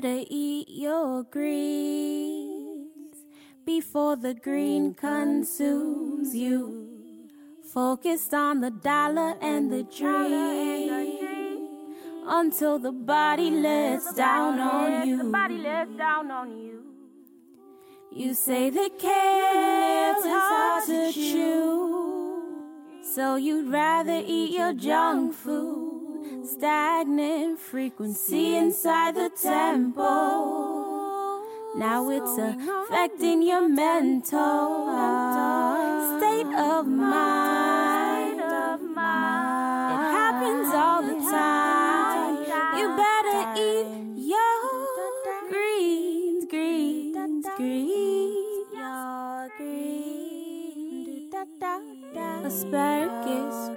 better 0.00 0.22
eat 0.30 0.68
your 0.68 1.24
greens 1.24 3.16
before 3.66 4.14
the 4.14 4.32
green 4.32 4.94
consumes 4.94 6.36
you. 6.36 6.88
Focused 7.72 8.32
on 8.32 8.60
the 8.60 8.70
dollar 8.70 9.34
and 9.40 9.72
the 9.72 9.82
dream 9.82 11.18
until 12.28 12.78
the 12.78 12.92
body 12.92 13.50
lets 13.50 14.14
down 14.14 14.60
on 14.60 15.08
you. 15.08 15.32
You 18.12 18.34
say 18.34 18.70
the 18.70 18.90
kale 18.98 20.16
is 20.16 20.24
hard 20.24 20.86
to 20.86 21.12
chew, 21.12 22.52
so 23.02 23.34
you'd 23.34 23.68
rather 23.68 24.22
eat 24.24 24.52
your 24.56 24.74
junk 24.74 25.34
food. 25.34 25.87
Stagnant 26.50 27.58
frequency 27.58 28.56
inside 28.56 29.14
the 29.16 29.30
temple. 29.30 30.04
Now 31.76 32.08
it's 32.08 32.38
affecting 32.38 33.42
your 33.42 33.68
mental 33.68 34.88
state 36.16 36.46
of 36.56 36.86
mind. 36.86 38.40
It 38.40 40.02
happens 40.16 40.68
all 40.74 41.02
the 41.02 41.20
time. 41.30 42.38
You 42.78 42.96
better 42.96 43.52
eat 43.60 43.86
your 44.16 44.86
greens, 45.50 46.46
greens, 46.48 47.46
greens. 47.58 48.72
Your 48.74 49.50
greens. 49.58 49.98
Asparagus, 52.44 53.76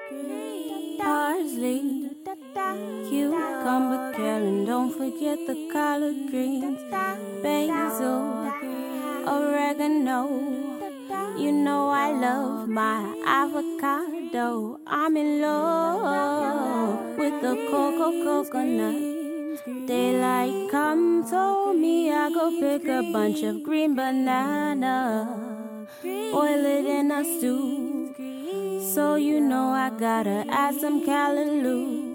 cucumber, 3.10 4.14
and 4.18 4.68
don't 4.68 4.92
forget 4.92 5.38
the 5.48 5.70
collard 5.72 6.30
greens, 6.30 6.82
basil, 7.44 8.52
oregano. 9.28 10.20
You 11.38 11.52
know 11.52 11.90
I 11.90 12.12
love 12.12 12.68
my 12.68 13.16
avocado. 13.26 14.80
I'm 14.86 15.18
in 15.18 15.42
love 15.42 17.18
with 17.18 17.42
the 17.42 17.56
cocoa 17.70 18.12
coconut. 18.24 19.12
Daylight 19.86 20.70
come 20.72 21.24
told 21.30 21.70
oh, 21.70 21.74
me 21.74 22.12
I 22.12 22.30
go 22.30 22.50
pick 22.60 22.88
a 22.88 23.02
bunch 23.12 23.44
of 23.44 23.62
green 23.64 23.96
banana, 23.96 25.88
boil 26.04 26.66
it 26.66 26.86
in 26.86 27.12
a 27.12 27.24
stew. 27.24 28.14
So 28.94 29.16
you 29.16 29.40
know 29.40 29.70
I 29.70 29.90
gotta 29.90 30.46
add 30.50 30.76
some 30.76 31.06
callaloo. 31.06 32.11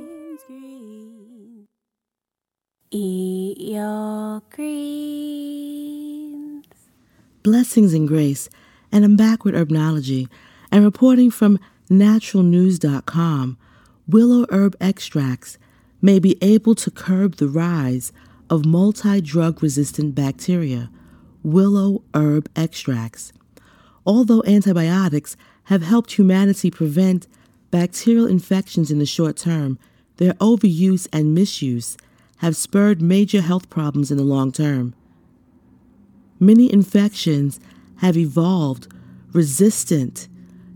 Eat 2.98 3.60
your 3.60 4.40
greens. 4.48 5.84
Blessings 7.42 7.92
and 7.92 8.08
grace, 8.08 8.48
and 8.90 9.04
I'm 9.04 9.16
back 9.16 9.44
with 9.44 9.54
Herbnology 9.54 10.30
and 10.72 10.82
reporting 10.82 11.30
from 11.30 11.58
naturalnews.com. 11.90 13.58
Willow 14.08 14.46
herb 14.48 14.76
extracts 14.80 15.58
may 16.00 16.18
be 16.18 16.38
able 16.40 16.74
to 16.76 16.90
curb 16.90 17.36
the 17.36 17.48
rise 17.48 18.14
of 18.48 18.64
multi 18.64 19.20
drug 19.20 19.62
resistant 19.62 20.14
bacteria. 20.14 20.88
willow 21.42 22.02
herb 22.14 22.48
extracts. 22.56 23.30
Although 24.06 24.42
antibiotics 24.46 25.36
have 25.64 25.82
helped 25.82 26.12
humanity 26.12 26.70
prevent 26.70 27.26
bacterial 27.70 28.24
infections 28.26 28.90
in 28.90 28.98
the 29.00 29.04
short 29.04 29.36
term, 29.36 29.78
their 30.16 30.32
overuse 30.34 31.06
and 31.12 31.34
misuse 31.34 31.98
have 32.38 32.56
spurred 32.56 33.00
major 33.00 33.40
health 33.40 33.70
problems 33.70 34.10
in 34.10 34.16
the 34.16 34.22
long 34.22 34.52
term. 34.52 34.94
Many 36.38 36.72
infections 36.72 37.58
have 37.96 38.16
evolved 38.16 38.92
resistant 39.32 40.28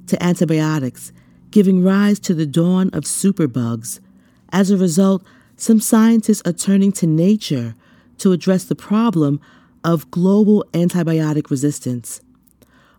to 0.07 0.23
antibiotics, 0.23 1.12
giving 1.51 1.85
rise 1.85 2.19
to 2.20 2.35
the 2.35 2.47
dawn 2.47 2.91
of 2.93 3.05
superbugs. 3.05 4.01
As 4.53 4.70
a 4.70 4.77
result, 4.77 5.24
some 5.57 5.81
scientists 5.81 6.43
are 6.47 6.53
turning 6.53 6.93
to 6.93 7.07
nature 7.07 7.74
to 8.19 8.32
address 8.32 8.65
the 8.65 8.74
problem 8.74 9.41
of 9.85 10.11
global 10.11 10.65
antibiotic 10.73 11.51
resistance. 11.51 12.20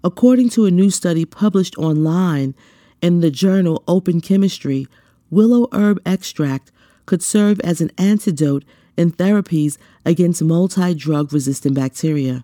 According 0.03 0.49
to 0.49 0.65
a 0.65 0.71
new 0.71 0.89
study 0.89 1.25
published 1.25 1.77
online 1.77 2.55
in 3.01 3.19
the 3.19 3.31
journal 3.31 3.83
Open 3.87 4.21
Chemistry, 4.21 4.87
willow 5.29 5.67
herb 5.71 5.99
extract 6.05 6.71
could 7.05 7.23
serve 7.23 7.59
as 7.61 7.81
an 7.81 7.91
antidote 7.97 8.63
in 8.97 9.11
therapies 9.11 9.77
against 10.05 10.43
multi 10.43 10.93
drug 10.93 11.33
resistant 11.33 11.75
bacteria. 11.75 12.43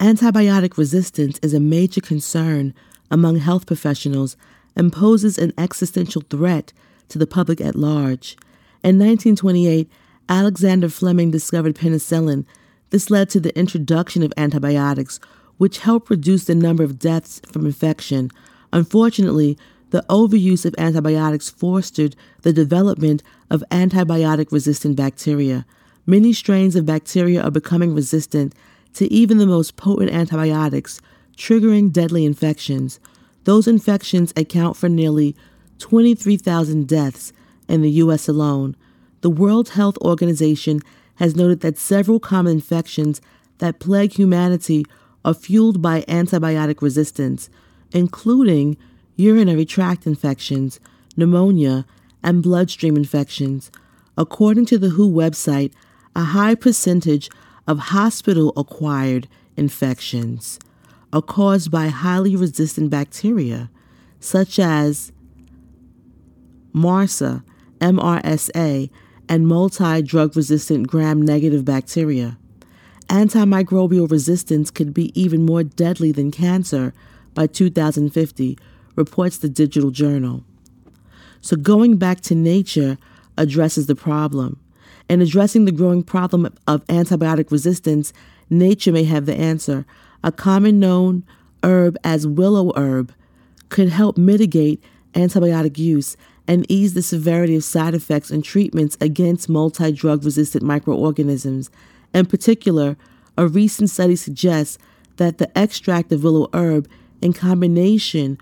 Antibiotic 0.00 0.76
resistance 0.76 1.38
is 1.42 1.54
a 1.54 1.60
major 1.60 2.00
concern 2.00 2.74
among 3.10 3.36
health 3.36 3.66
professionals 3.66 4.36
and 4.74 4.92
poses 4.92 5.38
an 5.38 5.52
existential 5.56 6.22
threat 6.28 6.72
to 7.08 7.18
the 7.18 7.26
public 7.26 7.60
at 7.60 7.76
large. 7.76 8.36
In 8.82 8.98
1928, 8.98 9.88
Alexander 10.28 10.88
Fleming 10.88 11.30
discovered 11.30 11.76
penicillin. 11.76 12.44
This 12.90 13.10
led 13.10 13.30
to 13.30 13.40
the 13.40 13.56
introduction 13.58 14.22
of 14.22 14.32
antibiotics, 14.36 15.18
which 15.56 15.78
helped 15.78 16.10
reduce 16.10 16.44
the 16.44 16.54
number 16.54 16.82
of 16.82 16.98
deaths 16.98 17.40
from 17.50 17.64
infection. 17.64 18.30
Unfortunately, 18.72 19.56
the 19.96 20.04
overuse 20.10 20.66
of 20.66 20.74
antibiotics 20.76 21.48
fostered 21.48 22.14
the 22.42 22.52
development 22.52 23.22
of 23.48 23.64
antibiotic 23.70 24.52
resistant 24.52 24.94
bacteria. 24.94 25.64
Many 26.04 26.34
strains 26.34 26.76
of 26.76 26.84
bacteria 26.84 27.42
are 27.42 27.50
becoming 27.50 27.94
resistant 27.94 28.54
to 28.92 29.10
even 29.10 29.38
the 29.38 29.46
most 29.46 29.76
potent 29.76 30.10
antibiotics, 30.10 31.00
triggering 31.34 31.90
deadly 31.90 32.26
infections. 32.26 33.00
Those 33.44 33.66
infections 33.66 34.34
account 34.36 34.76
for 34.76 34.90
nearly 34.90 35.34
23,000 35.78 36.86
deaths 36.86 37.32
in 37.66 37.80
the 37.80 37.92
U.S. 37.92 38.28
alone. 38.28 38.76
The 39.22 39.30
World 39.30 39.70
Health 39.70 39.96
Organization 40.02 40.80
has 41.14 41.34
noted 41.34 41.60
that 41.60 41.78
several 41.78 42.20
common 42.20 42.52
infections 42.52 43.22
that 43.60 43.80
plague 43.80 44.12
humanity 44.12 44.84
are 45.24 45.32
fueled 45.32 45.80
by 45.80 46.02
antibiotic 46.02 46.82
resistance, 46.82 47.48
including 47.92 48.76
urinary 49.16 49.64
tract 49.64 50.06
infections, 50.06 50.78
pneumonia, 51.16 51.84
and 52.22 52.42
bloodstream 52.42 52.96
infections. 52.96 53.70
According 54.16 54.66
to 54.66 54.78
the 54.78 54.90
WHO 54.90 55.10
website, 55.10 55.72
a 56.14 56.24
high 56.24 56.54
percentage 56.54 57.28
of 57.66 57.78
hospital 57.78 58.52
acquired 58.56 59.28
infections 59.56 60.58
are 61.12 61.22
caused 61.22 61.70
by 61.70 61.88
highly 61.88 62.36
resistant 62.36 62.90
bacteria, 62.90 63.70
such 64.20 64.58
as 64.58 65.12
MRSA, 66.74 67.42
MRSA, 67.80 68.90
and 69.28 69.46
multi 69.46 70.02
drug 70.02 70.36
resistant 70.36 70.88
gram 70.88 71.22
negative 71.22 71.64
bacteria. 71.64 72.38
Antimicrobial 73.08 74.10
resistance 74.10 74.70
could 74.70 74.92
be 74.92 75.12
even 75.20 75.46
more 75.46 75.62
deadly 75.62 76.12
than 76.12 76.30
cancer 76.30 76.92
by 77.34 77.46
2050, 77.46 78.58
reports 78.96 79.38
the 79.38 79.48
Digital 79.48 79.90
Journal. 79.90 80.42
So, 81.40 81.56
going 81.56 81.96
back 81.96 82.20
to 82.22 82.34
nature 82.34 82.98
addresses 83.38 83.86
the 83.86 83.94
problem. 83.94 84.58
In 85.08 85.20
addressing 85.20 85.64
the 85.64 85.72
growing 85.72 86.02
problem 86.02 86.52
of 86.66 86.84
antibiotic 86.86 87.52
resistance, 87.52 88.12
nature 88.50 88.90
may 88.90 89.04
have 89.04 89.26
the 89.26 89.36
answer. 89.36 89.86
A 90.24 90.32
common 90.32 90.80
known 90.80 91.24
herb 91.62 91.96
as 92.02 92.26
willow 92.26 92.72
herb 92.76 93.12
could 93.68 93.90
help 93.90 94.16
mitigate 94.16 94.82
antibiotic 95.14 95.78
use 95.78 96.16
and 96.48 96.66
ease 96.68 96.94
the 96.94 97.02
severity 97.02 97.56
of 97.56 97.64
side 97.64 97.94
effects 97.94 98.30
and 98.30 98.44
treatments 98.44 98.96
against 99.00 99.48
multi 99.48 99.92
drug 99.92 100.24
resistant 100.24 100.64
microorganisms. 100.64 101.70
In 102.14 102.26
particular, 102.26 102.96
a 103.36 103.46
recent 103.46 103.90
study 103.90 104.16
suggests 104.16 104.78
that 105.16 105.38
the 105.38 105.56
extract 105.58 106.12
of 106.12 106.24
willow 106.24 106.48
herb, 106.52 106.88
in 107.22 107.32
combination 107.32 108.38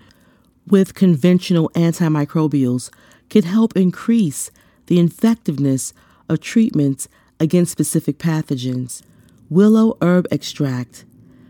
with 0.67 0.93
conventional 0.93 1.69
antimicrobials, 1.69 2.89
can 3.29 3.43
help 3.43 3.75
increase 3.75 4.51
the 4.87 4.99
effectiveness 4.99 5.93
of 6.29 6.39
treatments 6.39 7.07
against 7.39 7.71
specific 7.71 8.17
pathogens. 8.17 9.01
Willow 9.49 9.97
herb 10.01 10.27
extract 10.31 11.05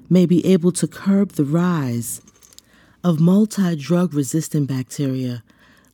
may 0.09 0.25
be 0.25 0.45
able 0.45 0.71
to 0.71 0.87
curb 0.87 1.33
the 1.33 1.45
rise 1.45 2.21
of 3.03 3.19
multi 3.19 3.75
drug 3.75 4.13
resistant 4.13 4.67
bacteria. 4.67 5.43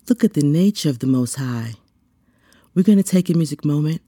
Look 0.10 0.24
at 0.24 0.34
the 0.34 0.42
nature 0.42 0.90
of 0.90 1.00
the 1.00 1.08
Most 1.08 1.36
High. 1.36 1.74
We're 2.74 2.84
going 2.84 2.98
to 2.98 3.04
take 3.04 3.30
a 3.30 3.34
music 3.34 3.66
moment 3.66 4.02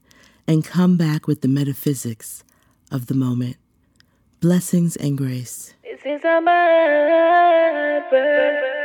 and 0.46 0.64
come 0.64 0.96
back 0.96 1.26
with 1.26 1.40
the 1.42 1.48
metaphysics 1.48 2.44
of 2.90 3.06
the 3.06 3.14
moment. 3.14 3.56
Blessings 4.40 4.96
and 4.96 5.16
grace. 5.16 5.74
This 5.84 6.00
is. 8.12 8.83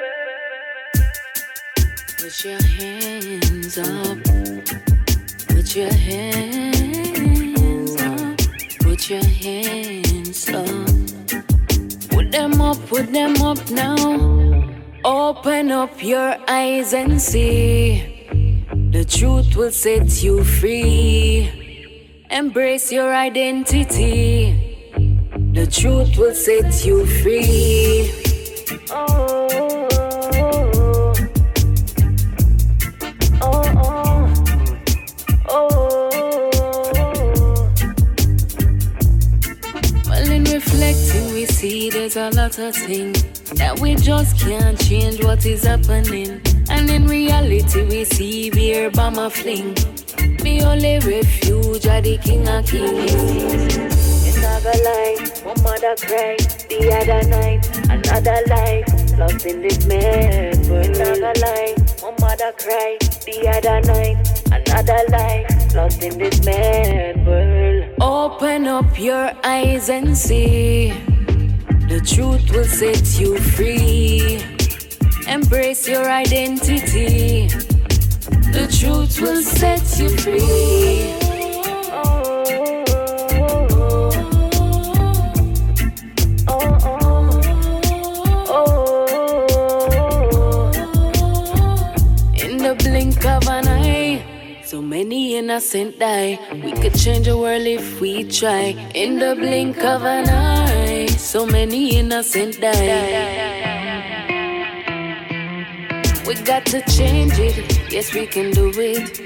Put 2.21 2.43
your 2.43 2.61
hands 2.61 3.77
up. 3.77 4.17
Put 5.47 5.73
your 5.73 5.93
hands 5.93 7.95
up. 8.01 8.37
Put 8.81 9.09
your 9.09 9.23
hands 9.23 10.49
up. 10.49 10.67
Put 12.09 12.29
them 12.29 12.59
up, 12.59 12.77
put 12.87 13.13
them 13.13 13.41
up 13.41 13.71
now. 13.71 13.95
Open 15.05 15.71
up 15.71 16.03
your 16.03 16.35
eyes 16.49 16.93
and 16.93 17.21
see. 17.21 18.27
The 18.91 19.05
truth 19.05 19.55
will 19.55 19.71
set 19.71 20.21
you 20.21 20.43
free. 20.43 21.49
Embrace 22.29 22.91
your 22.91 23.15
identity. 23.15 24.75
The 25.53 25.67
truth 25.67 26.17
will 26.17 26.35
set 26.35 26.85
you 26.85 27.05
free. 27.05 28.11
Oh, 28.91 29.18
see 41.59 41.89
there's 41.89 42.15
a 42.15 42.29
lot 42.29 42.57
of 42.57 42.73
things 42.73 43.21
that 43.51 43.77
we 43.81 43.93
just 43.93 44.39
can't 44.39 44.79
change 44.79 45.21
what 45.21 45.45
is 45.45 45.65
happening. 45.65 46.39
And 46.69 46.89
in 46.89 47.05
reality, 47.05 47.83
we 47.83 48.05
see 48.05 48.49
beer 48.49 48.89
bomb 48.89 49.17
a 49.19 49.29
fling. 49.29 49.75
Me 50.41 50.63
only 50.63 50.99
refuge 50.99 51.85
are 51.85 51.99
the 51.99 52.17
king 52.23 52.47
of 52.47 52.65
kings. 52.65 53.75
It's 54.25 54.41
not 54.41 54.63
a 54.63 54.75
lie, 54.87 55.17
my 55.43 55.53
mother 55.61 55.95
cried 55.99 56.39
the 56.71 56.79
other 56.99 57.27
night. 57.27 57.63
Another 57.91 58.39
life 58.47 58.87
lost 59.19 59.45
in 59.45 59.61
this 59.61 59.85
mad 59.85 60.65
world. 60.69 60.85
It's 60.85 60.99
not 60.99 61.17
a 61.17 61.33
lie, 61.43 61.75
my 62.01 62.11
mother 62.21 62.53
cried 62.55 63.01
the 63.27 63.37
other 63.55 63.81
night. 63.91 64.17
Another 64.47 65.01
life 65.09 65.75
lost 65.75 66.01
in 66.03 66.17
this 66.17 66.41
mad 66.45 67.27
world. 67.27 67.95
Open 67.99 68.65
up 68.65 68.97
your 68.97 69.33
eyes 69.43 69.89
and 69.89 70.17
see. 70.17 71.08
The 71.89 71.99
truth 72.01 72.51
will 72.51 72.65
set 72.65 73.19
you 73.19 73.39
free. 73.39 74.43
Embrace 75.27 75.87
your 75.87 76.07
identity. 76.07 77.47
The 78.53 78.67
truth 78.79 79.19
will 79.19 79.41
set 79.41 79.99
you 79.99 80.09
free. 80.17 81.18
Many 94.99 95.37
innocent 95.37 95.97
die. 95.97 96.37
We 96.61 96.73
could 96.73 96.93
change 96.93 97.27
the 97.27 97.37
world 97.37 97.65
if 97.65 98.01
we 98.01 98.25
try. 98.25 98.75
In 98.93 99.17
the 99.17 99.33
blink 99.33 99.77
of 99.77 100.03
an 100.03 100.27
eye, 100.27 101.05
so 101.05 101.45
many 101.45 101.95
innocent 101.95 102.59
die. 102.59 103.47
We 106.27 106.35
got 106.43 106.65
to 106.73 106.81
change 106.81 107.39
it, 107.39 107.55
yes, 107.89 108.13
we 108.13 108.27
can 108.27 108.51
do 108.51 108.71
it. 108.75 109.21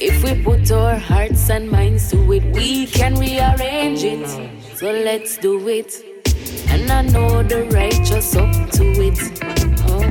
If 0.00 0.24
we 0.24 0.42
put 0.42 0.70
our 0.70 0.96
hearts 0.96 1.50
and 1.50 1.70
minds 1.70 2.10
to 2.12 2.32
it, 2.32 2.44
we 2.54 2.86
can 2.86 3.14
rearrange 3.16 4.04
it. 4.04 4.26
So 4.78 4.90
let's 4.90 5.36
do 5.36 5.68
it. 5.68 5.92
And 6.68 6.90
I 6.90 7.02
know 7.02 7.42
the 7.42 7.64
righteous 7.64 8.34
up 8.34 8.70
to 8.78 8.84
it. 9.08 9.18
Uh-uh. 9.92 10.10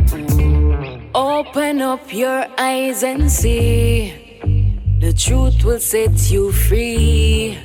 Open 1.16 1.82
up 1.82 2.14
your 2.14 2.46
eyes 2.60 3.02
and 3.02 3.32
see. 3.32 4.27
The 5.00 5.14
truth 5.14 5.64
will 5.64 5.80
set 5.80 6.32
you 6.32 6.52
free. 6.52 7.56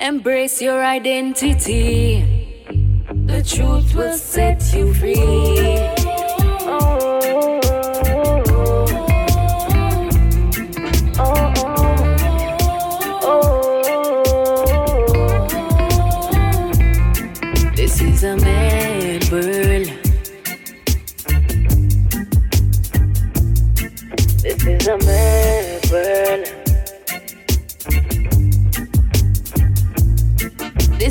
Embrace 0.00 0.60
your 0.60 0.84
identity. 0.84 2.64
The 3.26 3.42
truth 3.42 3.94
will 3.94 4.18
set 4.18 4.72
you 4.74 4.92
free. 4.94 5.97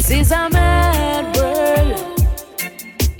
This 0.08 0.22
is 0.22 0.32
a 0.32 0.50
mad 0.50 1.36
world. 1.36 1.98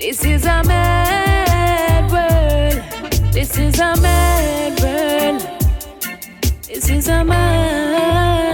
This 0.00 0.24
is 0.24 0.46
a 0.46 0.62
mad 0.64 2.10
world. 2.10 3.30
This 3.30 3.58
is 3.58 3.78
a 3.78 3.94
mad 4.00 4.80
world. 4.80 5.42
This 6.66 6.88
is 6.88 7.08
a 7.08 7.22
mad 7.22 8.47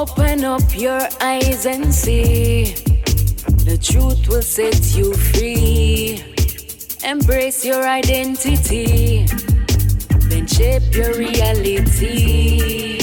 Open 0.00 0.44
up 0.44 0.62
your 0.74 1.02
eyes 1.20 1.66
and 1.66 1.92
see. 1.92 2.72
The 3.68 3.76
truth 3.76 4.28
will 4.28 4.40
set 4.40 4.96
you 4.96 5.12
free. 5.12 6.24
Embrace 7.04 7.66
your 7.66 7.86
identity. 7.86 9.26
Then 10.30 10.46
shape 10.46 10.94
your 10.94 11.12
reality. 11.12 12.99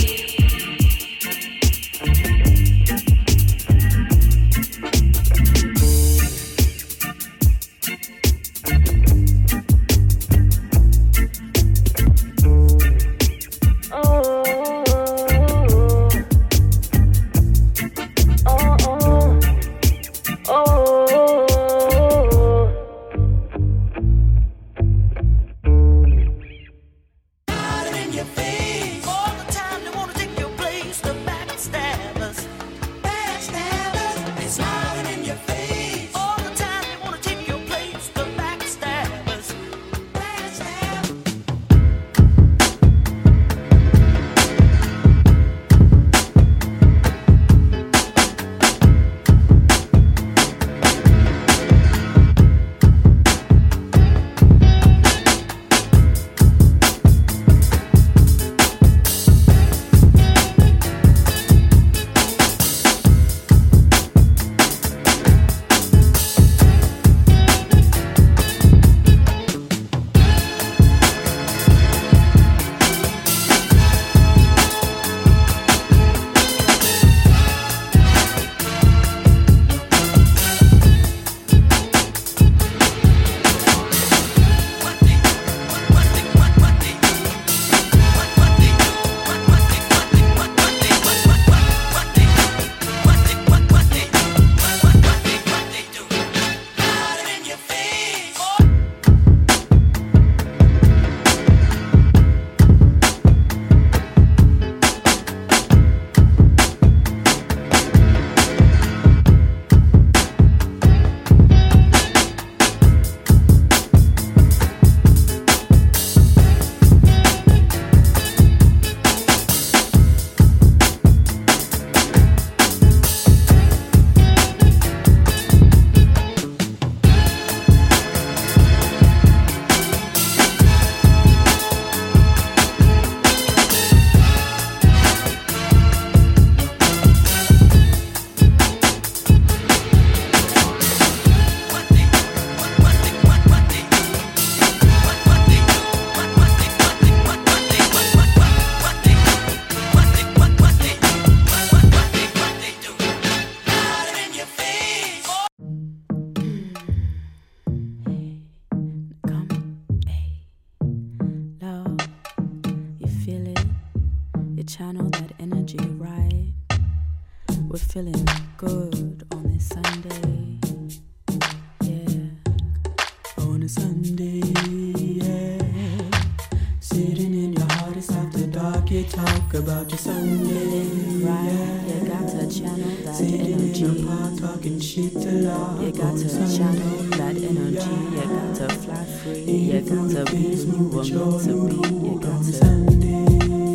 You 178.90 179.04
talk 179.04 179.54
about 179.54 179.90
your 179.90 179.98
Sunday, 179.98 180.88
Right, 181.26 181.84
you 181.88 182.08
got 182.08 182.28
to 182.30 182.48
channel 182.50 182.90
that 183.04 183.16
Sitting 183.16 183.42
energy. 183.42 183.84
in 183.84 183.96
your 183.98 184.08
park, 184.08 184.38
talking 184.40 184.80
shit 184.80 185.12
to 185.14 185.32
love. 185.32 185.82
You 185.84 185.92
got 185.92 186.04
on 186.06 186.16
a 186.16 186.20
to 186.24 186.30
Sunday, 186.30 186.58
channel 186.58 186.98
that 187.18 187.36
energy. 187.36 187.96
You 188.16 188.22
got 188.24 188.56
to 188.56 188.70
fly 188.80 189.04
free. 189.06 189.44
You 189.44 189.82
got 189.82 190.10
to 190.12 190.24
be 190.32 190.56
who 190.56 190.72
you 190.78 190.88
were 190.90 191.04
meant 191.04 191.44
to 191.44 191.54
be. 191.68 191.76
You 192.08 192.20
got 192.20 192.44
to 192.44 192.52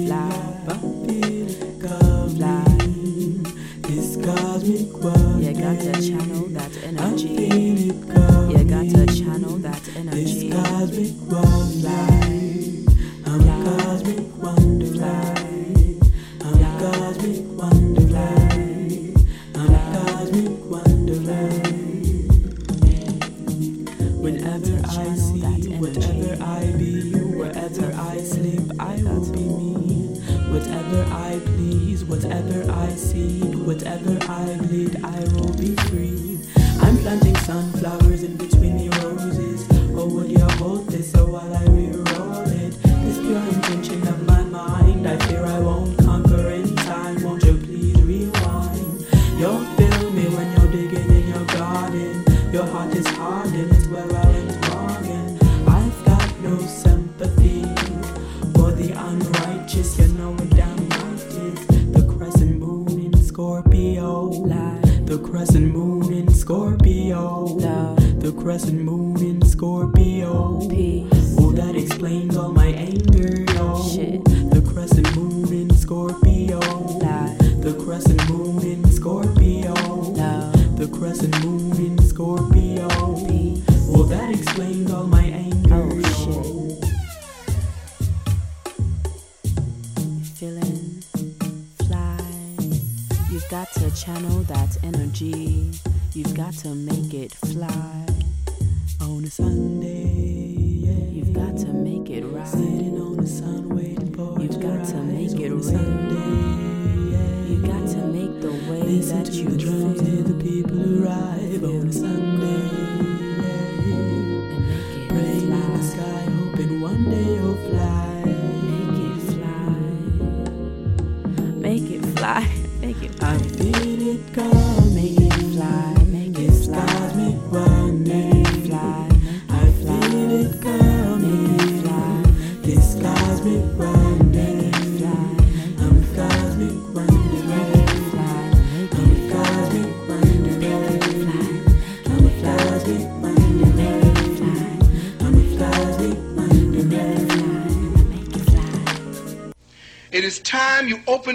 fly, 0.07 0.31
fly. 2.36 2.65
This 3.82 4.08
cosmic 4.24 4.92
world, 5.02 5.42
You 5.42 5.52
got 5.52 5.78
to 5.81 5.92
channel 6.08 6.47
that 6.49 6.73
energy. 6.84 7.28
You 7.28 7.92
got 8.65 8.89
to 8.89 9.07
channel 9.18 9.57
that 9.58 9.82
This 9.84 9.97
energy. 9.97 10.50
cosmic 10.50 11.12
wonderland, 11.31 11.72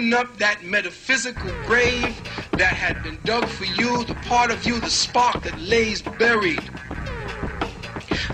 open 0.08 0.26
up 0.26 0.38
that 0.38 0.64
metaphysical 0.64 1.50
grave 1.66 2.16
that 2.52 2.72
had 2.72 3.02
been 3.02 3.18
dug 3.24 3.46
for 3.46 3.66
you, 3.66 4.04
the 4.04 4.14
part 4.26 4.50
of 4.50 4.64
you, 4.64 4.80
the 4.80 4.88
spark 4.88 5.42
that 5.42 5.58
lays 5.60 6.00
buried. 6.00 6.62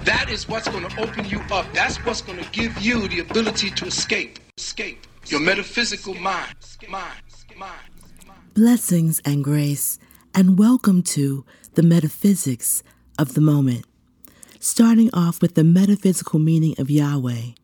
That 0.04 0.26
is 0.30 0.48
what's 0.48 0.68
going 0.68 0.88
to 0.88 1.00
open 1.02 1.24
you 1.24 1.40
up. 1.50 1.66
That's 1.72 1.96
what's 2.04 2.20
going 2.20 2.38
to 2.38 2.48
give 2.52 2.80
you 2.80 3.08
the 3.08 3.20
ability 3.20 3.70
to 3.70 3.86
escape. 3.86 4.38
Escape. 4.56 5.04
Your 5.26 5.40
metaphysical 5.40 6.14
mind. 6.14 6.54
Mind. 6.88 7.22
Mind. 7.56 7.72
Blessings 8.54 9.20
and 9.24 9.42
grace, 9.42 9.98
and 10.32 10.56
welcome 10.56 11.02
to 11.02 11.44
the 11.74 11.82
metaphysics 11.82 12.84
of 13.18 13.34
the 13.34 13.40
moment. 13.40 13.84
Starting 14.60 15.10
off 15.12 15.42
with 15.42 15.56
the 15.56 15.64
metaphysical 15.64 16.38
meaning 16.38 16.76
of 16.78 16.88
Yahweh, 16.88 17.54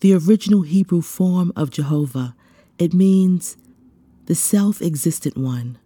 the 0.00 0.12
original 0.12 0.60
Hebrew 0.60 1.00
form 1.00 1.52
of 1.56 1.70
Jehovah, 1.70 2.34
it 2.78 2.92
means 2.92 3.56
the 4.26 4.34
self 4.34 4.82
existent 4.82 5.36
one 5.36 5.78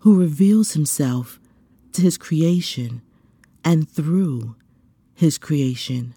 who 0.00 0.18
reveals 0.18 0.72
himself 0.72 1.38
to 1.92 2.02
his 2.02 2.18
creation 2.18 3.02
and 3.64 3.88
through 3.88 4.56
his 5.14 5.38
creation. 5.38 6.14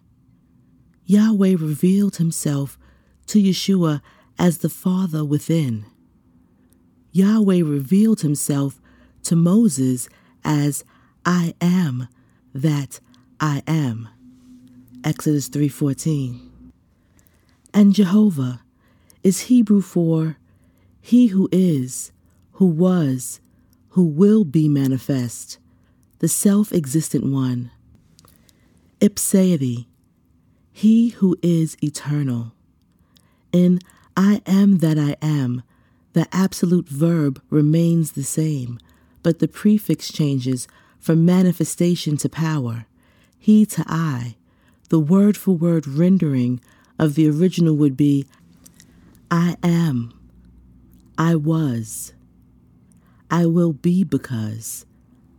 Yahweh 1.05 1.55
revealed 1.59 2.15
himself 2.15 2.79
to 3.27 3.39
Yeshua 3.39 4.01
as 4.39 4.59
the 4.59 4.69
Father 4.69 5.23
within. 5.23 5.85
Yahweh 7.11 7.61
revealed 7.63 8.21
himself 8.21 8.81
to 9.23 9.35
Moses 9.35 10.09
as 10.43 10.83
I 11.25 11.53
am 11.61 12.07
that 12.53 12.99
I 13.39 13.61
am. 13.67 14.09
Exodus 15.03 15.47
3:14. 15.49 16.39
And 17.73 17.93
Jehovah 17.93 18.64
is 19.25 19.41
Hebrew 19.41 19.81
for 19.81 20.37
he 21.01 21.27
who 21.27 21.49
is, 21.51 22.11
who 22.53 22.67
was, 22.67 23.41
who 23.89 24.05
will 24.05 24.45
be 24.45 24.69
manifest, 24.69 25.57
the 26.19 26.27
self-existent 26.27 27.25
one. 27.25 27.71
Ipseity, 29.01 29.87
he 30.71 31.09
who 31.09 31.35
is 31.41 31.75
eternal. 31.81 32.53
In 33.51 33.79
I 34.15 34.43
am 34.45 34.77
that 34.77 34.99
I 34.99 35.15
am, 35.23 35.63
the 36.13 36.27
absolute 36.31 36.87
verb 36.87 37.41
remains 37.49 38.11
the 38.11 38.23
same, 38.23 38.79
but 39.23 39.39
the 39.39 39.47
prefix 39.47 40.11
changes 40.11 40.67
from 40.99 41.25
manifestation 41.25 42.15
to 42.17 42.29
power. 42.29 42.85
He 43.39 43.65
to 43.65 43.83
I. 43.87 44.35
The 44.89 44.99
word 44.99 45.35
for 45.35 45.53
word 45.53 45.87
rendering 45.87 46.61
of 46.99 47.15
the 47.15 47.27
original 47.27 47.75
would 47.75 47.97
be 47.97 48.27
I 49.31 49.57
am. 49.63 50.13
I 51.17 51.35
was. 51.35 52.13
I 53.29 53.45
will 53.45 53.73
be 53.73 54.03
because 54.03 54.85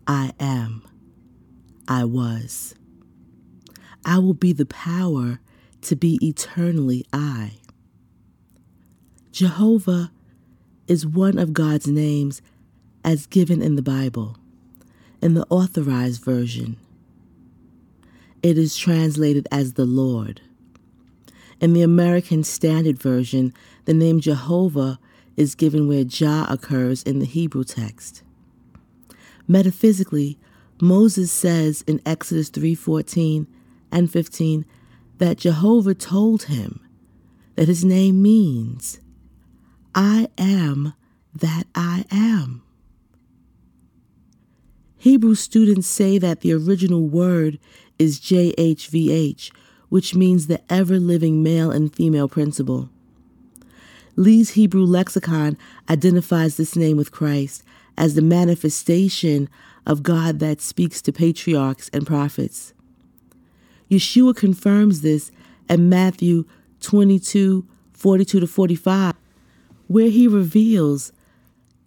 I 0.07 0.33
am. 0.41 0.83
I 1.89 2.05
was. 2.05 2.75
I 4.05 4.19
will 4.19 4.35
be 4.35 4.53
the 4.53 4.67
power 4.67 5.41
to 5.83 5.97
be 5.97 6.19
eternally 6.23 7.05
I. 7.13 7.53
Jehovah 9.33 10.11
is 10.89 11.07
one 11.07 11.39
of 11.39 11.53
God's 11.53 11.87
names 11.87 12.43
as 13.05 13.27
given 13.27 13.63
in 13.63 13.77
the 13.77 13.83
Bible. 13.83 14.37
In 15.23 15.35
the 15.35 15.47
authorized 15.49 16.23
version, 16.23 16.77
it 18.43 18.59
is 18.59 18.77
translated 18.77 19.49
as 19.51 19.75
the 19.75 19.85
Lord. 19.85 20.41
In 21.61 21.73
the 21.73 21.83
American 21.83 22.45
Standard 22.45 23.01
Version, 23.01 23.55
the 23.87 23.95
name 23.95 24.21
Jehovah 24.21 24.99
is 25.37 25.55
given 25.55 25.89
where 25.89 26.05
Jah 26.05 26.47
occurs 26.49 27.03
in 27.03 27.19
the 27.19 27.27
Hebrew 27.27 27.65
text. 27.65 28.23
Metaphysically, 29.49 30.39
Moses 30.81 31.33
says 31.33 31.83
in 31.87 32.01
Exodus 32.05 32.51
3:14 32.51 33.47
and 33.91 34.11
15 34.11 34.67
that 35.19 35.39
Jehovah 35.39 35.95
told 35.95 36.45
him 36.45 36.81
that 37.55 37.69
his 37.69 37.85
name 37.85 38.21
means 38.21 39.01
I 39.95 40.29
am 40.37 40.93
that 41.35 41.65
I 41.75 42.05
am. 42.11 42.63
Hebrew 44.99 45.35
students 45.35 45.87
say 45.87 46.19
that 46.19 46.41
the 46.41 46.53
original 46.53 47.07
word 47.09 47.59
is 47.99 48.21
JHVH, 48.21 49.51
which 49.89 50.15
means 50.15 50.47
the 50.47 50.61
ever 50.71 50.99
living 50.99 51.43
male 51.43 51.71
and 51.71 51.95
female 51.95 52.29
principle. 52.29 52.91
Lee's 54.17 54.51
Hebrew 54.51 54.85
lexicon 54.85 55.59
identifies 55.91 56.57
this 56.57 56.75
name 56.75 56.97
with 56.97 57.13
Christ 57.13 57.63
as 57.99 58.15
the 58.15 58.23
manifestation 58.23 59.49
of 59.87 60.03
God 60.03 60.39
that 60.41 60.61
speaks 60.63 61.03
to 61.03 61.13
patriarchs 61.13 61.91
and 61.93 62.07
prophets. 62.07 62.73
Yeshua 63.91 64.35
confirms 64.35 65.03
this 65.03 65.31
in 65.69 65.89
Matthew 65.89 66.45
22 66.81 67.67
42 67.93 68.41
to 68.41 68.47
45, 68.47 69.15
where 69.87 70.11
he 70.11 70.29
reveals 70.29 71.13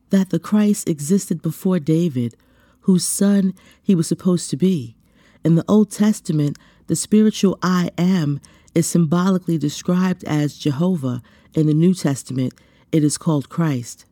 that 0.10 0.32
the 0.32 0.40
Christ 0.40 0.90
existed 0.90 1.42
before 1.42 1.80
David, 1.80 2.36
whose 2.82 3.06
son 3.06 3.54
he 3.82 3.94
was 3.94 4.08
supposed 4.08 4.50
to 4.50 4.58
be. 4.58 4.96
In 5.44 5.56
the 5.56 5.66
Old 5.68 5.92
Testament, 5.92 6.58
The 6.88 6.96
spiritual 6.96 7.60
I 7.62 7.92
am 8.00 8.42
is 8.76 8.88
symbolically 8.88 9.58
described 9.58 10.24
as 10.26 10.58
Jehovah 10.58 11.22
in 11.54 11.68
the 11.68 11.74
New 11.74 11.94
Testament. 11.94 12.54
It 12.92 13.04
is 13.04 13.18
called 13.18 13.50
Christ. 13.50 14.06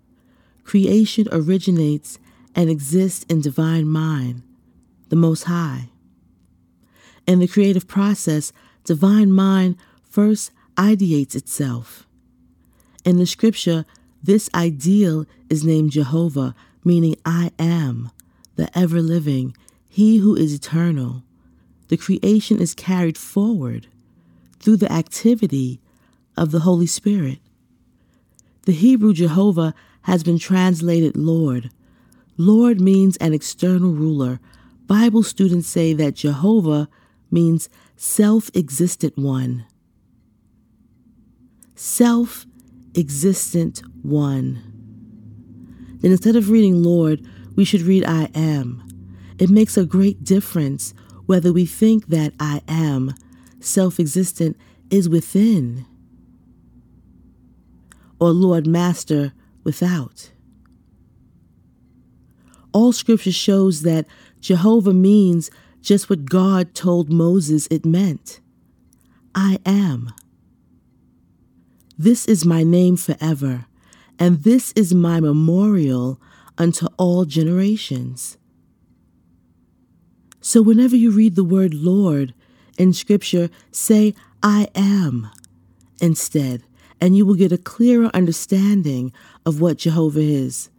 Creation 0.64 1.27
originates 1.32 2.19
and 2.56 2.69
exists 2.69 3.26
in 3.30 3.42
divine 3.42 3.88
mind, 3.88 4.42
the 5.10 5.16
Most 5.16 5.44
High. 5.44 5.90
In 7.26 7.40
the 7.40 7.48
creative 7.48 7.88
process, 7.88 8.52
divine 8.84 9.32
mind 9.32 9.77
first 10.03 10.52
ideates 10.76 11.36
itself. 11.36 12.08
In 13.06 13.18
the 13.18 13.26
scripture, 13.26 13.86
this 14.22 14.50
ideal 14.53 15.26
is 15.50 15.64
named 15.64 15.92
Jehovah, 15.92 16.56
meaning 16.84 17.16
I 17.26 17.52
am, 17.60 18.11
the 18.56 18.76
ever 18.77 19.02
living, 19.02 19.56
He 19.88 20.18
who 20.18 20.36
is 20.36 20.53
eternal. 20.53 21.24
The 21.90 21.98
creation 21.98 22.60
is 22.60 22.74
carried 22.74 23.18
forward 23.18 23.88
through 24.60 24.77
the 24.77 24.92
activity 24.92 25.80
of 26.36 26.52
the 26.52 26.60
Holy 26.60 26.88
Spirit. 26.88 27.40
The 28.66 28.74
Hebrew 28.74 29.14
Jehovah 29.14 29.74
has 30.03 30.24
been 30.24 30.40
translated 30.40 31.16
Lord. 31.16 31.69
Lord 32.38 32.80
means 32.80 33.18
an 33.18 33.34
external 33.34 33.94
ruler. 33.94 34.40
Bible 34.86 35.24
students 35.24 35.68
say 35.68 35.94
that 35.94 36.16
Jehovah 36.16 36.88
means 37.32 37.69
self 37.95 38.50
existent 38.56 39.18
one. 39.18 39.66
Self 41.76 42.45
existent 42.95 43.82
one. 44.02 44.61
Then 46.00 46.11
instead 46.11 46.36
of 46.36 46.50
reading 46.50 46.84
Lord, 46.84 47.26
we 47.56 47.66
should 47.66 47.82
read 47.82 48.06
I 48.06 48.30
am. 48.36 48.84
It 49.40 49.50
makes 49.50 49.77
a 49.77 49.86
great 49.86 50.24
difference 50.24 50.94
whether 51.26 51.52
we 51.52 51.66
think 51.66 52.08
that 52.08 52.34
I 52.40 52.61
am, 52.68 53.14
self 53.60 54.00
existent, 54.00 54.58
is 54.90 55.10
within, 55.10 55.86
or 58.19 58.32
Lord 58.32 58.66
Master 58.66 59.34
without. 59.64 60.32
All 62.74 62.92
scripture 62.94 63.32
shows 63.32 63.82
that 63.82 64.06
Jehovah 64.40 64.94
means 64.94 65.50
just 65.82 66.10
what 66.10 66.26
God 66.26 66.74
told 66.74 67.11
Moses 67.11 67.68
it 67.72 67.86
meant 67.86 68.40
I 69.34 69.60
am. 69.66 70.14
This 71.98 72.26
is 72.26 72.45
my 72.45 72.64
name 72.64 72.98
forever, 72.98 73.66
and 74.19 74.44
this 74.44 74.72
is 74.76 74.94
my 74.94 75.19
memorial 75.19 76.19
unto 76.58 76.88
all 76.98 77.26
generations. 77.26 78.38
So, 80.42 80.61
whenever 80.61 80.95
you 80.95 81.11
read 81.11 81.36
the 81.36 81.44
word 81.44 81.74
Lord 81.74 82.34
in 82.77 82.93
Scripture, 82.93 83.49
say, 83.72 84.14
I 84.43 84.67
am 84.75 85.30
instead, 85.99 86.64
and 87.01 87.17
you 87.17 87.25
will 87.25 87.35
get 87.35 87.51
a 87.51 87.57
clearer 87.57 88.09
understanding 88.14 89.11
of 89.45 89.59
what 89.59 89.77
Jehovah 89.77 90.19
is. 90.19 90.69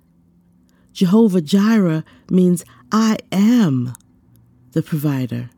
Jehovah 0.93 1.41
Jireh 1.41 2.05
means 2.31 2.65
I 2.91 3.19
am 3.31 3.95
the 4.73 4.83
provider. 4.83 5.51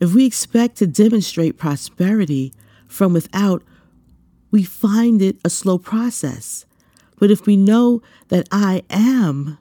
If 0.00 0.14
we 0.14 0.24
expect 0.24 0.76
to 0.76 0.86
demonstrate 0.86 1.58
prosperity 1.58 2.52
from 2.86 3.12
without, 3.12 3.62
we 4.50 4.62
find 4.62 5.20
it 5.20 5.36
a 5.44 5.50
slow 5.50 5.78
process. 5.78 6.64
But 7.18 7.30
if 7.30 7.46
we 7.46 7.56
know 7.56 8.02
that 8.28 8.48
I 8.50 8.82
am 8.90 9.58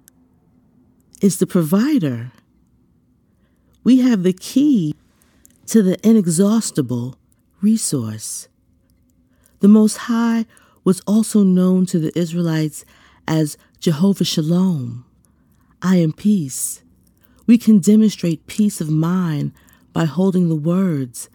is 1.21 1.39
the 1.39 1.47
provider, 1.47 2.31
we 3.83 3.99
have 4.01 4.23
the 4.23 4.33
key 4.33 4.95
to 5.67 5.83
the 5.83 5.97
inexhaustible 6.07 7.17
resource. 7.61 8.47
The 9.59 9.67
Most 9.67 9.97
High 9.97 10.45
was 10.83 11.01
also 11.01 11.43
known 11.43 11.85
to 11.87 11.99
the 11.99 12.17
Israelites 12.17 12.85
as 13.27 13.57
Jehovah 13.79 14.25
Shalom. 14.25 15.05
I 15.81 15.97
am 15.97 16.13
peace. 16.13 16.83
We 17.45 17.57
can 17.57 17.79
demonstrate 17.79 18.47
peace 18.47 18.81
of 18.81 18.89
mind 18.89 19.51
by 19.93 20.05
holding 20.05 20.49
the 20.49 20.55
words, 20.55 21.29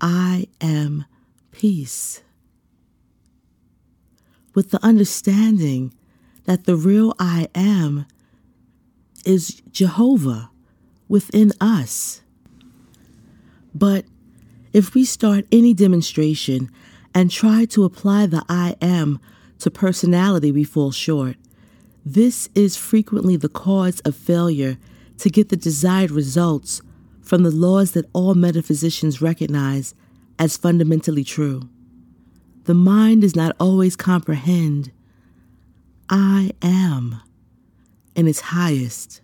I 0.00 0.48
am 0.60 1.04
peace 1.50 2.22
with 4.56 4.70
the 4.70 4.84
understanding 4.84 5.92
that 6.44 6.64
the 6.64 6.74
real 6.74 7.14
I 7.20 7.48
am 7.54 8.06
is 9.24 9.60
Jehovah 9.70 10.50
within 11.08 11.52
us. 11.60 12.22
But 13.76 14.04
if 14.72 14.94
we 14.94 15.04
start 15.04 15.46
any 15.50 15.74
demonstration 15.74 16.70
and 17.14 17.30
try 17.30 17.64
to 17.66 17.84
apply 17.84 18.26
the 18.26 18.44
I 18.48 18.76
am 18.80 19.20
to 19.58 19.70
personality, 19.70 20.52
we 20.52 20.64
fall 20.64 20.92
short. 20.92 21.36
This 22.04 22.48
is 22.54 22.76
frequently 22.76 23.36
the 23.36 23.48
cause 23.48 24.00
of 24.00 24.14
failure 24.14 24.78
to 25.18 25.30
get 25.30 25.48
the 25.48 25.56
desired 25.56 26.10
results 26.10 26.82
from 27.20 27.42
the 27.42 27.50
laws 27.50 27.92
that 27.92 28.08
all 28.12 28.34
metaphysicians 28.34 29.20
recognize 29.20 29.94
as 30.38 30.56
fundamentally 30.56 31.24
true 31.24 31.68
the 32.66 32.74
mind 32.74 33.22
does 33.22 33.36
not 33.36 33.54
always 33.58 33.96
comprehend 33.96 34.90
I 36.10 36.50
am 36.62 37.20
in 38.14 38.28
its 38.28 38.40
highest. 38.40 39.20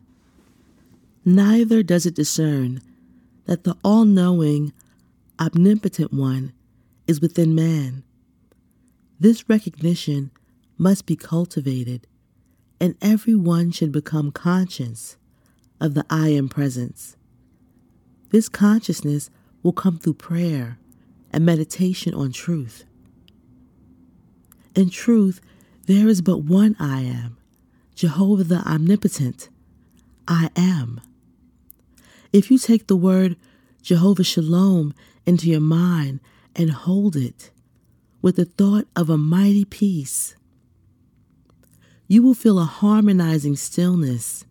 Neither 1.24 1.82
does 1.82 2.06
it 2.06 2.14
discern 2.14 2.80
that 3.52 3.64
the 3.64 3.76
all 3.84 4.06
knowing, 4.06 4.72
omnipotent 5.38 6.10
one 6.10 6.54
is 7.06 7.20
within 7.20 7.54
man. 7.54 8.02
This 9.20 9.46
recognition 9.46 10.30
must 10.78 11.04
be 11.04 11.16
cultivated, 11.16 12.06
and 12.80 12.96
everyone 13.02 13.70
should 13.70 13.92
become 13.92 14.32
conscious 14.32 15.18
of 15.82 15.92
the 15.92 16.06
I 16.08 16.28
am 16.28 16.48
presence. 16.48 17.14
This 18.30 18.48
consciousness 18.48 19.28
will 19.62 19.74
come 19.74 19.98
through 19.98 20.14
prayer 20.14 20.78
and 21.30 21.44
meditation 21.44 22.14
on 22.14 22.32
truth. 22.32 22.86
In 24.74 24.88
truth, 24.88 25.42
there 25.84 26.08
is 26.08 26.22
but 26.22 26.38
one 26.38 26.74
I 26.80 27.02
am, 27.02 27.36
Jehovah 27.94 28.44
the 28.44 28.66
Omnipotent. 28.66 29.50
I 30.26 30.48
am. 30.56 31.02
If 32.32 32.50
you 32.50 32.58
take 32.58 32.86
the 32.86 32.96
word 32.96 33.36
Jehovah 33.82 34.24
Shalom 34.24 34.94
into 35.26 35.50
your 35.50 35.60
mind 35.60 36.20
and 36.56 36.70
hold 36.70 37.14
it 37.14 37.50
with 38.22 38.36
the 38.36 38.46
thought 38.46 38.86
of 38.96 39.10
a 39.10 39.18
mighty 39.18 39.64
peace, 39.64 40.34
you 42.08 42.22
will 42.22 42.34
feel 42.34 42.58
a 42.58 42.64
harmonizing 42.64 43.56
stillness 43.56 44.44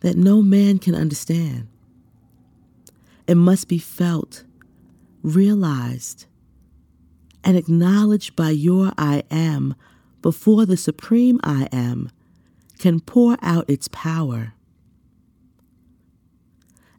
that 0.00 0.16
no 0.16 0.40
man 0.40 0.78
can 0.78 0.94
understand. 0.94 1.66
It 3.26 3.36
must 3.36 3.66
be 3.66 3.78
felt, 3.78 4.44
realized, 5.22 6.26
and 7.42 7.56
acknowledged 7.56 8.36
by 8.36 8.50
your 8.50 8.92
I 8.96 9.24
am 9.30 9.74
before 10.22 10.64
the 10.64 10.76
Supreme 10.76 11.40
I 11.42 11.68
am 11.72 12.10
can 12.78 13.00
pour 13.00 13.36
out 13.42 13.64
its 13.68 13.88
power. 13.88 14.52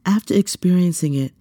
After 0.08 0.32
experiencing 0.32 1.12
it, 1.12 1.34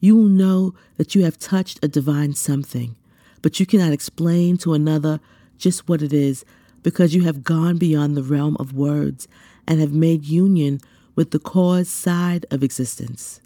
you 0.00 0.16
will 0.16 0.30
know 0.30 0.74
that 0.96 1.14
you 1.14 1.24
have 1.24 1.38
touched 1.38 1.84
a 1.84 1.88
divine 1.88 2.32
something, 2.32 2.96
but 3.42 3.60
you 3.60 3.66
cannot 3.66 3.92
explain 3.92 4.56
to 4.58 4.72
another 4.72 5.20
just 5.58 5.90
what 5.90 6.00
it 6.00 6.14
is 6.14 6.42
because 6.82 7.14
you 7.14 7.24
have 7.24 7.44
gone 7.44 7.76
beyond 7.76 8.16
the 8.16 8.22
realm 8.22 8.56
of 8.58 8.72
words 8.72 9.28
and 9.68 9.78
have 9.78 9.92
made 9.92 10.24
union 10.24 10.80
with 11.14 11.32
the 11.32 11.38
cause 11.38 11.90
side 11.90 12.46
of 12.50 12.62
existence. 12.62 13.42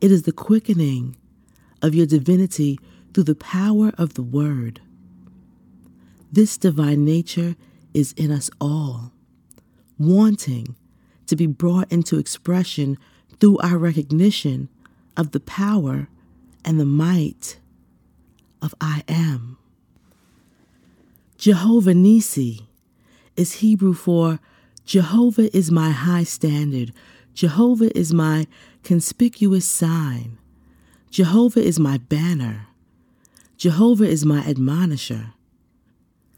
It 0.00 0.12
is 0.12 0.22
the 0.22 0.30
quickening 0.30 1.16
of 1.82 1.96
your 1.96 2.06
divinity 2.06 2.78
through 3.12 3.24
the 3.24 3.34
power 3.34 3.90
of 3.98 4.14
the 4.14 4.22
Word. 4.22 4.80
This 6.30 6.56
divine 6.56 7.04
nature 7.04 7.56
is 7.92 8.12
in 8.12 8.30
us 8.30 8.50
all, 8.60 9.10
wanting 9.98 10.76
to 11.26 11.34
be 11.34 11.46
brought 11.46 11.90
into 11.90 12.20
expression 12.20 12.96
through 13.40 13.58
our 13.58 13.78
recognition 13.78 14.68
of 15.16 15.32
the 15.32 15.40
power 15.40 16.08
and 16.64 16.78
the 16.78 16.84
might 16.84 17.58
of 18.60 18.74
I 18.80 19.02
am. 19.08 19.56
Jehovah 21.36 21.94
Nisi 21.94 22.68
is 23.36 23.54
Hebrew 23.54 23.94
for 23.94 24.40
Jehovah 24.84 25.54
is 25.56 25.70
my 25.70 25.90
high 25.90 26.24
standard. 26.24 26.92
Jehovah 27.34 27.96
is 27.96 28.12
my 28.12 28.46
conspicuous 28.82 29.68
sign. 29.68 30.38
Jehovah 31.10 31.60
is 31.60 31.78
my 31.78 31.98
banner. 31.98 32.66
Jehovah 33.56 34.06
is 34.08 34.24
my 34.24 34.40
admonisher. 34.40 35.34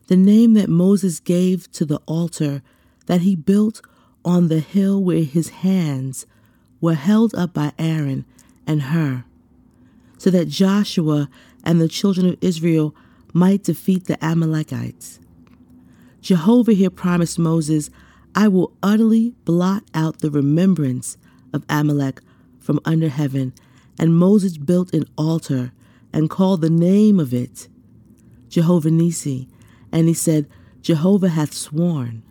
The 0.09 0.17
name 0.17 0.55
that 0.55 0.69
Moses 0.69 1.21
gave 1.21 1.71
to 1.73 1.85
the 1.85 2.01
altar 2.07 2.63
that 3.07 3.21
he 3.21 3.37
built 3.37 3.81
on 4.25 4.49
the 4.49 4.61
hill 4.61 5.03
where 5.03 5.23
his 5.23 5.51
hands 5.51 6.27
were 6.81 6.95
held 6.95 7.35
up 7.35 7.53
by 7.53 7.73
Aaron 7.79 8.25
and 8.67 8.83
Hur. 8.83 9.25
so 10.19 10.31
that 10.31 10.49
Joshua 10.49 11.31
and 11.65 11.81
the 11.81 11.89
children 11.89 12.27
of 12.29 12.37
Israel 12.41 12.95
might 13.33 13.65
defeat 13.65 14.05
the 14.05 14.23
Amalekites. 14.23 15.19
Jehovah 16.21 16.73
here 16.73 16.91
promised 16.91 17.39
Moses, 17.39 17.89
I 18.35 18.49
will 18.49 18.73
utterly 18.83 19.35
blot 19.45 19.85
out 19.95 20.19
the 20.19 20.31
remembrance 20.31 21.17
of 21.53 21.65
Amalek 21.69 22.21
from 22.59 22.81
under 22.85 23.09
heaven. 23.09 23.53
And 23.99 24.17
Moses 24.17 24.59
built 24.59 24.95
an 24.95 25.05
altar 25.17 25.73
and 26.13 26.31
called 26.31 26.61
the 26.61 26.71
name 26.71 27.19
of 27.19 27.33
it 27.33 27.69
Jehovah 28.49 28.91
Nisi. 28.91 29.49
And 29.93 30.07
he 30.09 30.15
said, 30.15 30.47
Jehovah 30.83 31.31
hath 31.31 31.53
sworn. 31.55 32.23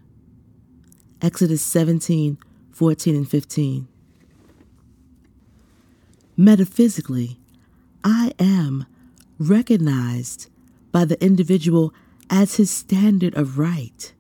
Exodus 1.22 1.61
17, 1.61 2.38
14, 2.72 3.16
and 3.16 3.30
15. 3.30 3.88
Metaphysically, 6.40 7.38
I 8.01 8.32
am 8.40 8.85
recognized 9.38 10.48
by 10.90 11.03
the 11.03 11.22
individual 11.22 11.93
as 12.30 12.56
his 12.56 12.72
standard 12.72 13.35
of 13.35 13.59
right, 13.59 14.14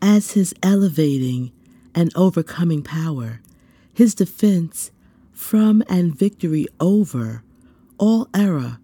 as 0.00 0.30
his 0.30 0.54
elevating 0.62 1.52
and 1.94 2.10
overcoming 2.16 2.82
power, 2.82 3.42
his 3.92 4.14
defense 4.14 4.90
from 5.34 5.82
and 5.86 6.16
victory 6.16 6.66
over 6.80 7.42
all 7.98 8.30
error 8.34 8.78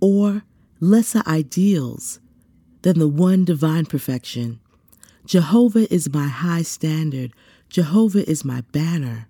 or 0.00 0.44
lesser 0.80 1.22
ideals 1.26 2.18
than 2.80 2.98
the 2.98 3.06
one 3.06 3.44
divine 3.44 3.84
perfection. 3.84 4.58
Jehovah 5.26 5.92
is 5.92 6.10
my 6.10 6.28
high 6.28 6.62
standard. 6.62 7.34
Jehovah 7.68 8.26
is 8.26 8.42
my 8.42 8.62
banner. 8.72 9.28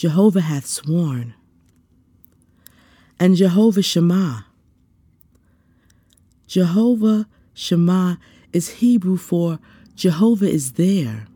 Jehovah 0.00 0.40
hath 0.40 0.64
sworn. 0.64 1.34
And 3.18 3.36
Jehovah 3.36 3.82
Shema. 3.82 4.44
Jehovah 6.46 7.28
Shema 7.52 8.16
is 8.50 8.80
Hebrew 8.80 9.18
for 9.18 9.58
Jehovah 9.94 10.48
is 10.48 10.72
there. 10.72 11.26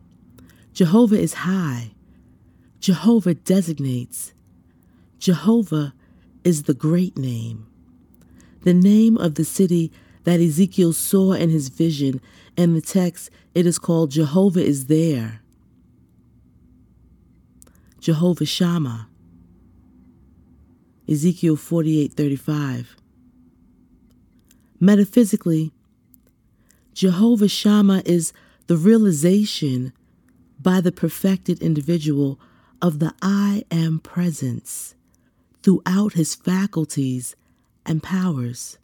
Jehovah 0.73 1.19
is 1.19 1.45
high. 1.45 1.91
Jehovah 2.79 3.35
designates. 3.35 4.33
Jehovah 5.19 5.93
is 6.43 6.63
the 6.63 6.73
great 6.73 7.15
name. 7.19 7.67
The 8.63 8.73
name 8.73 9.15
of 9.19 9.35
the 9.35 9.45
city 9.45 9.91
that 10.23 10.39
Ezekiel 10.39 10.93
saw 10.93 11.33
in 11.33 11.51
his 11.51 11.69
vision. 11.69 12.19
In 12.57 12.73
the 12.73 12.81
text, 12.81 13.29
it 13.53 13.67
is 13.67 13.77
called 13.77 14.09
Jehovah 14.09 14.65
is 14.65 14.87
there. 14.87 15.43
Jehovah 18.05 18.45
Shammah. 18.45 19.07
Ezekiel 21.09 21.55
48:35. 21.55 22.95
Metaphysically, 24.79 25.73
Jehovah 26.93 27.47
Shammah 27.47 28.03
is 28.05 28.31
the 28.67 28.77
realization 28.77 29.91
by 30.61 30.81
the 30.81 30.91
perfected 30.91 31.63
individual 31.63 32.39
of 32.79 32.99
the 32.99 33.11
I 33.23 33.63
am 33.71 33.97
presence 33.97 34.93
throughout 35.63 36.13
his 36.13 36.35
faculties 36.35 37.35
and 37.87 38.03
powers 38.03 38.77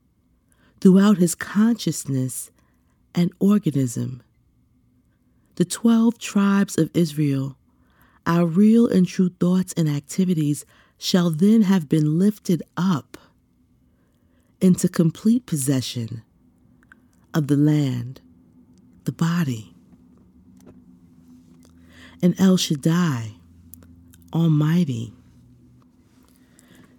throughout 0.80 1.20
his 1.20 1.36
consciousness 1.36 2.50
and 3.14 3.32
organism. 3.38 4.24
The 5.58 5.66
12 5.66 6.18
tribes 6.18 6.76
of 6.76 6.90
Israel, 6.96 7.56
our 8.26 8.46
real 8.46 8.88
and 8.88 9.08
true 9.08 9.30
thoughts 9.40 9.74
and 9.74 9.90
activities 9.90 10.66
shall 10.98 11.32
then 11.32 11.64
have 11.64 11.90
been 11.90 12.20
lifted 12.20 12.62
up 12.78 13.18
into 14.60 14.88
complete 14.88 15.46
possession 15.46 16.22
of 17.34 17.48
the 17.48 17.58
land, 17.58 18.22
the 19.06 19.12
body. 19.12 19.74
And 22.22 22.40
El 22.40 22.58
Shaddai, 22.58 23.34
Almighty. 24.32 25.12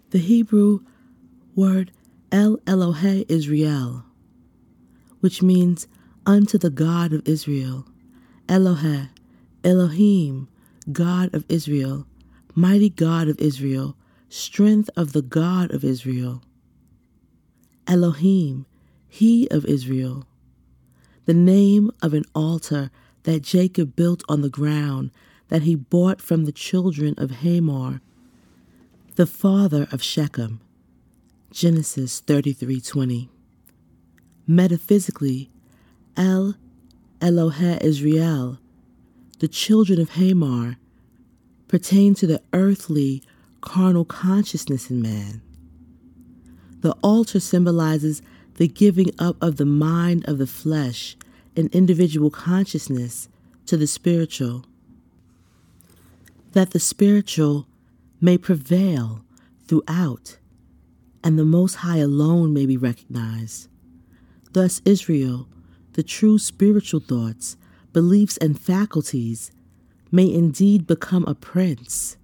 The 0.09 0.19
Hebrew 0.19 0.81
word 1.55 1.91
El 2.31 2.57
Elohe 2.57 3.25
Israel, 3.29 4.03
which 5.21 5.41
means 5.41 5.87
unto 6.25 6.57
the 6.57 6.69
God 6.69 7.13
of 7.13 7.27
Israel. 7.27 7.85
Elohe, 8.47 9.09
Elohim, 9.63 10.47
God 10.91 11.33
of 11.33 11.45
Israel, 11.49 12.05
mighty 12.55 12.89
God 12.89 13.27
of 13.27 13.39
Israel, 13.39 13.95
strength 14.29 14.89
of 14.95 15.13
the 15.13 15.21
God 15.21 15.71
of 15.71 15.83
Israel. 15.83 16.41
Elohim, 17.87 18.65
He 19.07 19.47
of 19.49 19.65
Israel. 19.65 20.25
The 21.25 21.33
name 21.33 21.91
of 22.01 22.13
an 22.13 22.25
altar 22.35 22.91
that 23.23 23.41
Jacob 23.41 23.95
built 23.95 24.23
on 24.27 24.41
the 24.41 24.49
ground 24.49 25.11
that 25.49 25.61
he 25.61 25.75
bought 25.75 26.21
from 26.21 26.45
the 26.45 26.51
children 26.51 27.13
of 27.17 27.31
Hamor, 27.41 28.01
the 29.15 29.27
father 29.27 29.87
of 29.91 30.01
Shechem. 30.01 30.59
Genesis 31.51 32.21
33:20. 32.21 33.29
Metaphysically, 34.47 35.49
El 36.17 36.55
Elohe 37.21 37.81
Israel, 37.81 38.59
the 39.43 39.49
children 39.49 39.99
of 39.99 40.11
Hamor, 40.11 40.77
pertain 41.67 42.15
to 42.15 42.25
the 42.25 42.41
earthly, 42.53 43.21
carnal 43.59 44.05
consciousness 44.05 44.89
in 44.89 45.01
man. 45.01 45.41
The 46.79 46.95
altar 47.03 47.41
symbolizes 47.41 48.21
the 48.55 48.69
giving 48.69 49.11
up 49.19 49.35
of 49.43 49.57
the 49.57 49.65
mind 49.65 50.23
of 50.29 50.37
the 50.37 50.47
flesh 50.47 51.17
and 51.57 51.69
individual 51.75 52.29
consciousness 52.29 53.27
to 53.65 53.75
the 53.75 53.85
spiritual, 53.85 54.63
that 56.53 56.71
the 56.71 56.79
spiritual 56.79 57.67
may 58.21 58.37
prevail 58.37 59.25
throughout 59.67 60.37
and 61.21 61.37
the 61.37 61.43
Most 61.43 61.75
High 61.75 61.97
alone 61.97 62.53
may 62.53 62.65
be 62.65 62.77
recognized. 62.77 63.67
Thus, 64.53 64.81
Israel, 64.85 65.49
the 65.95 66.03
true 66.03 66.39
spiritual 66.39 67.01
thoughts, 67.01 67.57
beliefs, 67.93 68.37
and 68.37 68.59
faculties 68.59 69.51
may 70.11 70.31
indeed 70.31 70.85
become 70.85 71.25
a 71.25 71.35
prince, 71.35 72.17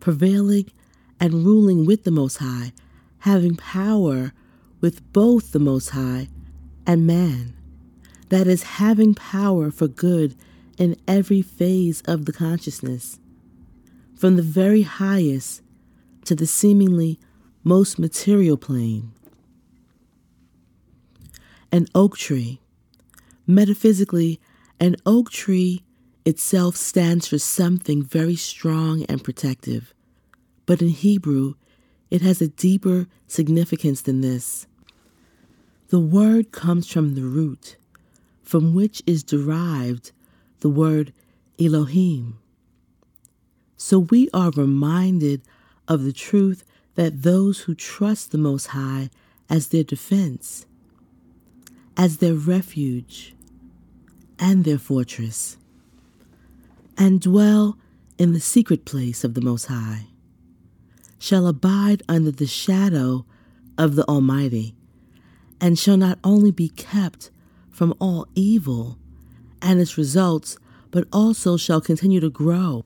prevailing 0.00 0.70
and 1.18 1.44
ruling 1.44 1.86
with 1.86 2.04
the 2.04 2.10
Most 2.10 2.36
High, 2.38 2.72
having 3.20 3.56
power 3.56 4.32
with 4.80 5.12
both 5.12 5.52
the 5.52 5.58
Most 5.58 5.90
High 5.90 6.28
and 6.86 7.06
man. 7.06 7.54
That 8.28 8.46
is, 8.46 8.62
having 8.62 9.14
power 9.14 9.70
for 9.70 9.88
good 9.88 10.36
in 10.78 10.96
every 11.08 11.42
phase 11.42 12.02
of 12.02 12.26
the 12.26 12.32
consciousness, 12.32 13.18
from 14.16 14.36
the 14.36 14.42
very 14.42 14.82
highest 14.82 15.62
to 16.24 16.34
the 16.34 16.46
seemingly 16.46 17.18
most 17.64 17.98
material 17.98 18.56
plane. 18.56 19.12
An 21.72 21.86
oak 21.94 22.16
tree. 22.16 22.60
Metaphysically, 23.46 24.40
an 24.78 24.96
oak 25.06 25.30
tree 25.30 25.82
itself 26.24 26.76
stands 26.76 27.28
for 27.28 27.38
something 27.38 28.02
very 28.02 28.36
strong 28.36 29.04
and 29.04 29.22
protective. 29.22 29.94
But 30.66 30.82
in 30.82 30.88
Hebrew, 30.88 31.54
it 32.10 32.22
has 32.22 32.42
a 32.42 32.48
deeper 32.48 33.06
significance 33.26 34.02
than 34.02 34.20
this. 34.20 34.66
The 35.88 36.00
word 36.00 36.50
comes 36.50 36.90
from 36.90 37.14
the 37.14 37.22
root, 37.22 37.76
from 38.42 38.74
which 38.74 39.02
is 39.06 39.22
derived 39.22 40.10
the 40.60 40.68
word 40.68 41.12
Elohim. 41.60 42.38
So 43.76 44.00
we 44.00 44.28
are 44.34 44.50
reminded 44.50 45.42
of 45.86 46.02
the 46.02 46.12
truth 46.12 46.64
that 46.96 47.22
those 47.22 47.60
who 47.60 47.74
trust 47.74 48.32
the 48.32 48.38
Most 48.38 48.68
High 48.68 49.10
as 49.48 49.68
their 49.68 49.84
defense, 49.84 50.66
as 51.96 52.18
their 52.18 52.34
refuge, 52.34 53.35
and 54.38 54.64
their 54.64 54.78
fortress, 54.78 55.56
and 56.96 57.20
dwell 57.20 57.78
in 58.18 58.32
the 58.32 58.40
secret 58.40 58.84
place 58.84 59.24
of 59.24 59.34
the 59.34 59.40
Most 59.40 59.66
High, 59.66 60.06
shall 61.18 61.46
abide 61.46 62.02
under 62.08 62.30
the 62.30 62.46
shadow 62.46 63.24
of 63.78 63.94
the 63.96 64.04
Almighty, 64.08 64.74
and 65.60 65.78
shall 65.78 65.96
not 65.96 66.18
only 66.24 66.50
be 66.50 66.68
kept 66.68 67.30
from 67.70 67.94
all 67.98 68.26
evil 68.34 68.98
and 69.62 69.80
its 69.80 69.98
results, 69.98 70.58
but 70.90 71.06
also 71.12 71.56
shall 71.56 71.80
continue 71.80 72.20
to 72.20 72.30
grow 72.30 72.84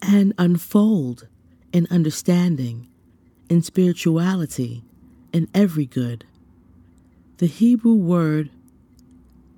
and 0.00 0.32
unfold 0.38 1.28
in 1.72 1.86
understanding 1.90 2.88
in 3.52 3.60
spirituality, 3.60 4.82
in 5.30 5.46
every 5.52 5.84
good. 5.84 6.24
The 7.36 7.46
Hebrew 7.46 7.92
word 7.92 8.48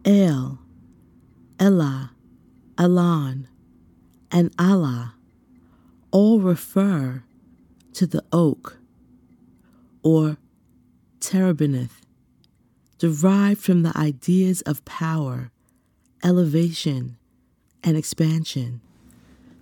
El, 0.04 0.58
Elah, 1.58 2.12
Alon, 2.76 3.48
and 4.30 4.52
Allah 4.58 5.14
all 6.10 6.40
refer 6.40 7.22
to 7.92 8.06
the 8.06 8.24
oak 8.32 8.78
or 10.02 10.36
terebinth, 11.20 12.02
derived 12.98 13.60
from 13.60 13.82
the 13.82 13.96
ideas 13.96 14.60
of 14.62 14.84
power, 14.84 15.50
elevation, 16.22 17.16
and 17.82 17.96
expansion. 17.96 18.80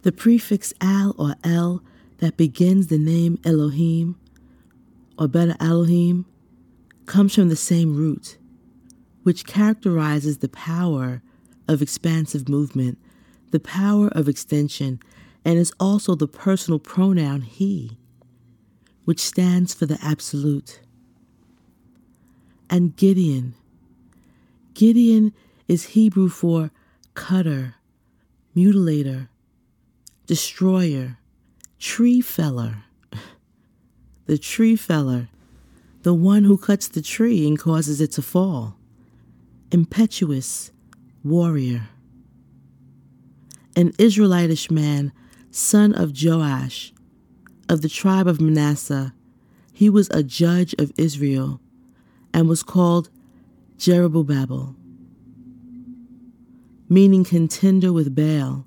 The 0.03 0.13
prefix 0.13 0.75
al 0.81 1.15
or 1.19 1.37
el 1.45 1.83
that 2.19 2.37
begins 2.37 2.89
the 2.89 2.99
name 2.99 3.39
Elohim, 3.45 4.19
or 5.19 5.29
better 5.29 5.57
Elohim, 5.61 6.27
comes 7.07 7.35
from 7.35 7.49
the 7.49 7.57
same 7.57 7.97
root, 7.97 8.39
which 9.23 9.45
characterizes 9.45 10.39
the 10.39 10.49
power 10.49 11.23
of 11.69 11.83
expansive 11.83 12.49
movement, 12.49 12.99
the 13.51 13.61
power 13.61 14.09
of 14.09 14.29
extension, 14.29 15.01
and 15.45 15.59
is 15.59 15.73
also 15.81 16.15
the 16.15 16.29
personal 16.29 16.79
pronoun 16.79 17.43
he, 17.43 17.99
which 19.05 19.21
stands 19.21 19.75
for 19.75 19.87
the 19.87 19.99
absolute. 20.03 20.81
And 22.71 22.97
Gideon. 22.97 23.55
Gideon 24.75 25.33
is 25.69 25.85
Hebrew 25.85 26.29
for 26.29 26.71
cutter, 27.15 27.75
mutilator, 28.57 29.29
destroyer, 30.27 31.19
tree 31.79 32.21
feller. 32.21 32.85
The 34.27 34.39
tree 34.39 34.77
feller, 34.77 35.29
the 36.03 36.15
one 36.15 36.45
who 36.45 36.57
cuts 36.57 36.89
the 36.89 37.03
tree 37.03 37.47
and 37.47 37.59
causes 37.59 38.01
it 38.01 38.13
to 38.13 38.23
fall. 38.23 38.77
Impetuous, 39.71 40.72
warrior. 41.25 41.89
An 43.75 43.93
Israelitish 43.99 44.71
man, 44.71 45.13
son 45.51 45.95
of 45.95 46.13
Joash, 46.21 46.93
of 47.69 47.83
the 47.83 47.89
tribe 47.89 48.27
of 48.27 48.41
Manasseh, 48.41 49.15
he 49.73 49.89
was 49.89 50.09
a 50.11 50.23
judge 50.23 50.75
of 50.79 50.93
Israel 50.99 51.61
and 52.35 52.49
was 52.49 52.63
called 52.63 53.09
Jerubbaal, 53.79 54.75
meaning 56.89 57.25
contender 57.25 57.93
with 57.93 58.15
Baal. 58.15 58.67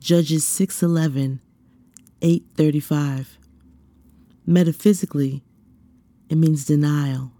Judges 0.00 0.44
6:11, 0.44 1.40
8:35. 2.20 3.38
Metaphysically, 4.46 5.42
it 6.28 6.36
means 6.36 6.64
denial. 6.64 7.32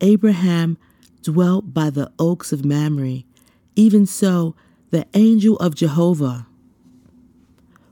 Abraham 0.00 0.76
dwelt 1.26 1.74
by 1.74 1.90
the 1.90 2.10
oaks 2.18 2.52
of 2.52 2.64
Mamre. 2.64 3.24
Even 3.74 4.06
so, 4.06 4.54
the 4.90 5.06
angel 5.14 5.56
of 5.56 5.74
Jehovah, 5.74 6.46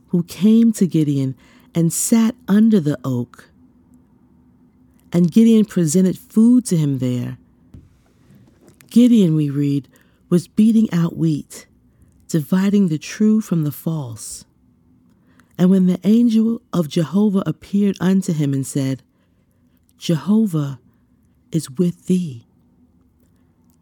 who 0.09 0.23
came 0.23 0.73
to 0.75 0.87
Gideon 0.87 1.35
and 1.75 1.93
sat 1.93 2.37
under 2.47 2.79
the 2.79 2.97
oak, 3.05 3.51
and 5.13 5.33
Gideon 5.33 5.65
presented 5.65 6.17
food 6.17 6.65
to 6.67 6.77
him 6.77 6.99
there. 6.99 7.39
Gideon, 8.91 9.35
we 9.35 9.51
read, 9.51 9.89
was 10.29 10.47
beating 10.47 10.89
out 10.93 11.17
wheat, 11.17 11.67
dividing 12.29 12.89
the 12.89 12.99
true 12.99 13.41
from 13.41 13.65
the 13.65 13.73
false. 13.73 14.45
And 15.59 15.71
when 15.71 15.87
the 15.87 16.01
angel 16.05 16.63
of 16.73 16.89
Jehovah 16.89 17.43
appeared 17.47 17.97
unto 18.01 18.33
him 18.33 18.53
and 18.53 18.67
said, 18.67 19.03
Jehovah 19.99 20.79
is 21.51 21.71
with 21.71 22.07
thee. 22.07 22.47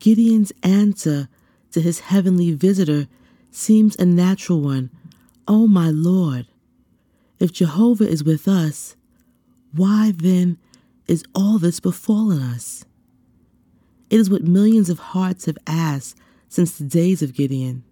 Gideon's 0.03 0.53
answer 0.65 1.29
to 1.71 1.81
his 1.81 2.01
heavenly 2.01 2.51
visitor 2.51 3.07
seems 3.53 3.95
a 3.95 4.05
natural 4.05 4.61
one. 4.61 4.91
O 5.47 5.63
oh 5.63 5.67
my 5.69 5.91
Lord, 5.91 6.49
if 7.39 7.53
Jehovah 7.53 8.09
is 8.09 8.25
with 8.25 8.49
us, 8.49 8.97
why 9.71 10.13
then 10.13 10.59
is 11.07 11.23
all 11.37 11.59
this 11.59 11.79
befallen 11.79 12.43
us? 12.43 12.85
It 14.11 14.19
is 14.19 14.29
what 14.29 14.43
millions 14.43 14.91
of 14.91 14.99
hearts 14.99 15.47
have 15.47 15.59
asked 15.69 16.19
since 16.49 16.73
the 16.73 16.85
days 16.85 17.23
of 17.23 17.33
Gideon. 17.33 17.85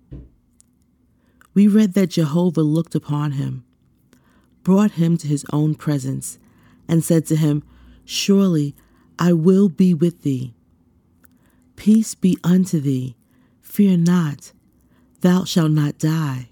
We 1.54 1.68
read 1.68 1.94
that 1.94 2.10
Jehovah 2.10 2.62
looked 2.62 2.96
upon 2.96 3.32
him 3.32 3.62
brought 4.64 4.92
him 4.92 5.16
to 5.16 5.26
his 5.26 5.46
own 5.52 5.74
presence, 5.74 6.38
and 6.88 7.04
said 7.04 7.24
to 7.26 7.36
him, 7.36 7.62
Surely 8.04 8.74
I 9.18 9.32
will 9.32 9.68
be 9.68 9.94
with 9.94 10.22
thee. 10.22 10.54
Peace 11.80 12.14
be 12.14 12.36
unto 12.44 12.78
thee. 12.78 13.16
Fear 13.62 13.96
not, 13.96 14.52
thou 15.22 15.44
shalt 15.44 15.70
not 15.70 15.96
die. 15.96 16.50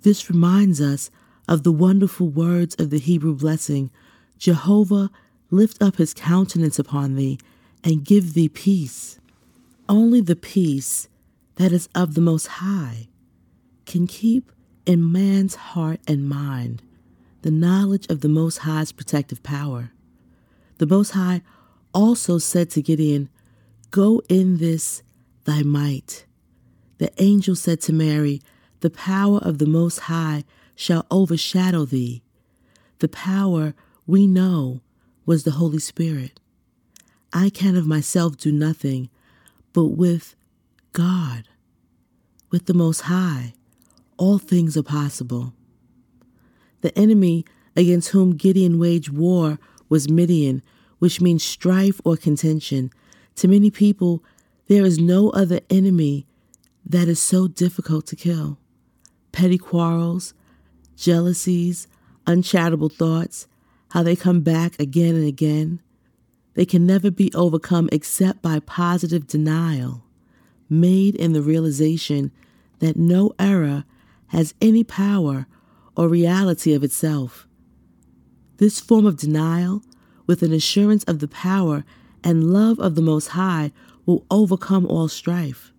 This 0.00 0.30
reminds 0.30 0.80
us 0.80 1.10
of 1.46 1.64
the 1.64 1.70
wonderful 1.70 2.30
words 2.30 2.74
of 2.76 2.88
the 2.88 2.98
Hebrew 2.98 3.34
blessing 3.34 3.90
Jehovah 4.38 5.10
lift 5.50 5.82
up 5.82 5.96
his 5.96 6.14
countenance 6.14 6.78
upon 6.78 7.16
thee 7.16 7.38
and 7.84 8.06
give 8.06 8.32
thee 8.32 8.48
peace. 8.48 9.20
Only 9.86 10.22
the 10.22 10.34
peace 10.34 11.10
that 11.56 11.70
is 11.70 11.90
of 11.94 12.14
the 12.14 12.22
Most 12.22 12.46
High 12.46 13.08
can 13.84 14.06
keep 14.06 14.50
in 14.86 15.12
man's 15.12 15.56
heart 15.56 16.00
and 16.08 16.26
mind 16.26 16.82
the 17.42 17.50
knowledge 17.50 18.06
of 18.08 18.22
the 18.22 18.30
Most 18.30 18.60
High's 18.60 18.92
protective 18.92 19.42
power. 19.42 19.92
The 20.78 20.86
Most 20.86 21.10
High 21.10 21.42
also 21.92 22.38
said 22.38 22.70
to 22.70 22.80
Gideon, 22.80 23.28
Go 23.94 24.22
in 24.28 24.56
this 24.56 25.04
thy 25.44 25.62
might. 25.62 26.26
The 26.98 27.12
angel 27.22 27.54
said 27.54 27.80
to 27.82 27.92
Mary, 27.92 28.42
The 28.80 28.90
power 28.90 29.38
of 29.38 29.58
the 29.58 29.68
Most 29.68 30.00
High 30.10 30.42
shall 30.74 31.06
overshadow 31.12 31.84
thee. 31.84 32.24
The 32.98 33.06
power 33.06 33.72
we 34.04 34.26
know 34.26 34.80
was 35.24 35.44
the 35.44 35.52
Holy 35.52 35.78
Spirit. 35.78 36.40
I 37.32 37.50
can 37.50 37.76
of 37.76 37.86
myself 37.86 38.36
do 38.36 38.50
nothing, 38.50 39.10
but 39.72 39.86
with 39.86 40.34
God, 40.92 41.44
with 42.50 42.66
the 42.66 42.74
Most 42.74 43.02
High, 43.02 43.54
all 44.16 44.38
things 44.38 44.76
are 44.76 44.82
possible. 44.82 45.52
The 46.80 46.98
enemy 46.98 47.44
against 47.76 48.08
whom 48.08 48.34
Gideon 48.34 48.80
waged 48.80 49.10
war 49.10 49.60
was 49.88 50.10
Midian, 50.10 50.62
which 50.98 51.20
means 51.20 51.44
strife 51.44 52.00
or 52.04 52.16
contention. 52.16 52.90
To 53.36 53.48
many 53.48 53.70
people, 53.70 54.22
there 54.68 54.84
is 54.84 54.98
no 54.98 55.30
other 55.30 55.60
enemy 55.68 56.26
that 56.86 57.08
is 57.08 57.20
so 57.20 57.48
difficult 57.48 58.06
to 58.06 58.16
kill. 58.16 58.58
Petty 59.32 59.58
quarrels, 59.58 60.34
jealousies, 60.96 61.88
uncharitable 62.26 62.88
thoughts, 62.88 63.46
how 63.90 64.02
they 64.02 64.16
come 64.16 64.40
back 64.40 64.78
again 64.78 65.14
and 65.14 65.26
again. 65.26 65.80
They 66.54 66.64
can 66.64 66.86
never 66.86 67.10
be 67.10 67.32
overcome 67.34 67.88
except 67.92 68.42
by 68.42 68.60
positive 68.60 69.26
denial, 69.26 70.04
made 70.68 71.16
in 71.16 71.32
the 71.32 71.42
realization 71.42 72.30
that 72.78 72.96
no 72.96 73.32
error 73.38 73.84
has 74.28 74.54
any 74.60 74.84
power 74.84 75.46
or 75.96 76.08
reality 76.08 76.72
of 76.74 76.84
itself. 76.84 77.46
This 78.58 78.80
form 78.80 79.06
of 79.06 79.16
denial, 79.16 79.82
with 80.26 80.42
an 80.42 80.52
assurance 80.52 81.04
of 81.04 81.18
the 81.18 81.28
power 81.28 81.84
and 82.24 82.52
love 82.52 82.80
of 82.80 82.96
the 82.96 83.02
Most 83.02 83.28
High, 83.28 83.70
will 84.06 84.26
overcome 84.30 84.86
all 84.86 85.08
strife. 85.08 85.72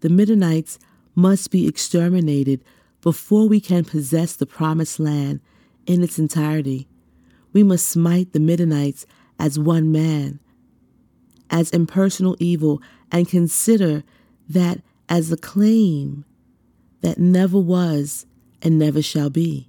The 0.00 0.08
Midianites 0.08 0.78
must 1.14 1.50
be 1.50 1.66
exterminated 1.68 2.64
before 3.02 3.48
we 3.48 3.60
can 3.60 3.84
possess 3.84 4.34
the 4.34 4.46
promised 4.46 4.98
land 4.98 5.40
in 5.86 6.02
its 6.02 6.18
entirety. 6.18 6.88
We 7.52 7.62
must 7.62 7.86
smite 7.86 8.32
the 8.32 8.40
Midianites 8.40 9.06
as 9.38 9.58
one 9.58 9.92
man, 9.92 10.40
as 11.50 11.70
impersonal 11.70 12.36
evil, 12.40 12.82
and 13.12 13.28
consider 13.28 14.02
that 14.48 14.80
as 15.08 15.30
a 15.30 15.36
claim 15.36 16.24
that 17.02 17.18
never 17.18 17.58
was 17.58 18.26
and 18.62 18.78
never 18.78 19.00
shall 19.00 19.30
be. 19.30 19.68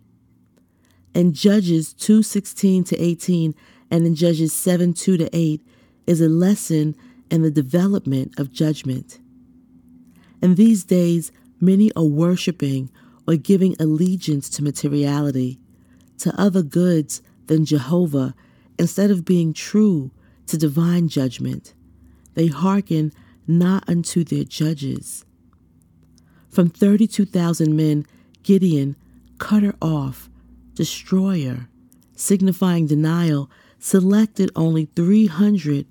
In 1.13 1.33
Judges 1.33 1.93
2:16 1.93 2.83
to 2.85 2.97
18 2.97 3.55
and 3.89 4.05
in 4.05 4.15
Judges 4.15 4.53
7:2 4.53 5.17
to 5.17 5.29
8 5.31 5.61
is 6.07 6.21
a 6.21 6.29
lesson 6.29 6.95
in 7.29 7.43
the 7.43 7.51
development 7.51 8.39
of 8.39 8.51
judgment. 8.51 9.19
In 10.41 10.55
these 10.55 10.83
days, 10.83 11.31
many 11.59 11.93
are 11.95 12.03
worshiping 12.03 12.89
or 13.27 13.35
giving 13.35 13.75
allegiance 13.79 14.49
to 14.49 14.63
materiality, 14.63 15.59
to 16.19 16.33
other 16.39 16.63
goods 16.63 17.21
than 17.47 17.65
Jehovah, 17.65 18.33
instead 18.79 19.11
of 19.11 19.25
being 19.25 19.53
true 19.53 20.11
to 20.47 20.57
divine 20.57 21.09
judgment. 21.09 21.73
They 22.35 22.47
hearken 22.47 23.11
not 23.47 23.83
unto 23.89 24.23
their 24.23 24.43
judges, 24.43 25.25
from 26.49 26.69
32,000 26.69 27.75
men, 27.75 28.05
Gideon, 28.41 28.95
cutter 29.37 29.75
off, 29.79 30.27
destroyer, 30.73 31.67
signifying 32.15 32.87
denial, 32.87 33.49
selected 33.77 34.49
only 34.55 34.85
300 34.95 35.85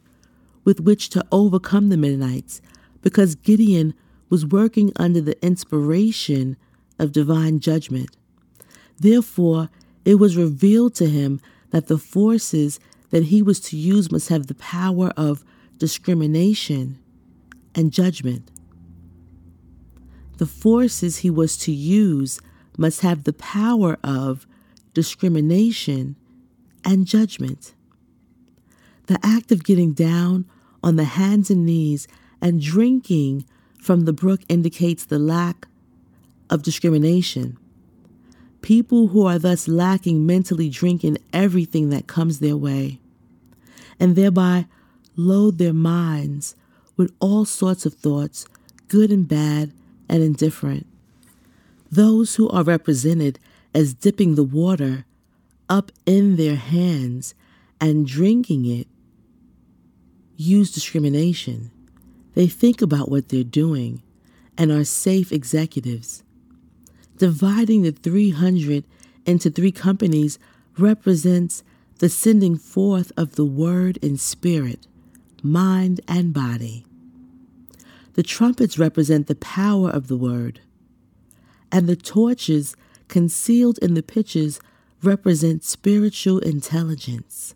with 0.67 0.81
which 0.81 1.09
to 1.11 1.25
overcome 1.31 1.89
the 1.89 1.97
Midianites 1.97 2.61
because 3.01 3.36
Gideon 3.36 3.95
was 4.28 4.45
working 4.45 4.93
under 4.97 5.20
the 5.20 5.43
inspiration 5.43 6.57
of 6.99 7.12
divine 7.12 7.61
judgment. 7.61 8.11
Therefore, 8.99 9.70
it 10.05 10.17
was 10.17 10.36
revealed 10.36 10.95
to 10.97 11.07
him 11.09 11.41
that 11.70 11.86
the 11.86 11.99
forces 11.99 12.81
that 13.11 13.25
he 13.25 13.43
was 13.43 13.61
to 13.61 13.77
use 13.77 14.11
must 14.11 14.28
have 14.28 14.49
the 14.49 14.57
power 14.57 15.12
of 15.17 15.45
discrimination 15.78 16.99
and 17.77 17.93
judgment. 17.93 18.51
The 20.39 20.47
forces 20.47 21.19
he 21.19 21.31
was 21.31 21.57
to 21.59 21.73
use 21.73 22.41
must 22.77 23.03
have 23.03 23.23
the 23.23 23.33
power 23.33 23.99
of 24.03 24.49
discrimination 24.95 26.17
and 26.85 27.07
judgment. 27.07 27.75
The 29.07 29.20
act 29.23 29.53
of 29.53 29.62
getting 29.62 29.93
down 29.93 30.47
on 30.86 30.94
the 30.94 31.05
hands 31.05 31.50
and 31.50 31.66
knees 31.66 32.06
and 32.40 32.62
drinking 32.62 33.44
from 33.76 34.05
the 34.05 34.12
brook 34.12 34.40
indicates 34.48 35.05
the 35.05 35.18
lack 35.18 35.66
of 36.48 36.62
discrimination. 36.62 37.58
People 38.62 39.08
who 39.08 39.26
are 39.26 39.40
thus 39.40 39.66
lacking 39.66 40.24
mentally 40.24 40.68
drink 40.68 41.02
in 41.02 41.18
everything 41.32 41.90
that 41.90 42.06
comes 42.06 42.39
their 42.39 42.56
way 42.56 43.00
and 43.98 44.15
thereby 44.15 44.66
load 45.16 45.58
their 45.58 45.73
minds 45.73 46.55
with 46.97 47.12
all 47.18 47.44
sorts 47.44 47.84
of 47.84 47.94
thoughts, 47.94 48.47
good 48.86 49.10
and 49.10 49.26
bad 49.26 49.73
and 50.08 50.23
indifferent. 50.23 50.86
Those 51.90 52.36
who 52.36 52.48
are 52.50 52.62
represented 52.62 53.40
as 53.74 53.92
dipping 53.92 54.36
the 54.36 54.44
water 54.44 55.05
up 55.68 55.90
in 56.06 56.36
their 56.36 56.55
hands 56.55 57.34
and 57.81 58.06
drinking 58.06 58.66
it 58.66 58.86
use 60.36 60.70
discrimination. 60.70 61.70
They 62.34 62.47
think 62.47 62.82
about 62.82 63.10
what 63.10 63.28
they're 63.28 63.44
doing 63.44 64.02
and 64.58 64.70
are 64.70 64.84
safe 64.84 65.32
executives. 65.32 66.23
Dividing 67.16 67.82
the 67.82 67.92
300 67.92 68.84
into 69.24 69.50
three 69.50 69.73
companies 69.73 70.39
represents 70.78 71.65
the 71.98 72.08
sending 72.08 72.56
forth 72.56 73.10
of 73.16 73.36
the 73.36 73.44
word 73.44 73.97
in 73.98 74.18
spirit, 74.18 74.86
mind, 75.42 76.00
and 76.06 76.34
body. 76.34 76.84
The 78.15 78.23
trumpets 78.23 78.78
represent 78.78 79.26
the 79.26 79.34
power 79.34 79.90
of 79.90 80.08
the 80.08 80.16
word, 80.16 80.60
and 81.73 81.86
the 81.86 81.97
torches 81.97 82.76
concealed 83.08 83.78
in 83.78 83.94
the 83.94 84.02
pitches 84.02 84.60
represent 85.02 85.65
spiritual 85.65 86.39
intelligence. 86.40 87.55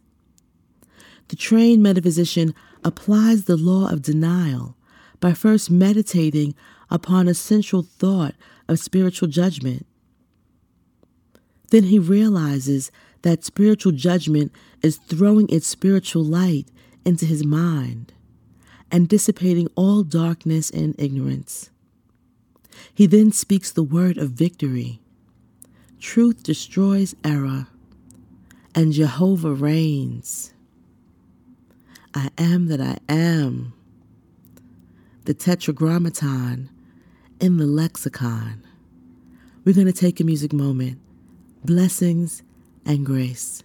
The 1.29 1.37
trained 1.37 1.83
metaphysician 1.83 2.55
applies 2.85 3.45
the 3.45 3.57
law 3.57 3.89
of 3.91 4.03
denial 4.03 4.77
by 5.21 5.33
first 5.33 5.71
meditating 5.71 6.55
upon 6.91 7.29
a 7.29 7.35
central 7.35 7.83
thought 7.83 8.35
of 8.69 8.79
spiritual 8.79 9.29
judgment. 9.29 9.87
Then 11.71 11.85
he 11.85 11.99
realizes 11.99 12.91
that 13.23 13.45
spiritual 13.45 13.93
judgment 13.93 14.53
is 14.83 14.97
throwing 14.97 15.49
its 15.49 15.67
spiritual 15.67 16.25
light 16.25 16.69
into 17.05 17.27
his 17.27 17.45
mind 17.45 18.13
and 18.91 19.09
dissipating 19.09 19.69
all 19.77 20.03
darkness 20.03 20.71
and 20.71 20.95
ignorance. 20.99 21.71
He 22.93 23.07
then 23.07 23.31
speaks 23.33 23.71
the 23.71 23.83
word 23.83 24.19
of 24.19 24.31
victory. 24.31 25.01
Truth 26.01 26.43
destroys 26.43 27.15
error, 27.23 27.67
and 28.75 28.93
Jehovah 28.93 29.53
reigns. 29.53 30.55
I 32.15 32.31
am 32.39 32.67
that 32.67 32.81
I 32.81 32.99
am. 33.09 33.73
The 35.25 35.35
tetragrammaton 35.35 36.71
in 37.41 37.57
the 37.57 37.67
lexicon. 37.67 38.65
We're 39.65 39.75
going 39.75 39.87
to 39.87 39.93
take 39.93 40.21
a 40.21 40.25
music 40.25 40.53
moment. 40.53 40.99
Blessings 41.65 42.43
and 42.85 43.05
grace. 43.05 43.63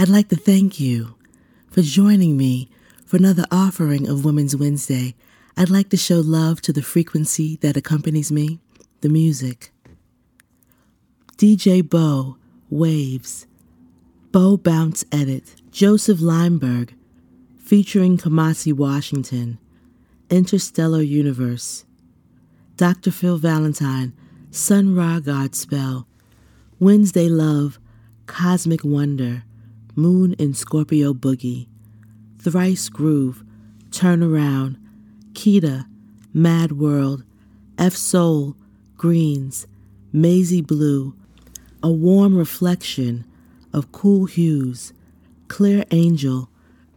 I'd 0.00 0.08
like 0.08 0.28
to 0.30 0.36
thank 0.36 0.80
you 0.80 1.14
for 1.70 1.82
joining 1.82 2.34
me 2.38 2.70
for 3.04 3.18
another 3.18 3.44
offering 3.50 4.08
of 4.08 4.24
Wombman 4.24 4.58
Wednesday. 4.58 5.14
I'd 5.58 5.68
like 5.68 5.90
to 5.90 5.98
show 5.98 6.20
love 6.20 6.62
to 6.62 6.72
the 6.72 6.80
frequency 6.80 7.56
that 7.56 7.76
accompanies 7.76 8.32
me, 8.32 8.60
the 9.02 9.10
music. 9.10 9.72
DJ 11.36 11.86
Bo, 11.86 12.38
Waves. 12.70 13.46
Bo 14.32 14.56
Bounce 14.56 15.04
Edit, 15.12 15.56
Joseph 15.70 16.20
Leimberg, 16.20 16.94
featuring 17.62 18.16
Kamasi 18.16 18.72
Washington, 18.72 19.58
Interstellar 20.30 21.02
Universe. 21.02 21.84
Dr. 22.78 23.10
Phil 23.10 23.36
Valentine, 23.36 24.14
Sun 24.50 24.94
Ra 24.96 25.20
Godspell, 25.20 26.06
Wednesday 26.78 27.28
Love, 27.28 27.78
Cosmic 28.24 28.82
Wonder, 28.82 29.44
Moon 29.96 30.34
in 30.34 30.54
Scorpio 30.54 31.12
Boogie, 31.12 31.66
Thrice 32.38 32.88
Groove, 32.88 33.44
Turn 33.90 34.22
Around, 34.22 34.78
Kita, 35.32 35.86
Mad 36.32 36.72
World, 36.72 37.24
F 37.78 37.94
Soul, 37.94 38.56
Greens, 38.96 39.66
Maisie 40.12 40.62
Blue, 40.62 41.14
A 41.82 41.90
Warm 41.90 42.36
Reflection 42.36 43.24
of 43.72 43.92
Cool 43.92 44.26
Hues, 44.26 44.92
Clear 45.48 45.84
Angel, 45.90 46.48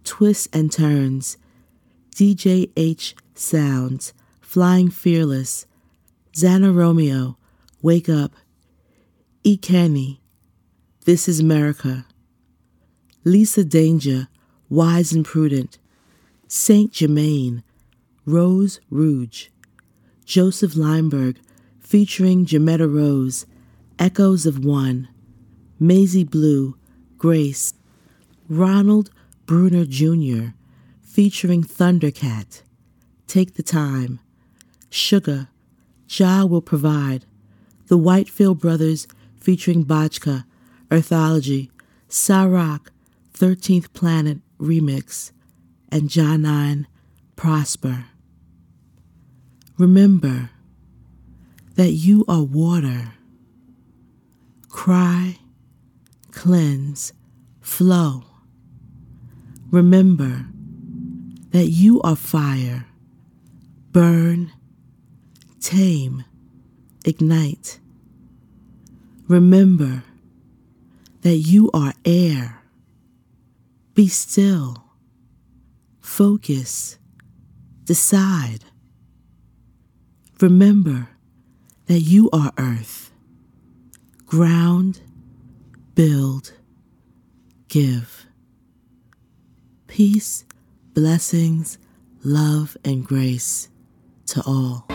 Twists 0.04 0.48
and 0.54 0.72
Turns, 0.72 1.38
DJH 2.16 3.14
Sounds, 3.34 4.14
Flying 4.42 4.90
Fearless, 4.90 5.66
Xana 6.34 6.76
Romeo, 6.76 7.38
Wake 7.82 8.10
Up, 8.10 8.34
E. 9.44 9.58
This 11.06 11.28
is 11.28 11.40
America, 11.40 12.06
Lisa 13.26 13.64
Danger, 13.64 14.28
Wise 14.70 15.14
and 15.14 15.24
Prudent, 15.24 15.78
Saint 16.48 16.92
Germain, 16.92 17.64
Rose 18.26 18.80
Rouge, 18.90 19.48
Joseph 20.26 20.74
Leimberg, 20.74 21.38
featuring 21.80 22.46
Jametta 22.46 22.94
Rose, 22.94 23.46
Echoes 23.98 24.46
of 24.46 24.66
One, 24.66 25.08
Maisie 25.80 26.24
Blue, 26.24 26.76
Grace, 27.18 27.74
Ronald 28.50 29.10
Bruner 29.46 29.86
Jr., 29.86 30.54
featuring 31.02 31.64
Thundercat, 31.64 32.64
Take 33.28 33.54
the 33.54 33.64
Time, 33.64 34.20
Sugar, 34.90 35.48
Jah 36.08 36.46
Will 36.46 36.62
Provide, 36.62 37.26
The 37.88 37.98
Whitefield 37.98 38.60
Brothers 38.60 39.08
featuring 39.38 39.86
Bachka, 39.86 40.46
Earthology, 40.92 41.72
Sarak, 42.10 42.88
13th 43.44 43.92
Planet 43.92 44.38
Remix, 44.58 45.34
and 45.92 46.10
John 46.10 46.44
9, 46.44 46.88
Prosper. 47.36 48.06
Remember 49.78 50.50
that 51.76 51.92
you 51.92 52.24
are 52.30 52.42
water. 52.42 53.16
Cry, 54.70 55.40
cleanse, 56.32 57.12
flow. 57.60 58.24
Remember 59.72 60.46
that 61.50 61.68
you 61.68 62.00
are 62.00 62.16
fire. 62.16 62.86
Burn, 63.92 64.54
tame, 65.60 66.24
ignite. 67.04 67.82
Remember 69.28 70.06
that 71.24 71.36
you 71.36 71.70
are 71.74 71.94
air. 72.06 72.63
Be 73.94 74.08
still. 74.08 74.84
Focus. 76.02 76.98
Decide. 77.84 78.66
Remember 80.42 81.10
that 81.86 82.00
you 82.00 82.30
are 82.32 82.52
earth. 82.58 83.12
Ground, 84.26 85.02
build, 85.94 86.54
give. 87.68 88.26
Peace, 89.86 90.44
blessings, 90.94 91.78
love, 92.24 92.76
and 92.84 93.06
grace 93.06 93.70
to 94.26 94.42
all. 94.42 94.88